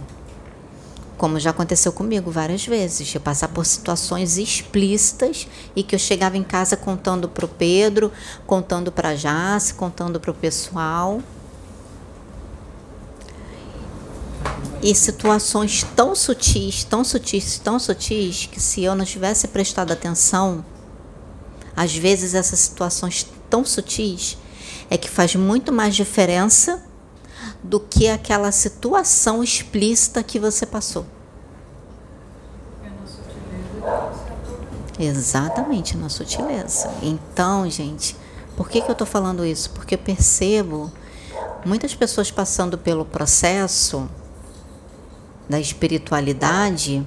como 1.23 1.39
já 1.39 1.51
aconteceu 1.51 1.93
comigo 1.93 2.33
várias 2.33 2.67
vezes, 2.67 3.07
de 3.07 3.21
passar 3.21 3.47
por 3.47 3.65
situações 3.65 4.39
explícitas 4.39 5.47
e 5.77 5.85
que 5.85 5.95
eu 5.95 5.99
chegava 6.01 6.37
em 6.37 6.43
casa 6.43 6.77
contando 6.77 7.29
para 7.29 7.45
o 7.45 7.49
Pedro, 7.49 8.11
contando 8.45 8.91
para 8.91 9.11
a 9.11 9.15
Jace, 9.15 9.75
contando 9.75 10.19
para 10.19 10.33
o 10.33 10.35
pessoal. 10.35 11.23
E 14.83 14.93
situações 14.97 15.87
tão 15.95 16.13
sutis, 16.17 16.83
tão 16.83 17.05
sutis, 17.05 17.57
tão 17.57 17.79
sutis, 17.79 18.47
que 18.47 18.61
se 18.61 18.83
eu 18.83 18.97
não 18.97 19.05
tivesse 19.05 19.47
prestado 19.47 19.93
atenção, 19.93 20.65
às 21.77 21.95
vezes 21.95 22.35
essas 22.35 22.59
situações 22.59 23.29
tão 23.49 23.65
sutis 23.65 24.37
é 24.91 24.99
que 24.99 25.09
faz 25.09 25.37
muito 25.37 25.71
mais 25.71 25.95
diferença 25.95 26.83
do 27.63 27.79
que 27.79 28.09
aquela 28.09 28.51
situação 28.51 29.43
explícita 29.43 30.23
que 30.23 30.39
você 30.39 30.67
passou. 30.67 31.07
Exatamente, 34.99 35.97
na 35.97 36.09
sutileza. 36.09 36.91
Então, 37.03 37.69
gente, 37.71 38.17
Por 38.57 38.69
que, 38.69 38.81
que 38.81 38.89
eu 38.89 38.93
estou 38.93 39.07
falando 39.07 39.45
isso? 39.45 39.71
Porque 39.71 39.95
eu 39.95 39.99
percebo 39.99 40.93
muitas 41.65 41.95
pessoas 41.95 42.31
passando 42.31 42.77
pelo 42.77 43.05
processo 43.05 44.09
da 45.49 45.59
espiritualidade 45.59 47.07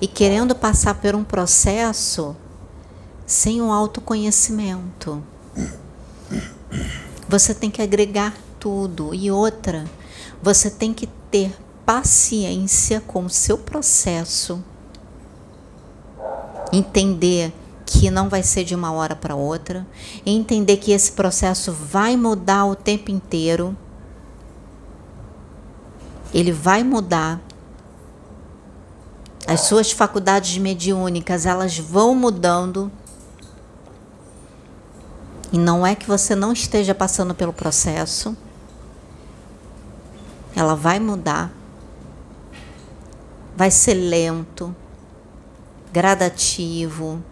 e 0.00 0.06
querendo 0.06 0.54
passar 0.54 0.94
por 0.94 1.14
um 1.14 1.24
processo 1.24 2.36
sem 3.26 3.62
o 3.62 3.70
autoconhecimento. 3.72 5.22
Você 7.28 7.54
tem 7.54 7.70
que 7.70 7.80
agregar 7.80 8.34
tudo. 8.62 9.12
E 9.12 9.28
outra, 9.28 9.84
você 10.40 10.70
tem 10.70 10.94
que 10.94 11.08
ter 11.32 11.52
paciência 11.84 13.00
com 13.00 13.24
o 13.24 13.30
seu 13.30 13.58
processo. 13.58 14.62
Entender 16.72 17.52
que 17.84 18.08
não 18.08 18.28
vai 18.28 18.44
ser 18.44 18.62
de 18.62 18.74
uma 18.74 18.92
hora 18.92 19.16
para 19.16 19.34
outra, 19.34 19.84
entender 20.24 20.76
que 20.76 20.92
esse 20.92 21.10
processo 21.12 21.72
vai 21.72 22.16
mudar 22.16 22.64
o 22.64 22.76
tempo 22.76 23.10
inteiro. 23.10 23.76
Ele 26.32 26.52
vai 26.52 26.84
mudar. 26.84 27.40
As 29.44 29.62
suas 29.62 29.90
faculdades 29.90 30.56
mediúnicas, 30.56 31.46
elas 31.46 31.76
vão 31.76 32.14
mudando. 32.14 32.90
E 35.52 35.58
não 35.58 35.84
é 35.84 35.94
que 35.96 36.06
você 36.06 36.34
não 36.34 36.52
esteja 36.52 36.94
passando 36.94 37.34
pelo 37.34 37.52
processo. 37.52 38.34
Ela 40.54 40.74
vai 40.74 40.98
mudar. 41.00 41.50
Vai 43.56 43.70
ser 43.70 43.94
lento, 43.94 44.74
gradativo. 45.92 47.22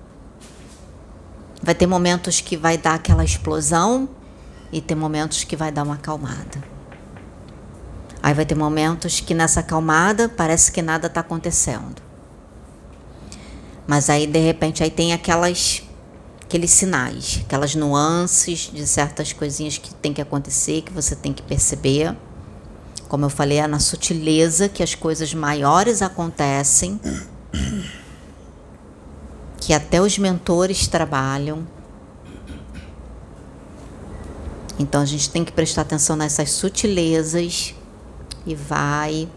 Vai 1.63 1.75
ter 1.75 1.87
momentos 1.87 2.41
que 2.41 2.57
vai 2.57 2.79
dar 2.79 2.95
aquela 2.95 3.25
explosão 3.25 4.09
e 4.73 4.81
ter 4.81 4.95
momentos 4.95 5.45
que 5.45 5.57
vai 5.57 5.71
dar 5.73 5.83
uma 5.83 5.95
acalmada. 5.95 6.63
Aí 8.23 8.35
vai 8.35 8.45
ter 8.45 8.55
momentos 8.55 9.21
que 9.21 9.35
nessa 9.35 9.61
acalmada 9.61 10.29
parece 10.29 10.71
que 10.71 10.83
nada 10.83 11.07
está 11.07 11.21
acontecendo. 11.21 12.03
Mas 13.87 14.11
aí 14.11 14.27
de 14.27 14.39
repente 14.39 14.83
aí 14.83 14.91
tem 14.91 15.13
aquelas 15.13 15.83
aqueles 16.43 16.71
sinais, 16.71 17.43
aquelas 17.45 17.75
nuances 17.77 18.71
de 18.73 18.87
certas 18.87 19.33
coisinhas 19.33 19.79
que 19.79 19.95
tem 19.95 20.13
que 20.13 20.21
acontecer, 20.21 20.83
que 20.83 20.93
você 20.93 21.15
tem 21.15 21.33
que 21.33 21.43
perceber. 21.43 22.17
Como 23.11 23.25
eu 23.25 23.29
falei, 23.29 23.59
é 23.59 23.67
na 23.67 23.81
sutileza 23.81 24.69
que 24.69 24.85
as 24.85 24.95
coisas 24.95 25.35
maiores 25.35 26.01
acontecem, 26.01 27.01
que 29.59 29.73
até 29.75 30.01
os 30.01 30.17
mentores 30.17 30.87
trabalham. 30.87 31.67
Então 34.79 35.03
a 35.03 35.05
gente 35.05 35.29
tem 35.29 35.45
que 35.45 35.51
prestar 35.51 35.83
atenção 35.83 36.15
nessas 36.15 36.53
sutilezas 36.53 37.75
e 38.47 38.55
vai 38.55 39.29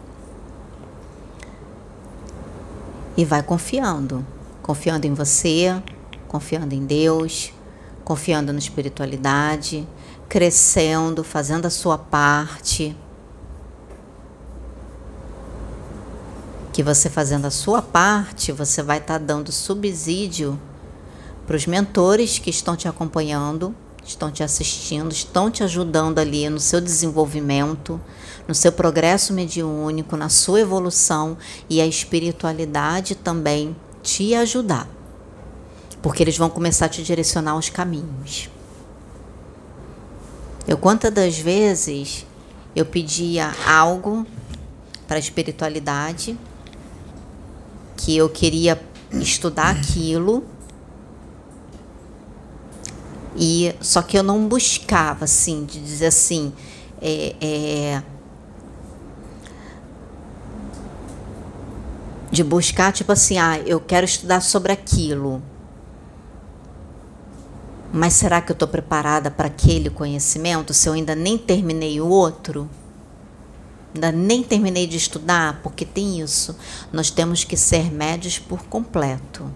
e 3.17 3.25
vai 3.25 3.41
confiando, 3.41 4.23
confiando 4.61 5.07
em 5.07 5.15
você, 5.15 5.81
confiando 6.27 6.75
em 6.75 6.85
Deus, 6.85 7.51
confiando 8.03 8.53
na 8.53 8.59
espiritualidade, 8.59 9.87
crescendo, 10.29 11.23
fazendo 11.23 11.65
a 11.65 11.71
sua 11.71 11.97
parte. 11.97 12.95
Que 16.73 16.83
você 16.83 17.09
fazendo 17.09 17.45
a 17.45 17.51
sua 17.51 17.81
parte, 17.81 18.51
você 18.51 18.83
vai 18.83 18.97
estar 18.97 19.19
tá 19.19 19.25
dando 19.25 19.51
subsídio 19.51 20.59
para 21.47 21.55
os 21.55 21.65
mentores 21.65 22.37
que 22.39 22.49
estão 22.49 22.75
te 22.75 22.87
acompanhando, 22.87 23.73
estão 24.03 24.29
te 24.29 24.43
assistindo, 24.43 25.11
estão 25.11 25.49
te 25.49 25.63
ajudando 25.63 26.19
ali 26.19 26.49
no 26.49 26.59
seu 26.59 26.81
desenvolvimento, 26.81 28.01
no 28.47 28.55
seu 28.55 28.71
progresso 28.71 29.31
mediúnico, 29.31 30.17
na 30.17 30.27
sua 30.27 30.59
evolução 30.59 31.37
e 31.69 31.79
a 31.79 31.85
espiritualidade 31.85 33.15
também 33.15 33.73
te 34.01 34.35
ajudar 34.35 34.89
porque 36.03 36.21
eles 36.21 36.37
vão 36.37 36.49
começar 36.49 36.87
a 36.87 36.89
te 36.89 37.01
direcionar 37.01 37.55
os 37.55 37.69
caminhos. 37.69 38.49
Eu 40.67 40.77
quantas 40.77 41.11
das 41.11 41.39
vezes 41.39 42.27
eu 42.75 42.85
pedia 42.85 43.53
algo 43.65 44.27
para 45.07 45.15
a 45.15 45.19
espiritualidade 45.19 46.37
que 47.95 48.15
eu 48.17 48.29
queria 48.29 48.81
estudar 49.11 49.71
aquilo. 49.71 50.43
E 53.35 53.73
só 53.81 54.01
que 54.01 54.17
eu 54.17 54.23
não 54.23 54.47
buscava 54.47 55.25
assim 55.25 55.65
de 55.65 55.79
dizer 55.79 56.07
assim 56.07 56.53
é, 57.01 57.35
é, 57.41 58.03
de 62.31 62.43
buscar 62.43 62.93
tipo 62.93 63.11
assim 63.11 63.37
ah 63.39 63.57
eu 63.59 63.79
quero 63.79 64.05
estudar 64.05 64.41
sobre 64.41 64.71
aquilo. 64.71 65.41
Mas 67.91 68.13
será 68.13 68.41
que 68.41 68.51
eu 68.51 68.55
estou 68.55 68.67
preparada 68.67 69.29
para 69.29 69.47
aquele 69.47 69.89
conhecimento? 69.89 70.73
Se 70.73 70.89
eu 70.89 70.93
ainda 70.93 71.13
nem 71.13 71.37
terminei 71.37 72.01
o 72.01 72.07
outro? 72.07 72.67
Ainda 73.93 74.11
nem 74.11 74.43
terminei 74.43 74.87
de 74.87 74.97
estudar? 74.97 75.61
Porque 75.61 75.85
tem 75.85 76.19
isso. 76.19 76.55
Nós 76.91 77.09
temos 77.09 77.43
que 77.43 77.55
ser 77.55 77.91
médios 77.91 78.39
por 78.39 78.63
completo. 78.63 79.51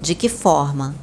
De 0.00 0.14
que 0.14 0.28
forma? 0.28 0.94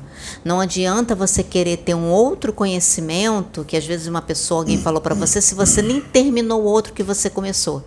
Não 0.43 0.59
adianta 0.59 1.15
você 1.15 1.41
querer 1.43 1.77
ter 1.77 1.95
um 1.95 2.09
outro 2.09 2.51
conhecimento 2.51 3.63
que 3.63 3.77
às 3.77 3.85
vezes 3.85 4.07
uma 4.07 4.21
pessoa, 4.21 4.61
alguém 4.61 4.77
falou 4.77 4.99
para 4.99 5.15
você, 5.15 5.41
se 5.41 5.55
você 5.55 5.81
nem 5.81 6.01
terminou 6.01 6.61
o 6.61 6.65
outro 6.65 6.93
que 6.93 7.01
você 7.01 7.29
começou. 7.29 7.83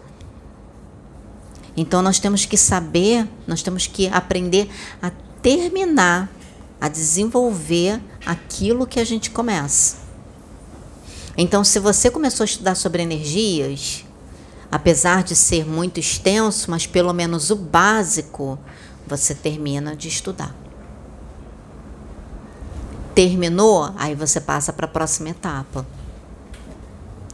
Então 1.76 2.00
nós 2.00 2.18
temos 2.18 2.46
que 2.46 2.56
saber, 2.56 3.28
nós 3.46 3.62
temos 3.62 3.86
que 3.86 4.08
aprender 4.08 4.68
a 5.00 5.10
terminar 5.42 6.30
a 6.82 6.88
desenvolver 6.88 8.00
aquilo 8.26 8.88
que 8.88 8.98
a 8.98 9.04
gente 9.04 9.30
começa. 9.30 9.98
Então, 11.38 11.62
se 11.62 11.78
você 11.78 12.10
começou 12.10 12.42
a 12.42 12.44
estudar 12.44 12.74
sobre 12.74 13.00
energias, 13.00 14.04
apesar 14.72 15.22
de 15.22 15.36
ser 15.36 15.66
muito 15.66 16.00
extenso, 16.00 16.70
mas 16.70 16.86
pelo 16.86 17.12
menos 17.12 17.50
o 17.50 17.56
básico, 17.56 18.58
você 19.06 19.34
termina 19.34 19.94
de 19.94 20.08
estudar. 20.08 20.56
Terminou, 23.14 23.92
aí 23.98 24.14
você 24.14 24.40
passa 24.40 24.72
para 24.72 24.86
a 24.86 24.88
próxima 24.88 25.28
etapa. 25.28 25.86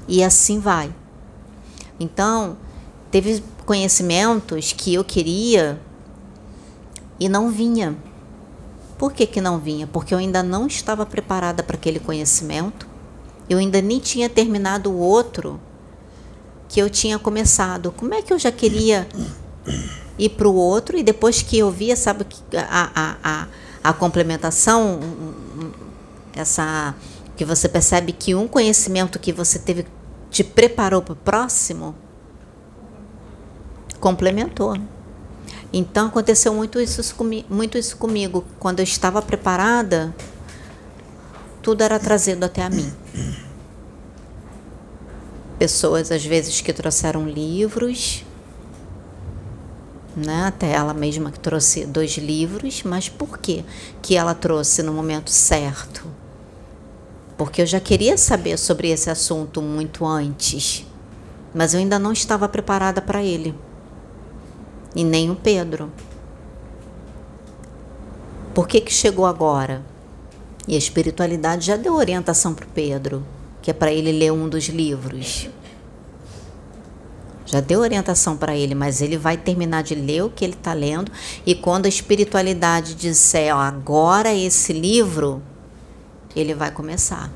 E 0.09 0.25
assim 0.25 0.59
vai. 0.59 0.93
Então, 2.01 2.57
teve 3.09 3.45
conhecimentos 3.65 4.73
que 4.73 4.95
eu 4.95 5.05
queria 5.05 5.81
e 7.21 7.29
não 7.29 7.53
vinha. 7.53 7.97
Por 8.99 9.13
que, 9.13 9.25
que 9.25 9.41
não 9.41 9.61
vinha? 9.61 9.87
Porque 9.87 10.13
eu 10.13 10.19
ainda 10.19 10.43
não 10.43 10.67
estava 10.67 11.07
preparada 11.07 11.63
para 11.63 11.77
aquele 11.77 12.01
conhecimento. 12.01 12.89
Eu 13.49 13.59
ainda 13.59 13.81
nem 13.81 14.01
tinha 14.01 14.29
terminado 14.29 14.91
o 14.91 14.99
outro 14.99 15.61
que 16.69 16.81
eu 16.81 16.91
tinha 16.91 17.19
começado. 17.19 17.93
Como 17.93 18.15
é 18.15 18.23
que 18.23 18.33
eu 18.33 18.39
já 18.39 18.53
queria 18.53 19.09
ir 20.19 20.29
para 20.31 20.49
o 20.49 20.55
outro 20.55 20.99
e 20.99 21.03
depois 21.03 21.43
que 21.43 21.59
eu 21.59 21.71
via, 21.71 21.97
sabe, 21.97 22.27
a, 22.55 22.91
a, 22.95 23.17
a, 23.23 23.47
a 23.85 23.93
complementação, 23.93 25.01
essa 26.35 26.95
que 27.37 27.45
você 27.45 27.69
percebe 27.69 28.13
que 28.13 28.35
um 28.35 28.49
conhecimento 28.49 29.19
que 29.19 29.33
você 29.33 29.61
teve 29.61 29.87
te 30.31 30.43
preparou 30.43 31.01
para 31.01 31.13
o 31.13 31.17
próximo, 31.17 31.95
complementou. 34.01 34.77
Então 35.73 36.09
aconteceu 36.09 36.53
muito 36.53 36.81
isso, 36.81 37.03
muito 37.49 37.79
isso 37.79 37.97
comigo. 37.97 38.45
Quando 38.59 38.81
eu 38.81 38.85
estava 38.85 39.23
preparada, 39.23 40.15
tudo 41.63 41.83
era 41.83 41.99
trazido 41.99 42.45
até 42.45 42.63
a 42.63 42.71
mim. 42.71 42.93
Pessoas 45.59 46.13
às 46.13 46.25
vezes 46.25 46.61
que 46.61 46.73
trouxeram 46.73 47.29
livros, 47.29 48.25
né? 50.17 50.45
Até 50.47 50.73
ela 50.73 50.95
mesma 50.95 51.31
que 51.31 51.39
trouxe 51.39 51.85
dois 51.87 52.13
livros, 52.17 52.83
mas 52.83 53.09
por 53.09 53.39
quê 53.39 53.65
que 54.03 54.17
ela 54.17 54.35
trouxe 54.35 54.83
no 54.83 54.93
momento 54.93 55.31
certo? 55.31 56.07
Porque 57.37 57.63
eu 57.63 57.67
já 57.67 57.81
queria 57.81 58.17
saber 58.17 58.59
sobre 58.59 58.89
esse 58.89 59.11
assunto 59.11 59.63
muito 59.63 60.05
antes, 60.05 60.85
mas 61.55 61.75
eu 61.75 61.81
ainda 61.81 61.99
não 61.99 62.13
estava 62.13 62.49
preparada 62.49 63.01
para 63.01 63.23
ele 63.23 63.55
e 64.95 65.05
nem 65.05 65.31
o 65.31 65.37
Pedro. 65.37 65.91
Por 68.55 68.67
que, 68.67 68.81
que 68.81 68.93
chegou 68.93 69.25
agora? 69.25 69.83
E 70.67 70.75
a 70.75 70.79
espiritualidade 70.79 71.67
já 71.67 71.77
deu 71.77 71.95
orientação 71.95 72.53
para 72.53 72.67
o 72.67 72.69
Pedro, 72.69 73.25
que 73.69 73.71
é 73.71 73.75
para 73.75 73.93
ele 73.93 74.11
ler 74.13 74.33
um 74.33 74.49
dos 74.49 74.65
livros. 74.69 75.47
Já 77.45 77.61
deu 77.61 77.81
orientação 77.81 78.35
para 78.35 78.57
ele, 78.57 78.75
mas 78.75 79.03
ele 79.03 79.19
vai 79.19 79.37
terminar 79.37 79.83
de 79.83 79.95
ler 79.95 80.25
o 80.25 80.31
que 80.31 80.43
ele 80.43 80.55
está 80.55 80.73
lendo. 80.73 81.13
E 81.45 81.55
quando 81.55 81.85
a 81.85 81.89
espiritualidade 81.91 82.95
disser, 82.95 83.55
ó, 83.55 83.59
agora 83.59 84.33
esse 84.33 84.73
livro, 84.73 85.43
ele 86.35 86.55
vai 86.55 86.71
começar. 86.71 87.31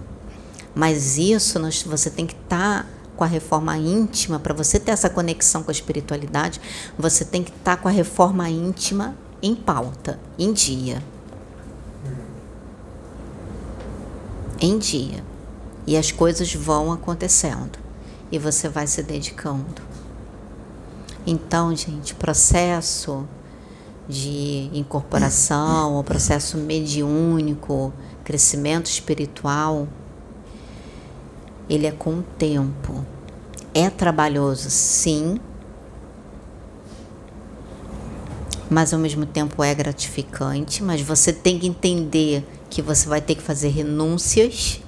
Mas 0.74 1.18
isso 1.18 1.58
nós, 1.58 1.82
você 1.82 2.08
tem 2.08 2.24
que 2.24 2.32
estar 2.32 2.84
tá 2.84 2.88
com 3.14 3.24
a 3.24 3.26
reforma 3.26 3.76
íntima, 3.76 4.38
para 4.38 4.54
você 4.54 4.80
ter 4.80 4.92
essa 4.92 5.10
conexão 5.10 5.62
com 5.62 5.70
a 5.70 5.72
espiritualidade, 5.72 6.62
você 6.98 7.26
tem 7.26 7.42
que 7.42 7.50
estar 7.50 7.76
tá 7.76 7.82
com 7.82 7.88
a 7.88 7.92
reforma 7.92 8.48
íntima 8.48 9.14
em 9.42 9.54
pauta, 9.54 10.18
em 10.38 10.50
dia. 10.50 11.02
Em 14.58 14.78
dia. 14.78 15.31
E 15.86 15.96
as 15.96 16.12
coisas 16.12 16.54
vão 16.54 16.92
acontecendo. 16.92 17.78
E 18.30 18.38
você 18.38 18.68
vai 18.68 18.86
se 18.86 19.02
dedicando. 19.02 19.82
Então, 21.26 21.74
gente, 21.74 22.14
processo 22.14 23.24
de 24.08 24.70
incorporação, 24.72 25.98
o 25.98 26.04
processo 26.04 26.56
mediúnico, 26.56 27.92
crescimento 28.24 28.86
espiritual, 28.86 29.86
ele 31.68 31.86
é 31.86 31.92
com 31.92 32.18
o 32.18 32.22
tempo. 32.22 33.04
É 33.74 33.88
trabalhoso, 33.88 34.68
sim, 34.68 35.38
mas 38.72 38.92
ao 38.92 38.98
mesmo 38.98 39.26
tempo 39.26 39.62
é 39.62 39.74
gratificante. 39.74 40.82
Mas 40.82 41.00
você 41.00 41.32
tem 41.32 41.58
que 41.58 41.66
entender 41.66 42.44
que 42.70 42.80
você 42.80 43.08
vai 43.08 43.20
ter 43.20 43.34
que 43.34 43.42
fazer 43.42 43.68
renúncias. 43.68 44.81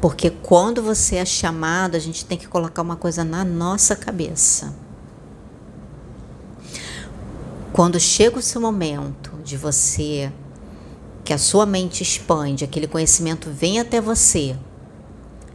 Porque 0.00 0.30
quando 0.30 0.82
você 0.82 1.16
é 1.16 1.24
chamado, 1.24 1.94
a 1.94 1.98
gente 1.98 2.24
tem 2.24 2.38
que 2.38 2.48
colocar 2.48 2.80
uma 2.80 2.96
coisa 2.96 3.22
na 3.22 3.44
nossa 3.44 3.94
cabeça. 3.94 4.74
Quando 7.72 8.00
chega 8.00 8.38
o 8.38 8.42
seu 8.42 8.60
momento 8.60 9.32
de 9.44 9.56
você 9.56 10.32
que 11.24 11.32
a 11.32 11.38
sua 11.38 11.66
mente 11.66 12.02
expande, 12.02 12.64
aquele 12.64 12.88
conhecimento 12.88 13.50
vem 13.50 13.78
até 13.78 14.00
você 14.00 14.56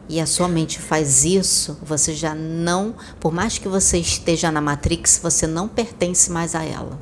e 0.07 0.21
a 0.21 0.25
sua 0.25 0.47
mente 0.47 0.79
faz 0.79 1.25
isso, 1.25 1.77
você 1.81 2.13
já 2.13 2.35
não, 2.35 2.95
por 3.19 3.33
mais 3.33 3.57
que 3.57 3.67
você 3.67 3.97
esteja 3.97 4.51
na 4.51 4.61
Matrix, 4.61 5.19
você 5.21 5.47
não 5.47 5.67
pertence 5.67 6.31
mais 6.31 6.53
a 6.53 6.63
ela. 6.63 6.99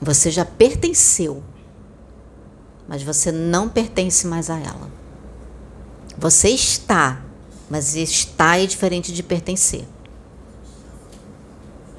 Você 0.00 0.30
já 0.30 0.44
pertenceu, 0.44 1.42
mas 2.86 3.02
você 3.02 3.32
não 3.32 3.68
pertence 3.68 4.26
mais 4.26 4.50
a 4.50 4.58
ela. 4.58 4.95
Você 6.18 6.48
está, 6.48 7.22
mas 7.68 7.94
estar 7.94 8.58
é 8.58 8.66
diferente 8.66 9.12
de 9.12 9.22
pertencer. 9.22 9.84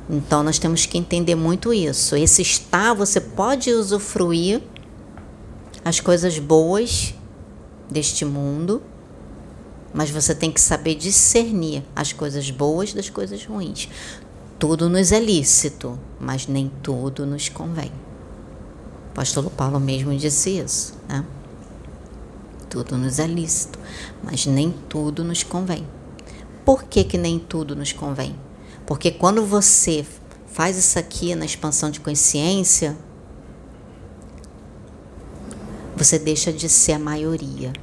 Então 0.09 0.41
nós 0.41 0.57
temos 0.57 0.85
que 0.85 0.97
entender 0.97 1.35
muito 1.35 1.73
isso. 1.73 2.15
Esse 2.15 2.41
estar 2.41 2.93
você 2.93 3.19
pode 3.19 3.71
usufruir 3.71 4.61
as 5.83 5.99
coisas 5.99 6.39
boas 6.39 7.13
deste 7.89 8.25
mundo, 8.25 8.81
mas 9.93 10.09
você 10.09 10.33
tem 10.33 10.51
que 10.51 10.61
saber 10.61 10.95
discernir 10.95 11.83
as 11.95 12.13
coisas 12.13 12.49
boas 12.49 12.93
das 12.93 13.09
coisas 13.09 13.45
ruins. 13.45 13.89
Tudo 14.57 14.89
nos 14.89 15.11
é 15.11 15.19
lícito, 15.19 15.99
mas 16.19 16.47
nem 16.47 16.71
tudo 16.81 17.25
nos 17.25 17.49
convém. 17.49 17.91
O 19.09 19.11
apóstolo 19.11 19.49
Paulo 19.49 19.79
mesmo 19.79 20.15
disse 20.15 20.57
isso, 20.57 20.93
né? 21.07 21.23
Tudo 22.69 22.97
nos 22.97 23.19
é 23.19 23.27
lícito, 23.27 23.79
mas 24.23 24.45
nem 24.45 24.71
tudo 24.89 25.23
nos 25.23 25.43
convém. 25.43 25.87
Por 26.65 26.83
que, 26.83 27.03
que 27.03 27.17
nem 27.17 27.39
tudo 27.39 27.75
nos 27.75 27.93
convém? 27.93 28.37
Porque 28.85 29.11
quando 29.11 29.45
você 29.45 30.05
faz 30.47 30.77
isso 30.77 30.97
aqui 30.97 31.35
na 31.35 31.45
expansão 31.45 31.89
de 31.89 31.99
consciência, 31.99 32.97
você 35.95 36.19
deixa 36.19 36.53
de 36.53 36.69
ser 36.69 36.93
a 36.93 36.99
maioria. 36.99 37.73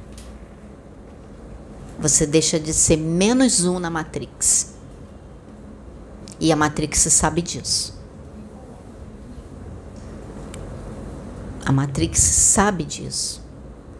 Você 1.99 2.25
deixa 2.25 2.59
de 2.59 2.73
ser 2.73 2.97
menos 2.97 3.65
um 3.65 3.79
na 3.79 3.89
Matrix. 3.89 4.73
E 6.39 6.51
a 6.51 6.55
Matrix 6.55 6.99
sabe 6.99 7.41
disso. 7.41 7.93
A 11.65 11.71
Matrix 11.71 12.19
sabe 12.19 12.83
disso. 12.83 13.44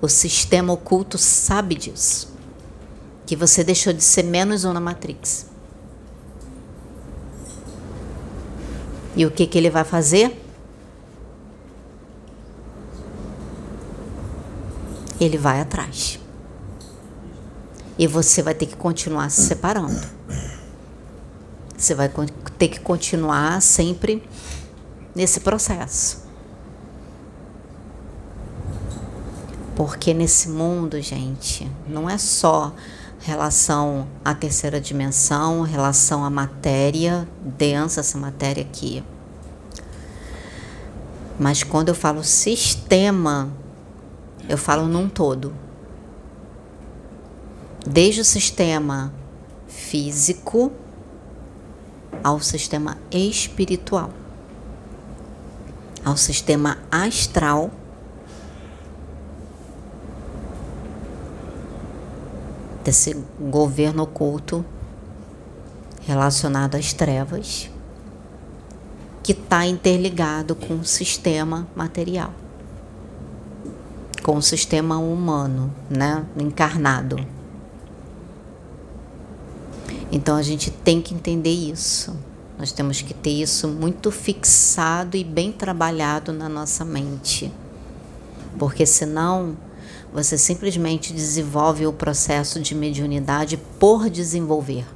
O 0.05 0.07
sistema 0.07 0.71
oculto 0.71 1.17
sabe 1.17 1.73
disso. 1.73 2.31
Que 3.25 3.35
você 3.35 3.63
deixou 3.63 3.91
de 3.91 4.03
ser 4.03 4.21
menos 4.21 4.63
um 4.63 4.71
na 4.71 4.79
Matrix. 4.79 5.47
E 9.15 9.25
o 9.25 9.31
que, 9.31 9.47
que 9.47 9.57
ele 9.57 9.71
vai 9.71 9.83
fazer? 9.83 10.39
ele 15.19 15.39
vai 15.39 15.59
atrás. 15.59 16.19
E 17.97 18.05
você 18.05 18.43
vai 18.43 18.53
ter 18.53 18.67
que 18.67 18.75
continuar 18.75 19.31
se 19.31 19.47
separando. 19.47 20.05
Você 21.75 21.95
vai 21.95 22.11
ter 22.59 22.67
que 22.67 22.79
continuar 22.79 23.59
sempre 23.59 24.21
nesse 25.15 25.39
processo. 25.39 26.24
Porque 29.75 30.13
nesse 30.13 30.49
mundo, 30.49 31.01
gente, 31.01 31.69
não 31.87 32.09
é 32.09 32.17
só 32.17 32.73
relação 33.19 34.07
à 34.23 34.33
terceira 34.33 34.79
dimensão, 34.79 35.61
relação 35.63 36.23
à 36.23 36.29
matéria 36.29 37.27
densa, 37.41 37.99
essa 37.99 38.17
matéria 38.17 38.63
aqui. 38.63 39.03
Mas 41.39 41.63
quando 41.63 41.89
eu 41.89 41.95
falo 41.95 42.23
sistema 42.23 43.51
eu 44.47 44.57
falo 44.57 44.87
num 44.87 45.09
todo. 45.09 45.53
Desde 47.85 48.21
o 48.21 48.25
sistema 48.25 49.13
físico 49.67 50.71
ao 52.23 52.39
sistema 52.39 52.97
espiritual, 53.11 54.11
ao 56.03 56.17
sistema 56.17 56.77
astral, 56.91 57.71
desse 62.85 63.13
governo 63.37 64.03
oculto 64.03 64.63
relacionado 66.07 66.75
às 66.75 66.93
trevas, 66.93 67.69
que 69.21 69.33
está 69.33 69.65
interligado 69.65 70.55
com 70.55 70.75
o 70.75 70.85
sistema 70.85 71.67
material 71.75 72.31
com 74.25 74.37
o 74.37 74.41
sistema 74.41 74.97
humano, 74.97 75.71
né, 75.87 76.25
encarnado. 76.35 77.15
Então 80.11 80.35
a 80.35 80.41
gente 80.41 80.71
tem 80.71 80.99
que 80.99 81.13
entender 81.13 81.51
isso. 81.51 82.17
Nós 82.57 82.71
temos 82.71 83.03
que 83.03 83.13
ter 83.13 83.29
isso 83.29 83.67
muito 83.67 84.09
fixado 84.09 85.15
e 85.15 85.23
bem 85.23 85.51
trabalhado 85.51 86.33
na 86.33 86.49
nossa 86.49 86.83
mente. 86.83 87.53
Porque 88.57 88.83
senão 88.83 89.55
você 90.15 90.37
simplesmente 90.37 91.11
desenvolve 91.11 91.85
o 91.85 91.91
processo 91.91 92.61
de 92.61 92.73
mediunidade 92.73 93.57
por 93.77 94.09
desenvolver. 94.09 94.87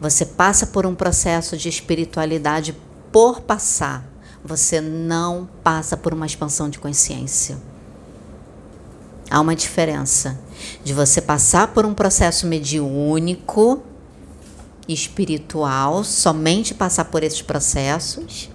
Você 0.00 0.24
passa 0.24 0.64
por 0.64 0.86
um 0.86 0.94
processo 0.94 1.56
de 1.56 1.68
espiritualidade 1.68 2.72
por 3.10 3.40
passar. 3.40 4.08
Você 4.44 4.80
não 4.80 5.48
passa 5.64 5.96
por 5.96 6.14
uma 6.14 6.24
expansão 6.24 6.70
de 6.70 6.78
consciência. 6.78 7.58
Há 9.28 9.40
uma 9.40 9.56
diferença 9.56 10.38
de 10.84 10.94
você 10.94 11.20
passar 11.20 11.74
por 11.74 11.84
um 11.84 11.92
processo 11.92 12.46
mediúnico, 12.46 13.82
espiritual, 14.86 16.04
somente 16.04 16.74
passar 16.74 17.06
por 17.06 17.24
esses 17.24 17.42
processos 17.42 18.48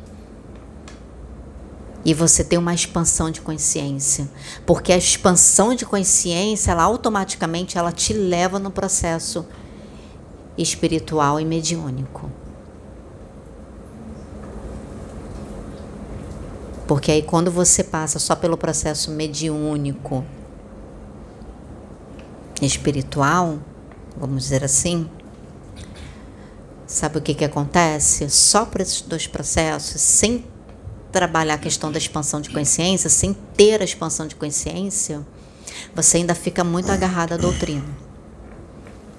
e 2.06 2.14
você 2.14 2.44
ter 2.44 2.58
uma 2.58 2.74
expansão 2.74 3.32
de 3.32 3.42
consciência, 3.42 4.30
porque 4.66 4.92
a 4.92 4.98
expansão 4.98 5.74
de 5.74 5.86
consciência, 5.86 6.72
ela 6.72 6.84
automaticamente 6.84 7.78
ela 7.78 7.92
te 7.92 8.14
leva 8.14 8.60
no 8.60 8.70
processo 8.70 9.46
espiritual 10.58 11.40
e 11.40 11.46
mediúnico. 11.46 12.30
Porque 16.88 17.12
aí 17.12 17.22
quando 17.22 17.50
você 17.50 17.84
passa 17.84 18.20
só 18.20 18.36
pelo 18.36 18.58
processo 18.58 19.10
mediúnico, 19.10 20.26
espiritual, 22.62 23.60
vamos 24.18 24.44
dizer 24.44 24.64
assim, 24.64 25.10
sabe 26.86 27.18
o 27.18 27.22
que, 27.22 27.34
que 27.34 27.46
acontece? 27.46 28.30
Só 28.30 28.66
por 28.66 28.82
esses 28.82 29.02
dois 29.02 29.28
processos, 29.28 30.00
sem 30.02 30.46
trabalhar 31.14 31.54
a 31.54 31.58
questão 31.60 31.92
da 31.92 32.00
expansão 32.00 32.42
de 32.42 32.50
consciência, 32.50 33.08
sem 33.08 33.34
ter 33.56 33.80
a 33.82 33.86
expansão 33.86 34.28
de 34.28 34.36
consciência, 34.36 35.22
você 35.96 36.18
ainda 36.18 36.34
fica 36.34 36.64
muito 36.64 36.92
agarrado 36.92 37.34
à 37.34 37.38
doutrina. 37.38 37.86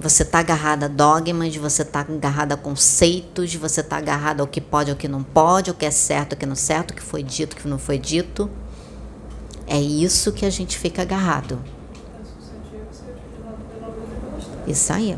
Você 0.01 0.25
está 0.25 0.41
agarrado 0.41 0.85
a 0.85 0.89
dogmas, 0.89 1.55
você 1.55 1.83
está 1.83 2.01
agarrado 2.01 2.53
a 2.53 2.57
conceitos, 2.57 3.55
você 3.55 3.81
está 3.81 3.97
agarrado 3.97 4.41
ao 4.41 4.47
que 4.47 4.61
pode, 4.61 4.91
ao 4.91 4.97
que 4.97 5.07
não 5.07 5.23
pode, 5.23 5.71
o 5.71 5.75
que 5.75 5.87
é 5.87 5.91
certo, 5.91 6.33
o 6.33 6.37
que 6.37 6.45
não 6.45 6.55
é 6.55 6.57
certo, 6.57 6.91
o 6.91 6.95
que 6.95 7.03
foi 7.03 7.23
dito, 7.23 7.55
o 7.55 7.57
que 7.57 7.69
não 7.69 7.79
foi 7.79 7.97
dito. 7.97 8.51
É 9.69 9.81
isso 9.81 10.33
que 10.33 10.45
a 10.45 10.51
gente 10.51 10.77
fica 10.77 11.03
agarrado. 11.03 11.63
Isso 14.67 14.93
aí. 14.93 15.17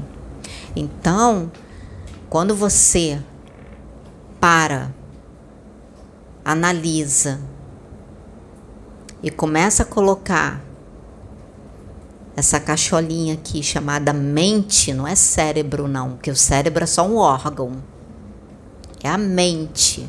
Então, 0.77 1.51
quando 2.29 2.55
você 2.55 3.19
para, 4.39 4.95
analisa 6.47 7.41
e 9.21 9.33
começa 9.33 9.83
a 9.83 9.87
colocar 9.87 10.63
essa 12.37 12.61
cacholinha 12.61 13.35
aqui 13.35 13.65
chamada 13.65 14.13
mente, 14.13 14.95
não 14.95 15.09
é 15.09 15.17
cérebro 15.17 15.89
não, 15.89 16.13
porque 16.13 16.31
o 16.31 16.37
cérebro 16.37 16.85
é 16.85 16.87
só 16.87 17.05
um 17.05 17.17
órgão. 17.17 17.83
É 19.03 19.09
a 19.09 19.19
mente. 19.19 20.09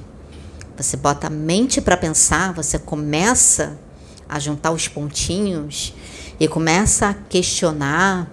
Você 0.78 0.96
bota 0.96 1.26
a 1.26 1.30
mente 1.32 1.82
para 1.82 1.98
pensar, 1.98 2.54
você 2.54 2.78
começa 2.78 3.76
a 4.30 4.38
juntar 4.38 4.72
os 4.72 4.88
pontinhos 4.88 5.92
e 6.40 6.48
começa 6.48 7.08
a 7.08 7.14
questionar, 7.16 8.30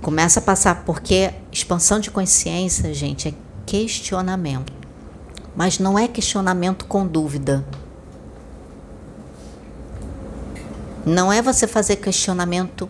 começa 0.00 0.38
a 0.38 0.42
passar, 0.42 0.84
porque 0.84 1.32
expansão 1.50 1.98
de 1.98 2.12
consciência, 2.12 2.94
gente, 2.94 3.28
é 3.28 3.34
questionamento. 3.66 4.81
Mas 5.54 5.78
não 5.78 5.98
é 5.98 6.08
questionamento 6.08 6.86
com 6.86 7.06
dúvida. 7.06 7.64
Não 11.04 11.32
é 11.32 11.42
você 11.42 11.66
fazer 11.66 11.96
questionamento 11.96 12.88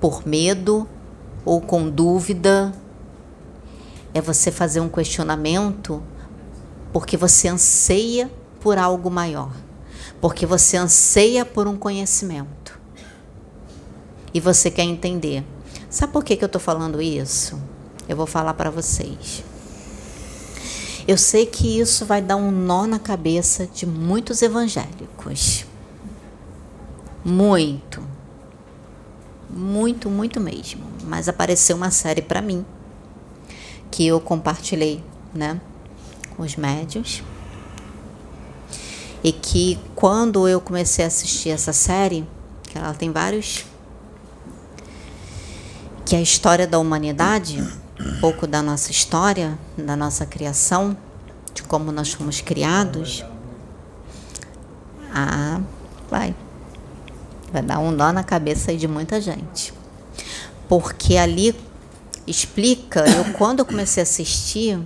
por 0.00 0.26
medo 0.26 0.88
ou 1.44 1.60
com 1.60 1.88
dúvida. 1.88 2.72
É 4.12 4.20
você 4.20 4.50
fazer 4.50 4.80
um 4.80 4.88
questionamento 4.88 6.02
porque 6.92 7.16
você 7.16 7.48
anseia 7.48 8.30
por 8.60 8.76
algo 8.76 9.10
maior. 9.10 9.52
Porque 10.20 10.44
você 10.44 10.76
anseia 10.76 11.44
por 11.44 11.66
um 11.68 11.76
conhecimento. 11.76 12.78
E 14.34 14.40
você 14.40 14.70
quer 14.70 14.82
entender. 14.82 15.44
Sabe 15.88 16.12
por 16.12 16.24
que, 16.24 16.36
que 16.36 16.44
eu 16.44 16.46
estou 16.46 16.60
falando 16.60 17.00
isso? 17.00 17.58
Eu 18.08 18.16
vou 18.16 18.26
falar 18.26 18.54
para 18.54 18.70
vocês. 18.70 19.44
Eu 21.08 21.16
sei 21.16 21.46
que 21.46 21.80
isso 21.80 22.04
vai 22.04 22.20
dar 22.20 22.36
um 22.36 22.50
nó 22.50 22.86
na 22.86 22.98
cabeça 22.98 23.66
de 23.66 23.86
muitos 23.86 24.42
evangélicos. 24.42 25.64
Muito. 27.24 28.02
Muito, 29.48 30.10
muito 30.10 30.38
mesmo. 30.38 30.84
Mas 31.04 31.26
apareceu 31.26 31.76
uma 31.76 31.90
série 31.90 32.20
para 32.20 32.42
mim 32.42 32.62
que 33.90 34.06
eu 34.06 34.20
compartilhei, 34.20 35.02
né, 35.32 35.58
com 36.36 36.42
os 36.42 36.56
médios. 36.56 37.22
E 39.24 39.32
que 39.32 39.80
quando 39.94 40.46
eu 40.46 40.60
comecei 40.60 41.06
a 41.06 41.08
assistir 41.08 41.48
essa 41.48 41.72
série, 41.72 42.28
que 42.64 42.76
ela 42.76 42.92
tem 42.92 43.10
vários 43.10 43.64
que 46.04 46.14
é 46.14 46.18
a 46.18 46.22
história 46.22 46.66
da 46.66 46.78
humanidade, 46.78 47.66
um 48.00 48.20
pouco 48.20 48.46
da 48.46 48.62
nossa 48.62 48.90
história, 48.90 49.58
da 49.76 49.96
nossa 49.96 50.24
criação, 50.24 50.96
de 51.52 51.62
como 51.62 51.90
nós 51.90 52.12
fomos 52.12 52.40
criados. 52.40 53.24
Ah, 55.12 55.60
vai. 56.10 56.34
Vai 57.52 57.62
dar 57.62 57.78
um 57.78 57.90
nó 57.90 58.12
na 58.12 58.22
cabeça 58.22 58.76
de 58.76 58.86
muita 58.86 59.20
gente. 59.20 59.72
Porque 60.68 61.16
ali 61.16 61.54
explica, 62.26 63.04
eu 63.08 63.32
quando 63.32 63.60
eu 63.60 63.64
comecei 63.64 64.02
a 64.02 64.04
assistir, 64.04 64.78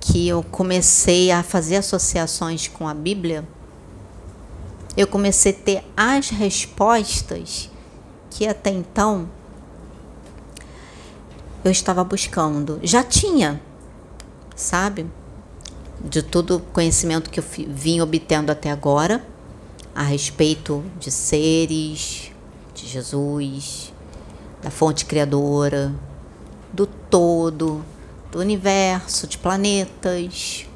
que 0.00 0.26
eu 0.26 0.42
comecei 0.42 1.30
a 1.30 1.42
fazer 1.42 1.76
associações 1.76 2.66
com 2.66 2.88
a 2.88 2.94
Bíblia, 2.94 3.46
eu 4.96 5.06
comecei 5.06 5.52
a 5.52 5.54
ter 5.54 5.84
as 5.96 6.30
respostas 6.30 7.70
que 8.30 8.46
até 8.46 8.70
então 8.70 9.28
eu 11.66 11.72
estava 11.72 12.04
buscando. 12.04 12.78
Já 12.82 13.02
tinha, 13.02 13.60
sabe? 14.54 15.06
De 16.00 16.22
todo 16.22 16.56
o 16.56 16.60
conhecimento 16.60 17.30
que 17.30 17.40
eu 17.40 17.44
vim 17.68 18.00
obtendo 18.00 18.52
até 18.52 18.70
agora 18.70 19.24
a 19.94 20.02
respeito 20.02 20.84
de 21.00 21.10
seres, 21.10 22.30
de 22.74 22.86
Jesus, 22.86 23.92
da 24.62 24.70
fonte 24.70 25.06
criadora, 25.06 25.92
do 26.72 26.86
todo, 26.86 27.84
do 28.30 28.38
universo, 28.38 29.26
de 29.26 29.38
planetas, 29.38 30.66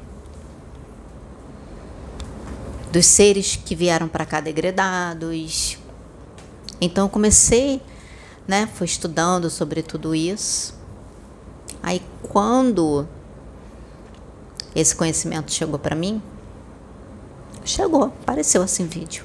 dos 2.91 3.05
seres 3.05 3.55
que 3.55 3.75
vieram 3.75 4.07
para 4.07 4.25
cá 4.25 4.41
degredados. 4.41 5.77
Então 6.81 7.05
eu 7.05 7.09
comecei, 7.09 7.81
né, 8.47 8.67
fui 8.73 8.85
estudando 8.85 9.49
sobre 9.49 9.83
tudo 9.83 10.15
isso. 10.15 10.80
Aí 11.81 12.01
quando 12.23 13.07
esse 14.75 14.95
conhecimento 14.95 15.51
chegou 15.51 15.79
para 15.79 15.95
mim, 15.95 16.21
Chegou, 17.63 18.05
apareceu 18.05 18.61
assim 18.61 18.85
vídeo. 18.85 19.23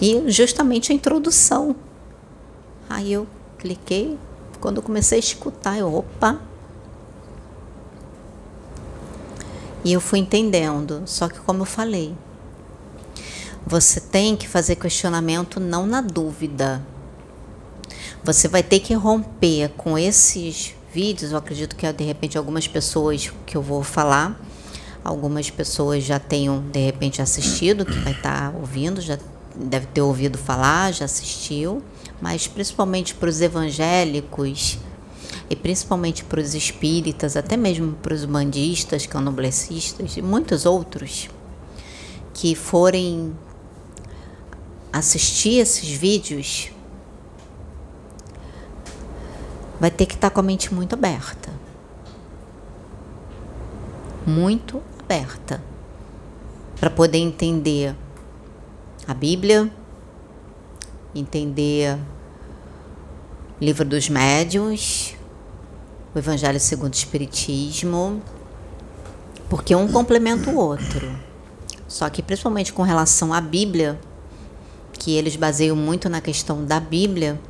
E 0.00 0.30
justamente 0.30 0.92
a 0.92 0.94
introdução. 0.94 1.76
Aí 2.88 3.12
eu 3.12 3.26
cliquei, 3.58 4.18
quando 4.60 4.78
eu 4.78 4.82
comecei 4.82 5.18
a 5.18 5.20
escutar, 5.20 5.78
eu, 5.78 5.94
opa. 5.94 6.40
E 9.84 9.92
eu 9.92 10.00
fui 10.00 10.18
entendendo, 10.18 11.02
só 11.06 11.28
que 11.28 11.38
como 11.40 11.62
eu 11.62 11.66
falei, 11.66 12.14
você 13.66 14.00
tem 14.00 14.36
que 14.36 14.46
fazer 14.46 14.76
questionamento 14.76 15.60
não 15.60 15.86
na 15.86 16.00
dúvida. 16.00 16.82
Você 18.24 18.48
vai 18.48 18.62
ter 18.62 18.80
que 18.80 18.94
romper 18.94 19.70
com 19.76 19.98
esses 19.98 20.74
vídeos, 20.92 21.32
eu 21.32 21.38
acredito 21.38 21.76
que 21.76 21.90
de 21.92 22.04
repente 22.04 22.36
algumas 22.36 22.66
pessoas 22.66 23.32
que 23.46 23.56
eu 23.56 23.62
vou 23.62 23.82
falar 23.82 24.38
Algumas 25.02 25.48
pessoas 25.48 26.04
já 26.04 26.18
tenham, 26.18 26.60
de 26.60 26.78
repente, 26.78 27.22
assistido, 27.22 27.86
que 27.86 27.98
vai 28.00 28.12
estar 28.12 28.52
tá 28.52 28.58
ouvindo, 28.58 29.00
já 29.00 29.18
deve 29.56 29.86
ter 29.86 30.02
ouvido 30.02 30.36
falar, 30.36 30.92
já 30.92 31.06
assistiu, 31.06 31.82
mas 32.20 32.46
principalmente 32.46 33.14
para 33.14 33.30
os 33.30 33.40
evangélicos 33.40 34.78
e 35.48 35.56
principalmente 35.56 36.22
para 36.22 36.38
os 36.38 36.54
espíritas, 36.54 37.34
até 37.34 37.56
mesmo 37.56 37.94
para 37.94 38.12
os 38.12 38.26
bandistas, 38.26 39.06
canoblecistas 39.06 40.18
e 40.18 40.22
muitos 40.22 40.66
outros 40.66 41.30
que 42.34 42.54
forem 42.54 43.32
assistir 44.92 45.60
esses 45.60 45.88
vídeos, 45.88 46.70
vai 49.80 49.90
ter 49.90 50.04
que 50.04 50.14
estar 50.14 50.28
tá 50.28 50.34
com 50.34 50.40
a 50.40 50.42
mente 50.42 50.72
muito 50.72 50.92
aberta. 50.92 51.50
Muito 54.26 54.82
aberta 55.00 55.62
para 56.78 56.90
poder 56.90 57.18
entender 57.18 57.96
a 59.08 59.14
Bíblia, 59.14 59.70
entender 61.14 61.98
o 63.60 63.64
livro 63.64 63.84
dos 63.84 64.08
médiuns, 64.08 65.16
o 66.14 66.18
Evangelho 66.18 66.60
segundo 66.60 66.92
o 66.92 66.96
Espiritismo, 66.96 68.22
porque 69.48 69.74
um 69.74 69.88
complementa 69.88 70.50
o 70.50 70.56
outro. 70.56 71.10
Só 71.88 72.08
que 72.08 72.22
principalmente 72.22 72.72
com 72.72 72.82
relação 72.82 73.32
à 73.34 73.40
Bíblia, 73.40 73.98
que 74.92 75.16
eles 75.16 75.34
baseiam 75.34 75.74
muito 75.74 76.08
na 76.08 76.20
questão 76.20 76.64
da 76.64 76.78
Bíblia, 76.78 77.40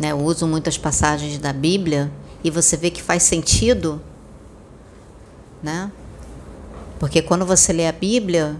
né, 0.00 0.14
usam 0.14 0.48
muitas 0.48 0.76
passagens 0.76 1.38
da 1.38 1.52
Bíblia 1.52 2.10
e 2.42 2.50
você 2.50 2.76
vê 2.76 2.90
que 2.90 3.02
faz 3.02 3.22
sentido, 3.22 4.00
né? 5.62 5.90
Porque 6.98 7.22
quando 7.22 7.44
você 7.44 7.72
lê 7.72 7.86
a 7.86 7.92
Bíblia, 7.92 8.56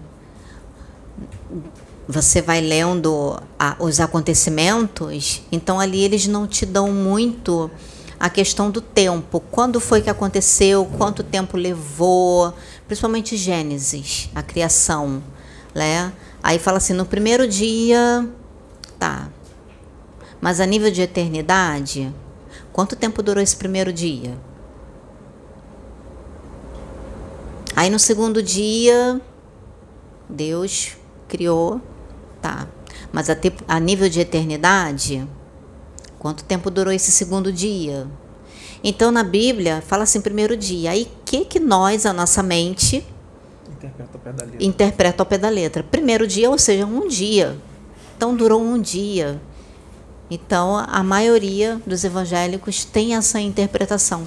você 2.08 2.42
vai 2.42 2.60
lendo 2.60 3.40
a, 3.58 3.76
os 3.78 4.00
acontecimentos, 4.00 5.42
então 5.50 5.80
ali 5.80 6.02
eles 6.02 6.26
não 6.26 6.46
te 6.46 6.66
dão 6.66 6.92
muito 6.92 7.70
a 8.18 8.30
questão 8.30 8.70
do 8.70 8.80
tempo. 8.80 9.40
Quando 9.50 9.80
foi 9.80 10.00
que 10.00 10.10
aconteceu? 10.10 10.86
Quanto 10.96 11.22
tempo 11.22 11.56
levou? 11.56 12.54
Principalmente 12.86 13.36
Gênesis, 13.36 14.28
a 14.34 14.42
criação, 14.42 15.22
né? 15.74 16.12
Aí 16.42 16.58
fala 16.58 16.78
assim, 16.78 16.92
no 16.92 17.06
primeiro 17.06 17.48
dia, 17.48 18.28
tá. 18.98 19.28
Mas 20.44 20.60
a 20.60 20.66
nível 20.66 20.90
de 20.90 21.00
eternidade, 21.00 22.12
quanto 22.70 22.94
tempo 22.94 23.22
durou 23.22 23.42
esse 23.42 23.56
primeiro 23.56 23.90
dia? 23.90 24.36
Aí 27.74 27.88
no 27.88 27.98
segundo 27.98 28.42
dia, 28.42 29.22
Deus 30.28 30.98
criou, 31.28 31.80
tá. 32.42 32.68
Mas 33.10 33.30
a, 33.30 33.34
te, 33.34 33.54
a 33.66 33.80
nível 33.80 34.06
de 34.10 34.20
eternidade, 34.20 35.26
quanto 36.18 36.44
tempo 36.44 36.70
durou 36.70 36.92
esse 36.92 37.10
segundo 37.10 37.50
dia? 37.50 38.06
Então 38.82 39.10
na 39.10 39.24
Bíblia 39.24 39.80
fala 39.80 40.02
assim, 40.02 40.20
primeiro 40.20 40.58
dia. 40.58 40.90
Aí 40.90 41.10
que 41.24 41.46
que 41.46 41.58
nós, 41.58 42.04
a 42.04 42.12
nossa 42.12 42.42
mente, 42.42 43.02
Interpreta 43.66 44.10
ao 44.12 44.20
pé 44.20 44.32
da 44.34 44.44
letra. 44.44 44.66
interpreta 44.66 45.22
ao 45.22 45.26
pé 45.26 45.38
da 45.38 45.48
letra. 45.48 45.82
Primeiro 45.82 46.26
dia, 46.26 46.50
ou 46.50 46.58
seja, 46.58 46.84
um 46.84 47.08
dia. 47.08 47.56
Então 48.14 48.36
durou 48.36 48.60
um 48.60 48.78
dia. 48.78 49.40
Então 50.30 50.76
a 50.76 51.02
maioria 51.02 51.80
dos 51.86 52.04
evangélicos 52.04 52.84
tem 52.84 53.14
essa 53.14 53.40
interpretação. 53.40 54.26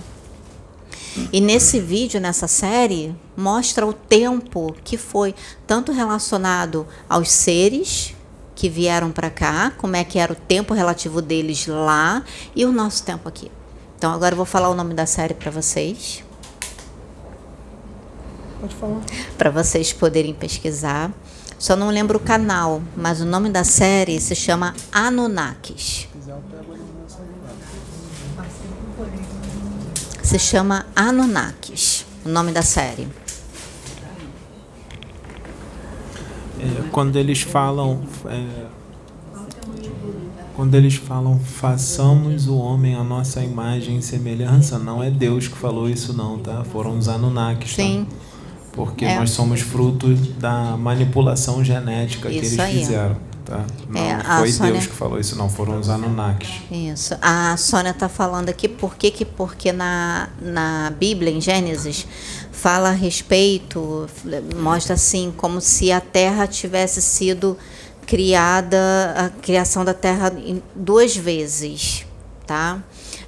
E 1.34 1.42
nesse 1.42 1.80
vídeo, 1.80 2.22
nessa 2.22 2.48
série, 2.48 3.16
mostra 3.36 3.86
o 3.86 3.94
tempo 3.94 4.76
que 4.84 4.98
foi 4.98 5.34
tanto 5.66 5.92
relacionado 5.92 6.88
aos 7.10 7.32
seres 7.32 8.14
que 8.56 8.70
vieram 8.70 9.12
para 9.12 9.30
cá, 9.30 9.72
como 9.78 9.96
é 9.96 10.04
que 10.04 10.20
era 10.20 10.34
o 10.34 10.36
tempo 10.36 10.74
relativo 10.74 11.22
deles 11.22 11.68
lá 11.68 12.24
e 12.56 12.66
o 12.66 12.72
nosso 12.72 13.04
tempo 13.04 13.28
aqui. 13.28 13.52
Então 13.98 14.12
agora 14.12 14.34
eu 14.34 14.38
vou 14.38 14.46
falar 14.46 14.70
o 14.70 14.76
nome 14.76 14.94
da 14.94 15.06
série 15.06 15.34
para 15.34 15.50
vocês. 15.50 16.24
Pode 18.60 18.76
falar. 18.76 19.02
para 19.38 19.52
vocês 19.52 19.94
poderem 19.94 20.34
pesquisar. 20.34 21.12
Só 21.60 21.76
não 21.76 21.90
lembro 21.90 22.18
o 22.18 22.22
canal, 22.22 22.82
mas 22.96 23.20
o 23.20 23.26
nome 23.26 23.50
da 23.50 23.64
série 23.64 24.20
se 24.22 24.36
chama 24.36 24.76
Anunnakis. 24.92 26.08
Se 30.22 30.38
chama 30.38 30.86
Anunnakis, 30.96 32.06
o 32.24 32.30
nome 32.30 32.52
da 32.52 32.62
série. 32.62 33.08
É, 36.60 36.90
quando 36.92 37.16
eles 37.16 37.42
falam. 37.42 38.02
é, 38.26 38.68
quando 40.56 40.74
eles 40.74 40.96
falam 40.96 41.40
façamos 41.40 42.48
o 42.48 42.58
homem 42.58 42.96
a 42.96 43.04
nossa 43.04 43.44
imagem 43.44 43.98
e 43.98 44.02
semelhança, 44.02 44.80
não 44.80 45.04
é 45.04 45.10
Deus 45.10 45.48
que 45.48 45.56
falou 45.56 45.88
isso 45.90 46.14
não, 46.14 46.40
tá? 46.40 46.64
Foram 46.64 46.98
os 46.98 47.08
Anunnakis, 47.08 47.76
tá? 47.76 47.84
Porque 48.78 49.04
É. 49.06 49.18
nós 49.20 49.32
somos 49.32 49.60
fruto 49.60 50.14
da 50.40 50.78
manipulação 50.78 51.64
genética 51.66 52.30
que 52.30 52.36
Isso 52.36 52.46
eles 52.54 52.60
aí. 52.60 52.78
fizeram, 52.80 53.18
tá? 53.44 53.66
Não 53.90 54.00
É, 54.00 54.24
foi 54.40 54.52
Sônia- 54.52 54.72
Deus 54.74 54.86
que 54.86 54.94
falou 54.94 55.20
isso 55.20 55.36
não, 55.36 55.50
foram 55.50 55.80
os 55.80 55.90
Anunnakis. 55.90 56.50
isso. 56.72 57.16
A 57.22 57.58
Sônia 57.58 57.90
está 57.90 58.08
falando 58.08 58.50
aqui 58.50 58.68
por 58.70 58.96
que 58.96 59.10
que 59.10 59.26
porque 59.26 59.72
na, 59.74 60.30
na 60.40 60.92
Bíblia, 60.98 61.32
em 61.32 61.42
Gênesis, 61.42 62.06
fala 62.52 62.90
a 62.90 62.92
respeito, 62.94 64.08
mostra 64.58 64.94
assim, 64.94 65.34
como 65.36 65.60
se 65.60 65.92
a 65.92 66.00
Terra 66.00 66.46
tivesse 66.48 67.02
sido 67.02 67.58
criada, 68.06 68.78
a 69.18 69.30
criação 69.42 69.84
da 69.84 69.94
Terra 69.94 70.32
duas 70.76 71.16
vezes, 71.16 72.06
tá? 72.46 72.80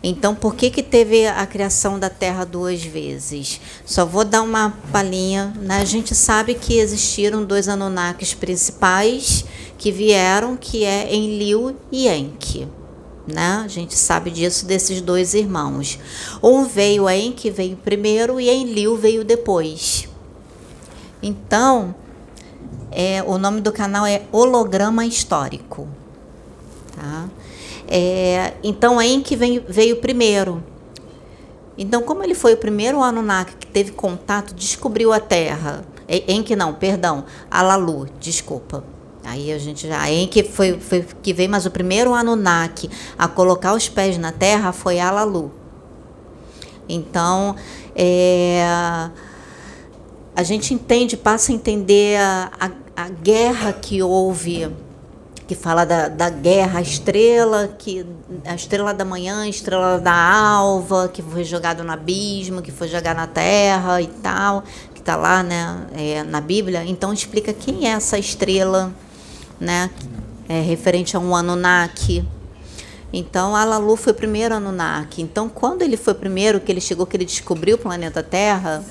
Então, 0.02 0.34
por 0.34 0.56
que 0.56 0.70
que 0.70 0.82
teve 0.82 1.28
a 1.28 1.46
criação 1.46 2.00
da 2.00 2.10
Terra 2.10 2.46
duas 2.46 2.82
vezes? 2.82 3.60
Só 3.86 4.06
vou 4.06 4.24
dar 4.24 4.42
uma 4.42 4.78
palhinha, 4.94 5.54
né? 5.58 5.82
A 5.82 5.86
gente 5.86 6.16
sabe 6.16 6.56
que 6.56 6.78
existiram 6.78 7.44
dois 7.44 7.68
Anunnakis 7.68 8.34
principais 8.34 9.44
que 9.78 9.92
vieram, 9.92 10.56
que 10.56 10.86
é 10.86 11.14
Enlil 11.14 11.76
e 11.92 12.08
Enki, 12.08 12.66
né? 13.28 13.62
A 13.66 13.68
gente 13.68 13.94
sabe 13.94 14.32
disso 14.32 14.66
desses 14.66 15.02
dois 15.02 15.34
irmãos. 15.34 16.00
Um 16.42 16.64
veio 16.64 17.10
Enki 17.10 17.50
veio 17.50 17.76
primeiro 17.76 18.40
e 18.40 18.50
Enlil 18.50 18.96
veio 18.96 19.26
depois. 19.26 20.08
Então, 21.22 21.94
é, 22.90 23.22
o 23.28 23.38
nome 23.38 23.60
do 23.60 23.72
canal 23.74 24.06
é 24.06 24.24
Holograma 24.32 25.06
Histórico. 25.06 25.90
Tá? 26.96 27.28
É, 27.92 28.54
então, 28.64 29.02
Enki 29.02 29.36
veio, 29.36 29.64
veio 29.68 29.96
primeiro. 29.98 30.64
Então, 31.76 32.04
como 32.04 32.24
ele 32.24 32.36
foi 32.36 32.54
o 32.54 32.58
primeiro 32.58 33.02
Anunnaki 33.02 33.56
que 33.56 33.66
teve 33.66 33.92
contato, 33.92 34.54
descobriu 34.54 35.12
a 35.12 35.20
Terra. 35.20 35.84
E- 36.08 36.24
Enki 36.28 36.56
não, 36.56 36.74
perdão, 36.74 37.24
Alalu, 37.50 38.08
desculpa. 38.20 38.84
Aí 39.24 39.52
a 39.52 39.58
gente 39.58 39.88
já. 39.88 40.10
Enki 40.12 40.44
foi, 40.44 40.80
foi 40.80 41.06
que 41.24 41.34
veio, 41.34 41.50
mas 41.50 41.66
o 41.66 41.72
primeiro 41.72 42.14
Anunnaki 42.14 42.90
a 43.18 43.28
colocar 43.28 43.74
os 43.74 43.90
pés 43.90 44.18
na 44.18 44.32
Terra 44.32 44.72
foi 44.72 45.00
Alalu. 45.00 45.52
Então, 46.88 47.56
é, 47.96 48.64
a 50.36 50.44
gente 50.44 50.74
entende, 50.74 51.16
passa 51.18 51.52
a 51.52 51.56
entender 51.56 52.20
a, 52.20 52.52
a, 52.60 53.04
a 53.04 53.10
guerra 53.10 53.74
que 53.74 54.02
houve, 54.02 54.70
que 55.50 55.56
fala 55.56 55.84
da, 55.84 56.08
da 56.08 56.30
guerra, 56.30 56.78
a 56.78 56.82
estrela, 56.84 57.76
que, 57.76 58.06
a 58.46 58.54
estrela 58.54 58.94
da 58.94 59.04
manhã, 59.04 59.42
a 59.42 59.48
estrela 59.48 60.00
da 60.00 60.14
alva, 60.14 61.10
que 61.12 61.24
foi 61.24 61.44
jogado 61.44 61.84
no 61.84 61.92
abismo, 61.92 62.62
que 62.62 62.72
foi 62.72 62.88
jogado 62.88 63.18
na 63.18 63.26
terra 63.26 64.00
e 64.00 64.06
tal, 64.06 64.64
que 64.94 65.00
está 65.00 65.16
lá 65.16 65.42
né, 65.42 65.88
é, 65.94 66.22
na 66.22 66.40
Bíblia. 66.40 66.84
Então 66.86 67.12
explica 67.12 67.52
quem 67.52 67.88
é 67.88 67.94
essa 67.94 68.20
estrela, 68.20 68.94
né? 69.60 69.90
É, 70.48 70.62
referente 70.62 71.18
a 71.18 71.20
um 71.20 71.36
Anunnaki. 71.36 72.24
Então, 73.12 73.56
Alalu 73.56 73.96
foi 73.96 74.14
o 74.14 74.16
primeiro 74.16 74.54
Anunnaki. 74.54 75.24
Então, 75.24 75.50
quando 75.50 75.82
ele 75.82 75.98
foi 75.98 76.14
o 76.14 76.16
primeiro, 76.16 76.60
que 76.60 76.72
ele 76.72 76.80
chegou, 76.80 77.08
que 77.08 77.18
ele 77.18 77.26
descobriu 77.26 77.76
o 77.76 77.80
planeta 77.80 78.22
Terra, 78.22 78.86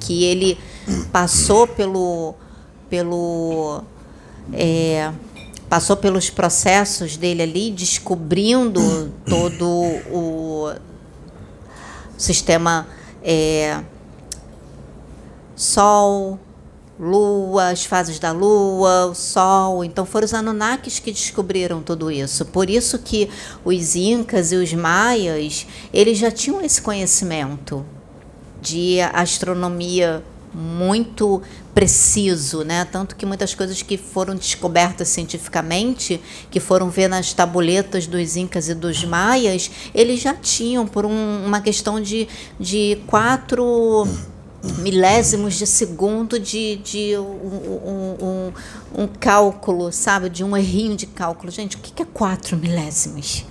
que 0.00 0.24
ele 0.24 0.58
passou 1.12 1.64
pelo 1.68 2.34
pelo 2.88 3.84
é, 4.52 5.12
passou 5.70 5.96
pelos 5.96 6.28
processos 6.28 7.16
dele 7.16 7.42
ali 7.42 7.70
descobrindo 7.70 9.12
todo 9.24 9.64
o 10.10 10.74
sistema 12.18 12.88
é, 13.22 13.80
Sol, 15.54 16.40
Lua, 16.98 17.68
as 17.68 17.84
fases 17.84 18.18
da 18.18 18.32
Lua, 18.32 19.06
o 19.06 19.14
Sol. 19.14 19.84
Então 19.84 20.04
foram 20.04 20.24
os 20.24 20.34
Anunnakis 20.34 20.98
que 20.98 21.12
descobriram 21.12 21.80
tudo 21.80 22.10
isso. 22.10 22.44
Por 22.46 22.68
isso 22.68 22.98
que 22.98 23.30
os 23.64 23.94
Incas 23.94 24.50
e 24.50 24.56
os 24.56 24.72
Maias, 24.72 25.68
eles 25.92 26.18
já 26.18 26.32
tinham 26.32 26.60
esse 26.60 26.82
conhecimento 26.82 27.86
de 28.60 29.00
astronomia 29.12 30.22
muito 30.52 31.40
preciso, 31.74 32.64
né? 32.64 32.84
Tanto 32.84 33.14
que 33.16 33.24
muitas 33.24 33.54
coisas 33.54 33.80
que 33.82 33.96
foram 33.96 34.34
descobertas 34.34 35.08
cientificamente, 35.08 36.20
que 36.50 36.58
foram 36.60 36.90
ver 36.90 37.08
nas 37.08 37.32
tabuletas 37.32 38.06
dos 38.06 38.36
incas 38.36 38.68
e 38.68 38.74
dos 38.74 39.04
maias, 39.04 39.70
eles 39.94 40.20
já 40.20 40.34
tinham 40.34 40.86
por 40.86 41.06
um- 41.06 41.44
uma 41.46 41.60
questão 41.60 42.00
de, 42.00 42.28
de 42.58 42.98
quatro 43.06 44.06
milésimos 44.78 45.54
de 45.54 45.66
segundo 45.66 46.38
de, 46.38 46.76
de 46.76 47.16
um, 47.16 48.16
um- 48.20 48.52
um- 49.04 49.08
cálculo, 49.18 49.90
sabe? 49.92 50.28
De 50.28 50.44
um 50.44 50.56
errinho 50.56 50.96
de 50.96 51.06
cálculo. 51.06 51.50
Gente, 51.50 51.76
o 51.76 51.80
que 51.80 52.02
é 52.02 52.06
quatro 52.06 52.56
milésimos? 52.56 53.44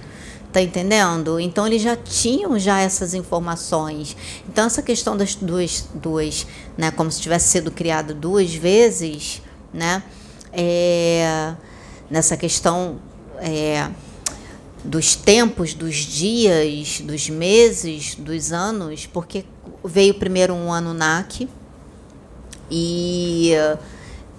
Tá 0.52 0.62
entendendo? 0.62 1.40
Então 1.40 1.68
eles 1.68 1.80
já 1.82 1.96
tinham 1.96 2.58
já 2.58 2.80
essas 2.80 3.14
informações. 3.14 4.18
Então 4.48 4.66
essa 4.66 4.82
questão 4.82 5.16
das 5.16 5.36
duas, 5.36 5.88
duas, 5.94 6.48
né, 6.76 6.90
como 6.90 7.12
se 7.12 7.22
tivesse 7.22 7.50
sido 7.50 7.70
criado 7.70 8.16
duas 8.16 8.54
vezes, 8.56 9.44
né, 9.72 10.02
é, 10.52 11.54
nessa 12.10 12.36
questão 12.36 12.98
é, 13.38 13.90
dos 14.84 15.16
tempos, 15.16 15.76
dos 15.76 15.96
dias, 15.96 17.00
dos 17.02 17.30
meses, 17.30 18.16
dos 18.16 18.52
anos, 18.52 19.06
porque 19.06 19.46
veio 19.86 20.16
primeiro 20.16 20.56
um 20.56 20.74
Anunnaki 20.74 21.48
e 22.72 23.54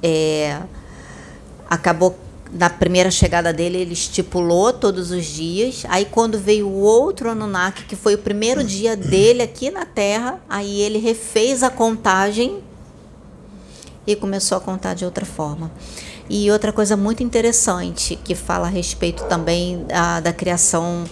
é, 0.02 0.60
acabou 1.68 2.18
na 2.52 2.68
primeira 2.68 3.10
chegada 3.10 3.52
dele, 3.52 3.78
ele 3.78 3.92
estipulou 3.92 4.72
todos 4.72 5.10
os 5.10 5.24
dias. 5.24 5.84
Aí, 5.88 6.04
quando 6.04 6.38
veio 6.38 6.66
o 6.66 6.80
outro 6.80 7.30
Anunnaki, 7.30 7.84
que 7.84 7.96
foi 7.96 8.14
o 8.14 8.18
primeiro 8.18 8.64
dia 8.64 8.96
dele 8.96 9.42
aqui 9.42 9.70
na 9.70 9.84
Terra, 9.84 10.40
aí 10.48 10.80
ele 10.80 10.98
refez 10.98 11.62
a 11.62 11.70
contagem 11.70 12.58
e 14.06 14.16
começou 14.16 14.58
a 14.58 14.60
contar 14.60 14.94
de 14.94 15.04
outra 15.04 15.24
forma. 15.24 15.70
E 16.28 16.50
outra 16.50 16.72
coisa 16.72 16.96
muito 16.96 17.22
interessante 17.22 18.16
que 18.16 18.34
fala 18.34 18.66
a 18.66 18.70
respeito 18.70 19.24
também 19.24 19.84
da, 19.84 20.20
da 20.20 20.32
criação 20.32 21.04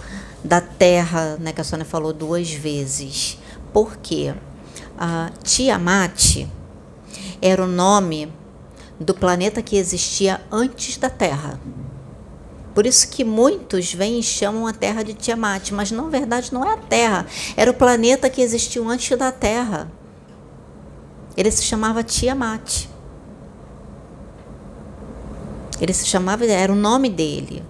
da 0.43 0.61
Terra, 0.61 1.37
né, 1.39 1.51
que 1.51 1.61
a 1.61 1.63
Sônia 1.63 1.85
falou 1.85 2.13
duas 2.13 2.51
vezes. 2.51 3.37
Por 3.73 3.97
quê? 3.97 4.33
Tiamat 5.43 6.45
era 7.41 7.63
o 7.63 7.67
nome 7.67 8.31
do 8.99 9.13
planeta 9.13 9.61
que 9.61 9.77
existia 9.77 10.41
antes 10.51 10.97
da 10.97 11.09
Terra. 11.09 11.59
Por 12.73 12.85
isso 12.85 13.09
que 13.09 13.23
muitos 13.23 13.93
vêm 13.93 14.19
e 14.19 14.23
chamam 14.23 14.67
a 14.67 14.73
Terra 14.73 15.03
de 15.03 15.13
Tiamat, 15.13 15.71
mas 15.71 15.91
na 15.91 16.03
verdade 16.03 16.53
não 16.53 16.63
é 16.63 16.73
a 16.73 16.77
Terra, 16.77 17.25
era 17.55 17.71
o 17.71 17.73
planeta 17.73 18.29
que 18.29 18.41
existiu 18.41 18.87
antes 18.87 19.17
da 19.17 19.31
Terra. 19.31 19.91
Ele 21.35 21.49
se 21.51 21.63
chamava 21.63 22.03
Tiamat. 22.03 22.87
Ele 25.79 25.93
se 25.93 26.05
chamava, 26.05 26.45
era 26.45 26.71
o 26.71 26.75
nome 26.75 27.09
dele. 27.09 27.63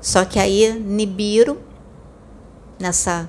Só 0.00 0.24
que 0.24 0.38
aí 0.38 0.72
Nibiru, 0.72 1.58
nessa 2.78 3.28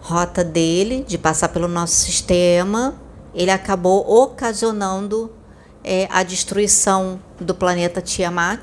rota 0.00 0.42
dele, 0.42 1.04
de 1.06 1.16
passar 1.16 1.48
pelo 1.50 1.68
nosso 1.68 1.94
sistema, 1.94 2.94
ele 3.34 3.50
acabou 3.50 4.22
ocasionando 4.22 5.30
é, 5.84 6.06
a 6.10 6.22
destruição 6.22 7.20
do 7.40 7.54
planeta 7.54 8.00
Tiamat. 8.00 8.60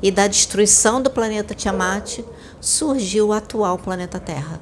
E 0.00 0.10
da 0.10 0.26
destruição 0.26 1.00
do 1.00 1.10
planeta 1.10 1.54
Tiamat 1.54 2.20
surgiu 2.60 3.28
o 3.28 3.32
atual 3.32 3.78
planeta 3.78 4.18
Terra. 4.18 4.60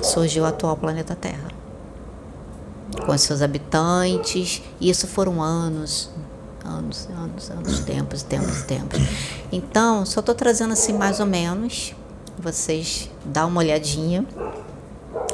Surgiu 0.00 0.44
o 0.44 0.46
atual 0.46 0.76
planeta 0.76 1.14
Terra. 1.14 1.50
Com 3.04 3.18
seus 3.18 3.42
habitantes. 3.42 4.62
E 4.80 4.88
isso 4.88 5.06
foram 5.06 5.42
anos, 5.42 6.08
anos, 6.64 7.06
anos, 7.10 7.50
anos, 7.50 7.80
tempos, 7.80 8.22
tempos, 8.22 8.62
tempos. 8.62 8.98
Então, 9.52 10.06
só 10.06 10.20
estou 10.20 10.34
trazendo 10.34 10.72
assim 10.72 10.94
mais 10.94 11.20
ou 11.20 11.26
menos. 11.26 11.94
Vocês 12.38 13.10
dá 13.22 13.44
uma 13.44 13.60
olhadinha, 13.60 14.24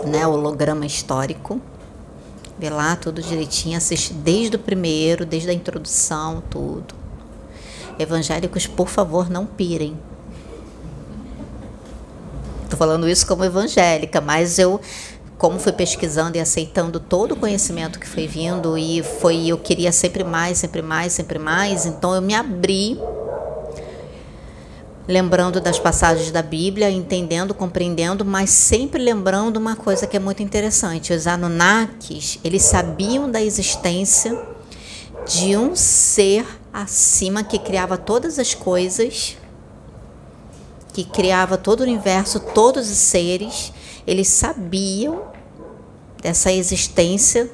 né? 0.05 0.27
O 0.27 0.33
holograma 0.33 0.85
histórico. 0.85 1.61
Vê 2.59 2.71
lá 2.71 2.97
tudo 2.97 3.21
direitinho, 3.21 3.77
assiste 3.77 4.15
desde 4.15 4.57
o 4.57 4.59
primeiro, 4.59 5.27
desde 5.27 5.51
a 5.51 5.53
introdução, 5.53 6.43
tudo. 6.51 6.95
Evangélicos, 7.99 8.67
por 8.67 8.89
favor, 8.89 9.29
não 9.29 9.45
pirem. 9.45 9.97
Estou 12.65 12.79
falando 12.79 13.09
isso 13.09 13.27
como 13.27 13.45
evangélica, 13.45 14.21
mas 14.21 14.59
eu, 14.59 14.81
como 15.39 15.59
fui 15.59 15.73
pesquisando 15.73 16.37
e 16.37 16.41
aceitando 16.41 16.99
todo 16.99 17.33
o 17.33 17.37
conhecimento 17.37 18.01
que 18.01 18.09
foi 18.09 18.27
vindo 18.27 18.77
e 18.77 19.03
foi 19.03 19.47
eu 19.49 19.59
queria 19.59 19.93
sempre 19.93 20.25
mais, 20.25 20.59
sempre 20.59 20.83
mais, 20.83 21.13
sempre 21.13 21.39
mais, 21.39 21.87
então 21.87 22.15
eu 22.15 22.23
me 22.23 22.35
abri 22.35 22.99
lembrando 25.07 25.61
das 25.61 25.79
passagens 25.79 26.31
da 26.31 26.43
Bíblia, 26.43 26.91
entendendo, 26.91 27.55
compreendendo, 27.55 28.25
mas 28.25 28.51
sempre 28.51 29.03
lembrando 29.03 29.57
uma 29.57 29.77
coisa 29.77 30.07
que 30.07 30.17
é 30.17 30.21
muito 30.21 30.43
interessante. 30.43 31.13
Os 31.13 31.27
Anunnakis, 31.27 32.39
eles 32.43 32.63
sabiam 32.63 33.31
da 33.31 33.41
existência 33.41 34.37
de 35.27 35.57
um 35.57 35.77
ser 35.77 36.45
acima 36.73 37.45
que 37.45 37.59
criava 37.59 37.97
todas 37.97 38.39
as 38.39 38.55
coisas, 38.55 39.37
que 40.93 41.05
criava 41.05 41.57
todo 41.57 41.81
o 41.81 41.83
universo, 41.85 42.41
todos 42.41 42.91
os 42.91 42.99
seres. 42.99 43.73
Eles 44.07 44.29
sabiam 44.29 45.23
dessa 46.23 46.53
existência 46.53 47.51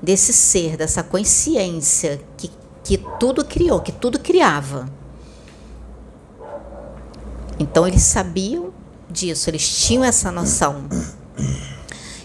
desse 0.00 0.32
ser, 0.32 0.76
dessa 0.76 1.02
consciência 1.02 2.20
que, 2.36 2.50
que 2.84 2.98
tudo 3.18 3.44
criou, 3.44 3.80
que 3.80 3.92
tudo 3.92 4.18
criava. 4.18 4.88
Então 7.58 7.86
eles 7.86 8.02
sabiam 8.02 8.72
disso, 9.10 9.50
eles 9.50 9.68
tinham 9.68 10.04
essa 10.04 10.30
noção. 10.30 10.84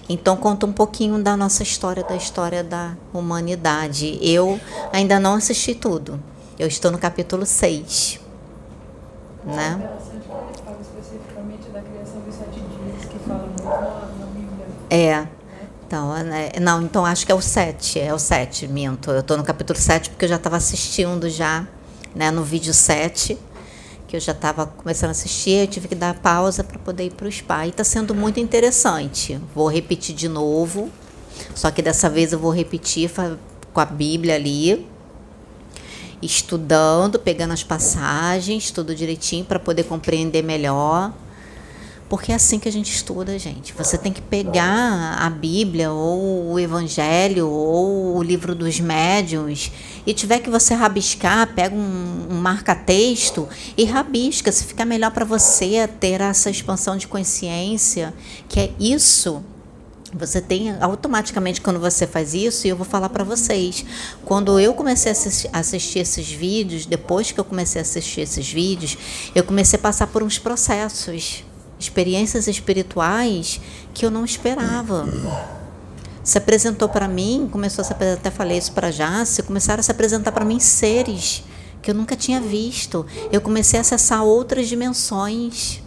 Então 0.07 0.35
conta 0.35 0.65
um 0.65 0.73
pouquinho 0.73 1.21
da 1.23 1.35
nossa 1.35 1.63
história, 1.63 2.03
da 2.03 2.15
história 2.15 2.63
da 2.63 2.95
humanidade. 3.13 4.19
Eu 4.21 4.59
ainda 4.91 5.19
não 5.19 5.35
assisti 5.35 5.73
tudo. 5.73 6.21
Eu 6.59 6.67
estou 6.67 6.91
no 6.91 6.97
capítulo 6.97 7.45
6. 7.45 8.19
Né? 9.45 9.89
É. 14.89 15.27
Então, 15.87 16.13
né, 16.23 16.51
não, 16.59 16.81
então 16.81 17.05
acho 17.05 17.25
que 17.25 17.31
é 17.31 17.35
o 17.35 17.41
7, 17.41 17.99
é 17.99 18.13
o 18.13 18.19
7, 18.19 18.67
minto. 18.67 19.11
Eu 19.11 19.19
estou 19.19 19.37
no 19.37 19.43
capítulo 19.43 19.77
7 19.77 20.09
porque 20.09 20.25
eu 20.25 20.29
já 20.29 20.35
estava 20.35 20.57
assistindo 20.57 21.29
já, 21.29 21.67
né, 22.15 22.31
no 22.31 22.43
vídeo 22.43 22.73
7 22.73 23.37
que 24.13 24.17
eu 24.17 24.21
já 24.21 24.31
estava 24.31 24.67
começando 24.67 25.07
a 25.07 25.11
assistir, 25.11 25.61
eu 25.61 25.67
tive 25.67 25.87
que 25.87 25.95
dar 25.95 26.13
pausa 26.13 26.63
para 26.63 26.77
poder 26.77 27.05
ir 27.05 27.13
para 27.13 27.27
o 27.27 27.31
spa. 27.31 27.65
E 27.65 27.69
está 27.69 27.83
sendo 27.83 28.13
muito 28.13 28.39
interessante. 28.39 29.41
Vou 29.55 29.67
repetir 29.67 30.13
de 30.13 30.29
novo, 30.29 30.91
só 31.55 31.71
que 31.71 31.81
dessa 31.81 32.11
vez 32.11 32.31
eu 32.31 32.37
vou 32.37 32.51
repetir 32.51 33.09
com 33.73 33.79
a 33.79 33.85
Bíblia 33.85 34.35
ali, 34.35 34.87
estudando, 36.21 37.17
pegando 37.17 37.53
as 37.53 37.63
passagens, 37.63 38.69
tudo 38.69 38.93
direitinho 38.93 39.45
para 39.45 39.57
poder 39.57 39.85
compreender 39.85 40.43
melhor. 40.43 41.11
Porque 42.13 42.31
é 42.31 42.35
assim 42.35 42.59
que 42.59 42.69
a 42.69 42.71
gente 42.71 42.93
estuda, 42.93 43.39
gente. 43.39 43.73
Você 43.73 43.97
tem 43.97 44.13
que 44.13 44.21
pegar 44.21 45.17
a 45.19 45.27
Bíblia, 45.31 45.91
ou 45.91 46.51
o 46.51 46.59
Evangelho, 46.59 47.49
ou 47.49 48.17
o 48.17 48.21
livro 48.21 48.53
dos 48.53 48.79
médiuns, 48.79 49.71
e 50.05 50.13
tiver 50.13 50.37
que 50.37 50.47
você 50.47 50.75
rabiscar, 50.75 51.55
pega 51.55 51.75
um, 51.75 52.27
um 52.29 52.35
marca-texto 52.35 53.49
e 53.75 53.83
rabisca. 53.85 54.51
Se 54.51 54.63
fica 54.63 54.85
melhor 54.85 55.09
para 55.09 55.25
você 55.25 55.87
ter 55.87 56.21
essa 56.21 56.51
expansão 56.51 56.95
de 56.97 57.07
consciência, 57.07 58.13
que 58.47 58.59
é 58.59 58.71
isso 58.79 59.43
você 60.13 60.39
tem 60.39 60.69
automaticamente 60.79 61.61
quando 61.61 61.79
você 61.79 62.05
faz 62.05 62.35
isso, 62.35 62.67
e 62.67 62.69
eu 62.69 62.75
vou 62.75 62.85
falar 62.85 63.09
para 63.09 63.23
vocês, 63.23 63.83
quando 64.23 64.59
eu 64.59 64.75
comecei 64.75 65.11
a 65.11 65.13
assistir, 65.13 65.49
assistir, 65.51 65.97
esses 65.97 66.31
vídeos, 66.31 66.85
depois 66.85 67.31
que 67.31 67.39
eu 67.39 67.43
comecei 67.43 67.81
a 67.81 67.81
assistir 67.81 68.21
esses 68.21 68.47
vídeos, 68.47 68.95
eu 69.33 69.43
comecei 69.43 69.79
a 69.79 69.81
passar 69.81 70.05
por 70.05 70.21
uns 70.21 70.37
processos 70.37 71.43
experiências 71.83 72.47
espirituais 72.47 73.59
que 73.93 74.05
eu 74.05 74.11
não 74.11 74.25
esperava. 74.25 75.07
Se 76.23 76.37
apresentou 76.37 76.87
para 76.87 77.07
mim, 77.07 77.49
começou 77.51 77.81
a 77.81 77.85
se 77.85 77.91
apresentar, 77.91 78.19
até 78.19 78.31
falei 78.31 78.57
isso 78.57 78.71
para 78.71 78.89
Jace, 78.91 79.43
começaram 79.43 79.81
a 79.81 79.83
se 79.83 79.91
apresentar 79.91 80.31
para 80.31 80.45
mim 80.45 80.59
seres 80.59 81.43
que 81.81 81.91
eu 81.91 81.95
nunca 81.95 82.15
tinha 82.15 82.39
visto. 82.39 83.05
Eu 83.31 83.41
comecei 83.41 83.77
a 83.77 83.81
acessar 83.81 84.23
outras 84.23 84.67
dimensões. 84.67 85.81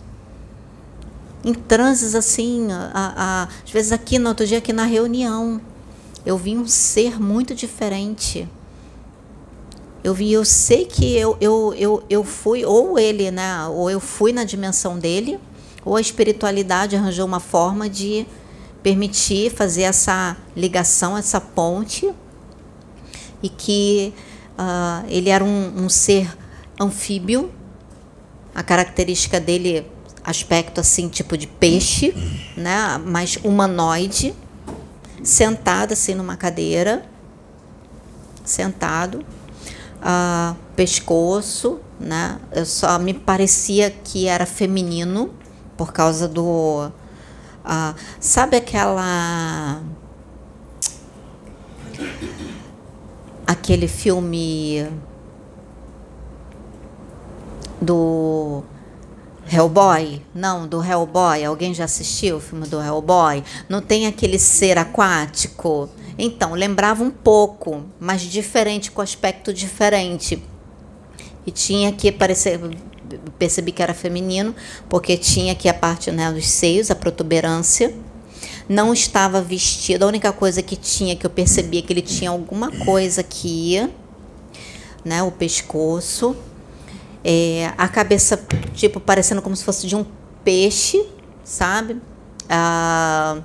Em 1.42 1.54
transes 1.54 2.14
assim, 2.14 2.68
a, 2.70 2.90
a, 2.94 3.48
às 3.64 3.70
vezes 3.70 3.92
aqui 3.92 4.18
no 4.18 4.28
outro 4.28 4.46
dia 4.46 4.58
aqui 4.58 4.72
na 4.72 4.84
reunião, 4.84 5.60
eu 6.24 6.36
vi 6.36 6.56
um 6.56 6.66
ser 6.66 7.20
muito 7.20 7.54
diferente. 7.54 8.46
Eu 10.04 10.12
vi, 10.12 10.32
eu 10.32 10.44
sei 10.44 10.84
que 10.84 11.16
eu, 11.16 11.36
eu, 11.40 11.74
eu, 11.74 12.04
eu 12.10 12.22
fui, 12.22 12.64
ou 12.64 12.98
ele, 12.98 13.30
né? 13.30 13.66
Ou 13.68 13.90
eu 13.90 13.98
fui 13.98 14.32
na 14.32 14.44
dimensão 14.44 14.98
dele, 14.98 15.40
ou 15.86 15.94
a 15.94 16.00
espiritualidade 16.00 16.96
arranjou 16.96 17.24
uma 17.24 17.38
forma 17.38 17.88
de 17.88 18.26
permitir 18.82 19.52
fazer 19.52 19.82
essa 19.82 20.36
ligação, 20.56 21.16
essa 21.16 21.40
ponte, 21.40 22.12
e 23.40 23.48
que 23.48 24.12
uh, 24.58 25.06
ele 25.08 25.30
era 25.30 25.44
um, 25.44 25.84
um 25.84 25.88
ser 25.88 26.36
anfíbio, 26.78 27.52
a 28.52 28.64
característica 28.64 29.38
dele, 29.38 29.86
aspecto 30.24 30.80
assim, 30.80 31.08
tipo 31.08 31.38
de 31.38 31.46
peixe, 31.46 32.12
né, 32.56 32.98
mais 32.98 33.38
humanoide, 33.44 34.34
sentado 35.22 35.92
assim 35.92 36.14
numa 36.14 36.36
cadeira, 36.36 37.06
sentado, 38.44 39.24
uh, 40.00 40.56
pescoço, 40.74 41.78
né, 42.00 42.40
eu 42.50 42.66
só 42.66 42.98
me 42.98 43.14
parecia 43.14 43.88
que 43.88 44.26
era 44.26 44.44
feminino, 44.44 45.32
por 45.76 45.92
causa 45.92 46.26
do. 46.26 46.90
Uh, 47.64 47.94
sabe 48.20 48.56
aquela. 48.56 49.82
Aquele 53.46 53.86
filme 53.86 54.88
do 57.80 58.64
Hellboy? 59.50 60.22
Não, 60.34 60.66
do 60.66 60.82
Hellboy. 60.82 61.44
Alguém 61.44 61.72
já 61.72 61.84
assistiu 61.84 62.36
o 62.36 62.40
filme 62.40 62.66
do 62.66 62.80
Hellboy? 62.80 63.44
Não 63.68 63.80
tem 63.80 64.06
aquele 64.06 64.38
ser 64.38 64.78
aquático? 64.78 65.88
Então, 66.18 66.54
lembrava 66.54 67.04
um 67.04 67.10
pouco, 67.10 67.84
mas 68.00 68.22
diferente, 68.22 68.90
com 68.90 69.02
aspecto 69.02 69.52
diferente. 69.52 70.42
E 71.46 71.50
tinha 71.50 71.92
que 71.92 72.10
parecer 72.10 72.58
percebi 73.38 73.72
que 73.72 73.82
era 73.82 73.94
feminino, 73.94 74.54
porque 74.88 75.16
tinha 75.16 75.52
aqui 75.52 75.68
a 75.68 75.74
parte 75.74 76.10
né, 76.10 76.30
dos 76.32 76.46
seios, 76.46 76.90
a 76.90 76.94
protuberância. 76.94 77.94
Não 78.68 78.92
estava 78.92 79.40
vestido, 79.40 80.04
a 80.04 80.08
única 80.08 80.32
coisa 80.32 80.60
que 80.62 80.74
tinha, 80.74 81.14
que 81.14 81.24
eu 81.24 81.30
percebia 81.30 81.82
que 81.82 81.92
ele 81.92 82.02
tinha 82.02 82.30
alguma 82.30 82.70
coisa 82.84 83.20
aqui, 83.20 83.88
né, 85.04 85.22
o 85.22 85.30
pescoço. 85.30 86.36
É, 87.22 87.72
a 87.76 87.88
cabeça, 87.88 88.40
tipo, 88.74 89.00
parecendo 89.00 89.42
como 89.42 89.54
se 89.54 89.64
fosse 89.64 89.86
de 89.86 89.96
um 89.96 90.04
peixe, 90.44 91.04
sabe? 91.44 92.00
Ah, 92.48 93.38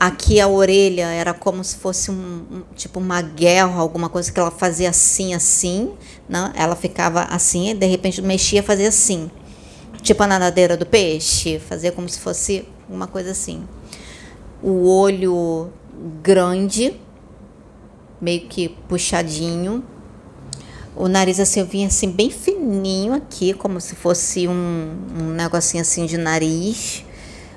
aqui 0.00 0.40
a 0.40 0.48
orelha 0.48 1.08
era 1.08 1.34
como 1.34 1.62
se 1.62 1.76
fosse 1.76 2.10
um, 2.10 2.14
um, 2.50 2.62
tipo 2.74 2.98
uma 2.98 3.20
guerra, 3.20 3.78
alguma 3.78 4.08
coisa 4.08 4.32
que 4.32 4.40
ela 4.40 4.50
fazia 4.50 4.88
assim, 4.88 5.34
assim, 5.34 5.92
não, 6.26 6.50
ela 6.54 6.74
ficava 6.74 7.24
assim, 7.24 7.68
e 7.68 7.74
de 7.74 7.84
repente 7.84 8.22
mexia, 8.22 8.62
fazia 8.62 8.88
assim. 8.88 9.30
Tipo 10.00 10.22
a 10.22 10.26
nadadeira 10.26 10.78
do 10.78 10.86
peixe, 10.86 11.58
fazia 11.58 11.92
como 11.92 12.08
se 12.08 12.18
fosse 12.18 12.66
uma 12.88 13.06
coisa 13.06 13.32
assim. 13.32 13.62
O 14.62 14.88
olho 14.88 15.70
grande, 16.22 16.98
meio 18.18 18.40
que 18.48 18.70
puxadinho. 18.88 19.84
O 20.96 21.08
nariz 21.08 21.38
assim, 21.38 21.60
eu 21.60 21.66
vinha 21.66 21.88
assim 21.88 22.10
bem 22.10 22.30
fininho 22.30 23.12
aqui, 23.12 23.52
como 23.52 23.78
se 23.80 23.94
fosse 23.94 24.48
um, 24.48 24.96
um 25.18 25.24
negocinho 25.34 25.82
assim 25.82 26.06
de 26.06 26.16
nariz. 26.16 27.04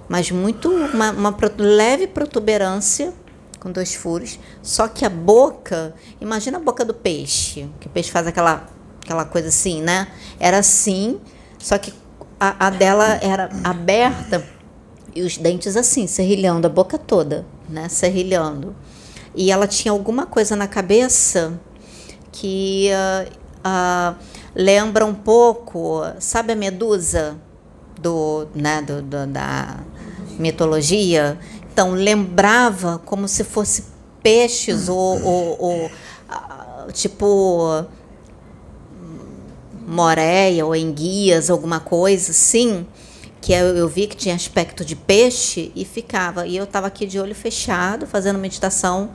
Mas 0.08 0.32
muito 0.32 0.70
uma, 0.70 1.12
uma 1.12 1.38
leve 1.58 2.08
protuberância 2.08 3.14
com 3.60 3.72
dois 3.72 3.96
furos, 3.96 4.38
só 4.62 4.88
que 4.88 5.06
a 5.06 5.10
boca, 5.10 5.96
imagina 6.20 6.58
a 6.58 6.62
boca 6.62 6.84
do 6.84 6.94
peixe, 6.94 7.70
que 7.80 7.88
o 7.88 7.90
peixe 7.90 8.12
faz 8.12 8.28
aquela 8.28 8.68
aquela 9.04 9.26
coisa 9.26 9.50
assim, 9.50 9.82
né? 9.82 10.08
Era 10.40 10.60
assim, 10.60 11.20
só 11.60 11.78
que 11.78 11.94
a, 12.40 12.68
a 12.68 12.70
dela 12.70 13.20
era 13.22 13.50
aberta 13.64 14.46
e 15.16 15.22
os 15.22 15.38
dentes 15.38 15.78
assim, 15.78 16.08
serrilhando 16.08 16.68
a 16.68 16.70
boca 16.70 16.98
toda, 16.98 17.46
né? 17.70 17.88
Serrilhando. 17.90 18.76
E 19.36 19.52
ela 19.52 19.68
tinha 19.68 19.92
alguma 19.92 20.26
coisa 20.26 20.56
na 20.56 20.68
cabeça 20.68 21.60
que 22.32 22.90
uh, 22.92 23.32
uh, 23.68 24.16
lembra 24.56 25.06
um 25.06 25.14
pouco, 25.14 26.02
sabe 26.20 26.54
a 26.54 26.56
medusa 26.56 27.38
do, 28.04 28.48
né, 28.54 28.82
do, 28.82 29.02
do, 29.02 29.26
da 29.26 29.80
mitologia? 30.38 31.40
Então, 31.72 31.94
lembrava 31.94 33.02
como 33.06 33.28
se 33.28 33.44
fosse 33.44 33.86
peixes 34.22 34.90
ou, 34.90 35.24
ou, 35.24 35.58
ou 35.60 35.92
tipo 36.92 37.86
moreia 39.88 40.66
ou 40.66 40.76
enguias, 40.76 41.50
alguma 41.50 41.80
coisa 41.80 42.32
assim, 42.32 42.86
que 43.42 43.52
eu, 43.52 43.76
eu, 43.76 43.88
vi 43.88 44.08
que 44.08 44.16
tinha 44.16 44.36
aspecto 44.36 44.86
de 44.86 44.96
peixe 44.96 45.72
e 45.76 45.84
ficava. 45.84 46.48
E 46.48 46.56
eu 46.56 46.64
estava 46.64 46.88
aqui 46.88 47.06
de 47.06 47.20
olho 47.20 47.36
fechado, 47.36 48.08
fazendo 48.08 48.40
meditação, 48.40 49.12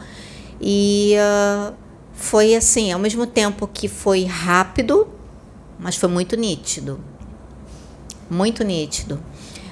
e 0.61 1.15
uh, 1.17 1.75
foi 2.13 2.55
assim, 2.55 2.93
ao 2.93 2.99
mesmo 2.99 3.27
tempo 3.27 3.67
que 3.67 3.89
foi 3.89 4.25
rápido, 4.25 5.09
mas 5.79 5.97
foi 5.97 6.09
muito 6.09 6.37
nítido. 6.37 7.01
Muito 8.31 8.65
nítido. 8.65 9.21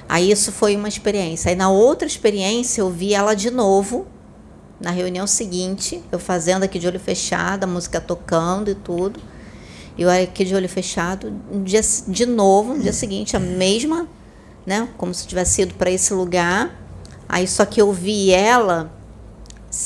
Aí 0.09 0.31
isso 0.31 0.51
foi 0.51 0.75
uma 0.75 0.87
experiência. 0.87 1.49
Aí 1.49 1.55
na 1.55 1.69
outra 1.69 2.07
experiência 2.07 2.81
eu 2.81 2.89
vi 2.89 3.13
ela 3.13 3.33
de 3.33 3.51
novo, 3.51 4.07
na 4.79 4.91
reunião 4.91 5.25
seguinte, 5.25 6.03
eu 6.11 6.19
fazendo 6.19 6.63
aqui 6.63 6.79
de 6.79 6.87
olho 6.87 6.99
fechado, 6.99 7.63
a 7.63 7.67
música 7.67 7.99
tocando 7.99 8.69
e 8.69 8.75
tudo. 8.75 9.19
Eu 9.97 10.09
aqui 10.09 10.45
de 10.45 10.53
olho 10.53 10.69
fechado, 10.69 11.33
um 11.51 11.63
dia, 11.63 11.81
de 12.07 12.25
novo, 12.25 12.75
no 12.75 12.81
dia 12.81 12.93
seguinte, 12.93 13.35
a 13.35 13.39
mesma, 13.39 14.07
né? 14.65 14.87
Como 14.95 15.13
se 15.13 15.25
tivesse 15.25 15.63
ido 15.63 15.73
para 15.73 15.89
esse 15.89 16.13
lugar. 16.13 16.79
Aí 17.27 17.47
só 17.47 17.65
que 17.65 17.81
eu 17.81 17.91
vi 17.91 18.31
ela 18.31 18.91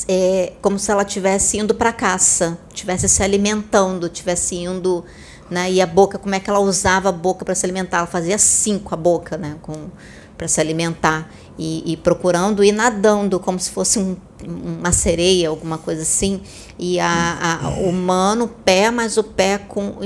é, 0.06 0.52
como 0.60 0.78
se 0.78 0.90
ela 0.90 1.04
tivesse 1.04 1.58
indo 1.58 1.74
para 1.74 1.92
caça, 1.92 2.58
tivesse 2.72 3.08
se 3.08 3.22
alimentando, 3.22 4.08
tivesse 4.08 4.56
indo, 4.56 5.04
né? 5.52 5.70
E 5.70 5.80
a 5.80 5.86
boca, 5.86 6.18
como 6.18 6.34
é 6.34 6.40
que 6.40 6.50
ela 6.50 6.58
usava 6.58 7.10
a 7.10 7.12
boca 7.12 7.44
para 7.44 7.54
se 7.54 7.64
alimentar? 7.64 7.98
Ela 7.98 8.06
fazia 8.06 8.34
assim 8.34 8.78
com 8.78 8.94
a 8.94 8.96
boca, 8.96 9.36
né? 9.36 9.56
Com 9.62 9.90
para 10.36 10.48
se 10.48 10.60
alimentar 10.60 11.30
e, 11.56 11.92
e, 11.92 11.96
procurando 11.96 12.64
e 12.64 12.72
nadando 12.72 13.38
como 13.38 13.60
se 13.60 13.70
fosse 13.70 14.00
um, 14.00 14.16
uma 14.44 14.90
sereia, 14.90 15.48
alguma 15.48 15.78
coisa 15.78 16.02
assim. 16.02 16.40
E 16.76 16.98
a, 16.98 17.60
a, 17.62 17.68
o 17.68 17.92
mano, 17.92 18.48
pé, 18.48 18.90
mas 18.90 19.16
o 19.16 19.22
pé 19.22 19.58
com 19.58 19.98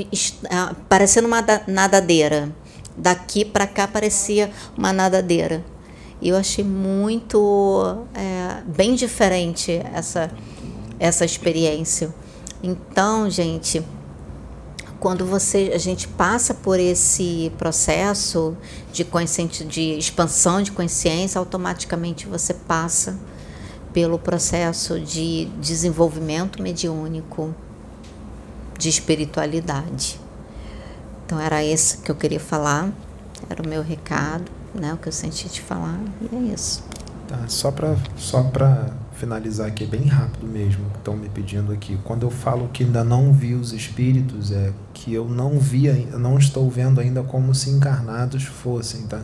parecendo 0.91 1.27
uma 1.27 1.43
nadadeira. 1.67 2.55
Daqui 2.95 3.47
para 3.47 3.67
cá 3.67 3.89
parecia 3.89 4.51
uma 4.77 4.93
nadadeira. 4.93 5.65
E 6.21 6.29
eu 6.29 6.37
achei 6.37 6.65
muito 6.65 8.05
é, 8.15 8.63
bem 8.67 8.95
diferente 8.95 9.81
essa 9.95 10.31
essa 10.99 11.25
experiência. 11.25 12.15
Então, 12.63 13.29
gente, 13.31 13.83
quando 14.99 15.25
você 15.27 15.73
a 15.75 15.79
gente 15.79 16.09
passa 16.09 16.55
por 16.55 16.81
esse 16.81 17.53
processo 17.59 18.57
de 18.93 19.07
de 19.67 19.99
expansão 19.99 20.63
de 20.63 20.73
consciência, 20.73 21.39
automaticamente 21.39 22.27
você 22.27 22.55
passa 22.55 23.17
pelo 23.93 24.19
processo 24.19 25.01
de 25.01 25.47
desenvolvimento 25.61 26.63
mediúnico 26.63 27.55
de 28.79 28.89
espiritualidade. 28.89 30.21
Então 31.25 31.41
era 31.41 31.65
esse 31.65 31.99
que 31.99 32.11
eu 32.11 32.15
queria 32.15 32.41
falar, 32.41 32.91
era 33.49 33.63
o 33.63 33.69
meu 33.69 33.83
recado, 33.83 34.45
né, 34.75 34.93
o 34.93 34.97
que 34.97 35.09
eu 35.09 35.13
senti 35.13 35.49
de 35.49 35.61
falar, 35.61 35.99
e 36.21 36.37
é 36.37 36.53
isso. 36.53 36.85
Tá, 37.27 37.39
só 37.49 37.73
para 37.73 37.97
só 38.17 38.43
para 38.43 38.93
finalizar 39.17 39.67
aqui 39.67 39.87
bem 39.87 40.05
rápido 40.05 40.47
mesmo, 40.47 40.85
estão 40.97 41.17
me 41.17 41.29
pedindo 41.29 41.73
aqui. 41.73 41.99
Quando 42.05 42.25
eu 42.25 42.31
falo 42.31 42.69
que 42.69 42.85
ainda 42.85 43.03
não 43.03 43.33
vi 43.33 43.55
os 43.55 43.73
espíritos, 43.73 44.53
é 44.53 44.73
que 44.93 45.13
eu 45.13 45.27
não 45.27 45.59
vi, 45.59 45.89
não 46.19 46.39
estou 46.39 46.71
vendo 46.71 47.01
ainda 47.01 47.23
como 47.23 47.55
se 47.55 47.71
encarnados 47.71 48.45
fossem, 48.45 49.03
tá? 49.03 49.23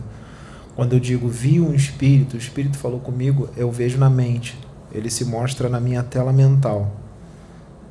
Quando 0.75 0.93
eu 0.93 0.99
digo 0.99 1.29
vi 1.29 1.59
um 1.59 1.73
espírito, 1.73 2.33
o 2.33 2.39
espírito 2.39 2.77
falou 2.77 2.99
comigo, 2.99 3.47
eu 3.55 3.71
vejo 3.71 3.97
na 3.99 4.09
mente. 4.09 4.57
Ele 4.91 5.09
se 5.09 5.23
mostra 5.25 5.69
na 5.69 5.79
minha 5.79 6.01
tela 6.01 6.33
mental, 6.33 6.91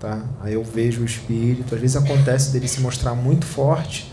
tá? 0.00 0.24
Aí 0.40 0.54
eu 0.54 0.64
vejo 0.64 1.02
o 1.02 1.04
espírito, 1.04 1.74
às 1.74 1.80
vezes 1.80 1.96
acontece 1.96 2.52
dele 2.52 2.66
se 2.66 2.80
mostrar 2.80 3.14
muito 3.14 3.46
forte, 3.46 4.12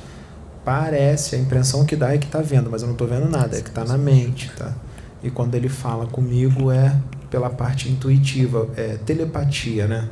parece, 0.64 1.36
a 1.36 1.40
impressão 1.40 1.84
que 1.84 1.95
dá 1.95 2.14
é 2.14 2.20
que 2.20 2.28
está 2.28 2.41
vendo, 2.41 2.70
mas 2.70 2.84
eu 2.84 2.88
não 2.88 2.94
estou 2.94 3.07
vendo 3.07 3.28
nada, 3.28 3.57
é 3.57 3.61
que 3.61 3.70
está 3.70 3.84
na 3.84 3.98
mente, 3.98 4.52
tá? 4.56 4.76
E 5.24 5.32
quando 5.32 5.56
ele 5.56 5.70
fala 5.70 6.06
comigo 6.06 6.72
é 6.72 6.95
pela 7.30 7.49
parte 7.49 7.89
intuitiva, 7.89 8.68
é 8.76 8.97
telepatia, 8.97 9.88
né? 9.88 10.10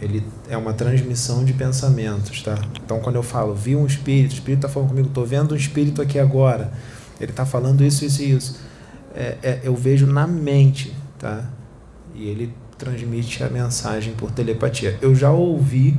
Ele 0.00 0.24
é 0.48 0.56
uma 0.56 0.72
transmissão 0.72 1.44
de 1.44 1.52
pensamentos, 1.52 2.42
tá? 2.42 2.58
Então, 2.82 3.00
quando 3.00 3.16
eu 3.16 3.22
falo, 3.22 3.54
vi 3.54 3.76
um 3.76 3.86
espírito, 3.86 4.32
o 4.32 4.34
espírito 4.34 4.66
está 4.66 4.68
falando 4.68 4.88
comigo, 4.88 5.08
estou 5.08 5.26
vendo 5.26 5.52
um 5.52 5.56
espírito 5.56 6.00
aqui 6.00 6.18
agora, 6.18 6.72
ele 7.20 7.30
está 7.30 7.44
falando 7.44 7.84
isso, 7.84 8.04
isso 8.04 8.22
e 8.22 8.30
isso. 8.30 8.60
É, 9.14 9.36
é, 9.42 9.60
eu 9.62 9.76
vejo 9.76 10.06
na 10.06 10.26
mente, 10.26 10.94
tá? 11.18 11.44
E 12.14 12.28
ele 12.28 12.54
transmite 12.78 13.44
a 13.44 13.50
mensagem 13.50 14.14
por 14.14 14.30
telepatia. 14.30 14.98
Eu 15.02 15.14
já 15.14 15.30
ouvi 15.30 15.98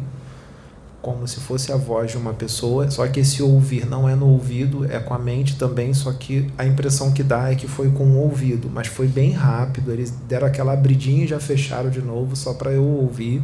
como 1.02 1.28
se 1.28 1.40
fosse 1.40 1.72
a 1.72 1.76
voz 1.76 2.12
de 2.12 2.18
uma 2.18 2.34
pessoa, 2.34 2.90
só 2.92 3.08
que 3.08 3.22
esse 3.22 3.42
ouvir 3.42 3.88
não 3.88 4.08
é 4.08 4.16
no 4.16 4.28
ouvido, 4.28 4.86
é 4.86 5.00
com 5.00 5.14
a 5.14 5.20
mente 5.20 5.56
também, 5.56 5.94
só 5.94 6.12
que 6.14 6.48
a 6.58 6.66
impressão 6.66 7.12
que 7.12 7.24
dá 7.24 7.52
é 7.52 7.56
que 7.56 7.68
foi 7.68 7.90
com 7.90 8.04
o 8.04 8.18
ouvido, 8.20 8.70
mas 8.72 8.88
foi 8.88 9.08
bem 9.08 9.32
rápido, 9.32 9.92
eles 9.92 10.12
deram 10.28 10.46
aquela 10.46 10.74
abridinha 10.74 11.24
e 11.24 11.28
já 11.28 11.40
fecharam 11.40 11.90
de 11.90 12.02
novo 12.02 12.36
só 12.36 12.54
para 12.54 12.72
eu 12.72 12.84
ouvir, 12.84 13.42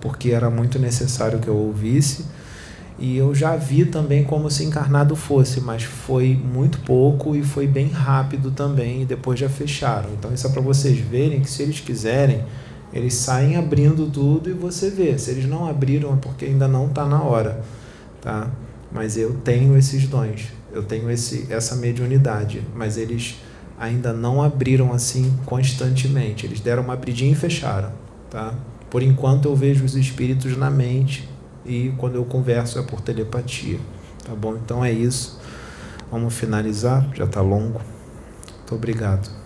porque 0.00 0.30
era 0.30 0.50
muito 0.50 0.78
necessário 0.78 1.38
que 1.38 1.48
eu 1.48 1.56
ouvisse. 1.56 2.24
E 2.98 3.14
eu 3.16 3.34
já 3.34 3.54
vi 3.56 3.84
também 3.84 4.24
como 4.24 4.50
se 4.50 4.64
encarnado 4.64 5.14
fosse, 5.14 5.60
mas 5.60 5.82
foi 5.82 6.34
muito 6.34 6.78
pouco 6.80 7.36
e 7.36 7.42
foi 7.42 7.66
bem 7.66 7.88
rápido 7.88 8.50
também, 8.50 9.02
e 9.02 9.04
depois 9.04 9.38
já 9.38 9.50
fecharam. 9.50 10.08
Então 10.18 10.32
isso 10.32 10.46
é 10.46 10.50
para 10.50 10.62
vocês 10.62 10.98
verem 10.98 11.40
que 11.40 11.50
se 11.50 11.62
eles 11.62 11.78
quiserem, 11.78 12.42
eles 12.92 13.14
saem 13.14 13.56
abrindo 13.56 14.10
tudo 14.10 14.48
e 14.48 14.52
você 14.52 14.90
vê. 14.90 15.18
Se 15.18 15.30
eles 15.30 15.46
não 15.46 15.68
abriram 15.68 16.14
é 16.14 16.16
porque 16.16 16.44
ainda 16.44 16.68
não 16.68 16.86
está 16.86 17.04
na 17.04 17.22
hora, 17.22 17.62
tá? 18.20 18.50
Mas 18.90 19.16
eu 19.16 19.34
tenho 19.44 19.76
esses 19.76 20.06
dons, 20.06 20.48
eu 20.72 20.82
tenho 20.82 21.10
esse, 21.10 21.46
essa 21.50 21.74
mediunidade, 21.76 22.62
mas 22.74 22.96
eles 22.96 23.36
ainda 23.78 24.12
não 24.12 24.42
abriram 24.42 24.92
assim 24.92 25.36
constantemente. 25.44 26.46
Eles 26.46 26.60
deram 26.60 26.82
uma 26.82 26.94
abridinha 26.94 27.32
e 27.32 27.34
fecharam, 27.34 27.92
tá? 28.30 28.54
Por 28.88 29.02
enquanto 29.02 29.46
eu 29.46 29.56
vejo 29.56 29.84
os 29.84 29.94
espíritos 29.96 30.56
na 30.56 30.70
mente 30.70 31.28
e 31.64 31.92
quando 31.98 32.14
eu 32.14 32.24
converso 32.24 32.78
é 32.78 32.82
por 32.82 33.00
telepatia, 33.00 33.78
tá 34.24 34.34
bom? 34.34 34.56
Então 34.56 34.84
é 34.84 34.92
isso. 34.92 35.38
Vamos 36.10 36.34
finalizar, 36.34 37.06
já 37.14 37.24
está 37.24 37.40
longo. 37.40 37.80
Muito 38.58 38.74
obrigado. 38.74 39.45